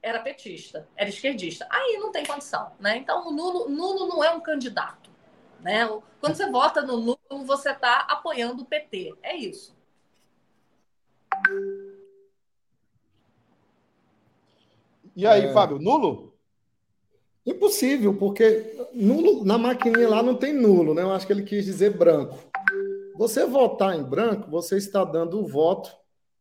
era 0.00 0.20
petista, 0.20 0.88
era 0.96 1.08
esquerdista. 1.08 1.66
Aí 1.68 1.98
não 1.98 2.12
tem 2.12 2.24
condição, 2.24 2.72
né? 2.78 2.96
Então, 2.96 3.26
o 3.26 3.32
nulo, 3.32 3.68
nulo 3.68 4.06
não 4.06 4.22
é 4.22 4.30
um 4.30 4.40
candidato. 4.40 5.10
Né? 5.62 5.86
Quando 6.20 6.34
você 6.34 6.50
vota 6.50 6.82
no 6.82 6.98
nulo, 6.98 7.44
você 7.44 7.70
está 7.70 8.00
apoiando 8.08 8.62
o 8.62 8.66
PT. 8.66 9.14
É 9.22 9.36
isso. 9.36 9.74
E 15.16 15.26
aí, 15.26 15.46
é... 15.46 15.52
Fábio, 15.52 15.78
nulo? 15.78 16.34
Impossível, 17.44 18.16
porque 18.16 18.76
nulo, 18.92 19.44
na 19.44 19.58
maquininha 19.58 20.08
lá 20.08 20.22
não 20.22 20.34
tem 20.34 20.52
nulo, 20.52 20.94
né? 20.94 21.02
Eu 21.02 21.12
acho 21.12 21.26
que 21.26 21.32
ele 21.32 21.42
quis 21.42 21.64
dizer 21.64 21.96
branco. 21.96 22.38
Você 23.16 23.46
votar 23.46 23.98
em 23.98 24.02
branco, 24.02 24.50
você 24.50 24.76
está 24.76 25.04
dando 25.04 25.40
o 25.40 25.46
voto 25.46 25.90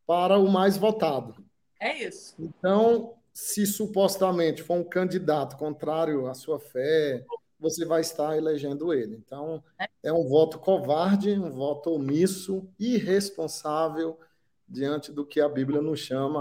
para 0.06 0.38
o 0.38 0.48
mais 0.50 0.78
votado. 0.78 1.36
É 1.80 2.04
isso. 2.04 2.36
Então, 2.38 3.14
se 3.34 3.66
supostamente 3.66 4.62
for 4.62 4.76
um 4.76 4.84
candidato 4.84 5.58
contrário 5.58 6.28
à 6.28 6.34
sua 6.34 6.60
fé, 6.60 7.26
você 7.60 7.86
vai 7.86 8.02
estar 8.02 8.38
elegendo 8.38 8.94
ele. 8.94 9.16
Então, 9.16 9.64
é 10.02 10.14
um 10.14 10.28
voto 10.28 10.58
covarde, 10.58 11.32
um 11.32 11.52
voto 11.52 11.94
omisso, 11.94 12.68
irresponsável 12.80 14.18
diante 14.68 15.12
do 15.12 15.26
que 15.26 15.42
a 15.42 15.50
Bíblia 15.50 15.82
nos 15.82 16.00
chama 16.00 16.40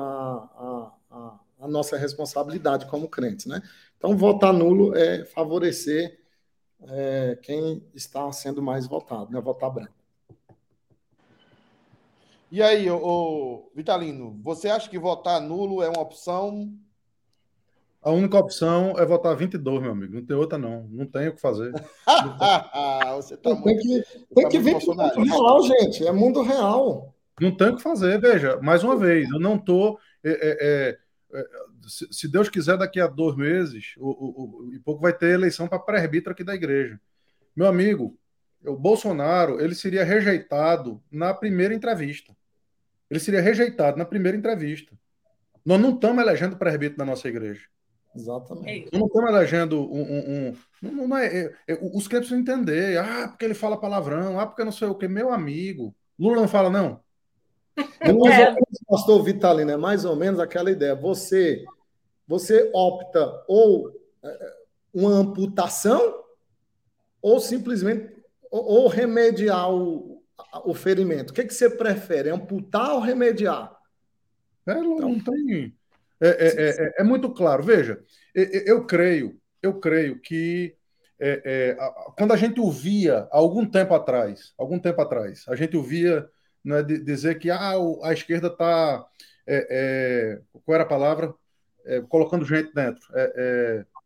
a, 0.55 0.93
a, 1.11 1.41
a 1.61 1.69
nossa 1.69 1.97
responsabilidade 1.97 2.87
como 2.87 3.09
crentes, 3.09 3.47
né? 3.47 3.61
Então, 3.97 4.17
votar 4.17 4.53
nulo 4.53 4.97
é 4.97 5.25
favorecer 5.25 6.21
é, 6.87 7.37
quem 7.43 7.85
está 7.95 8.31
sendo 8.31 8.63
mais 8.63 8.87
votado, 8.87 9.33
né? 9.33 9.41
Votar 9.41 9.71
branco. 9.71 9.99
E 12.51 12.63
aí, 12.63 12.91
ô, 12.91 13.71
Vitalino, 13.75 14.41
você 14.43 14.71
acha 14.71 14.89
que 14.89 14.99
votar 14.99 15.41
nulo 15.41 15.83
é 15.83 15.89
uma 15.89 16.01
opção? 16.01 16.73
A 18.01 18.11
única 18.11 18.39
opção 18.39 18.95
é 18.97 19.05
votar 19.05 19.37
22, 19.37 19.83
meu 19.83 19.93
amigo. 19.93 20.15
Não 20.15 20.25
tem 20.25 20.37
outra, 20.37 20.57
não. 20.57 20.87
Não 20.89 21.05
tem 21.05 21.29
o 21.29 21.35
que 21.35 21.41
fazer. 21.41 21.73
você 23.17 23.37
tá 23.37 23.51
tem 23.51 23.61
muito, 23.61 23.81
que, 23.81 24.03
tem 24.35 24.45
tá 24.45 24.49
que 24.49 24.59
vir 24.59 24.79
para 24.79 24.95
mundo 24.95 25.25
real, 25.25 25.63
gente. 25.63 26.07
É 26.07 26.13
mundo 26.13 26.43
real. 26.43 27.15
Não 27.41 27.51
tem 27.57 27.71
o 27.71 27.77
que 27.77 27.83
fazer. 27.83 28.21
Veja, 28.21 28.59
mais 28.63 28.85
uma 28.85 28.97
vez, 28.97 29.29
eu 29.31 29.41
não 29.41 29.57
estou. 29.57 29.99
É, 30.25 30.31
é, 30.31 30.99
é, 31.39 31.47
se 31.89 32.29
Deus 32.29 32.49
quiser, 32.49 32.77
daqui 32.77 33.01
a 33.01 33.07
dois 33.07 33.37
meses, 33.37 33.95
o, 33.99 34.09
o, 34.09 34.67
o 34.69 34.75
e 34.75 34.79
pouco 34.79 35.01
vai 35.01 35.13
ter 35.13 35.31
eleição 35.31 35.67
para 35.67 35.79
presbítero 35.79 36.33
aqui 36.33 36.45
da 36.45 36.55
igreja. 36.55 37.01
Meu 37.55 37.67
amigo, 37.67 38.17
o 38.65 38.77
Bolsonaro 38.77 39.61
ele 39.61 39.75
seria 39.75 40.05
rejeitado 40.05 41.03
na 41.11 41.35
primeira 41.35 41.75
entrevista. 41.75 42.37
Ele 43.11 43.21
seria 43.21 43.41
rejeitado 43.41 43.97
na 43.97 44.05
primeira 44.05 44.37
entrevista. 44.37 44.97
Nós 45.65 45.81
não 45.81 45.91
estamos 45.91 46.23
elegendo 46.23 46.57
presbítero 46.57 46.99
na 46.99 47.05
nossa 47.05 47.29
igreja. 47.29 47.67
Exatamente. 48.19 48.89
Nós 48.93 49.01
não 49.01 49.07
estamos 49.07 49.31
elegendo 49.31 49.81
um. 49.81 50.03
um, 50.03 50.49
um 50.49 50.57
não, 50.83 51.09
não 51.09 51.17
é, 51.17 51.27
é, 51.27 51.55
é, 51.69 51.75
os 51.75 52.09
crentes 52.09 52.29
precisam 52.29 52.39
entender. 52.39 52.99
Ah, 52.99 53.29
porque 53.29 53.45
ele 53.45 53.55
fala 53.55 53.81
palavrão. 53.81 54.41
Ah, 54.41 54.47
porque 54.47 54.65
não 54.65 54.73
sei 54.73 54.89
o 54.89 54.95
que. 54.95 55.07
Meu 55.07 55.33
amigo. 55.33 55.95
Lula 56.19 56.37
não 56.37 56.49
fala, 56.49 56.69
não. 56.69 57.01
É. 58.01 58.11
é. 58.11 58.57
Pastor 58.89 59.23
Vitalino, 59.23 59.71
é 59.71 59.77
mais 59.77 60.05
ou 60.05 60.17
menos 60.17 60.41
aquela 60.41 60.71
ideia. 60.71 60.97
Você, 60.97 61.65
você 62.27 62.71
opta 62.75 63.45
ou 63.47 63.93
é, 64.25 64.53
uma 64.93 65.13
amputação 65.13 66.25
ou 67.23 67.39
simplesmente 67.39 68.13
ou, 68.51 68.65
ou 68.65 68.89
remediar 68.89 69.73
o, 69.73 70.23
o 70.65 70.75
ferimento? 70.75 71.31
O 71.31 71.35
que, 71.35 71.45
que 71.45 71.55
você 71.55 71.71
prefere, 71.71 72.31
amputar 72.31 72.95
ou 72.95 73.01
remediar? 73.01 73.79
É, 74.67 74.75
não, 74.75 74.97
então, 74.97 75.09
não 75.11 75.21
tem. 75.21 75.78
É, 76.21 76.29
é, 76.29 76.47
é, 76.49 76.69
é, 76.71 76.95
é, 76.99 77.05
muito 77.05 77.31
claro. 77.31 77.63
Veja, 77.63 78.01
eu 78.35 78.85
creio, 78.85 79.39
eu 79.63 79.79
creio 79.79 80.21
que 80.21 80.75
é, 81.21 81.77
quando 82.17 82.33
a 82.33 82.37
gente 82.37 82.61
ouvia 82.61 83.27
algum 83.31 83.65
tempo 83.67 83.95
atrás, 83.95 84.53
algum 84.59 84.79
tempo 84.79 85.01
atrás, 85.01 85.45
a 85.49 85.57
gente 85.57 85.77
ouvia 85.77 86.29
né, 86.65 86.83
dizer 86.83 87.39
que 87.39 87.51
ah, 87.51 87.75
a 88.03 88.13
esquerda 88.13 88.49
está. 88.49 89.05
qual 90.65 90.75
era 90.75 90.85
a 90.85 90.89
palavra? 90.89 91.35
colocando 92.09 92.45
gente 92.45 92.73
dentro. 92.75 93.09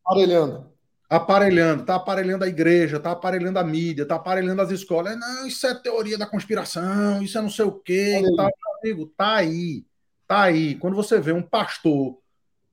Aparelhando 0.07 0.73
aparelhando, 1.13 1.85
tá 1.85 1.97
aparelhando 1.97 2.43
a 2.43 2.49
igreja, 2.49 2.99
tá 2.99 3.11
aparelhando 3.11 3.59
a 3.59 3.65
mídia, 3.65 4.07
tá 4.07 4.15
aparelhando 4.15 4.63
as 4.63 4.71
escolas. 4.71 5.15
Não, 5.19 5.47
isso 5.47 5.67
é 5.67 5.75
teoria 5.75 6.17
da 6.17 6.25
conspiração, 6.25 7.23
isso 7.23 7.37
é 7.37 7.43
não 7.43 7.51
sei 7.51 7.67
o 7.67 7.73
quê, 7.73 8.23
tá, 8.35 8.49
amigo, 8.81 9.07
tá 9.15 9.35
aí, 9.35 9.85
tá 10.33 10.43
aí. 10.43 10.75
Quando 10.77 10.97
você 10.97 11.21
vê 11.21 11.33
um 11.33 11.43
pastor 11.43 12.19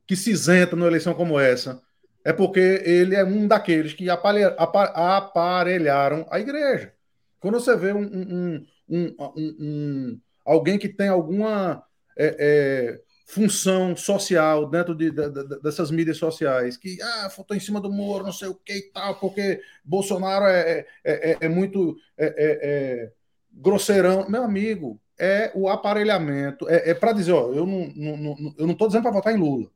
que 0.08 0.16
se 0.16 0.32
isenta 0.32 0.76
numa 0.76 0.88
eleição 0.88 1.14
como 1.14 1.40
essa, 1.40 1.82
é 2.24 2.32
porque 2.32 2.82
ele 2.86 3.16
é 3.16 3.24
um 3.24 3.48
daqueles 3.48 3.94
que 3.94 4.08
aparelharam 4.10 6.26
a 6.32 6.40
igreja. 6.40 6.94
Quando 7.40 7.60
você 7.60 7.76
vê 7.76 7.94
um, 7.94 8.02
um, 8.02 8.66
um, 8.90 9.16
um 9.38 10.20
alguém 10.46 10.78
que 10.78 10.90
tem 10.90 11.10
alguma 11.10 11.84
é, 12.18 12.36
é, 12.40 13.02
função 13.26 13.96
social 13.96 14.70
dentro 14.70 14.96
de, 14.96 15.12
de, 15.12 15.30
de, 15.30 15.62
dessas 15.62 15.92
mídias 15.92 16.18
sociais, 16.18 16.78
que 16.78 17.02
ah, 17.02 17.30
fotou 17.30 17.56
em 17.56 17.60
cima 17.60 17.80
do 17.80 17.92
muro, 17.92 18.26
não 18.26 18.34
sei 18.34 18.48
o 18.48 18.56
que 18.56 18.74
e 18.74 18.92
tal, 18.92 19.20
porque 19.20 19.62
Bolsonaro 19.84 20.46
é, 20.46 20.86
é, 21.04 21.32
é, 21.32 21.38
é 21.42 21.50
muito 21.50 21.98
é, 22.18 23.12
grosseirão. 23.52 24.30
Meu 24.30 24.44
amigo, 24.44 25.00
é 25.20 25.52
o 25.54 25.68
aparelhamento. 25.68 26.68
É, 26.70 26.94
para 26.94 27.12
dizer, 27.12 27.34
ó, 27.34 27.52
eu 27.54 27.66
não, 27.66 27.92
não, 27.96 28.18
não 28.18 28.54
eu 28.58 28.66
não 28.66 28.74
estou 28.74 28.88
dizendo 28.88 29.04
para 29.04 29.12
votar 29.12 29.36
em 29.36 29.38
Lula. 29.38 29.70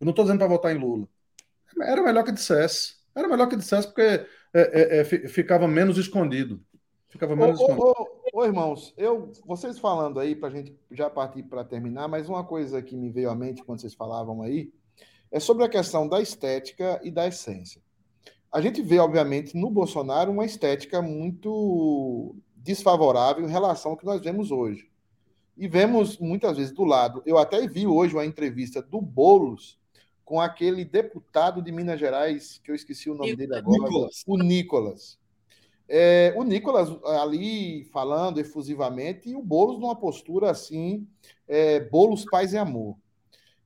Eu 0.00 0.04
não 0.04 0.10
estou 0.10 0.24
dizendo 0.24 0.38
para 0.38 0.48
votar 0.48 0.74
em 0.74 0.78
Lula. 0.78 1.08
Era 1.80 2.02
melhor 2.02 2.24
que 2.24 2.32
dissesse. 2.32 2.96
Era 3.14 3.28
melhor 3.28 3.48
que 3.48 3.56
dissesse 3.56 3.86
porque 3.86 4.26
ficava 5.28 5.68
menos 5.68 5.96
escondido. 5.96 6.60
Ficava 7.08 7.36
menos 7.36 7.60
ô, 7.60 7.62
escondido. 7.62 7.94
Ô, 8.32 8.40
ô, 8.40 8.44
irmãos, 8.44 8.92
eu, 8.96 9.30
vocês 9.46 9.78
falando 9.78 10.18
aí, 10.18 10.34
para 10.34 10.48
a 10.48 10.52
gente 10.52 10.76
já 10.90 11.08
partir 11.08 11.44
para 11.44 11.64
terminar, 11.64 12.08
mas 12.08 12.28
uma 12.28 12.44
coisa 12.44 12.82
que 12.82 12.96
me 12.96 13.08
veio 13.10 13.30
à 13.30 13.34
mente 13.34 13.62
quando 13.62 13.80
vocês 13.80 13.94
falavam 13.94 14.42
aí 14.42 14.72
é 15.30 15.38
sobre 15.40 15.64
a 15.64 15.68
questão 15.68 16.08
da 16.08 16.20
estética 16.20 17.00
e 17.02 17.10
da 17.10 17.26
essência. 17.26 17.80
A 18.52 18.60
gente 18.60 18.80
vê, 18.82 18.98
obviamente, 18.98 19.56
no 19.56 19.68
Bolsonaro 19.68 20.30
uma 20.30 20.44
estética 20.44 21.02
muito 21.02 22.36
desfavorável 22.64 23.46
em 23.46 23.50
relação 23.50 23.92
ao 23.92 23.96
que 23.96 24.06
nós 24.06 24.20
vemos 24.22 24.50
hoje. 24.50 24.88
E 25.56 25.68
vemos 25.68 26.18
muitas 26.18 26.56
vezes 26.56 26.72
do 26.72 26.82
lado. 26.82 27.22
Eu 27.26 27.38
até 27.38 27.66
vi 27.68 27.86
hoje 27.86 28.14
uma 28.14 28.24
entrevista 28.24 28.82
do 28.82 29.00
Bolos 29.00 29.78
com 30.24 30.40
aquele 30.40 30.84
deputado 30.84 31.60
de 31.60 31.70
Minas 31.70 32.00
Gerais, 32.00 32.58
que 32.64 32.70
eu 32.70 32.74
esqueci 32.74 33.10
o 33.10 33.14
nome 33.14 33.36
dele 33.36 33.54
agora, 33.54 33.78
Nicolas. 33.78 34.24
o 34.26 34.36
Nicolas. 34.38 35.18
É, 35.86 36.32
o 36.34 36.42
Nicolas 36.42 36.88
ali 37.20 37.84
falando 37.92 38.40
efusivamente 38.40 39.28
e 39.28 39.36
o 39.36 39.42
Boulos 39.42 39.78
numa 39.78 39.94
postura 39.94 40.50
assim, 40.50 41.06
é, 41.46 41.80
Boulos 41.80 42.24
paz 42.24 42.54
e 42.54 42.56
amor. 42.56 42.96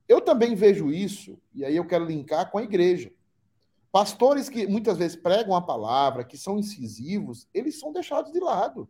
Eu 0.07 0.19
também 0.19 0.53
vejo 0.53 0.91
isso, 0.91 1.39
e 1.55 1.63
aí 1.63 1.77
eu 1.77 1.87
quero 1.87 2.03
linkar 2.03 2.51
com 2.51 2.57
a 2.57 2.63
igreja. 2.63 3.11
Pastores 3.91 4.49
que 4.49 4.67
muitas 4.67 4.97
vezes 4.97 5.17
pregam 5.17 5.55
a 5.55 5.61
palavra, 5.61 6.23
que 6.23 6.37
são 6.37 6.59
incisivos, 6.59 7.47
eles 7.53 7.79
são 7.79 7.91
deixados 7.91 8.31
de 8.31 8.39
lado. 8.39 8.87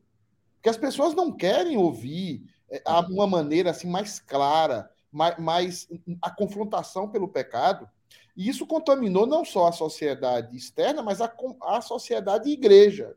Porque 0.56 0.70
as 0.70 0.78
pessoas 0.78 1.16
não 1.16 1.32
querem 1.32 1.78
ouvir 1.78 2.44
é, 2.70 2.82
uma 3.10 3.26
maneira 3.26 3.72
assim 3.72 3.88
mais 3.88 4.20
clara, 4.20 4.90
mais, 5.12 5.38
mais 5.40 5.88
a 6.22 6.30
confrontação 6.30 7.08
pelo 7.08 7.30
pecado. 7.30 7.88
E 8.36 8.48
isso 8.50 8.68
contaminou 8.68 9.26
não 9.26 9.46
só 9.46 9.68
a 9.68 9.72
sociedade 9.72 10.56
externa, 10.56 11.02
mas 11.02 11.22
a, 11.22 11.34
a 11.64 11.82
sociedade 11.82 12.50
igreja, 12.50 13.16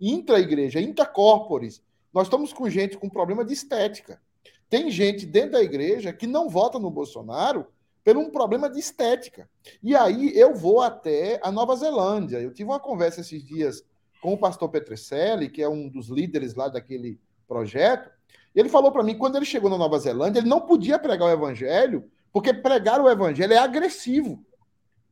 intra-igreja, 0.00 0.80
intercorpores. 0.80 1.82
Nós 2.12 2.26
estamos 2.26 2.52
com 2.52 2.68
gente 2.68 2.96
com 2.96 3.08
problema 3.08 3.44
de 3.44 3.52
estética. 3.52 4.20
Tem 4.68 4.90
gente 4.90 5.26
dentro 5.26 5.52
da 5.52 5.62
igreja 5.62 6.12
que 6.12 6.26
não 6.26 6.48
vota 6.48 6.78
no 6.78 6.90
Bolsonaro 6.90 7.66
por 8.04 8.16
um 8.16 8.30
problema 8.30 8.68
de 8.68 8.80
estética. 8.80 9.48
E 9.82 9.94
aí 9.94 10.32
eu 10.36 10.54
vou 10.54 10.80
até 10.80 11.40
a 11.42 11.50
Nova 11.52 11.76
Zelândia. 11.76 12.40
Eu 12.40 12.52
tive 12.52 12.70
uma 12.70 12.80
conversa 12.80 13.20
esses 13.20 13.44
dias 13.44 13.84
com 14.20 14.34
o 14.34 14.38
pastor 14.38 14.68
Petrecelli, 14.68 15.48
que 15.48 15.62
é 15.62 15.68
um 15.68 15.88
dos 15.88 16.08
líderes 16.08 16.54
lá 16.54 16.68
daquele 16.68 17.18
projeto, 17.46 18.10
ele 18.54 18.68
falou 18.68 18.92
para 18.92 19.02
mim, 19.02 19.16
quando 19.16 19.36
ele 19.36 19.44
chegou 19.44 19.70
na 19.70 19.78
Nova 19.78 19.98
Zelândia, 19.98 20.40
ele 20.40 20.48
não 20.48 20.60
podia 20.60 20.98
pregar 20.98 21.28
o 21.28 21.32
evangelho 21.32 22.10
porque 22.32 22.52
pregar 22.52 23.00
o 23.00 23.08
evangelho 23.08 23.52
é 23.52 23.58
agressivo. 23.58 24.44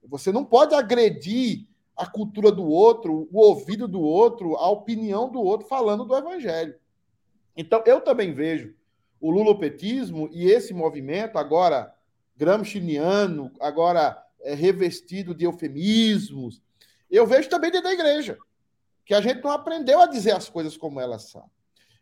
Você 0.04 0.32
não 0.32 0.44
pode 0.44 0.74
agredir 0.74 1.66
a 1.96 2.06
cultura 2.06 2.50
do 2.50 2.64
outro, 2.64 3.28
o 3.30 3.40
ouvido 3.40 3.86
do 3.86 4.00
outro, 4.00 4.56
a 4.56 4.68
opinião 4.70 5.30
do 5.30 5.40
outro 5.40 5.66
falando 5.66 6.04
do 6.04 6.16
evangelho. 6.16 6.74
Então, 7.54 7.82
eu 7.84 8.00
também 8.00 8.32
vejo 8.32 8.74
o 9.20 9.30
lulopetismo 9.30 10.28
e 10.32 10.50
esse 10.50 10.72
movimento 10.72 11.36
agora 11.36 11.94
gramsciano, 12.40 13.52
agora 13.60 14.16
é, 14.40 14.54
revestido 14.54 15.34
de 15.34 15.44
eufemismos. 15.44 16.62
Eu 17.10 17.26
vejo 17.26 17.50
também 17.50 17.70
dentro 17.70 17.88
da 17.88 17.92
igreja, 17.92 18.38
que 19.04 19.12
a 19.12 19.20
gente 19.20 19.44
não 19.44 19.50
aprendeu 19.50 20.00
a 20.00 20.06
dizer 20.06 20.32
as 20.32 20.48
coisas 20.48 20.74
como 20.74 20.98
elas 20.98 21.24
são. 21.24 21.44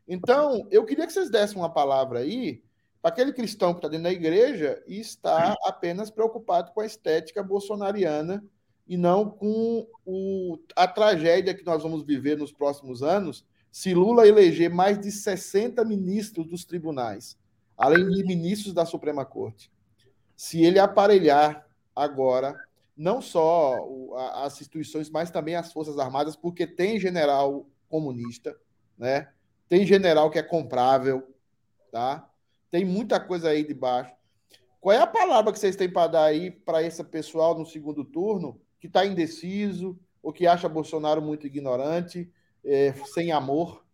Então, 0.07 0.67
eu 0.71 0.85
queria 0.85 1.07
que 1.07 1.13
vocês 1.13 1.29
dessem 1.29 1.57
uma 1.57 1.69
palavra 1.69 2.21
aí 2.21 2.63
aquele 3.03 3.33
cristão 3.33 3.73
que 3.73 3.79
está 3.79 3.89
dentro 3.89 4.05
da 4.05 4.13
igreja 4.13 4.83
e 4.87 5.01
está 5.01 5.57
apenas 5.65 6.11
preocupado 6.11 6.73
com 6.73 6.81
a 6.81 6.87
estética 6.87 7.43
bolsonariana 7.43 8.45
e 8.87 8.97
não 8.97 9.29
com 9.29 9.87
o, 10.05 10.59
a 10.77 10.87
tragédia 10.87 11.55
que 11.55 11.65
nós 11.65 11.83
vamos 11.83 12.03
viver 12.03 12.37
nos 12.37 12.53
próximos 12.53 13.03
anos 13.03 13.45
se 13.71 13.95
Lula 13.95 14.27
eleger 14.27 14.71
mais 14.71 14.99
de 14.99 15.11
60 15.13 15.85
ministros 15.85 16.47
dos 16.47 16.65
tribunais, 16.65 17.37
além 17.77 18.09
de 18.09 18.25
ministros 18.25 18.73
da 18.73 18.85
Suprema 18.85 19.25
Corte. 19.25 19.71
Se 20.39 20.65
ele 20.65 20.79
aparelhar 20.79 21.67
agora 21.97 22.57
não 22.97 23.21
só 23.21 23.77
as 24.35 24.61
instituições, 24.61 25.11
mas 25.11 25.33
também 25.33 25.57
as 25.57 25.73
Forças 25.73 25.99
Armadas, 25.99 26.37
porque 26.37 26.65
tem 26.65 27.01
general 27.01 27.67
comunista, 27.89 28.57
né? 28.97 29.31
Tem 29.69 29.85
general 29.85 30.31
que 30.31 30.39
é 30.39 30.43
comprável, 30.45 31.29
tá? 31.91 32.31
Tem 32.71 32.85
muita 32.85 33.19
coisa 33.19 33.49
aí 33.49 33.65
de 33.65 33.75
baixo. 33.75 34.13
Qual 34.81 34.95
é 34.95 35.01
a 35.01 35.09
palavra 35.09 35.53
que 35.53 35.59
vocês 35.59 35.75
têm 35.75 35.91
para 35.91 36.07
dar 36.07 36.25
aí 36.27 36.53
para 36.53 36.85
esse 36.85 37.03
pessoal 37.03 37.59
no 37.59 37.67
segundo 37.67 38.05
turno 38.05 38.61
que 38.79 38.87
está 38.87 39.05
indeciso 39.05 39.99
ou 40.23 40.33
que 40.33 40.47
acha 40.47 40.69
Bolsonaro 40.69 41.21
muito 41.21 41.49
ignorante, 41.49 42.33
é, 42.65 42.93
sem 43.13 43.33
amor? 43.33 43.85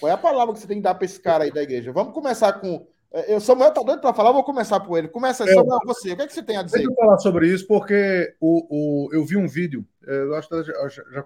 Qual 0.00 0.10
é 0.10 0.14
a 0.16 0.18
palavra 0.18 0.52
que 0.52 0.58
você 0.58 0.66
tem 0.66 0.78
que 0.78 0.82
dar 0.82 0.96
para 0.96 1.04
esse 1.04 1.20
cara 1.20 1.44
aí 1.44 1.52
da 1.52 1.62
igreja? 1.62 1.92
Vamos 1.92 2.12
começar 2.12 2.54
com. 2.54 2.88
É, 3.16 3.32
eu, 3.32 3.40
Samuel 3.40 3.70
está 3.70 3.82
doido 3.82 4.02
para 4.02 4.12
falar, 4.12 4.30
vou 4.30 4.44
começar 4.44 4.78
por 4.78 4.98
ele. 4.98 5.08
Começa, 5.08 5.44
é, 5.44 5.54
Samuel, 5.54 5.78
você. 5.86 6.12
O 6.12 6.16
que, 6.16 6.22
é 6.22 6.26
que 6.26 6.34
você 6.34 6.42
tem 6.42 6.58
a 6.58 6.62
dizer? 6.62 6.84
Eu 6.84 6.94
falar 6.94 7.16
sobre 7.16 7.48
isso 7.48 7.66
porque 7.66 8.36
o, 8.38 9.06
o, 9.06 9.08
eu 9.10 9.24
vi 9.24 9.38
um 9.38 9.48
vídeo. 9.48 9.86
É, 10.06 10.18
eu 10.18 10.34
acho 10.34 10.46
que 10.46 10.62
já, 10.62 10.88
já, 10.88 11.02
já 11.10 11.24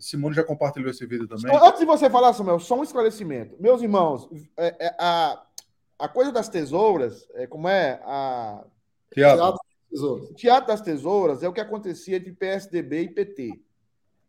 Simone 0.00 0.34
já 0.34 0.42
compartilhou 0.42 0.90
esse 0.90 1.04
vídeo 1.04 1.28
também. 1.28 1.54
Antes 1.54 1.80
de 1.80 1.84
você 1.84 2.08
falar, 2.08 2.32
Samuel, 2.32 2.58
só 2.58 2.78
um 2.78 2.82
esclarecimento. 2.82 3.54
Meus 3.60 3.82
irmãos, 3.82 4.30
é, 4.56 4.86
é, 4.86 4.96
a, 4.98 5.42
a 5.98 6.08
coisa 6.08 6.32
das 6.32 6.48
tesouras, 6.48 7.28
é, 7.34 7.46
como 7.46 7.68
é? 7.68 8.00
A... 8.02 8.64
Teatro. 9.12 9.58
Teatro, 9.92 10.34
Teatro 10.34 10.68
das 10.68 10.80
Tesouras 10.80 11.42
é 11.42 11.48
o 11.48 11.52
que 11.52 11.60
acontecia 11.60 12.16
entre 12.16 12.32
PSDB 12.32 13.02
e 13.02 13.08
PT. 13.10 13.60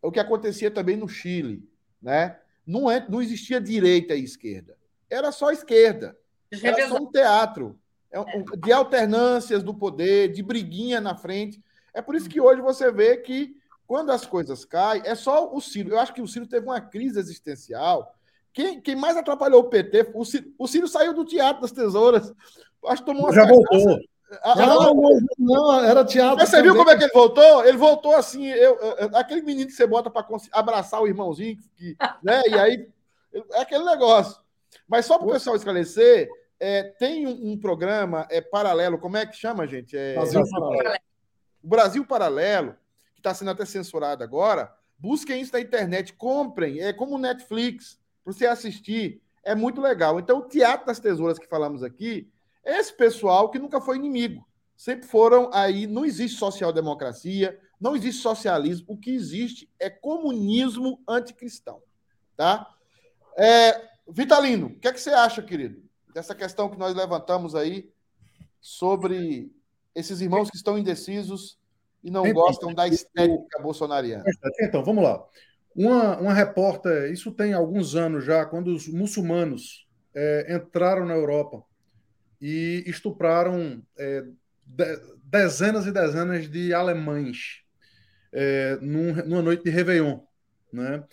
É 0.03 0.07
o 0.07 0.11
que 0.11 0.19
acontecia 0.19 0.69
também 0.69 0.97
no 0.97 1.07
Chile, 1.07 1.69
né? 2.01 2.37
Não, 2.65 2.91
é, 2.91 3.05
não 3.07 3.21
existia 3.21 3.61
direita 3.61 4.13
e 4.13 4.25
esquerda. 4.25 4.77
Era 5.09 5.31
só 5.31 5.51
esquerda. 5.51 6.17
Era 6.51 6.87
só 6.87 6.95
um 6.95 7.11
teatro 7.11 7.79
é 8.11 8.19
um, 8.19 8.43
de 8.43 8.71
alternâncias 8.71 9.63
do 9.63 9.73
poder, 9.73 10.31
de 10.31 10.41
briguinha 10.41 11.01
na 11.01 11.15
frente. 11.15 11.61
É 11.93 12.01
por 12.01 12.15
isso 12.15 12.29
que 12.29 12.39
hoje 12.39 12.61
você 12.61 12.91
vê 12.91 13.17
que 13.17 13.55
quando 13.85 14.11
as 14.11 14.25
coisas 14.25 14.65
caem, 14.65 15.01
é 15.05 15.15
só 15.15 15.53
o 15.53 15.61
Ciro. 15.61 15.91
Eu 15.91 15.99
acho 15.99 16.13
que 16.13 16.21
o 16.21 16.27
Ciro 16.27 16.47
teve 16.47 16.65
uma 16.65 16.81
crise 16.81 17.19
existencial 17.19 18.13
quem, 18.57 18.81
quem 18.81 18.95
mais 18.95 19.15
atrapalhou 19.15 19.61
o 19.61 19.69
PT, 19.69 20.09
o 20.15 20.25
Ciro, 20.25 20.51
o 20.57 20.67
Ciro 20.67 20.87
saiu 20.87 21.13
do 21.13 21.23
Teatro 21.23 21.61
das 21.61 21.71
Tesouras. 21.71 22.33
Acho 22.87 23.03
que 23.03 23.05
tomou 23.05 23.25
uma 23.25 23.31
Já 23.31 23.45
voltou. 23.45 23.99
não, 24.55 24.95
não, 24.95 25.19
não, 25.37 25.83
era 25.83 26.03
teatro. 26.03 26.37
Mas 26.37 26.49
você 26.49 26.63
viu 26.63 26.75
como 26.75 26.89
é 26.89 26.97
que 26.97 27.03
ele 27.03 27.13
voltou? 27.13 27.63
Ele 27.63 27.77
voltou 27.77 28.15
assim, 28.15 28.47
eu, 28.47 28.75
eu 28.79 29.15
aquele 29.15 29.43
menino 29.43 29.67
que 29.67 29.73
você 29.73 29.85
bota 29.85 30.09
para 30.09 30.25
abraçar 30.51 30.99
o 30.99 31.07
irmãozinho, 31.07 31.55
que, 31.77 31.95
né? 32.23 32.41
E 32.47 32.53
aí 32.55 32.89
é 33.53 33.61
aquele 33.61 33.83
negócio. 33.83 34.41
Mas 34.87 35.05
só 35.05 35.17
para 35.17 35.27
o 35.27 35.31
pessoal 35.31 35.55
esclarecer, 35.55 36.29
é, 36.59 36.83
tem 36.83 37.27
um, 37.27 37.51
um, 37.51 37.57
programa 37.57 38.27
é, 38.29 38.41
paralelo, 38.41 38.97
como 38.97 39.17
é 39.17 39.25
que 39.25 39.35
chama, 39.35 39.67
gente? 39.67 39.95
É, 39.95 40.15
Brasil 40.15 40.43
Paralelo. 40.49 40.99
O 41.63 41.67
Brasil 41.67 42.05
Paralelo, 42.05 42.75
que 43.13 43.19
está 43.19 43.33
sendo 43.33 43.51
até 43.51 43.65
censurado 43.65 44.23
agora. 44.23 44.73
Busquem 44.97 45.41
isso 45.41 45.53
na 45.53 45.59
internet, 45.59 46.13
comprem, 46.13 46.79
é 46.79 46.91
como 46.91 47.17
Netflix 47.17 47.99
para 48.23 48.33
você 48.33 48.47
assistir, 48.47 49.21
é 49.43 49.53
muito 49.55 49.79
legal. 49.79 50.19
Então, 50.19 50.39
o 50.39 50.47
Teatro 50.47 50.87
das 50.87 50.99
Tesouras 50.99 51.37
que 51.39 51.47
falamos 51.47 51.83
aqui, 51.83 52.29
é 52.63 52.77
esse 52.77 52.93
pessoal 52.93 53.49
que 53.49 53.59
nunca 53.59 53.79
foi 53.79 53.95
inimigo. 53.95 54.45
Sempre 54.75 55.07
foram 55.07 55.49
aí, 55.53 55.87
não 55.87 56.03
existe 56.03 56.37
social-democracia, 56.37 57.57
não 57.79 57.95
existe 57.95 58.21
socialismo, 58.21 58.85
o 58.89 58.97
que 58.97 59.11
existe 59.11 59.71
é 59.79 59.89
comunismo 59.89 61.01
anticristão. 61.07 61.81
Tá? 62.35 62.67
É, 63.37 63.87
Vitalino, 64.09 64.67
o 64.67 64.79
que, 64.79 64.87
é 64.87 64.93
que 64.93 64.99
você 64.99 65.09
acha, 65.09 65.41
querido, 65.41 65.81
dessa 66.13 66.33
questão 66.33 66.69
que 66.69 66.77
nós 66.77 66.95
levantamos 66.95 67.55
aí 67.55 67.89
sobre 68.59 69.51
esses 69.93 70.21
irmãos 70.21 70.49
que 70.49 70.57
estão 70.57 70.77
indecisos 70.77 71.59
e 72.03 72.09
não 72.09 72.31
gostam 72.31 72.73
da 72.73 72.87
estética 72.87 73.59
bolsonariana? 73.61 74.23
Então, 74.61 74.83
vamos 74.83 75.03
lá. 75.03 75.23
Uma, 75.75 76.17
uma 76.17 76.33
repórter, 76.33 77.11
isso 77.11 77.31
tem 77.31 77.53
alguns 77.53 77.95
anos 77.95 78.25
já, 78.25 78.45
quando 78.45 78.73
os 78.73 78.87
muçulmanos 78.87 79.87
é, 80.15 80.55
entraram 80.55 81.05
na 81.05 81.13
Europa 81.13 81.63
e 82.41 82.83
estupraram 82.87 83.83
é, 83.97 84.23
de, 84.65 84.99
dezenas 85.23 85.85
e 85.85 85.91
dezenas 85.91 86.49
de 86.49 86.73
alemães 86.73 87.63
é, 88.31 88.77
num, 88.81 89.13
numa 89.25 89.41
noite 89.41 89.63
de 89.63 89.69
Réveillon. 89.69 90.19
Né? 90.73 91.03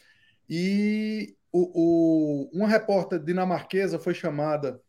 E 0.48 1.36
o, 1.56 2.48
o, 2.50 2.50
uma 2.52 2.66
repórter 2.66 3.20
dinamarquesa 3.20 3.96
foi 3.96 4.12
chamada 4.12 4.80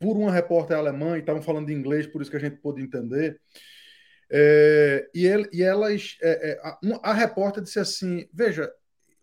por 0.00 0.16
uma 0.16 0.32
repórter 0.32 0.76
alemã, 0.76 1.16
e 1.16 1.20
estavam 1.20 1.40
falando 1.40 1.70
inglês, 1.70 2.04
por 2.04 2.20
isso 2.20 2.30
que 2.30 2.36
a 2.36 2.40
gente 2.40 2.56
pôde 2.56 2.82
entender. 2.82 3.40
É, 4.28 5.08
e, 5.14 5.24
ele, 5.24 5.48
e, 5.52 5.62
elas, 5.62 6.16
é, 6.20 6.50
é, 6.50 6.60
a, 6.62 7.10
a, 7.10 7.12
repórter 7.12 7.62
disse 7.62 7.78
assim: 7.78 8.28
Veja, 8.32 8.72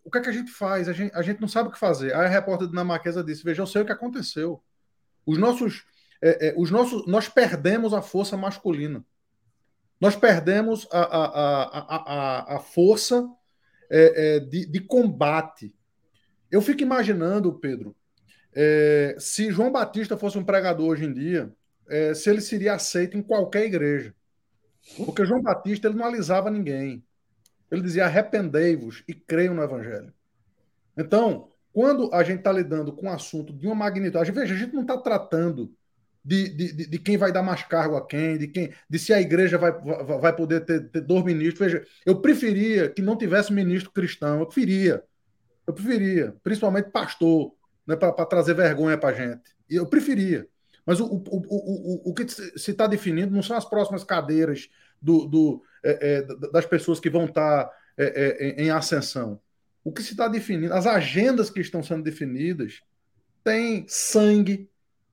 o 0.02 0.10
que 0.10 0.16
é 0.16 0.20
que 0.22 0.30
a 0.30 0.32
gente 0.32 0.50
faz? 0.50 0.88
A 0.88 0.94
gente, 0.94 1.14
a 1.14 1.20
gente 1.20 1.40
não 1.40 1.48
sabe 1.48 1.68
o 1.68 1.72
que 1.72 1.78
fazer. 1.78 2.14
Aí 2.14 2.24
a 2.24 2.28
repórter 2.28 2.68
dinamarquesa 2.68 3.22
disse: 3.22 3.44
Veja, 3.44 3.60
eu 3.60 3.66
sei 3.66 3.82
o 3.82 3.84
que 3.84 3.92
aconteceu. 3.92 4.62
Os 5.26 5.36
nossos, 5.36 5.84
é, 6.22 6.48
é, 6.48 6.54
os 6.56 6.70
nossos, 6.70 7.06
nós 7.06 7.28
perdemos 7.28 7.92
a 7.92 8.00
força 8.00 8.34
masculina. 8.34 9.04
Nós 10.00 10.16
perdemos 10.16 10.88
a, 10.90 11.00
a, 11.00 11.24
a, 11.64 11.96
a, 11.96 12.56
a 12.56 12.60
força 12.60 13.28
é, 13.90 14.40
de, 14.40 14.64
de, 14.64 14.80
combate. 14.80 15.74
Eu 16.50 16.62
fico 16.62 16.82
imaginando, 16.82 17.52
Pedro, 17.58 17.94
é, 18.54 19.16
se 19.18 19.50
João 19.50 19.70
Batista 19.70 20.16
fosse 20.16 20.38
um 20.38 20.44
pregador 20.44 20.88
hoje 20.88 21.04
em 21.04 21.12
dia, 21.12 21.52
é, 21.88 22.14
se 22.14 22.28
ele 22.28 22.40
seria 22.40 22.74
aceito 22.74 23.16
em 23.16 23.22
qualquer 23.22 23.64
igreja. 23.64 24.14
Porque 24.96 25.24
João 25.24 25.42
Batista 25.42 25.88
ele 25.88 25.96
não 25.96 26.06
alisava 26.06 26.50
ninguém. 26.50 27.04
Ele 27.70 27.82
dizia: 27.82 28.06
arrependei-vos 28.06 29.04
e 29.06 29.14
creiam 29.14 29.54
no 29.54 29.62
Evangelho. 29.62 30.12
Então, 30.96 31.50
quando 31.72 32.12
a 32.12 32.22
gente 32.22 32.38
está 32.38 32.50
lidando 32.50 32.92
com 32.92 33.06
um 33.06 33.12
assunto 33.12 33.52
de 33.52 33.66
uma 33.66 33.74
magnitude, 33.74 34.32
veja, 34.32 34.54
a 34.54 34.56
gente 34.56 34.74
não 34.74 34.82
está 34.82 34.96
tratando 34.98 35.72
de, 36.24 36.48
de, 36.48 36.86
de, 36.88 36.98
quem 36.98 37.16
vai 37.16 37.32
dar 37.32 37.42
mais 37.42 37.62
cargo 37.62 37.96
a 37.96 38.06
quem, 38.06 38.36
de 38.36 38.48
quem, 38.48 38.72
de 38.88 38.98
se 38.98 39.12
a 39.12 39.20
igreja 39.20 39.56
vai, 39.56 39.72
vai 39.72 40.34
poder 40.34 40.64
ter, 40.64 40.90
ter 40.90 41.00
dois 41.00 41.24
ministros. 41.24 41.72
Veja, 41.72 41.86
eu 42.04 42.20
preferia 42.20 42.90
que 42.90 43.00
não 43.00 43.16
tivesse 43.16 43.52
ministro 43.52 43.92
cristão, 43.92 44.40
eu 44.40 44.46
preferia. 44.46 45.02
Eu 45.68 45.74
preferia, 45.74 46.34
principalmente 46.42 46.90
pastor, 46.90 47.54
né, 47.86 47.94
para 47.94 48.24
trazer 48.24 48.54
vergonha 48.54 48.96
para 48.96 49.10
a 49.10 49.12
gente. 49.12 49.54
Eu 49.68 49.86
preferia. 49.86 50.48
Mas 50.86 50.98
o, 50.98 51.04
o, 51.04 51.22
o, 51.26 52.08
o, 52.08 52.10
o 52.10 52.14
que 52.14 52.26
se 52.26 52.70
está 52.70 52.86
definindo 52.86 53.34
não 53.34 53.42
são 53.42 53.54
as 53.54 53.66
próximas 53.66 54.02
cadeiras 54.02 54.70
do, 55.00 55.26
do 55.26 55.62
é, 55.84 56.20
é, 56.20 56.50
das 56.50 56.64
pessoas 56.64 56.98
que 56.98 57.10
vão 57.10 57.26
estar 57.26 57.66
tá, 57.66 57.72
é, 57.98 58.56
é, 58.58 58.62
em 58.62 58.70
ascensão. 58.70 59.38
O 59.84 59.92
que 59.92 60.02
se 60.02 60.12
está 60.12 60.26
definindo, 60.26 60.72
as 60.72 60.86
agendas 60.86 61.50
que 61.50 61.60
estão 61.60 61.82
sendo 61.82 62.02
definidas, 62.02 62.80
tem 63.44 63.84
sangue, 63.88 64.70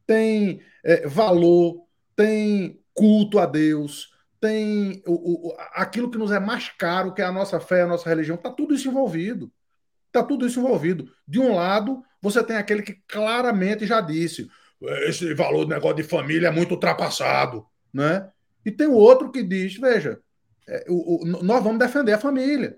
tem 0.08 0.62
é, 0.86 1.06
valor, 1.06 1.86
tem 2.16 2.82
culto 2.94 3.40
a 3.40 3.46
Deus, 3.46 4.10
tem 4.40 5.04
o, 5.06 5.50
o, 5.50 5.56
aquilo 5.74 6.10
que 6.10 6.18
nos 6.18 6.32
é 6.32 6.40
mais 6.40 6.70
caro, 6.70 7.14
que 7.14 7.22
é 7.22 7.26
a 7.26 7.32
nossa 7.34 7.60
fé, 7.60 7.82
a 7.82 7.88
nossa 7.88 8.08
religião, 8.08 8.36
está 8.36 8.50
tudo 8.50 8.74
isso 8.74 8.88
envolvido. 8.88 9.52
Está 10.16 10.24
tudo 10.24 10.48
isso 10.48 10.62
envolvido. 10.62 11.12
De 11.28 11.42
um 11.42 11.54
lado, 11.54 12.02
você 12.22 12.42
tem 12.42 12.56
aquele 12.56 12.82
que 12.82 12.94
claramente 13.06 13.86
já 13.86 14.00
disse: 14.00 14.48
esse 15.06 15.34
valor 15.34 15.66
do 15.66 15.74
negócio 15.74 15.98
de 15.98 16.04
família 16.04 16.48
é 16.48 16.52
muito 16.52 16.72
ultrapassado. 16.72 17.66
Né? 17.94 18.30
E 18.66 18.72
tem 18.72 18.88
o 18.88 18.94
outro 18.94 19.30
que 19.30 19.44
diz: 19.44 19.76
veja, 19.76 20.20
é, 20.66 20.86
o, 20.88 21.24
o, 21.24 21.44
nós 21.44 21.62
vamos 21.62 21.80
defender 21.80 22.14
a 22.14 22.18
família. 22.18 22.78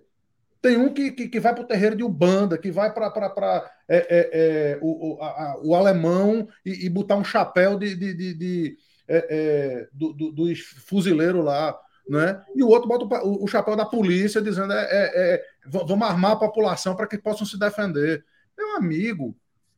Tem 0.59 0.77
um 0.77 0.91
que, 0.91 1.11
que, 1.11 1.27
que 1.27 1.39
vai 1.39 1.53
para 1.53 1.63
o 1.63 1.67
terreiro 1.67 1.95
de 1.95 2.03
Ubanda, 2.03 2.57
que 2.57 2.71
vai 2.71 2.91
para 2.91 3.71
é, 3.87 3.97
é, 3.97 4.29
é, 4.33 4.79
o, 4.81 5.19
o, 5.63 5.75
alemão 5.75 6.47
e, 6.65 6.87
e, 6.87 6.89
botar 6.89 7.15
um 7.15 7.23
chapéu 7.23 7.77
de, 7.77 7.95
de, 7.95 8.13
de, 8.15 8.33
de 8.33 8.77
é, 9.07 9.27
é, 9.29 9.87
do, 9.93 10.11
do, 10.11 10.31
dos 10.31 10.59
fuzileiros 10.59 11.45
lá. 11.45 11.79
Né? 12.09 12.41
E 12.55 12.63
o 12.63 12.69
outro 12.69 12.87
bota 12.87 13.23
o, 13.23 13.43
o 13.43 13.47
chapéu 13.47 13.75
da 13.75 13.85
polícia 13.85 14.41
dizendo 14.41 14.73
é, 14.73 15.43
vamos 15.69 16.07
armar 16.07 16.31
a 16.31 16.37
população 16.37 16.95
para 16.95 17.07
que 17.07 17.17
possam 17.17 17.45
se 17.45 17.57
defender. 17.57 18.25
Meu 18.57 18.75
amigo, 18.75 19.35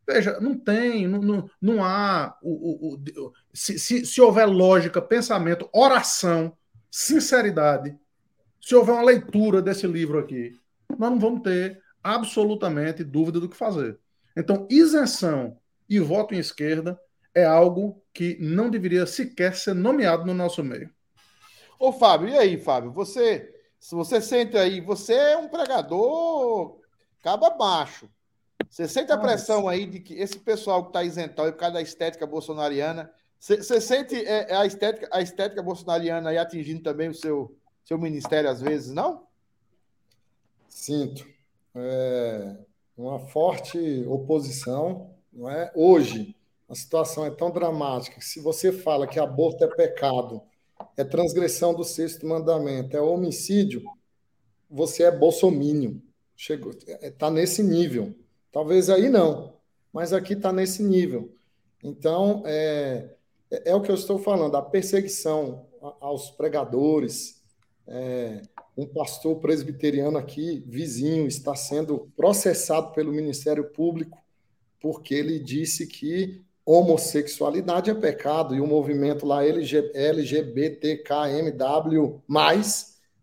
veja, 0.07 0.39
não 0.39 0.57
tem, 0.57 1.07
não, 1.07 1.21
não, 1.21 1.49
não 1.61 1.83
há. 1.83 2.37
O, 2.41 2.95
o, 2.95 3.33
se, 3.53 3.77
se, 3.77 4.05
se 4.05 4.21
houver 4.21 4.45
lógica, 4.45 5.01
pensamento, 5.01 5.69
oração 5.73 6.55
sinceridade, 6.91 7.95
se 8.61 8.75
houver 8.75 8.93
uma 8.93 9.03
leitura 9.03 9.61
desse 9.61 9.85
livro 9.87 10.19
aqui, 10.19 10.59
nós 10.97 11.11
não 11.11 11.19
vamos 11.19 11.41
ter 11.41 11.81
absolutamente 12.03 13.03
dúvida 13.03 13.39
do 13.39 13.49
que 13.49 13.55
fazer. 13.55 13.97
Então, 14.35 14.67
isenção 14.69 15.57
e 15.87 15.99
voto 15.99 16.33
em 16.33 16.39
esquerda 16.39 16.99
é 17.33 17.45
algo 17.45 18.01
que 18.13 18.37
não 18.39 18.69
deveria 18.69 19.05
sequer 19.05 19.55
ser 19.55 19.73
nomeado 19.73 20.25
no 20.25 20.33
nosso 20.33 20.63
meio. 20.63 20.89
Ô, 21.79 21.91
Fábio, 21.91 22.29
e 22.29 22.37
aí, 22.37 22.57
Fábio? 22.57 22.91
Você, 22.91 23.53
se 23.79 23.95
você 23.95 24.21
sente 24.21 24.57
aí, 24.57 24.81
você 24.81 25.13
é 25.13 25.37
um 25.37 25.47
pregador 25.47 26.79
caba 27.21 27.49
baixo. 27.49 28.09
Você 28.69 28.87
sente 28.87 29.11
a 29.11 29.17
pressão 29.17 29.67
aí 29.67 29.85
de 29.85 29.99
que 29.99 30.13
esse 30.13 30.37
pessoal 30.39 30.83
que 30.83 30.89
está 30.89 31.03
isentão 31.03 31.45
por 31.45 31.57
causa 31.57 31.75
da 31.75 31.81
estética 31.81 32.27
bolsonariana 32.27 33.11
você 33.39 33.79
sente 33.79 34.15
é, 34.15 34.51
é, 34.51 34.55
a, 34.55 34.65
estética, 34.65 35.07
a 35.11 35.21
estética 35.21 35.63
bolsonariana 35.63 36.29
aí 36.29 36.37
atingindo 36.37 36.83
também 36.83 37.07
o 37.07 37.13
seu, 37.13 37.55
seu 37.85 37.97
ministério 37.97 38.49
às 38.49 38.59
vezes, 38.59 38.93
não? 38.93 39.25
Sinto. 40.67 41.25
É 41.73 42.57
uma 42.97 43.17
forte 43.17 44.03
oposição, 44.07 45.15
não 45.31 45.49
é? 45.49 45.71
Hoje, 45.73 46.35
a 46.67 46.75
situação 46.75 47.25
é 47.25 47.31
tão 47.31 47.49
dramática 47.49 48.17
que 48.17 48.25
se 48.25 48.41
você 48.41 48.73
fala 48.73 49.07
que 49.07 49.17
aborto 49.17 49.63
é 49.63 49.67
pecado 49.67 50.41
é 50.99 51.03
transgressão 51.05 51.73
do 51.73 51.83
sexto 51.83 52.27
mandamento, 52.27 52.95
é 52.95 53.01
homicídio, 53.01 53.83
você 54.69 55.03
é 55.03 55.11
bolsomínio. 55.11 56.01
Chegou, 56.35 56.73
está 57.01 57.31
nesse 57.31 57.63
nível. 57.63 58.13
Talvez 58.51 58.89
aí 58.89 59.07
não, 59.07 59.53
mas 59.93 60.11
aqui 60.11 60.33
está 60.33 60.51
nesse 60.51 60.83
nível. 60.83 61.33
Então, 61.81 62.43
é, 62.45 63.15
é, 63.49 63.73
o 63.73 63.81
que 63.81 63.89
eu 63.89 63.95
estou 63.95 64.19
falando, 64.19 64.55
a 64.57 64.61
perseguição 64.61 65.65
aos 66.01 66.31
pregadores. 66.31 67.41
É, 67.87 68.41
um 68.77 68.85
pastor 68.85 69.39
presbiteriano 69.39 70.17
aqui, 70.17 70.63
vizinho, 70.67 71.27
está 71.27 71.55
sendo 71.55 72.11
processado 72.15 72.93
pelo 72.93 73.11
Ministério 73.11 73.69
Público 73.71 74.17
porque 74.79 75.13
ele 75.13 75.39
disse 75.39 75.85
que 75.85 76.41
homossexualidade 76.71 77.89
é 77.89 77.95
pecado 77.95 78.53
e 78.53 78.61
o 78.61 78.67
movimento 78.67 79.25
lá 79.25 79.43
LGBTKMW+, 79.43 82.21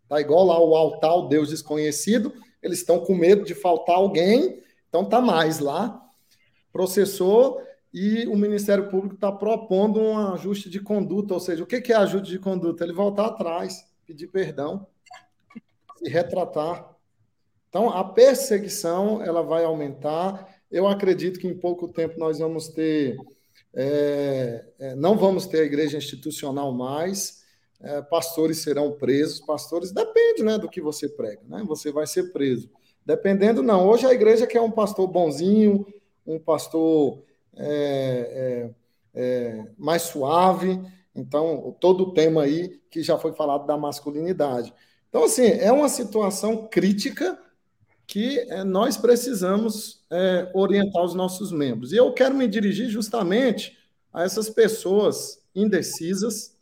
tá 0.09 0.19
igual 0.19 0.45
lá 0.45 0.59
o 0.59 0.75
altar, 0.75 1.15
o 1.15 1.27
Deus 1.27 1.49
desconhecido, 1.49 2.33
eles 2.61 2.79
estão 2.79 2.99
com 2.99 3.15
medo 3.15 3.45
de 3.45 3.55
faltar 3.55 3.95
alguém, 3.95 4.61
então 4.89 5.05
tá 5.05 5.21
mais 5.21 5.59
lá, 5.59 6.05
processou 6.73 7.61
e 7.93 8.27
o 8.27 8.35
Ministério 8.35 8.89
Público 8.89 9.15
está 9.15 9.31
propondo 9.31 9.97
um 9.99 10.33
ajuste 10.33 10.69
de 10.69 10.81
conduta, 10.81 11.33
ou 11.33 11.39
seja, 11.39 11.63
o 11.63 11.67
que 11.67 11.93
é 11.93 11.95
ajuste 11.95 12.29
de 12.29 12.39
conduta? 12.39 12.83
Ele 12.83 12.91
voltar 12.91 13.27
atrás, 13.27 13.85
pedir 14.05 14.27
perdão, 14.27 14.85
se 15.97 16.09
retratar. 16.09 16.93
Então, 17.69 17.89
a 17.89 18.03
perseguição 18.03 19.23
ela 19.23 19.41
vai 19.41 19.63
aumentar. 19.63 20.53
Eu 20.69 20.85
acredito 20.87 21.39
que 21.39 21.47
em 21.47 21.57
pouco 21.57 21.87
tempo 21.87 22.19
nós 22.19 22.39
vamos 22.39 22.67
ter, 22.67 23.15
é, 23.73 24.65
é, 24.79 24.95
não 24.95 25.17
vamos 25.17 25.45
ter 25.45 25.61
a 25.61 25.65
igreja 25.65 25.97
institucional 25.97 26.71
mais. 26.71 27.43
É, 27.79 28.01
pastores 28.01 28.59
serão 28.59 28.93
presos. 28.93 29.39
Pastores 29.39 29.91
depende, 29.91 30.43
né, 30.43 30.57
do 30.57 30.69
que 30.69 30.81
você 30.81 31.07
prega, 31.07 31.41
né? 31.47 31.63
Você 31.67 31.91
vai 31.91 32.07
ser 32.07 32.31
preso. 32.31 32.69
Dependendo, 33.05 33.61
não. 33.63 33.87
Hoje 33.87 34.05
a 34.05 34.13
igreja 34.13 34.47
quer 34.47 34.61
um 34.61 34.71
pastor 34.71 35.07
bonzinho, 35.07 35.85
um 36.25 36.39
pastor 36.39 37.23
é, 37.55 38.73
é, 39.13 39.21
é, 39.21 39.65
mais 39.77 40.03
suave. 40.03 40.81
Então, 41.15 41.75
todo 41.79 42.03
o 42.03 42.13
tema 42.13 42.43
aí 42.43 42.79
que 42.91 43.01
já 43.01 43.17
foi 43.17 43.33
falado 43.33 43.65
da 43.65 43.77
masculinidade. 43.77 44.73
Então, 45.09 45.23
assim, 45.23 45.45
é 45.45 45.71
uma 45.71 45.89
situação 45.89 46.67
crítica 46.67 47.39
que 48.07 48.39
é, 48.39 48.63
nós 48.63 48.95
precisamos 48.95 50.01
é, 50.09 50.49
orientar 50.53 51.03
os 51.03 51.13
nossos 51.13 51.51
membros. 51.51 51.91
E 51.91 51.97
eu 51.97 52.13
quero 52.13 52.33
me 52.33 52.47
dirigir 52.47 52.89
justamente 52.89 53.77
a 54.13 54.23
essas 54.23 54.49
pessoas 54.49 55.43
indecisas, 55.53 56.57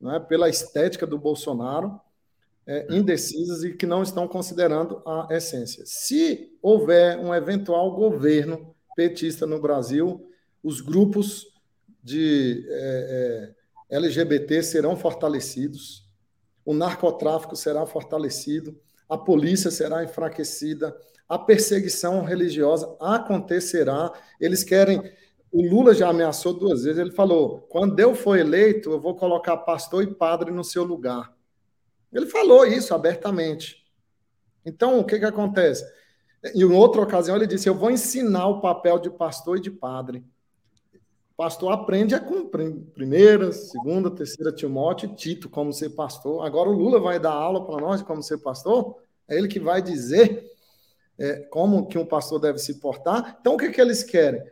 né, 0.00 0.18
pela 0.18 0.48
estética 0.48 1.06
do 1.06 1.18
Bolsonaro, 1.18 2.00
é, 2.66 2.86
indecisas 2.90 3.62
e 3.62 3.74
que 3.74 3.84
não 3.84 4.02
estão 4.02 4.26
considerando 4.26 5.02
a 5.06 5.28
essência. 5.30 5.84
Se 5.84 6.56
houver 6.62 7.18
um 7.18 7.34
eventual 7.34 7.94
governo 7.94 8.74
petista 8.96 9.46
no 9.46 9.60
Brasil, 9.60 10.26
os 10.62 10.80
grupos 10.80 11.46
de 12.02 12.66
é, 12.68 13.54
é, 13.90 13.96
LGBT 13.96 14.62
serão 14.62 14.96
fortalecidos, 14.96 16.08
o 16.64 16.72
narcotráfico 16.72 17.56
será 17.56 17.84
fortalecido, 17.84 18.78
a 19.10 19.18
polícia 19.18 19.72
será 19.72 20.04
enfraquecida, 20.04 20.96
a 21.28 21.36
perseguição 21.36 22.22
religiosa 22.22 22.96
acontecerá. 23.00 24.12
Eles 24.40 24.62
querem. 24.62 25.02
O 25.50 25.68
Lula 25.68 25.92
já 25.92 26.08
ameaçou 26.08 26.54
duas 26.54 26.84
vezes. 26.84 26.98
Ele 26.98 27.10
falou: 27.10 27.62
quando 27.68 27.98
eu 27.98 28.14
for 28.14 28.38
eleito, 28.38 28.92
eu 28.92 29.00
vou 29.00 29.16
colocar 29.16 29.56
pastor 29.58 30.04
e 30.04 30.14
padre 30.14 30.52
no 30.52 30.62
seu 30.62 30.84
lugar. 30.84 31.34
Ele 32.12 32.26
falou 32.26 32.64
isso 32.64 32.94
abertamente. 32.94 33.84
Então, 34.64 35.00
o 35.00 35.04
que, 35.04 35.18
que 35.18 35.24
acontece? 35.24 35.84
Em 36.54 36.64
outra 36.64 37.02
ocasião, 37.02 37.36
ele 37.36 37.46
disse: 37.46 37.68
Eu 37.68 37.74
vou 37.74 37.90
ensinar 37.90 38.46
o 38.46 38.60
papel 38.60 38.98
de 39.00 39.10
pastor 39.10 39.58
e 39.58 39.60
de 39.60 39.70
padre. 39.70 40.24
Pastor 41.40 41.72
aprende 41.72 42.14
a 42.14 42.20
cumprir 42.20 42.70
primeira, 42.92 43.50
segunda, 43.50 44.10
terceira 44.10 44.52
Timóteo 44.52 45.14
Tito 45.14 45.48
como 45.48 45.72
ser 45.72 45.88
pastor. 45.88 46.44
Agora 46.44 46.68
o 46.68 46.74
Lula 46.74 47.00
vai 47.00 47.18
dar 47.18 47.32
aula 47.32 47.64
para 47.64 47.80
nós 47.80 48.00
de 48.00 48.06
como 48.06 48.22
ser 48.22 48.36
pastor. 48.36 48.98
É 49.26 49.38
ele 49.38 49.48
que 49.48 49.58
vai 49.58 49.80
dizer 49.80 50.44
é, 51.18 51.36
como 51.44 51.86
que 51.86 51.96
um 51.96 52.04
pastor 52.04 52.38
deve 52.40 52.58
se 52.58 52.74
portar. 52.74 53.38
Então, 53.40 53.54
o 53.54 53.56
que, 53.56 53.70
que 53.70 53.80
eles 53.80 54.02
querem? 54.02 54.42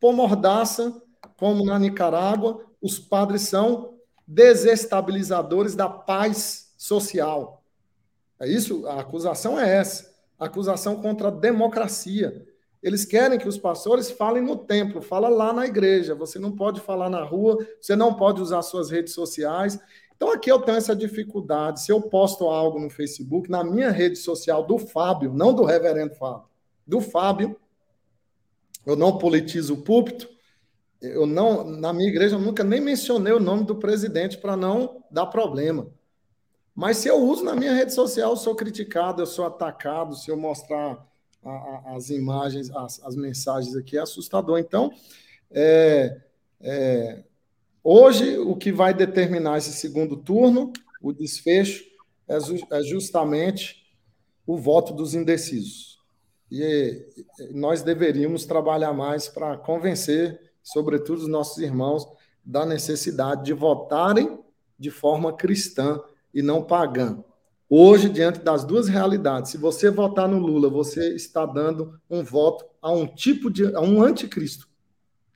Por 0.00 0.12
mordaça, 0.12 1.00
como 1.36 1.64
na 1.64 1.78
Nicarágua, 1.78 2.66
os 2.82 2.98
padres 2.98 3.42
são 3.42 3.94
desestabilizadores 4.26 5.76
da 5.76 5.88
paz 5.88 6.74
social. 6.76 7.62
É 8.40 8.48
isso? 8.48 8.84
A 8.88 8.98
acusação 8.98 9.60
é 9.60 9.76
essa 9.76 10.12
acusação 10.40 11.00
contra 11.00 11.28
a 11.28 11.30
democracia. 11.30 12.49
Eles 12.82 13.04
querem 13.04 13.38
que 13.38 13.48
os 13.48 13.58
pastores 13.58 14.10
falem 14.10 14.42
no 14.42 14.56
templo, 14.56 15.02
fala 15.02 15.28
lá 15.28 15.52
na 15.52 15.66
igreja. 15.66 16.14
Você 16.14 16.38
não 16.38 16.52
pode 16.52 16.80
falar 16.80 17.10
na 17.10 17.22
rua, 17.22 17.58
você 17.80 17.94
não 17.94 18.14
pode 18.14 18.40
usar 18.40 18.62
suas 18.62 18.90
redes 18.90 19.12
sociais. 19.12 19.78
Então 20.16 20.32
aqui 20.32 20.50
eu 20.50 20.60
tenho 20.60 20.78
essa 20.78 20.96
dificuldade. 20.96 21.82
Se 21.82 21.92
eu 21.92 22.00
posto 22.00 22.44
algo 22.44 22.78
no 22.78 22.88
Facebook, 22.88 23.50
na 23.50 23.62
minha 23.62 23.90
rede 23.90 24.16
social 24.16 24.64
do 24.66 24.78
Fábio, 24.78 25.32
não 25.32 25.52
do 25.52 25.64
reverendo 25.64 26.14
Fábio, 26.14 26.48
do 26.86 27.00
Fábio, 27.00 27.56
eu 28.86 28.96
não 28.96 29.18
politizo 29.18 29.74
o 29.74 29.82
púlpito. 29.82 30.28
Eu 31.00 31.26
não, 31.26 31.64
na 31.64 31.92
minha 31.92 32.08
igreja, 32.08 32.36
eu 32.36 32.40
nunca 32.40 32.62
nem 32.62 32.80
mencionei 32.80 33.32
o 33.32 33.40
nome 33.40 33.64
do 33.64 33.76
presidente 33.76 34.36
para 34.36 34.56
não 34.56 35.02
dar 35.10 35.26
problema. 35.26 35.86
Mas 36.74 36.98
se 36.98 37.08
eu 37.08 37.16
uso 37.16 37.44
na 37.44 37.54
minha 37.54 37.74
rede 37.74 37.92
social, 37.92 38.30
eu 38.30 38.36
sou 38.36 38.54
criticado, 38.54 39.22
eu 39.22 39.26
sou 39.26 39.46
atacado, 39.46 40.14
se 40.14 40.30
eu 40.30 40.36
mostrar 40.36 41.09
a, 41.44 41.50
a, 41.50 41.96
as 41.96 42.10
imagens, 42.10 42.70
as, 42.70 43.02
as, 43.02 43.16
mensagens 43.16 43.74
aqui, 43.76 43.96
é 43.96 44.00
assustador. 44.00 44.58
Então, 44.58 44.90
é, 45.50 46.20
é, 46.60 47.24
hoje, 47.82 48.38
o 48.38 48.56
que 48.56 48.72
vai 48.72 48.92
determinar 48.92 49.58
esse 49.58 49.72
segundo 49.72 50.16
turno, 50.16 50.72
o 51.02 51.12
desfecho, 51.12 51.84
é, 52.28 52.36
é 52.36 52.82
justamente 52.82 53.86
o 54.46 54.56
voto 54.56 54.92
dos 54.92 55.14
indecisos. 55.14 55.98
E 56.50 57.06
nós 57.52 57.82
deveríamos 57.82 58.44
trabalhar 58.44 58.92
mais 58.92 59.28
para 59.28 59.56
convencer, 59.56 60.52
sobretudo 60.62 61.22
os 61.22 61.28
nossos 61.28 61.58
irmãos, 61.58 62.06
da 62.44 62.66
necessidade 62.66 63.44
de 63.44 63.52
votarem 63.52 64.38
de 64.78 64.90
forma 64.90 65.32
cristã 65.32 66.00
e 66.34 66.42
não 66.42 66.64
pagã. 66.64 67.22
Hoje, 67.72 68.08
diante 68.08 68.40
das 68.40 68.64
duas 68.64 68.88
realidades, 68.88 69.52
se 69.52 69.56
você 69.56 69.90
votar 69.90 70.28
no 70.28 70.40
Lula, 70.40 70.68
você 70.68 71.14
está 71.14 71.46
dando 71.46 72.00
um 72.10 72.24
voto 72.24 72.64
a 72.82 72.90
um 72.90 73.06
tipo 73.06 73.48
de. 73.48 73.64
a 73.76 73.80
um 73.80 74.02
anticristo. 74.02 74.68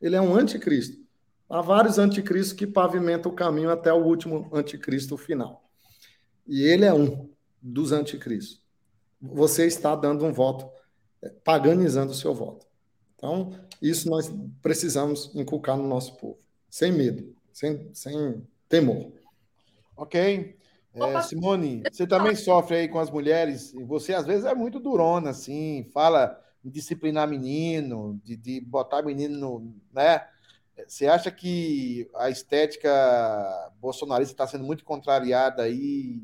Ele 0.03 0.17
é 0.17 0.21
um 0.21 0.35
anticristo. 0.35 0.99
Há 1.49 1.61
vários 1.61 1.97
anticristos 1.97 2.53
que 2.53 2.67
pavimentam 2.67 3.31
o 3.31 3.37
caminho 3.37 3.71
até 3.71 3.93
o 3.93 4.05
último 4.05 4.51
anticristo 4.53 5.17
final. 5.17 5.63
E 6.45 6.65
ele 6.65 6.85
é 6.85 6.93
um 6.93 7.31
dos 7.63 7.93
anticristos. 7.93 8.61
Você 9.23 9.65
está 9.67 9.95
dando 9.95 10.25
um 10.25 10.33
voto, 10.33 10.69
é, 11.23 11.29
paganizando 11.29 12.11
o 12.11 12.17
seu 12.17 12.35
voto. 12.35 12.67
Então, 13.15 13.53
isso 13.81 14.11
nós 14.11 14.29
precisamos 14.61 15.31
inculcar 15.37 15.77
no 15.77 15.87
nosso 15.87 16.17
povo, 16.17 16.41
sem 16.69 16.91
medo, 16.91 17.33
sem, 17.53 17.95
sem 17.95 18.45
temor. 18.69 19.13
Ok. 19.97 20.59
É, 20.95 21.23
Simone, 21.23 21.83
você 21.91 22.07
também 22.07 22.37
sofre 22.37 22.77
aí 22.77 22.89
com 22.89 23.01
as 23.01 23.11
mulheres, 23.11 23.75
e 23.75 23.83
você 23.83 24.15
às 24.15 24.25
vezes 24.25 24.45
é 24.45 24.55
muito 24.55 24.79
durona, 24.79 25.31
assim, 25.31 25.89
fala 25.93 26.41
em 26.65 26.71
disciplinar 26.71 27.29
menino, 27.29 28.21
de, 28.25 28.37
de 28.37 28.61
botar 28.61 29.03
menino 29.03 29.39
no. 29.39 29.75
né? 29.93 30.27
Você 30.89 31.07
acha 31.07 31.31
que 31.31 32.09
a 32.17 32.31
estética 32.31 32.91
bolsonarista 33.81 34.33
está 34.33 34.47
sendo 34.47 34.65
muito 34.65 34.85
contrariada 34.85 35.63
aí 35.63 36.21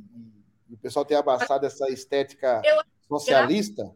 e 0.69 0.75
o 0.75 0.79
pessoal 0.79 1.05
tem 1.05 1.17
abraçado 1.17 1.67
essa 1.67 1.89
estética 1.91 2.61
eu 2.65 2.83
socialista? 3.07 3.93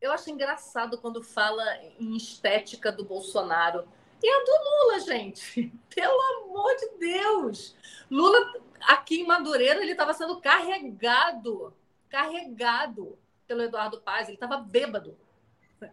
Eu 0.00 0.12
acho 0.12 0.30
engraçado 0.30 0.98
quando 0.98 1.22
fala 1.22 1.62
em 1.98 2.16
estética 2.16 2.92
do 2.92 3.04
Bolsonaro. 3.04 3.86
E 4.22 4.30
a 4.30 4.44
do 4.44 4.86
Lula, 4.86 5.00
gente. 5.00 5.72
Pelo 5.94 6.20
amor 6.44 6.74
de 6.76 6.88
Deus. 6.98 7.76
Lula 8.10 8.52
aqui 8.82 9.20
em 9.20 9.26
Madureira 9.26 9.82
ele 9.82 9.92
estava 9.92 10.14
sendo 10.14 10.40
carregado, 10.40 11.74
carregado 12.08 13.18
pelo 13.46 13.62
Eduardo 13.62 14.00
Paz, 14.00 14.28
ele 14.28 14.36
estava 14.36 14.58
bêbado. 14.58 15.16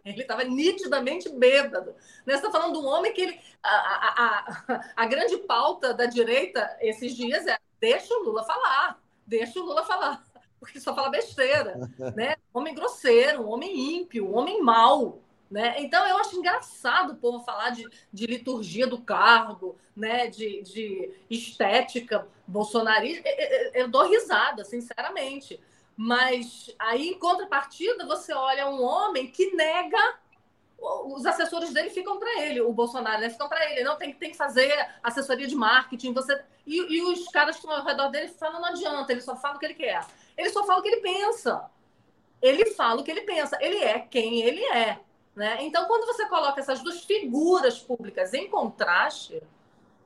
Ele 0.04 0.22
estava 0.22 0.44
nitidamente 0.44 1.28
bêbado. 1.28 1.94
Né, 2.26 2.34
você 2.34 2.46
está 2.46 2.50
falando 2.50 2.72
de 2.72 2.78
um 2.78 2.86
homem 2.86 3.12
que 3.12 3.20
ele. 3.20 3.40
A, 3.62 3.70
a, 3.70 4.38
a, 4.68 4.80
a, 4.96 5.06
grande 5.06 5.38
pauta 5.38 5.94
da 5.94 6.06
direita 6.06 6.76
esses 6.80 7.14
dias 7.14 7.46
é 7.46 7.56
deixa 7.80 8.12
o 8.14 8.24
Lula 8.24 8.44
falar, 8.44 9.00
deixa 9.26 9.60
o 9.60 9.64
Lula 9.64 9.84
falar, 9.84 10.24
porque 10.58 10.80
só 10.80 10.94
fala 10.94 11.08
besteira. 11.08 11.78
Né? 12.16 12.36
Homem 12.52 12.74
grosseiro, 12.74 13.48
homem 13.48 13.96
ímpio, 13.96 14.32
homem 14.32 14.60
mau. 14.60 15.22
Né? 15.50 15.76
Então, 15.78 16.06
eu 16.06 16.16
acho 16.18 16.36
engraçado 16.36 17.12
o 17.12 17.16
povo 17.16 17.44
falar 17.44 17.70
de, 17.70 17.88
de 18.12 18.26
liturgia 18.26 18.86
do 18.86 19.00
cargo, 19.00 19.76
né? 19.94 20.26
de, 20.26 20.62
de 20.62 21.10
estética 21.30 22.26
bolsonarista. 22.46 23.28
Eu 23.72 23.88
dou 23.88 24.08
risada, 24.08 24.64
sinceramente. 24.64 25.60
Mas 25.96 26.74
aí, 26.78 27.08
em 27.08 27.18
contrapartida, 27.18 28.04
você 28.06 28.32
olha 28.34 28.68
um 28.68 28.82
homem 28.82 29.30
que 29.30 29.54
nega. 29.54 30.18
Os 30.78 31.24
assessores 31.24 31.72
dele 31.72 31.88
ficam 31.88 32.18
para 32.18 32.42
ele, 32.42 32.60
o 32.60 32.70
Bolsonaro, 32.70 33.18
né? 33.18 33.30
Ficam 33.30 33.48
para 33.48 33.70
ele. 33.70 33.82
Não, 33.82 33.96
tem, 33.96 34.12
tem 34.12 34.30
que 34.30 34.36
fazer 34.36 34.70
assessoria 35.02 35.46
de 35.46 35.56
marketing. 35.56 36.12
Você 36.12 36.38
e, 36.66 36.96
e 36.96 37.02
os 37.02 37.28
caras 37.28 37.56
que 37.56 37.62
estão 37.62 37.74
ao 37.74 37.84
redor 37.84 38.08
dele 38.08 38.28
falam: 38.28 38.60
não 38.60 38.68
adianta, 38.68 39.10
ele 39.10 39.22
só 39.22 39.36
fala 39.36 39.56
o 39.56 39.58
que 39.58 39.64
ele 39.64 39.74
quer. 39.74 40.04
Ele 40.36 40.50
só 40.50 40.64
fala 40.66 40.80
o 40.80 40.82
que 40.82 40.88
ele 40.88 41.00
pensa. 41.00 41.70
Ele 42.42 42.66
fala 42.66 43.00
o 43.00 43.04
que 43.04 43.10
ele 43.10 43.22
pensa. 43.22 43.56
Ele 43.60 43.78
é 43.78 44.00
quem 44.00 44.42
ele 44.42 44.62
é. 44.64 45.00
Né? 45.36 45.58
Então, 45.60 45.84
quando 45.86 46.06
você 46.06 46.26
coloca 46.28 46.60
essas 46.60 46.82
duas 46.82 47.04
figuras 47.04 47.78
públicas 47.78 48.32
em 48.32 48.48
contraste, 48.48 49.42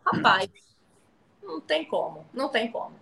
rapaz, 0.04 0.50
não 1.40 1.60
tem 1.60 1.84
como, 1.84 2.26
não 2.34 2.48
tem 2.48 2.68
como. 2.68 2.92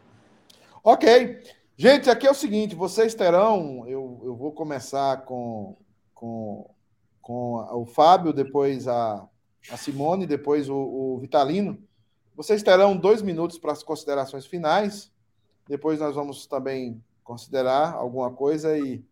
Ok. 0.84 1.42
Gente, 1.74 2.10
aqui 2.10 2.26
é 2.26 2.30
o 2.30 2.34
seguinte: 2.34 2.74
vocês 2.74 3.14
terão. 3.14 3.86
Eu, 3.88 4.20
eu 4.22 4.36
vou 4.36 4.52
começar 4.52 5.24
com, 5.24 5.74
com, 6.14 6.68
com 7.22 7.54
o 7.72 7.86
Fábio, 7.86 8.32
depois 8.32 8.86
a, 8.86 9.26
a 9.70 9.76
Simone, 9.78 10.26
depois 10.26 10.68
o, 10.68 10.76
o 10.76 11.18
Vitalino. 11.18 11.82
Vocês 12.36 12.62
terão 12.62 12.94
dois 12.94 13.22
minutos 13.22 13.58
para 13.58 13.72
as 13.72 13.82
considerações 13.82 14.44
finais. 14.44 15.10
Depois 15.66 15.98
nós 15.98 16.14
vamos 16.14 16.46
também 16.46 17.02
considerar 17.24 17.94
alguma 17.94 18.30
coisa 18.30 18.76
e 18.78 19.02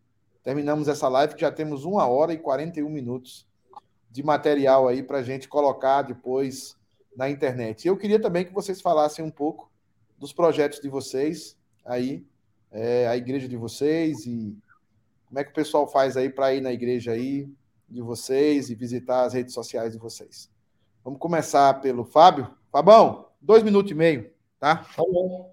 terminamos 0.46 0.86
essa 0.86 1.08
live 1.08 1.34
que 1.34 1.40
já 1.40 1.50
temos 1.50 1.84
uma 1.84 2.06
hora 2.06 2.32
e 2.32 2.38
41 2.38 2.88
minutos 2.88 3.44
de 4.08 4.22
material 4.22 4.86
aí 4.86 5.02
para 5.02 5.18
a 5.18 5.22
gente 5.24 5.48
colocar 5.48 6.02
depois 6.02 6.76
na 7.16 7.28
internet. 7.28 7.88
Eu 7.88 7.96
queria 7.96 8.20
também 8.20 8.44
que 8.44 8.54
vocês 8.54 8.80
falassem 8.80 9.24
um 9.24 9.30
pouco 9.30 9.68
dos 10.16 10.32
projetos 10.32 10.78
de 10.78 10.88
vocês 10.88 11.58
aí, 11.84 12.24
é, 12.70 13.08
a 13.08 13.16
igreja 13.16 13.48
de 13.48 13.56
vocês 13.56 14.24
e 14.24 14.56
como 15.26 15.40
é 15.40 15.42
que 15.42 15.50
o 15.50 15.54
pessoal 15.54 15.88
faz 15.88 16.16
aí 16.16 16.30
para 16.30 16.54
ir 16.54 16.60
na 16.60 16.72
igreja 16.72 17.10
aí 17.10 17.52
de 17.88 18.00
vocês 18.00 18.70
e 18.70 18.76
visitar 18.76 19.24
as 19.24 19.32
redes 19.32 19.52
sociais 19.52 19.94
de 19.94 19.98
vocês. 19.98 20.48
Vamos 21.02 21.18
começar 21.18 21.74
pelo 21.80 22.04
Fábio. 22.04 22.54
Fabão, 22.70 23.30
dois 23.40 23.64
minutos 23.64 23.90
e 23.90 23.96
meio, 23.96 24.30
tá? 24.60 24.76
Tá 24.76 25.02
bom. 25.02 25.52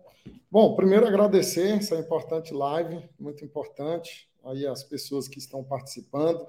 Bom, 0.52 0.76
primeiro 0.76 1.08
agradecer 1.08 1.80
essa 1.80 1.96
importante 1.96 2.54
live, 2.54 3.10
muito 3.20 3.44
importante 3.44 4.32
aí 4.44 4.68
as 4.68 4.84
pessoas 4.84 5.28
que 5.28 5.40
estão 5.40 5.64
participando, 5.64 6.46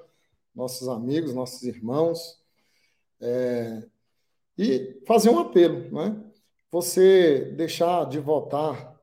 nossos 0.54 0.88
amigos, 0.88 1.34
nossos 1.34 1.62
irmãos, 1.62 2.40
é, 3.20 3.82
e 4.58 5.00
fazer 5.06 5.30
um 5.30 5.38
apelo, 5.38 5.90
né? 5.90 6.22
Você 6.70 7.52
deixar 7.56 8.08
de 8.08 8.18
votar 8.18 8.94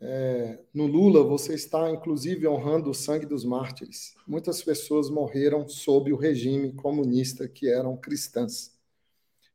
é, 0.00 0.58
no 0.72 0.86
Lula, 0.86 1.24
você 1.24 1.54
está 1.54 1.90
inclusive 1.90 2.46
honrando 2.46 2.90
o 2.90 2.94
sangue 2.94 3.26
dos 3.26 3.44
mártires. 3.44 4.14
Muitas 4.26 4.62
pessoas 4.62 5.10
morreram 5.10 5.68
sob 5.68 6.12
o 6.12 6.16
regime 6.16 6.72
comunista 6.72 7.48
que 7.48 7.68
eram 7.68 7.96
cristãs, 7.96 8.72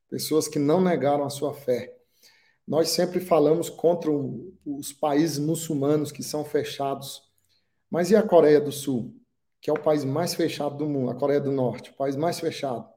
pessoas 0.09 0.47
que 0.47 0.59
não 0.59 0.81
negaram 0.81 1.23
a 1.23 1.29
sua 1.29 1.53
fé. 1.53 1.97
Nós 2.67 2.89
sempre 2.89 3.19
falamos 3.19 3.69
contra 3.69 4.11
os 4.65 4.93
países 4.93 5.39
muçulmanos 5.39 6.11
que 6.11 6.23
são 6.23 6.43
fechados 6.43 7.30
mas 7.91 8.09
e 8.09 8.15
a 8.15 8.23
Coreia 8.23 8.61
do 8.61 8.71
Sul, 8.71 9.13
que 9.59 9.69
é 9.69 9.73
o 9.73 9.79
país 9.79 10.05
mais 10.05 10.33
fechado 10.33 10.77
do 10.77 10.87
mundo, 10.87 11.11
a 11.11 11.15
Coreia 11.15 11.41
do 11.41 11.51
Norte, 11.51 11.91
o 11.91 11.93
país 11.93 12.15
mais 12.15 12.39
fechado, 12.39 12.87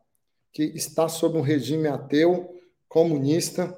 que 0.52 0.62
está 0.62 1.08
sob 1.08 1.36
um 1.36 1.42
regime 1.42 1.88
ateu, 1.88 2.56
comunista, 2.88 3.76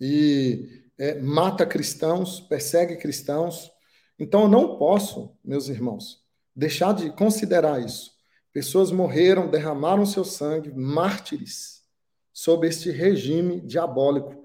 e 0.00 0.82
é, 0.98 1.20
mata 1.20 1.64
cristãos, 1.64 2.40
persegue 2.40 2.96
cristãos. 2.96 3.70
Então 4.18 4.42
eu 4.42 4.48
não 4.48 4.76
posso, 4.76 5.32
meus 5.44 5.68
irmãos, 5.68 6.24
deixar 6.54 6.92
de 6.92 7.10
considerar 7.12 7.80
isso. 7.80 8.12
Pessoas 8.52 8.90
morreram, 8.90 9.48
derramaram 9.48 10.04
seu 10.04 10.24
sangue, 10.24 10.72
mártires, 10.72 11.84
sob 12.32 12.66
este 12.66 12.90
regime 12.90 13.60
diabólico. 13.60 14.44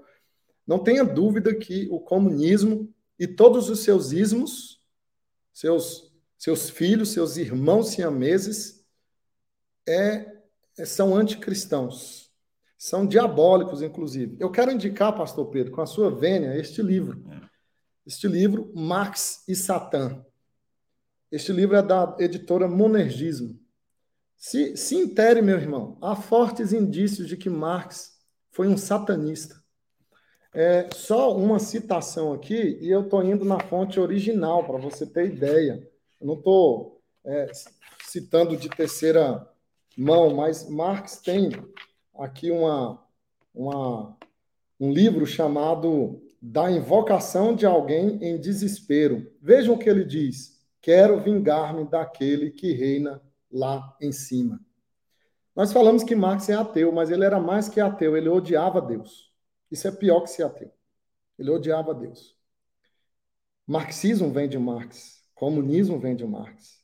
Não 0.64 0.78
tenha 0.78 1.04
dúvida 1.04 1.54
que 1.54 1.88
o 1.90 1.98
comunismo 1.98 2.88
e 3.18 3.26
todos 3.26 3.68
os 3.68 3.80
seus 3.80 4.12
ismos 4.12 4.73
seus, 5.54 6.12
seus 6.36 6.68
filhos, 6.68 7.10
seus 7.10 7.36
irmãos 7.36 7.90
siameses, 7.90 8.84
é, 9.88 10.40
é, 10.76 10.84
são 10.84 11.16
anticristãos. 11.16 12.30
São 12.76 13.06
diabólicos, 13.06 13.80
inclusive. 13.80 14.36
Eu 14.38 14.50
quero 14.50 14.72
indicar, 14.72 15.16
pastor 15.16 15.46
Pedro, 15.46 15.72
com 15.72 15.80
a 15.80 15.86
sua 15.86 16.10
vênia, 16.10 16.58
este 16.58 16.82
livro. 16.82 17.24
Este 18.04 18.28
livro, 18.28 18.70
Marx 18.74 19.44
e 19.48 19.54
Satã. 19.54 20.22
Este 21.30 21.52
livro 21.52 21.76
é 21.76 21.82
da 21.82 22.14
editora 22.18 22.68
Monergismo. 22.68 23.58
Se, 24.36 24.76
se 24.76 24.96
intere, 24.96 25.40
meu 25.40 25.56
irmão, 25.56 25.96
há 26.02 26.14
fortes 26.14 26.72
indícios 26.72 27.28
de 27.28 27.36
que 27.36 27.48
Marx 27.48 28.18
foi 28.50 28.68
um 28.68 28.76
satanista. 28.76 29.63
É, 30.54 30.88
só 30.94 31.36
uma 31.36 31.58
citação 31.58 32.32
aqui, 32.32 32.78
e 32.80 32.88
eu 32.88 33.00
estou 33.02 33.24
indo 33.24 33.44
na 33.44 33.58
fonte 33.58 33.98
original, 33.98 34.62
para 34.62 34.78
você 34.78 35.04
ter 35.04 35.26
ideia. 35.26 35.90
Eu 36.20 36.28
não 36.28 36.34
estou 36.34 37.02
é, 37.24 37.50
citando 38.04 38.56
de 38.56 38.68
terceira 38.68 39.44
mão, 39.98 40.32
mas 40.32 40.70
Marx 40.70 41.16
tem 41.16 41.50
aqui 42.16 42.52
uma, 42.52 43.02
uma, 43.52 44.16
um 44.78 44.92
livro 44.92 45.26
chamado 45.26 46.22
Da 46.40 46.70
Invocação 46.70 47.52
de 47.52 47.66
Alguém 47.66 48.22
em 48.22 48.38
Desespero. 48.38 49.28
Vejam 49.42 49.74
o 49.74 49.78
que 49.78 49.90
ele 49.90 50.04
diz: 50.04 50.60
Quero 50.80 51.18
vingar-me 51.18 51.84
daquele 51.84 52.52
que 52.52 52.72
reina 52.72 53.20
lá 53.50 53.96
em 54.00 54.12
cima. 54.12 54.60
Nós 55.56 55.72
falamos 55.72 56.04
que 56.04 56.14
Marx 56.14 56.48
é 56.48 56.54
ateu, 56.54 56.92
mas 56.92 57.10
ele 57.10 57.24
era 57.24 57.40
mais 57.40 57.68
que 57.68 57.80
ateu, 57.80 58.16
ele 58.16 58.28
odiava 58.28 58.80
Deus. 58.80 59.33
Isso 59.74 59.88
é 59.88 59.90
pior 59.90 60.20
que 60.20 60.30
ser 60.30 60.44
ateu. 60.44 60.70
Ele 61.36 61.50
odiava 61.50 61.92
Deus. 61.92 62.36
Marxismo 63.66 64.30
vem 64.30 64.48
de 64.48 64.56
Marx. 64.56 65.20
Comunismo 65.34 65.98
vem 65.98 66.14
de 66.14 66.24
Marx. 66.24 66.80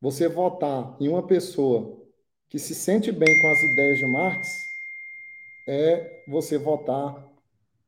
Você 0.00 0.28
votar 0.28 0.96
em 1.00 1.08
uma 1.08 1.24
pessoa 1.24 1.96
que 2.48 2.58
se 2.58 2.74
sente 2.74 3.12
bem 3.12 3.40
com 3.40 3.46
as 3.52 3.62
ideias 3.62 3.98
de 3.98 4.06
Marx 4.06 4.48
é 5.68 6.24
você 6.26 6.58
votar 6.58 7.24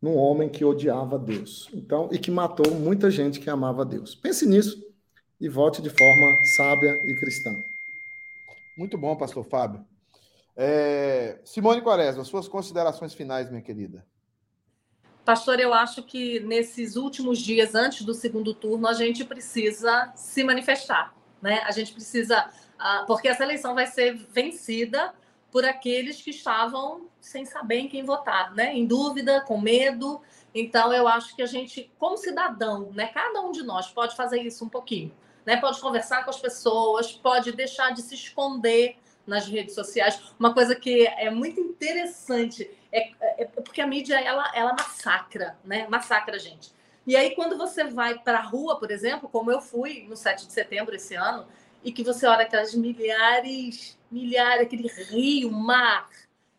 num 0.01 0.17
homem 0.17 0.49
que 0.49 0.65
odiava 0.65 1.19
Deus. 1.19 1.69
Então, 1.75 2.09
e 2.13 2.17
que 2.17 2.31
matou 2.31 2.73
muita 2.73 3.11
gente 3.11 3.41
que 3.41 3.51
amava 3.51 3.85
Deus. 3.85 4.15
Pense 4.15 4.47
nisso 4.47 4.81
e 5.41 5.49
vote 5.49 5.83
de 5.83 5.91
forma 5.91 6.45
sábia 6.57 6.97
e 7.05 7.17
cristã. 7.17 7.53
Muito 8.77 8.97
bom, 8.97 9.17
pastor 9.17 9.45
Fábio. 9.45 9.85
É... 10.57 11.41
Simone 11.45 11.83
Quaresma, 11.83 12.23
suas 12.23 12.47
considerações 12.47 13.13
finais, 13.13 13.51
minha 13.51 13.61
querida. 13.61 14.07
Pastor, 15.25 15.61
eu 15.61 15.75
acho 15.75 16.03
que 16.03 16.41
nesses 16.41 16.97
últimos 16.97 17.39
dias 17.39 17.75
antes 17.75 18.03
do 18.03 18.15
segundo 18.15 18.55
turno 18.55 18.89
a 18.89 18.95
gente 18.95 19.25
precisa 19.25 20.11
se 20.15 20.43
manifestar, 20.43 21.15
né? 21.43 21.63
A 21.67 21.71
gente 21.71 21.93
precisa, 21.93 22.51
uh, 22.79 23.07
porque 23.07 23.29
essa 23.29 23.43
eleição 23.43 23.75
vai 23.75 23.87
ser 23.87 24.17
vencida 24.17 25.13
por 25.51 25.65
aqueles 25.65 26.23
que 26.23 26.31
estavam 26.31 27.09
sem 27.21 27.45
saber 27.45 27.81
em 27.81 27.89
quem 27.89 28.05
votar, 28.05 28.55
né? 28.55 28.75
Em 28.75 28.87
dúvida, 28.87 29.43
com 29.43 29.61
medo. 29.61 30.21
Então, 30.55 30.93
eu 30.93 31.07
acho 31.07 31.37
que 31.37 31.43
a 31.43 31.47
gente, 31.47 31.91
como 31.99 32.17
cidadão, 32.17 32.91
né? 32.93 33.09
Cada 33.09 33.41
um 33.43 33.53
de 33.53 33.63
nós 33.63 33.89
pode 33.89 34.17
fazer 34.17 34.41
isso 34.41 34.65
um 34.65 34.69
pouquinho, 34.69 35.13
né? 35.45 35.57
Pode 35.57 35.81
conversar 35.81 36.25
com 36.25 36.31
as 36.31 36.41
pessoas, 36.41 37.13
pode 37.13 37.53
deixar 37.53 37.93
de 37.93 38.01
se 38.03 38.15
esconder 38.15 38.97
nas 39.27 39.47
redes 39.47 39.75
sociais. 39.75 40.21
Uma 40.39 40.55
coisa 40.55 40.75
que 40.75 41.07
é 41.07 41.31
muito 41.31 41.61
interessante 41.61 42.71
é, 42.93 43.11
é, 43.21 43.43
é 43.43 43.45
porque 43.47 43.81
a 43.81 43.87
mídia 43.87 44.21
ela, 44.21 44.51
ela 44.55 44.73
massacra, 44.73 45.57
né? 45.65 45.87
Massacra 45.89 46.37
a 46.37 46.39
gente. 46.39 46.73
E 47.07 47.17
aí, 47.17 47.35
quando 47.35 47.57
você 47.57 47.85
vai 47.85 48.19
para 48.19 48.39
a 48.39 48.43
rua, 48.43 48.79
por 48.79 48.91
exemplo, 48.91 49.29
como 49.29 49.51
eu 49.51 49.61
fui 49.61 50.07
no 50.09 50.17
7 50.17 50.47
de 50.47 50.53
setembro 50.53 50.95
esse 50.95 51.15
ano, 51.15 51.47
e 51.83 51.91
que 51.91 52.05
você 52.05 52.27
olha 52.27 52.43
aquelas 52.43 52.75
milhares, 52.75 53.99
milhares, 54.11 54.63
aquele 54.63 54.89
rio, 54.89 55.51
mar 55.51 56.09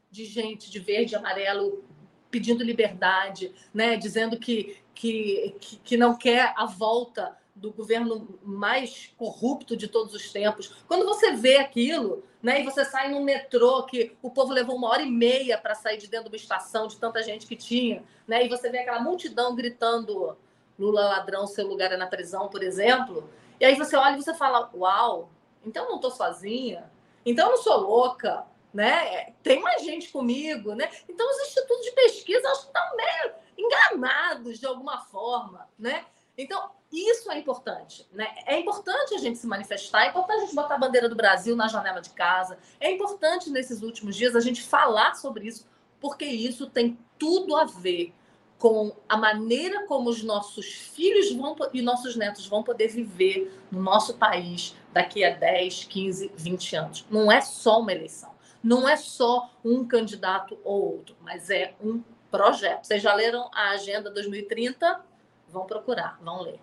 de 0.09 0.25
gente 0.25 0.69
de 0.69 0.79
verde 0.79 1.13
e 1.13 1.15
amarelo 1.15 1.83
pedindo 2.29 2.63
liberdade, 2.63 3.53
né? 3.73 3.95
dizendo 3.95 4.37
que, 4.37 4.77
que, 4.95 5.55
que, 5.59 5.77
que 5.77 5.97
não 5.97 6.17
quer 6.17 6.53
a 6.57 6.65
volta 6.65 7.37
do 7.55 7.71
governo 7.71 8.39
mais 8.43 9.13
corrupto 9.17 9.75
de 9.75 9.87
todos 9.87 10.13
os 10.13 10.31
tempos. 10.31 10.73
Quando 10.87 11.05
você 11.05 11.31
vê 11.33 11.57
aquilo, 11.57 12.23
né, 12.41 12.61
e 12.61 12.63
você 12.63 12.83
sai 12.85 13.11
no 13.11 13.21
metrô 13.21 13.83
que 13.83 14.15
o 14.21 14.29
povo 14.29 14.53
levou 14.53 14.75
uma 14.75 14.89
hora 14.89 15.01
e 15.01 15.11
meia 15.11 15.57
para 15.57 15.75
sair 15.75 15.97
de 15.97 16.07
dentro 16.07 16.29
de 16.29 16.35
uma 16.35 16.41
estação 16.41 16.87
de 16.87 16.97
tanta 16.97 17.21
gente 17.21 17.45
que 17.45 17.55
tinha, 17.55 18.03
né, 18.27 18.45
e 18.45 18.49
você 18.49 18.69
vê 18.69 18.79
aquela 18.79 19.01
multidão 19.01 19.55
gritando 19.55 20.37
Lula 20.79 21.07
ladrão, 21.07 21.45
seu 21.45 21.67
lugar 21.67 21.91
é 21.91 21.97
na 21.97 22.07
prisão, 22.07 22.47
por 22.47 22.63
exemplo, 22.63 23.29
e 23.59 23.65
aí 23.65 23.75
você 23.75 23.95
olha 23.95 24.15
e 24.15 24.23
você 24.23 24.33
fala, 24.33 24.71
uau, 24.73 25.29
então 25.63 25.87
não 25.87 25.97
estou 25.97 26.09
sozinha. 26.09 26.91
Então, 27.25 27.45
eu 27.45 27.51
não 27.51 27.61
sou 27.61 27.77
louca, 27.77 28.45
né? 28.73 29.33
Tem 29.43 29.61
mais 29.61 29.83
gente 29.83 30.09
comigo, 30.09 30.73
né? 30.73 30.89
Então, 31.07 31.29
os 31.29 31.47
institutos 31.47 31.85
de 31.85 31.91
pesquisa 31.91 32.51
estão 32.51 32.95
meio 32.95 33.33
enganados 33.57 34.59
de 34.59 34.65
alguma 34.65 35.01
forma, 35.01 35.67
né? 35.77 36.05
Então, 36.37 36.71
isso 36.91 37.31
é 37.31 37.37
importante, 37.37 38.07
né? 38.11 38.27
É 38.45 38.59
importante 38.59 39.15
a 39.15 39.17
gente 39.17 39.37
se 39.37 39.47
manifestar, 39.47 40.05
é 40.05 40.09
importante 40.09 40.37
a 40.37 40.45
gente 40.45 40.55
botar 40.55 40.75
a 40.75 40.79
bandeira 40.79 41.07
do 41.07 41.15
Brasil 41.15 41.55
na 41.55 41.67
janela 41.67 42.01
de 42.01 42.09
casa, 42.09 42.57
é 42.79 42.91
importante 42.91 43.49
nesses 43.49 43.81
últimos 43.81 44.15
dias 44.15 44.35
a 44.35 44.39
gente 44.39 44.61
falar 44.61 45.15
sobre 45.15 45.47
isso, 45.47 45.67
porque 45.99 46.25
isso 46.25 46.69
tem 46.69 46.97
tudo 47.17 47.55
a 47.55 47.65
ver 47.65 48.13
com 48.57 48.95
a 49.09 49.17
maneira 49.17 49.87
como 49.87 50.09
os 50.09 50.21
nossos 50.21 50.65
filhos 50.65 51.31
vão, 51.31 51.55
e 51.73 51.81
nossos 51.81 52.15
netos 52.15 52.45
vão 52.45 52.61
poder 52.61 52.89
viver 52.89 53.51
no 53.71 53.81
nosso 53.81 54.17
país 54.17 54.75
daqui 54.93 55.23
a 55.23 55.33
10, 55.33 55.85
15, 55.85 56.31
20 56.35 56.75
anos. 56.75 57.05
Não 57.09 57.31
é 57.31 57.41
só 57.41 57.79
uma 57.79 57.91
eleição, 57.91 58.31
não 58.63 58.87
é 58.87 58.95
só 58.97 59.49
um 59.63 59.87
candidato 59.87 60.59
ou 60.63 60.93
outro, 60.93 61.15
mas 61.21 61.49
é 61.49 61.73
um 61.81 62.03
projeto. 62.29 62.85
Vocês 62.85 63.01
já 63.01 63.13
leram 63.13 63.49
a 63.53 63.71
Agenda 63.71 64.11
2030? 64.11 65.10
Vão 65.51 65.65
procurar, 65.65 66.19
vão 66.23 66.41
ler. 66.41 66.59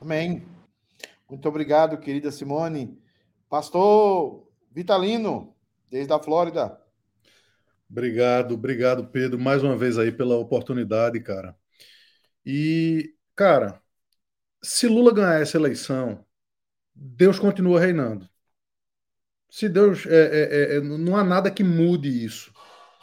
Amém. 0.00 0.46
Muito 1.28 1.48
obrigado, 1.48 1.98
querida 1.98 2.30
Simone. 2.30 2.96
Pastor 3.48 4.48
Vitalino, 4.70 5.54
desde 5.90 6.12
a 6.12 6.18
Flórida. 6.18 6.80
Obrigado, 7.90 8.54
obrigado, 8.54 9.06
Pedro, 9.06 9.38
mais 9.38 9.62
uma 9.62 9.76
vez 9.76 9.98
aí 9.98 10.12
pela 10.12 10.36
oportunidade, 10.36 11.20
cara. 11.20 11.56
E, 12.44 13.14
cara, 13.34 13.80
se 14.62 14.86
Lula 14.86 15.12
ganhar 15.12 15.40
essa 15.40 15.56
eleição, 15.56 16.24
Deus 16.94 17.38
continua 17.38 17.80
reinando. 17.80 18.28
Se 19.50 19.68
Deus. 19.68 20.06
É, 20.06 20.74
é, 20.74 20.76
é, 20.76 20.80
não 20.80 21.16
há 21.16 21.24
nada 21.24 21.50
que 21.50 21.64
mude 21.64 22.24
isso. 22.24 22.52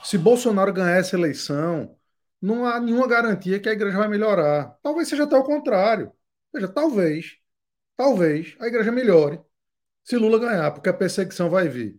Se 0.03 0.17
Bolsonaro 0.17 0.73
ganhar 0.73 0.97
essa 0.97 1.15
eleição, 1.15 1.97
não 2.44 2.65
há 2.65 2.78
nenhuma 2.78 3.07
garantia 3.07 3.57
que 3.57 3.70
a 3.70 3.72
igreja 3.72 3.98
vai 3.98 4.10
melhorar. 4.10 4.78
Talvez 4.84 5.07
seja 5.07 5.24
até 5.24 5.38
o 5.38 5.44
contrário. 5.44 6.11
Veja, 6.53 6.68
talvez, 6.68 7.38
talvez 7.95 8.57
a 8.60 8.68
igreja 8.68 8.91
melhore 8.91 9.40
se 10.03 10.18
Lula 10.18 10.38
ganhar, 10.38 10.72
porque 10.72 10.90
a 10.90 10.94
perseguição 10.94 11.49
vai 11.49 11.70
vir. 11.70 11.98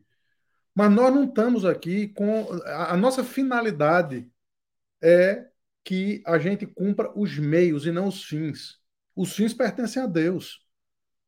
Mas 0.75 0.93
nós 0.93 1.15
não 1.15 1.25
estamos 1.25 1.65
aqui 1.65 2.09
com. 2.09 2.47
A, 2.67 2.95
nossa 2.97 3.25
finalidade 3.25 4.31
é 5.03 5.47
que 5.83 6.23
a 6.27 6.39
gente 6.39 6.67
cumpra 6.67 7.11
os 7.19 7.39
meios 7.39 7.87
e 7.87 7.93
não 7.93 8.09
os 8.09 8.25
fins. 8.25 8.79
Os 9.17 9.35
fins 9.35 9.55
pertencem 9.55 10.03
a 10.03 10.07
Deus. 10.07 10.61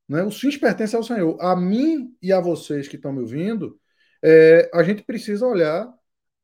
Né? 0.06 0.22
Os 0.24 0.38
fins 0.38 0.58
pertencem 0.58 0.98
ao 0.98 1.04
Senhor. 1.04 1.38
A 1.40 1.56
mim 1.56 2.14
e 2.20 2.32
a 2.34 2.40
vocês 2.40 2.86
que 2.86 2.96
estão 2.96 3.12
me 3.14 3.20
ouvindo, 3.20 3.80
é, 4.22 4.70
a 4.74 4.82
gente 4.82 5.02
precisa 5.04 5.46
olhar 5.46 5.90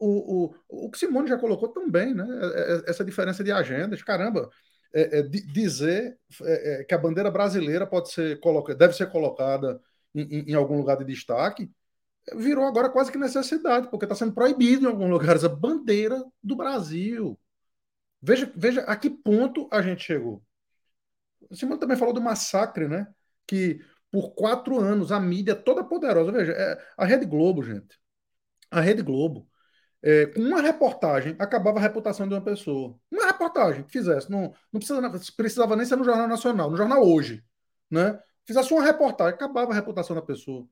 o, 0.03 0.55
o, 0.69 0.87
o 0.87 0.91
que 0.91 0.99
Simone 0.99 1.29
já 1.29 1.39
colocou 1.39 1.69
também, 1.69 2.15
né? 2.15 2.27
É, 2.55 2.73
é, 2.73 2.91
essa 2.91 3.05
diferença 3.05 3.45
de 3.45 3.53
agendas. 3.53 4.03
Caramba, 4.03 4.51
é, 4.93 5.21
é, 5.21 5.23
dizer 5.23 6.19
é, 6.43 6.85
que 6.85 6.95
a 6.95 6.99
bandeira 6.99 7.31
brasileira 7.31 7.87
pode 7.87 8.11
ser 8.11 8.41
deve 8.77 8.95
ser 8.95 9.11
colocada 9.11 9.81
em, 10.15 10.51
em, 10.51 10.55
algum 10.55 10.77
lugar 10.77 10.99
de 10.99 11.05
destaque 11.05 11.71
virou 12.37 12.65
agora 12.65 12.89
quase 12.91 13.11
que 13.11 13.19
necessidade, 13.19 13.89
porque 13.91 14.05
está 14.05 14.15
sendo 14.15 14.33
proibido 14.33 14.85
em 14.85 14.89
alguns 14.89 15.11
lugares 15.11 15.45
a 15.45 15.49
bandeira 15.49 16.23
do 16.43 16.55
Brasil. 16.55 17.39
Veja, 18.21 18.51
veja 18.55 18.83
a 18.83 18.97
que 18.97 19.11
ponto 19.11 19.69
a 19.73 19.83
gente 19.83 20.05
chegou. 20.05 20.43
Simão 21.53 21.79
também 21.79 21.97
falou 21.97 22.15
do 22.15 22.21
massacre, 22.21 22.87
né? 22.87 23.09
Que 23.47 23.81
por 24.11 24.35
quatro 24.35 24.79
anos 24.79 25.11
a 25.11 25.19
mídia 25.19 25.57
toda 25.57 25.83
poderosa. 25.83 26.31
Veja, 26.31 26.53
é, 26.53 26.79
a 26.97 27.05
Rede 27.05 27.27
Globo, 27.27 27.63
gente. 27.65 27.99
A 28.71 28.81
Rede 28.81 29.03
Globo, 29.03 29.49
é, 30.03 30.27
com 30.27 30.41
uma 30.41 30.61
reportagem, 30.61 31.37
acabava 31.39 31.79
a 31.79 31.83
reputação 31.83 32.27
de 32.27 32.35
uma 32.35 32.41
pessoa. 32.41 32.99
Uma 33.11 33.27
reportagem 33.27 33.85
que 33.85 33.93
fizesse. 33.93 34.31
Não, 34.31 34.53
não 34.73 34.81
precisava, 34.81 35.21
precisava 35.37 35.77
nem 35.77 35.87
ser 35.87 35.97
no 35.97 36.05
Jornal 36.05 36.29
Nacional, 36.29 36.71
no 36.71 36.77
Jornal 36.77 37.03
Hoje. 37.03 37.45
Né? 37.91 38.19
Fizesse 38.45 38.73
uma 38.73 38.83
reportagem, 38.83 39.35
acabava 39.35 39.73
a 39.73 39.75
reputação 39.75 40.17
da 40.17 40.23
pessoa 40.23 40.67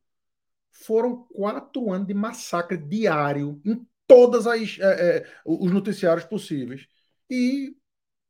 foram 0.73 1.25
quatro 1.25 1.93
anos 1.93 2.07
de 2.07 2.15
massacre 2.15 2.77
diário 2.77 3.61
em 3.65 3.87
todas 4.07 4.47
as 4.47 4.79
é, 4.81 5.19
é, 5.19 5.27
os 5.45 5.71
noticiários 5.71 6.25
possíveis. 6.25 6.87
E 7.29 7.77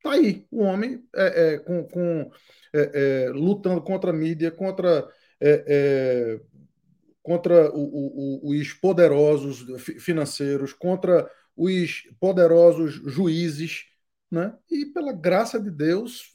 tá 0.03 0.13
aí 0.13 0.47
o 0.51 0.63
homem 0.63 1.05
é, 1.15 1.55
é 1.55 1.59
com, 1.59 1.85
com 1.85 2.31
é, 2.75 3.27
é, 3.27 3.31
lutando 3.31 3.83
contra 3.83 4.11
a 4.11 4.15
mídia, 4.15 4.51
contra 4.51 5.09
contra 7.23 7.71
o, 7.75 8.43
o, 8.43 8.51
os 8.51 8.73
poderosos 8.73 9.65
financeiros, 10.01 10.73
contra 10.73 11.31
os 11.57 12.09
poderosos 12.19 12.95
juízes, 13.13 13.87
né? 14.31 14.55
E 14.71 14.87
pela 14.87 15.13
graça 15.13 15.61
de 15.61 15.71
Deus 15.71 16.33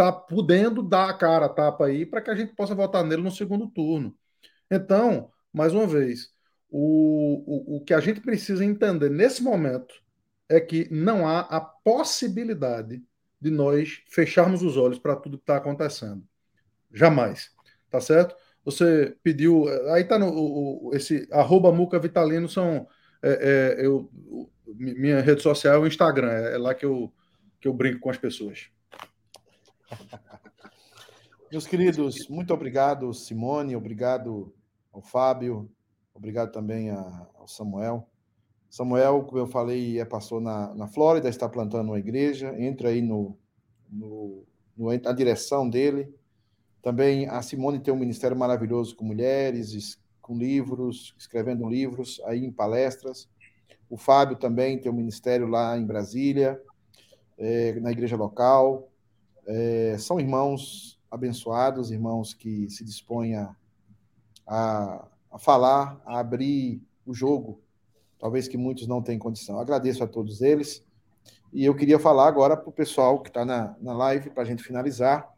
tá 0.00 0.10
podendo 0.10 0.82
dar 0.82 1.10
a 1.10 1.14
cara 1.14 1.46
a 1.46 1.48
tapa 1.48 1.86
aí 1.86 2.06
para 2.06 2.22
que 2.22 2.30
a 2.30 2.34
gente 2.34 2.54
possa 2.54 2.74
votar 2.74 3.04
nele 3.04 3.22
no 3.22 3.30
segundo 3.30 3.68
turno. 3.68 4.16
Então, 4.70 5.30
mais 5.52 5.74
uma 5.74 5.86
vez, 5.86 6.30
o, 6.70 7.74
o, 7.74 7.76
o 7.76 7.84
que 7.84 7.92
a 7.92 8.00
gente 8.00 8.20
precisa 8.20 8.64
entender 8.64 9.10
nesse 9.10 9.42
momento 9.42 9.94
é 10.48 10.60
que 10.60 10.88
não 10.90 11.28
há 11.28 11.40
a 11.40 11.60
possibilidade 11.60 13.02
de 13.40 13.50
nós 13.50 14.02
fecharmos 14.08 14.62
os 14.62 14.76
olhos 14.76 14.98
para 14.98 15.16
tudo 15.16 15.36
que 15.36 15.42
está 15.42 15.56
acontecendo. 15.56 16.22
Jamais. 16.92 17.50
Tá 17.90 18.00
certo? 18.00 18.34
Você 18.64 19.16
pediu. 19.22 19.66
Aí 19.92 20.04
tá 20.04 20.18
no. 20.18 20.28
O, 20.28 20.90
esse 20.94 21.28
arroba 21.30 21.72
Muca 21.72 21.98
Vitalino 21.98 22.48
são. 22.48 22.86
É, 23.22 23.76
é, 23.78 23.86
eu, 23.86 24.10
minha 24.66 25.20
rede 25.20 25.42
social 25.42 25.74
é 25.74 25.78
o 25.78 25.86
Instagram, 25.86 26.30
é, 26.30 26.54
é 26.54 26.58
lá 26.58 26.74
que 26.74 26.86
eu, 26.86 27.12
que 27.60 27.68
eu 27.68 27.74
brinco 27.74 28.00
com 28.00 28.10
as 28.10 28.18
pessoas. 28.18 28.70
Meus 31.52 31.66
queridos, 31.66 32.28
muito 32.28 32.54
obrigado, 32.54 33.12
Simone, 33.12 33.74
obrigado 33.74 34.54
ao 34.92 35.02
Fábio, 35.02 35.70
obrigado 36.14 36.52
também 36.52 36.90
ao 36.90 37.46
Samuel. 37.46 38.08
Samuel, 38.70 39.24
como 39.24 39.38
eu 39.38 39.48
falei, 39.48 40.00
é 40.00 40.06
na, 40.40 40.74
na 40.74 40.86
Flórida, 40.86 41.28
está 41.28 41.48
plantando 41.48 41.88
uma 41.88 41.98
igreja, 41.98 42.54
entra 42.56 42.90
aí 42.90 43.02
no, 43.02 43.36
no, 43.90 44.46
no, 44.76 44.96
na 44.96 45.12
direção 45.12 45.68
dele. 45.68 46.14
Também 46.82 47.28
a 47.28 47.42
Simone 47.42 47.80
tem 47.80 47.92
um 47.92 47.98
ministério 47.98 48.36
maravilhoso 48.36 48.96
com 48.96 49.04
mulheres, 49.04 49.98
com 50.20 50.36
livros, 50.36 51.14
escrevendo 51.18 51.68
livros, 51.68 52.20
aí 52.24 52.44
em 52.44 52.52
palestras. 52.52 53.28
O 53.88 53.96
Fábio 53.96 54.36
também 54.36 54.78
tem 54.78 54.90
um 54.90 54.94
ministério 54.94 55.46
lá 55.46 55.76
em 55.76 55.84
Brasília, 55.84 56.60
é, 57.36 57.78
na 57.80 57.90
igreja 57.90 58.16
local. 58.16 58.88
É, 59.46 59.96
são 59.98 60.20
irmãos 60.20 60.98
abençoados, 61.10 61.90
irmãos 61.90 62.32
que 62.32 62.70
se 62.70 62.84
dispõem 62.84 63.34
a 63.34 63.54
a, 64.50 65.38
falar, 65.38 66.00
a 66.04 66.18
abrir 66.18 66.82
o 67.06 67.14
jogo, 67.14 67.62
talvez 68.18 68.48
que 68.48 68.56
muitos 68.56 68.88
não 68.88 69.00
tenham 69.00 69.20
condição. 69.20 69.60
Agradeço 69.60 70.02
a 70.02 70.08
todos 70.08 70.42
eles. 70.42 70.84
E 71.52 71.64
eu 71.64 71.74
queria 71.74 71.98
falar 71.98 72.26
agora 72.26 72.56
para 72.56 72.68
o 72.68 72.72
pessoal 72.72 73.20
que 73.22 73.28
está 73.28 73.44
na, 73.44 73.76
na 73.80 73.92
live, 73.92 74.30
para 74.30 74.42
a 74.42 74.46
gente 74.46 74.62
finalizar. 74.62 75.32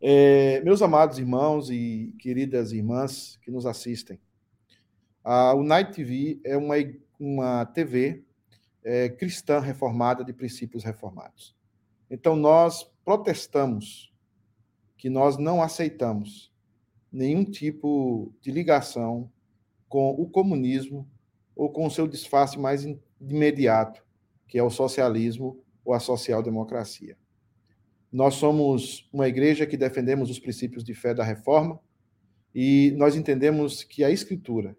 É, 0.00 0.60
meus 0.60 0.80
amados 0.80 1.18
irmãos 1.18 1.70
e 1.70 2.14
queridas 2.20 2.70
irmãs 2.70 3.36
que 3.42 3.50
nos 3.50 3.66
assistem, 3.66 4.20
a 5.24 5.52
Unite 5.54 5.92
TV 5.92 6.40
é 6.44 6.56
uma, 6.56 6.76
uma 7.18 7.66
TV 7.66 8.22
é, 8.84 9.08
cristã 9.08 9.58
reformada 9.58 10.22
de 10.22 10.32
princípios 10.32 10.84
reformados. 10.84 11.56
Então, 12.08 12.36
nós 12.36 12.84
protestamos 13.04 14.12
que 14.96 15.10
nós 15.10 15.36
não 15.36 15.60
aceitamos 15.60 16.52
nenhum 17.10 17.44
tipo 17.44 18.32
de 18.40 18.52
ligação 18.52 19.28
com 19.88 20.10
o 20.10 20.28
comunismo 20.28 21.08
ou 21.56 21.70
com 21.70 21.86
o 21.86 21.90
seu 21.90 22.06
disfarce 22.06 22.56
mais 22.56 22.86
imediato, 23.20 24.06
que 24.46 24.58
é 24.58 24.62
o 24.62 24.70
socialismo 24.70 25.60
ou 25.84 25.92
a 25.92 25.98
social-democracia. 25.98 27.16
Nós 28.12 28.34
somos 28.34 29.08
uma 29.12 29.28
igreja 29.28 29.66
que 29.66 29.76
defendemos 29.76 30.30
os 30.30 30.38
princípios 30.38 30.82
de 30.82 30.94
fé 30.94 31.12
da 31.12 31.22
reforma 31.22 31.78
e 32.54 32.94
nós 32.96 33.14
entendemos 33.14 33.84
que 33.84 34.02
a 34.02 34.10
Escritura 34.10 34.76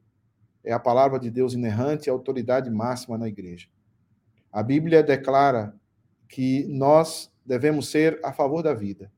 é 0.63 0.73
a 0.73 0.79
palavra 0.79 1.19
de 1.19 1.29
Deus 1.29 1.53
inerrante 1.53 2.07
e 2.07 2.09
a 2.09 2.13
autoridade 2.13 2.69
máxima 2.69 3.17
na 3.17 3.27
igreja. 3.27 3.67
A 4.51 4.63
Bíblia 4.63 5.03
declara 5.03 5.75
que 6.27 6.65
nós 6.67 7.31
devemos 7.45 7.89
ser 7.89 8.19
a 8.23 8.33
favor 8.33 8.63
da 8.63 8.73
vida, 8.73 9.11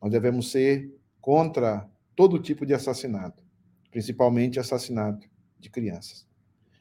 nós 0.00 0.10
devemos 0.10 0.50
ser 0.50 0.92
contra 1.20 1.88
todo 2.16 2.38
tipo 2.38 2.64
de 2.64 2.74
assassinato, 2.74 3.42
principalmente 3.90 4.58
assassinato 4.58 5.28
de 5.58 5.70
crianças. 5.70 6.26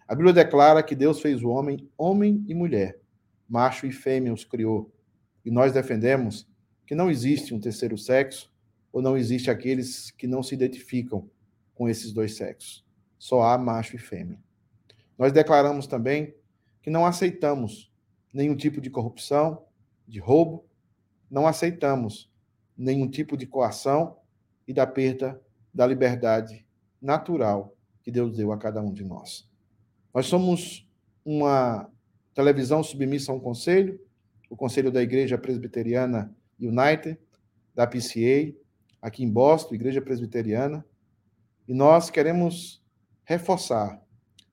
A 0.08 0.16
Bíblia 0.16 0.34
declara 0.34 0.84
que 0.84 0.96
Deus 0.96 1.22
fez 1.22 1.42
o 1.44 1.50
homem 1.50 1.90
homem 1.98 2.44
e 2.48 2.54
mulher, 2.54 3.00
macho 3.48 3.86
e 3.86 3.92
fêmea 3.92 4.34
os 4.34 4.44
criou. 4.44 4.92
E 5.46 5.52
nós 5.52 5.74
defendemos 5.74 6.48
que 6.94 6.96
não 6.96 7.10
existe 7.10 7.56
um 7.56 7.60
terceiro 7.60 7.98
sexo 7.98 8.54
ou 8.92 9.02
não 9.02 9.18
existe 9.18 9.50
aqueles 9.50 10.12
que 10.12 10.28
não 10.28 10.44
se 10.44 10.54
identificam 10.54 11.28
com 11.74 11.90
esses 11.90 12.14
dois 12.14 12.36
sexos. 12.36 12.86
Só 13.18 13.42
há 13.42 13.58
macho 13.58 13.96
e 13.96 13.98
fêmea. 14.00 14.40
Nós 15.18 15.32
declaramos 15.32 15.88
também 15.88 16.36
que 16.84 16.92
não 16.92 17.04
aceitamos 17.04 17.92
nenhum 18.32 18.56
tipo 18.56 18.80
de 18.80 18.92
corrupção, 18.92 19.66
de 20.08 20.20
roubo, 20.20 20.68
não 21.32 21.48
aceitamos 21.48 22.32
nenhum 22.78 23.10
tipo 23.10 23.36
de 23.36 23.48
coação 23.48 24.20
e 24.68 24.72
da 24.72 24.86
perda 24.86 25.42
da 25.74 25.88
liberdade 25.88 26.64
natural 27.02 27.76
que 28.04 28.12
Deus 28.12 28.38
deu 28.38 28.52
a 28.52 28.58
cada 28.60 28.80
um 28.84 28.94
de 28.94 29.04
nós. 29.04 29.50
Nós 30.14 30.28
somos 30.28 30.88
uma 31.26 31.90
televisão 32.36 32.84
submissa 32.84 33.32
a 33.32 33.36
um 33.36 33.40
conselho, 33.40 34.00
o 34.48 34.56
Conselho 34.56 34.92
da 34.92 35.02
Igreja 35.02 35.40
Presbiteriana 35.40 36.32
United, 36.60 37.20
da 37.74 37.88
PCA, 37.88 38.54
aqui 39.02 39.24
em 39.24 39.30
Boston, 39.30 39.76
Igreja 39.76 40.02
Presbiteriana, 40.02 40.86
e 41.68 41.74
nós 41.74 42.10
queremos 42.10 42.84
reforçar 43.24 44.02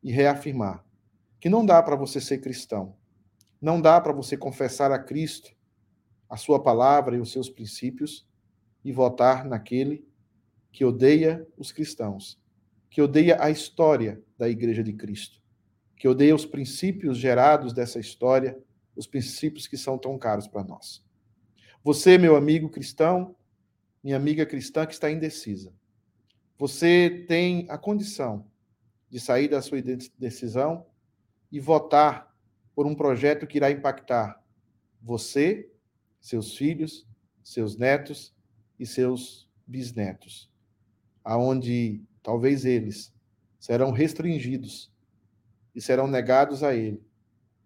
e 0.02 0.10
reafirmar 0.10 0.84
que 1.40 1.48
não 1.48 1.64
dá 1.64 1.82
para 1.82 1.96
você 1.96 2.20
ser 2.20 2.38
cristão, 2.38 2.94
não 3.60 3.80
dá 3.80 4.00
para 4.00 4.12
você 4.12 4.36
confessar 4.36 4.92
a 4.92 4.98
Cristo, 4.98 5.50
a 6.28 6.36
sua 6.36 6.62
palavra 6.62 7.16
e 7.16 7.20
os 7.20 7.32
seus 7.32 7.48
princípios 7.48 8.26
e 8.84 8.92
votar 8.92 9.44
naquele 9.44 10.06
que 10.70 10.84
odeia 10.84 11.46
os 11.56 11.72
cristãos, 11.72 12.38
que 12.90 13.02
odeia 13.02 13.42
a 13.42 13.50
história 13.50 14.22
da 14.38 14.48
Igreja 14.48 14.82
de 14.82 14.92
Cristo, 14.92 15.40
que 15.96 16.06
odeia 16.06 16.34
os 16.34 16.46
princípios 16.46 17.18
gerados 17.18 17.72
dessa 17.72 17.98
história, 17.98 18.58
os 18.94 19.06
princípios 19.06 19.66
que 19.66 19.76
são 19.76 19.98
tão 19.98 20.16
caros 20.18 20.46
para 20.46 20.62
nós. 20.62 21.02
Você, 21.82 22.18
meu 22.18 22.36
amigo 22.36 22.68
cristão, 22.68 23.34
minha 24.04 24.16
amiga 24.16 24.44
cristã 24.44 24.84
que 24.84 24.92
está 24.92 25.10
indecisa, 25.10 25.72
você 26.58 27.24
tem 27.26 27.64
a 27.70 27.78
condição 27.78 28.46
de 29.08 29.18
sair 29.18 29.48
da 29.48 29.62
sua 29.62 29.80
decisão 30.18 30.84
e 31.50 31.58
votar 31.58 32.36
por 32.74 32.86
um 32.86 32.94
projeto 32.94 33.46
que 33.46 33.56
irá 33.56 33.70
impactar 33.70 34.44
você, 35.00 35.72
seus 36.20 36.54
filhos, 36.54 37.06
seus 37.42 37.78
netos 37.78 38.34
e 38.78 38.84
seus 38.84 39.48
bisnetos, 39.66 40.50
aonde 41.24 42.02
talvez 42.22 42.66
eles 42.66 43.10
serão 43.58 43.90
restringidos 43.90 44.92
e 45.74 45.80
serão 45.80 46.06
negados 46.06 46.62
a 46.62 46.74
ele 46.74 47.02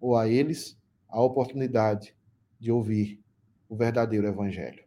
ou 0.01 0.17
a 0.17 0.29
eles 0.29 0.79
a 1.09 1.21
oportunidade 1.21 2.15
de 2.61 2.71
ouvir 2.71 3.24
o 3.69 3.77
verdadeiro 3.77 4.27
evangelho. 4.27 4.85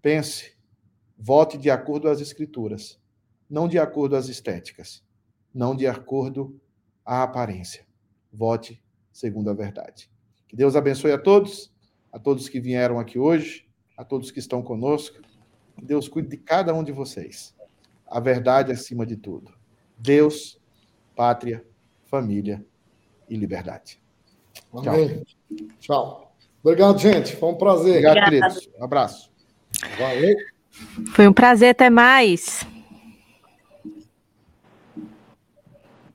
Pense, 0.00 0.56
vote 1.18 1.58
de 1.58 1.70
acordo 1.70 2.08
às 2.08 2.20
escrituras, 2.20 3.00
não 3.48 3.68
de 3.68 3.78
acordo 3.78 4.16
às 4.16 4.28
estéticas, 4.28 5.04
não 5.52 5.74
de 5.74 5.86
acordo 5.86 6.58
à 7.04 7.22
aparência. 7.22 7.86
Vote 8.32 8.82
segundo 9.12 9.50
a 9.50 9.54
verdade. 9.54 10.10
Que 10.48 10.56
Deus 10.56 10.76
abençoe 10.76 11.12
a 11.12 11.18
todos, 11.18 11.72
a 12.12 12.18
todos 12.18 12.48
que 12.48 12.60
vieram 12.60 12.98
aqui 12.98 13.18
hoje, 13.18 13.68
a 13.96 14.04
todos 14.04 14.30
que 14.30 14.38
estão 14.38 14.62
conosco. 14.62 15.20
Que 15.76 15.84
Deus 15.84 16.08
cuide 16.08 16.28
de 16.28 16.36
cada 16.36 16.74
um 16.74 16.82
de 16.82 16.92
vocês. 16.92 17.54
A 18.06 18.18
verdade 18.18 18.72
acima 18.72 19.04
de 19.04 19.16
tudo. 19.16 19.52
Deus, 19.98 20.60
pátria, 21.14 21.64
família 22.06 22.64
e 23.28 23.36
liberdade. 23.36 24.02
Amém. 24.72 25.22
Tchau. 25.78 25.78
Tchau. 25.78 26.29
Obrigado, 26.62 26.98
gente. 26.98 27.36
Foi 27.36 27.48
um 27.48 27.54
prazer. 27.54 28.04
Obrigado, 28.04 28.24
queridos. 28.24 28.68
Um 28.78 28.84
abraço. 28.84 29.30
Valeu. 29.98 30.36
Foi 31.12 31.26
um 31.26 31.32
prazer. 31.32 31.70
Até 31.70 31.90
mais. 31.90 32.66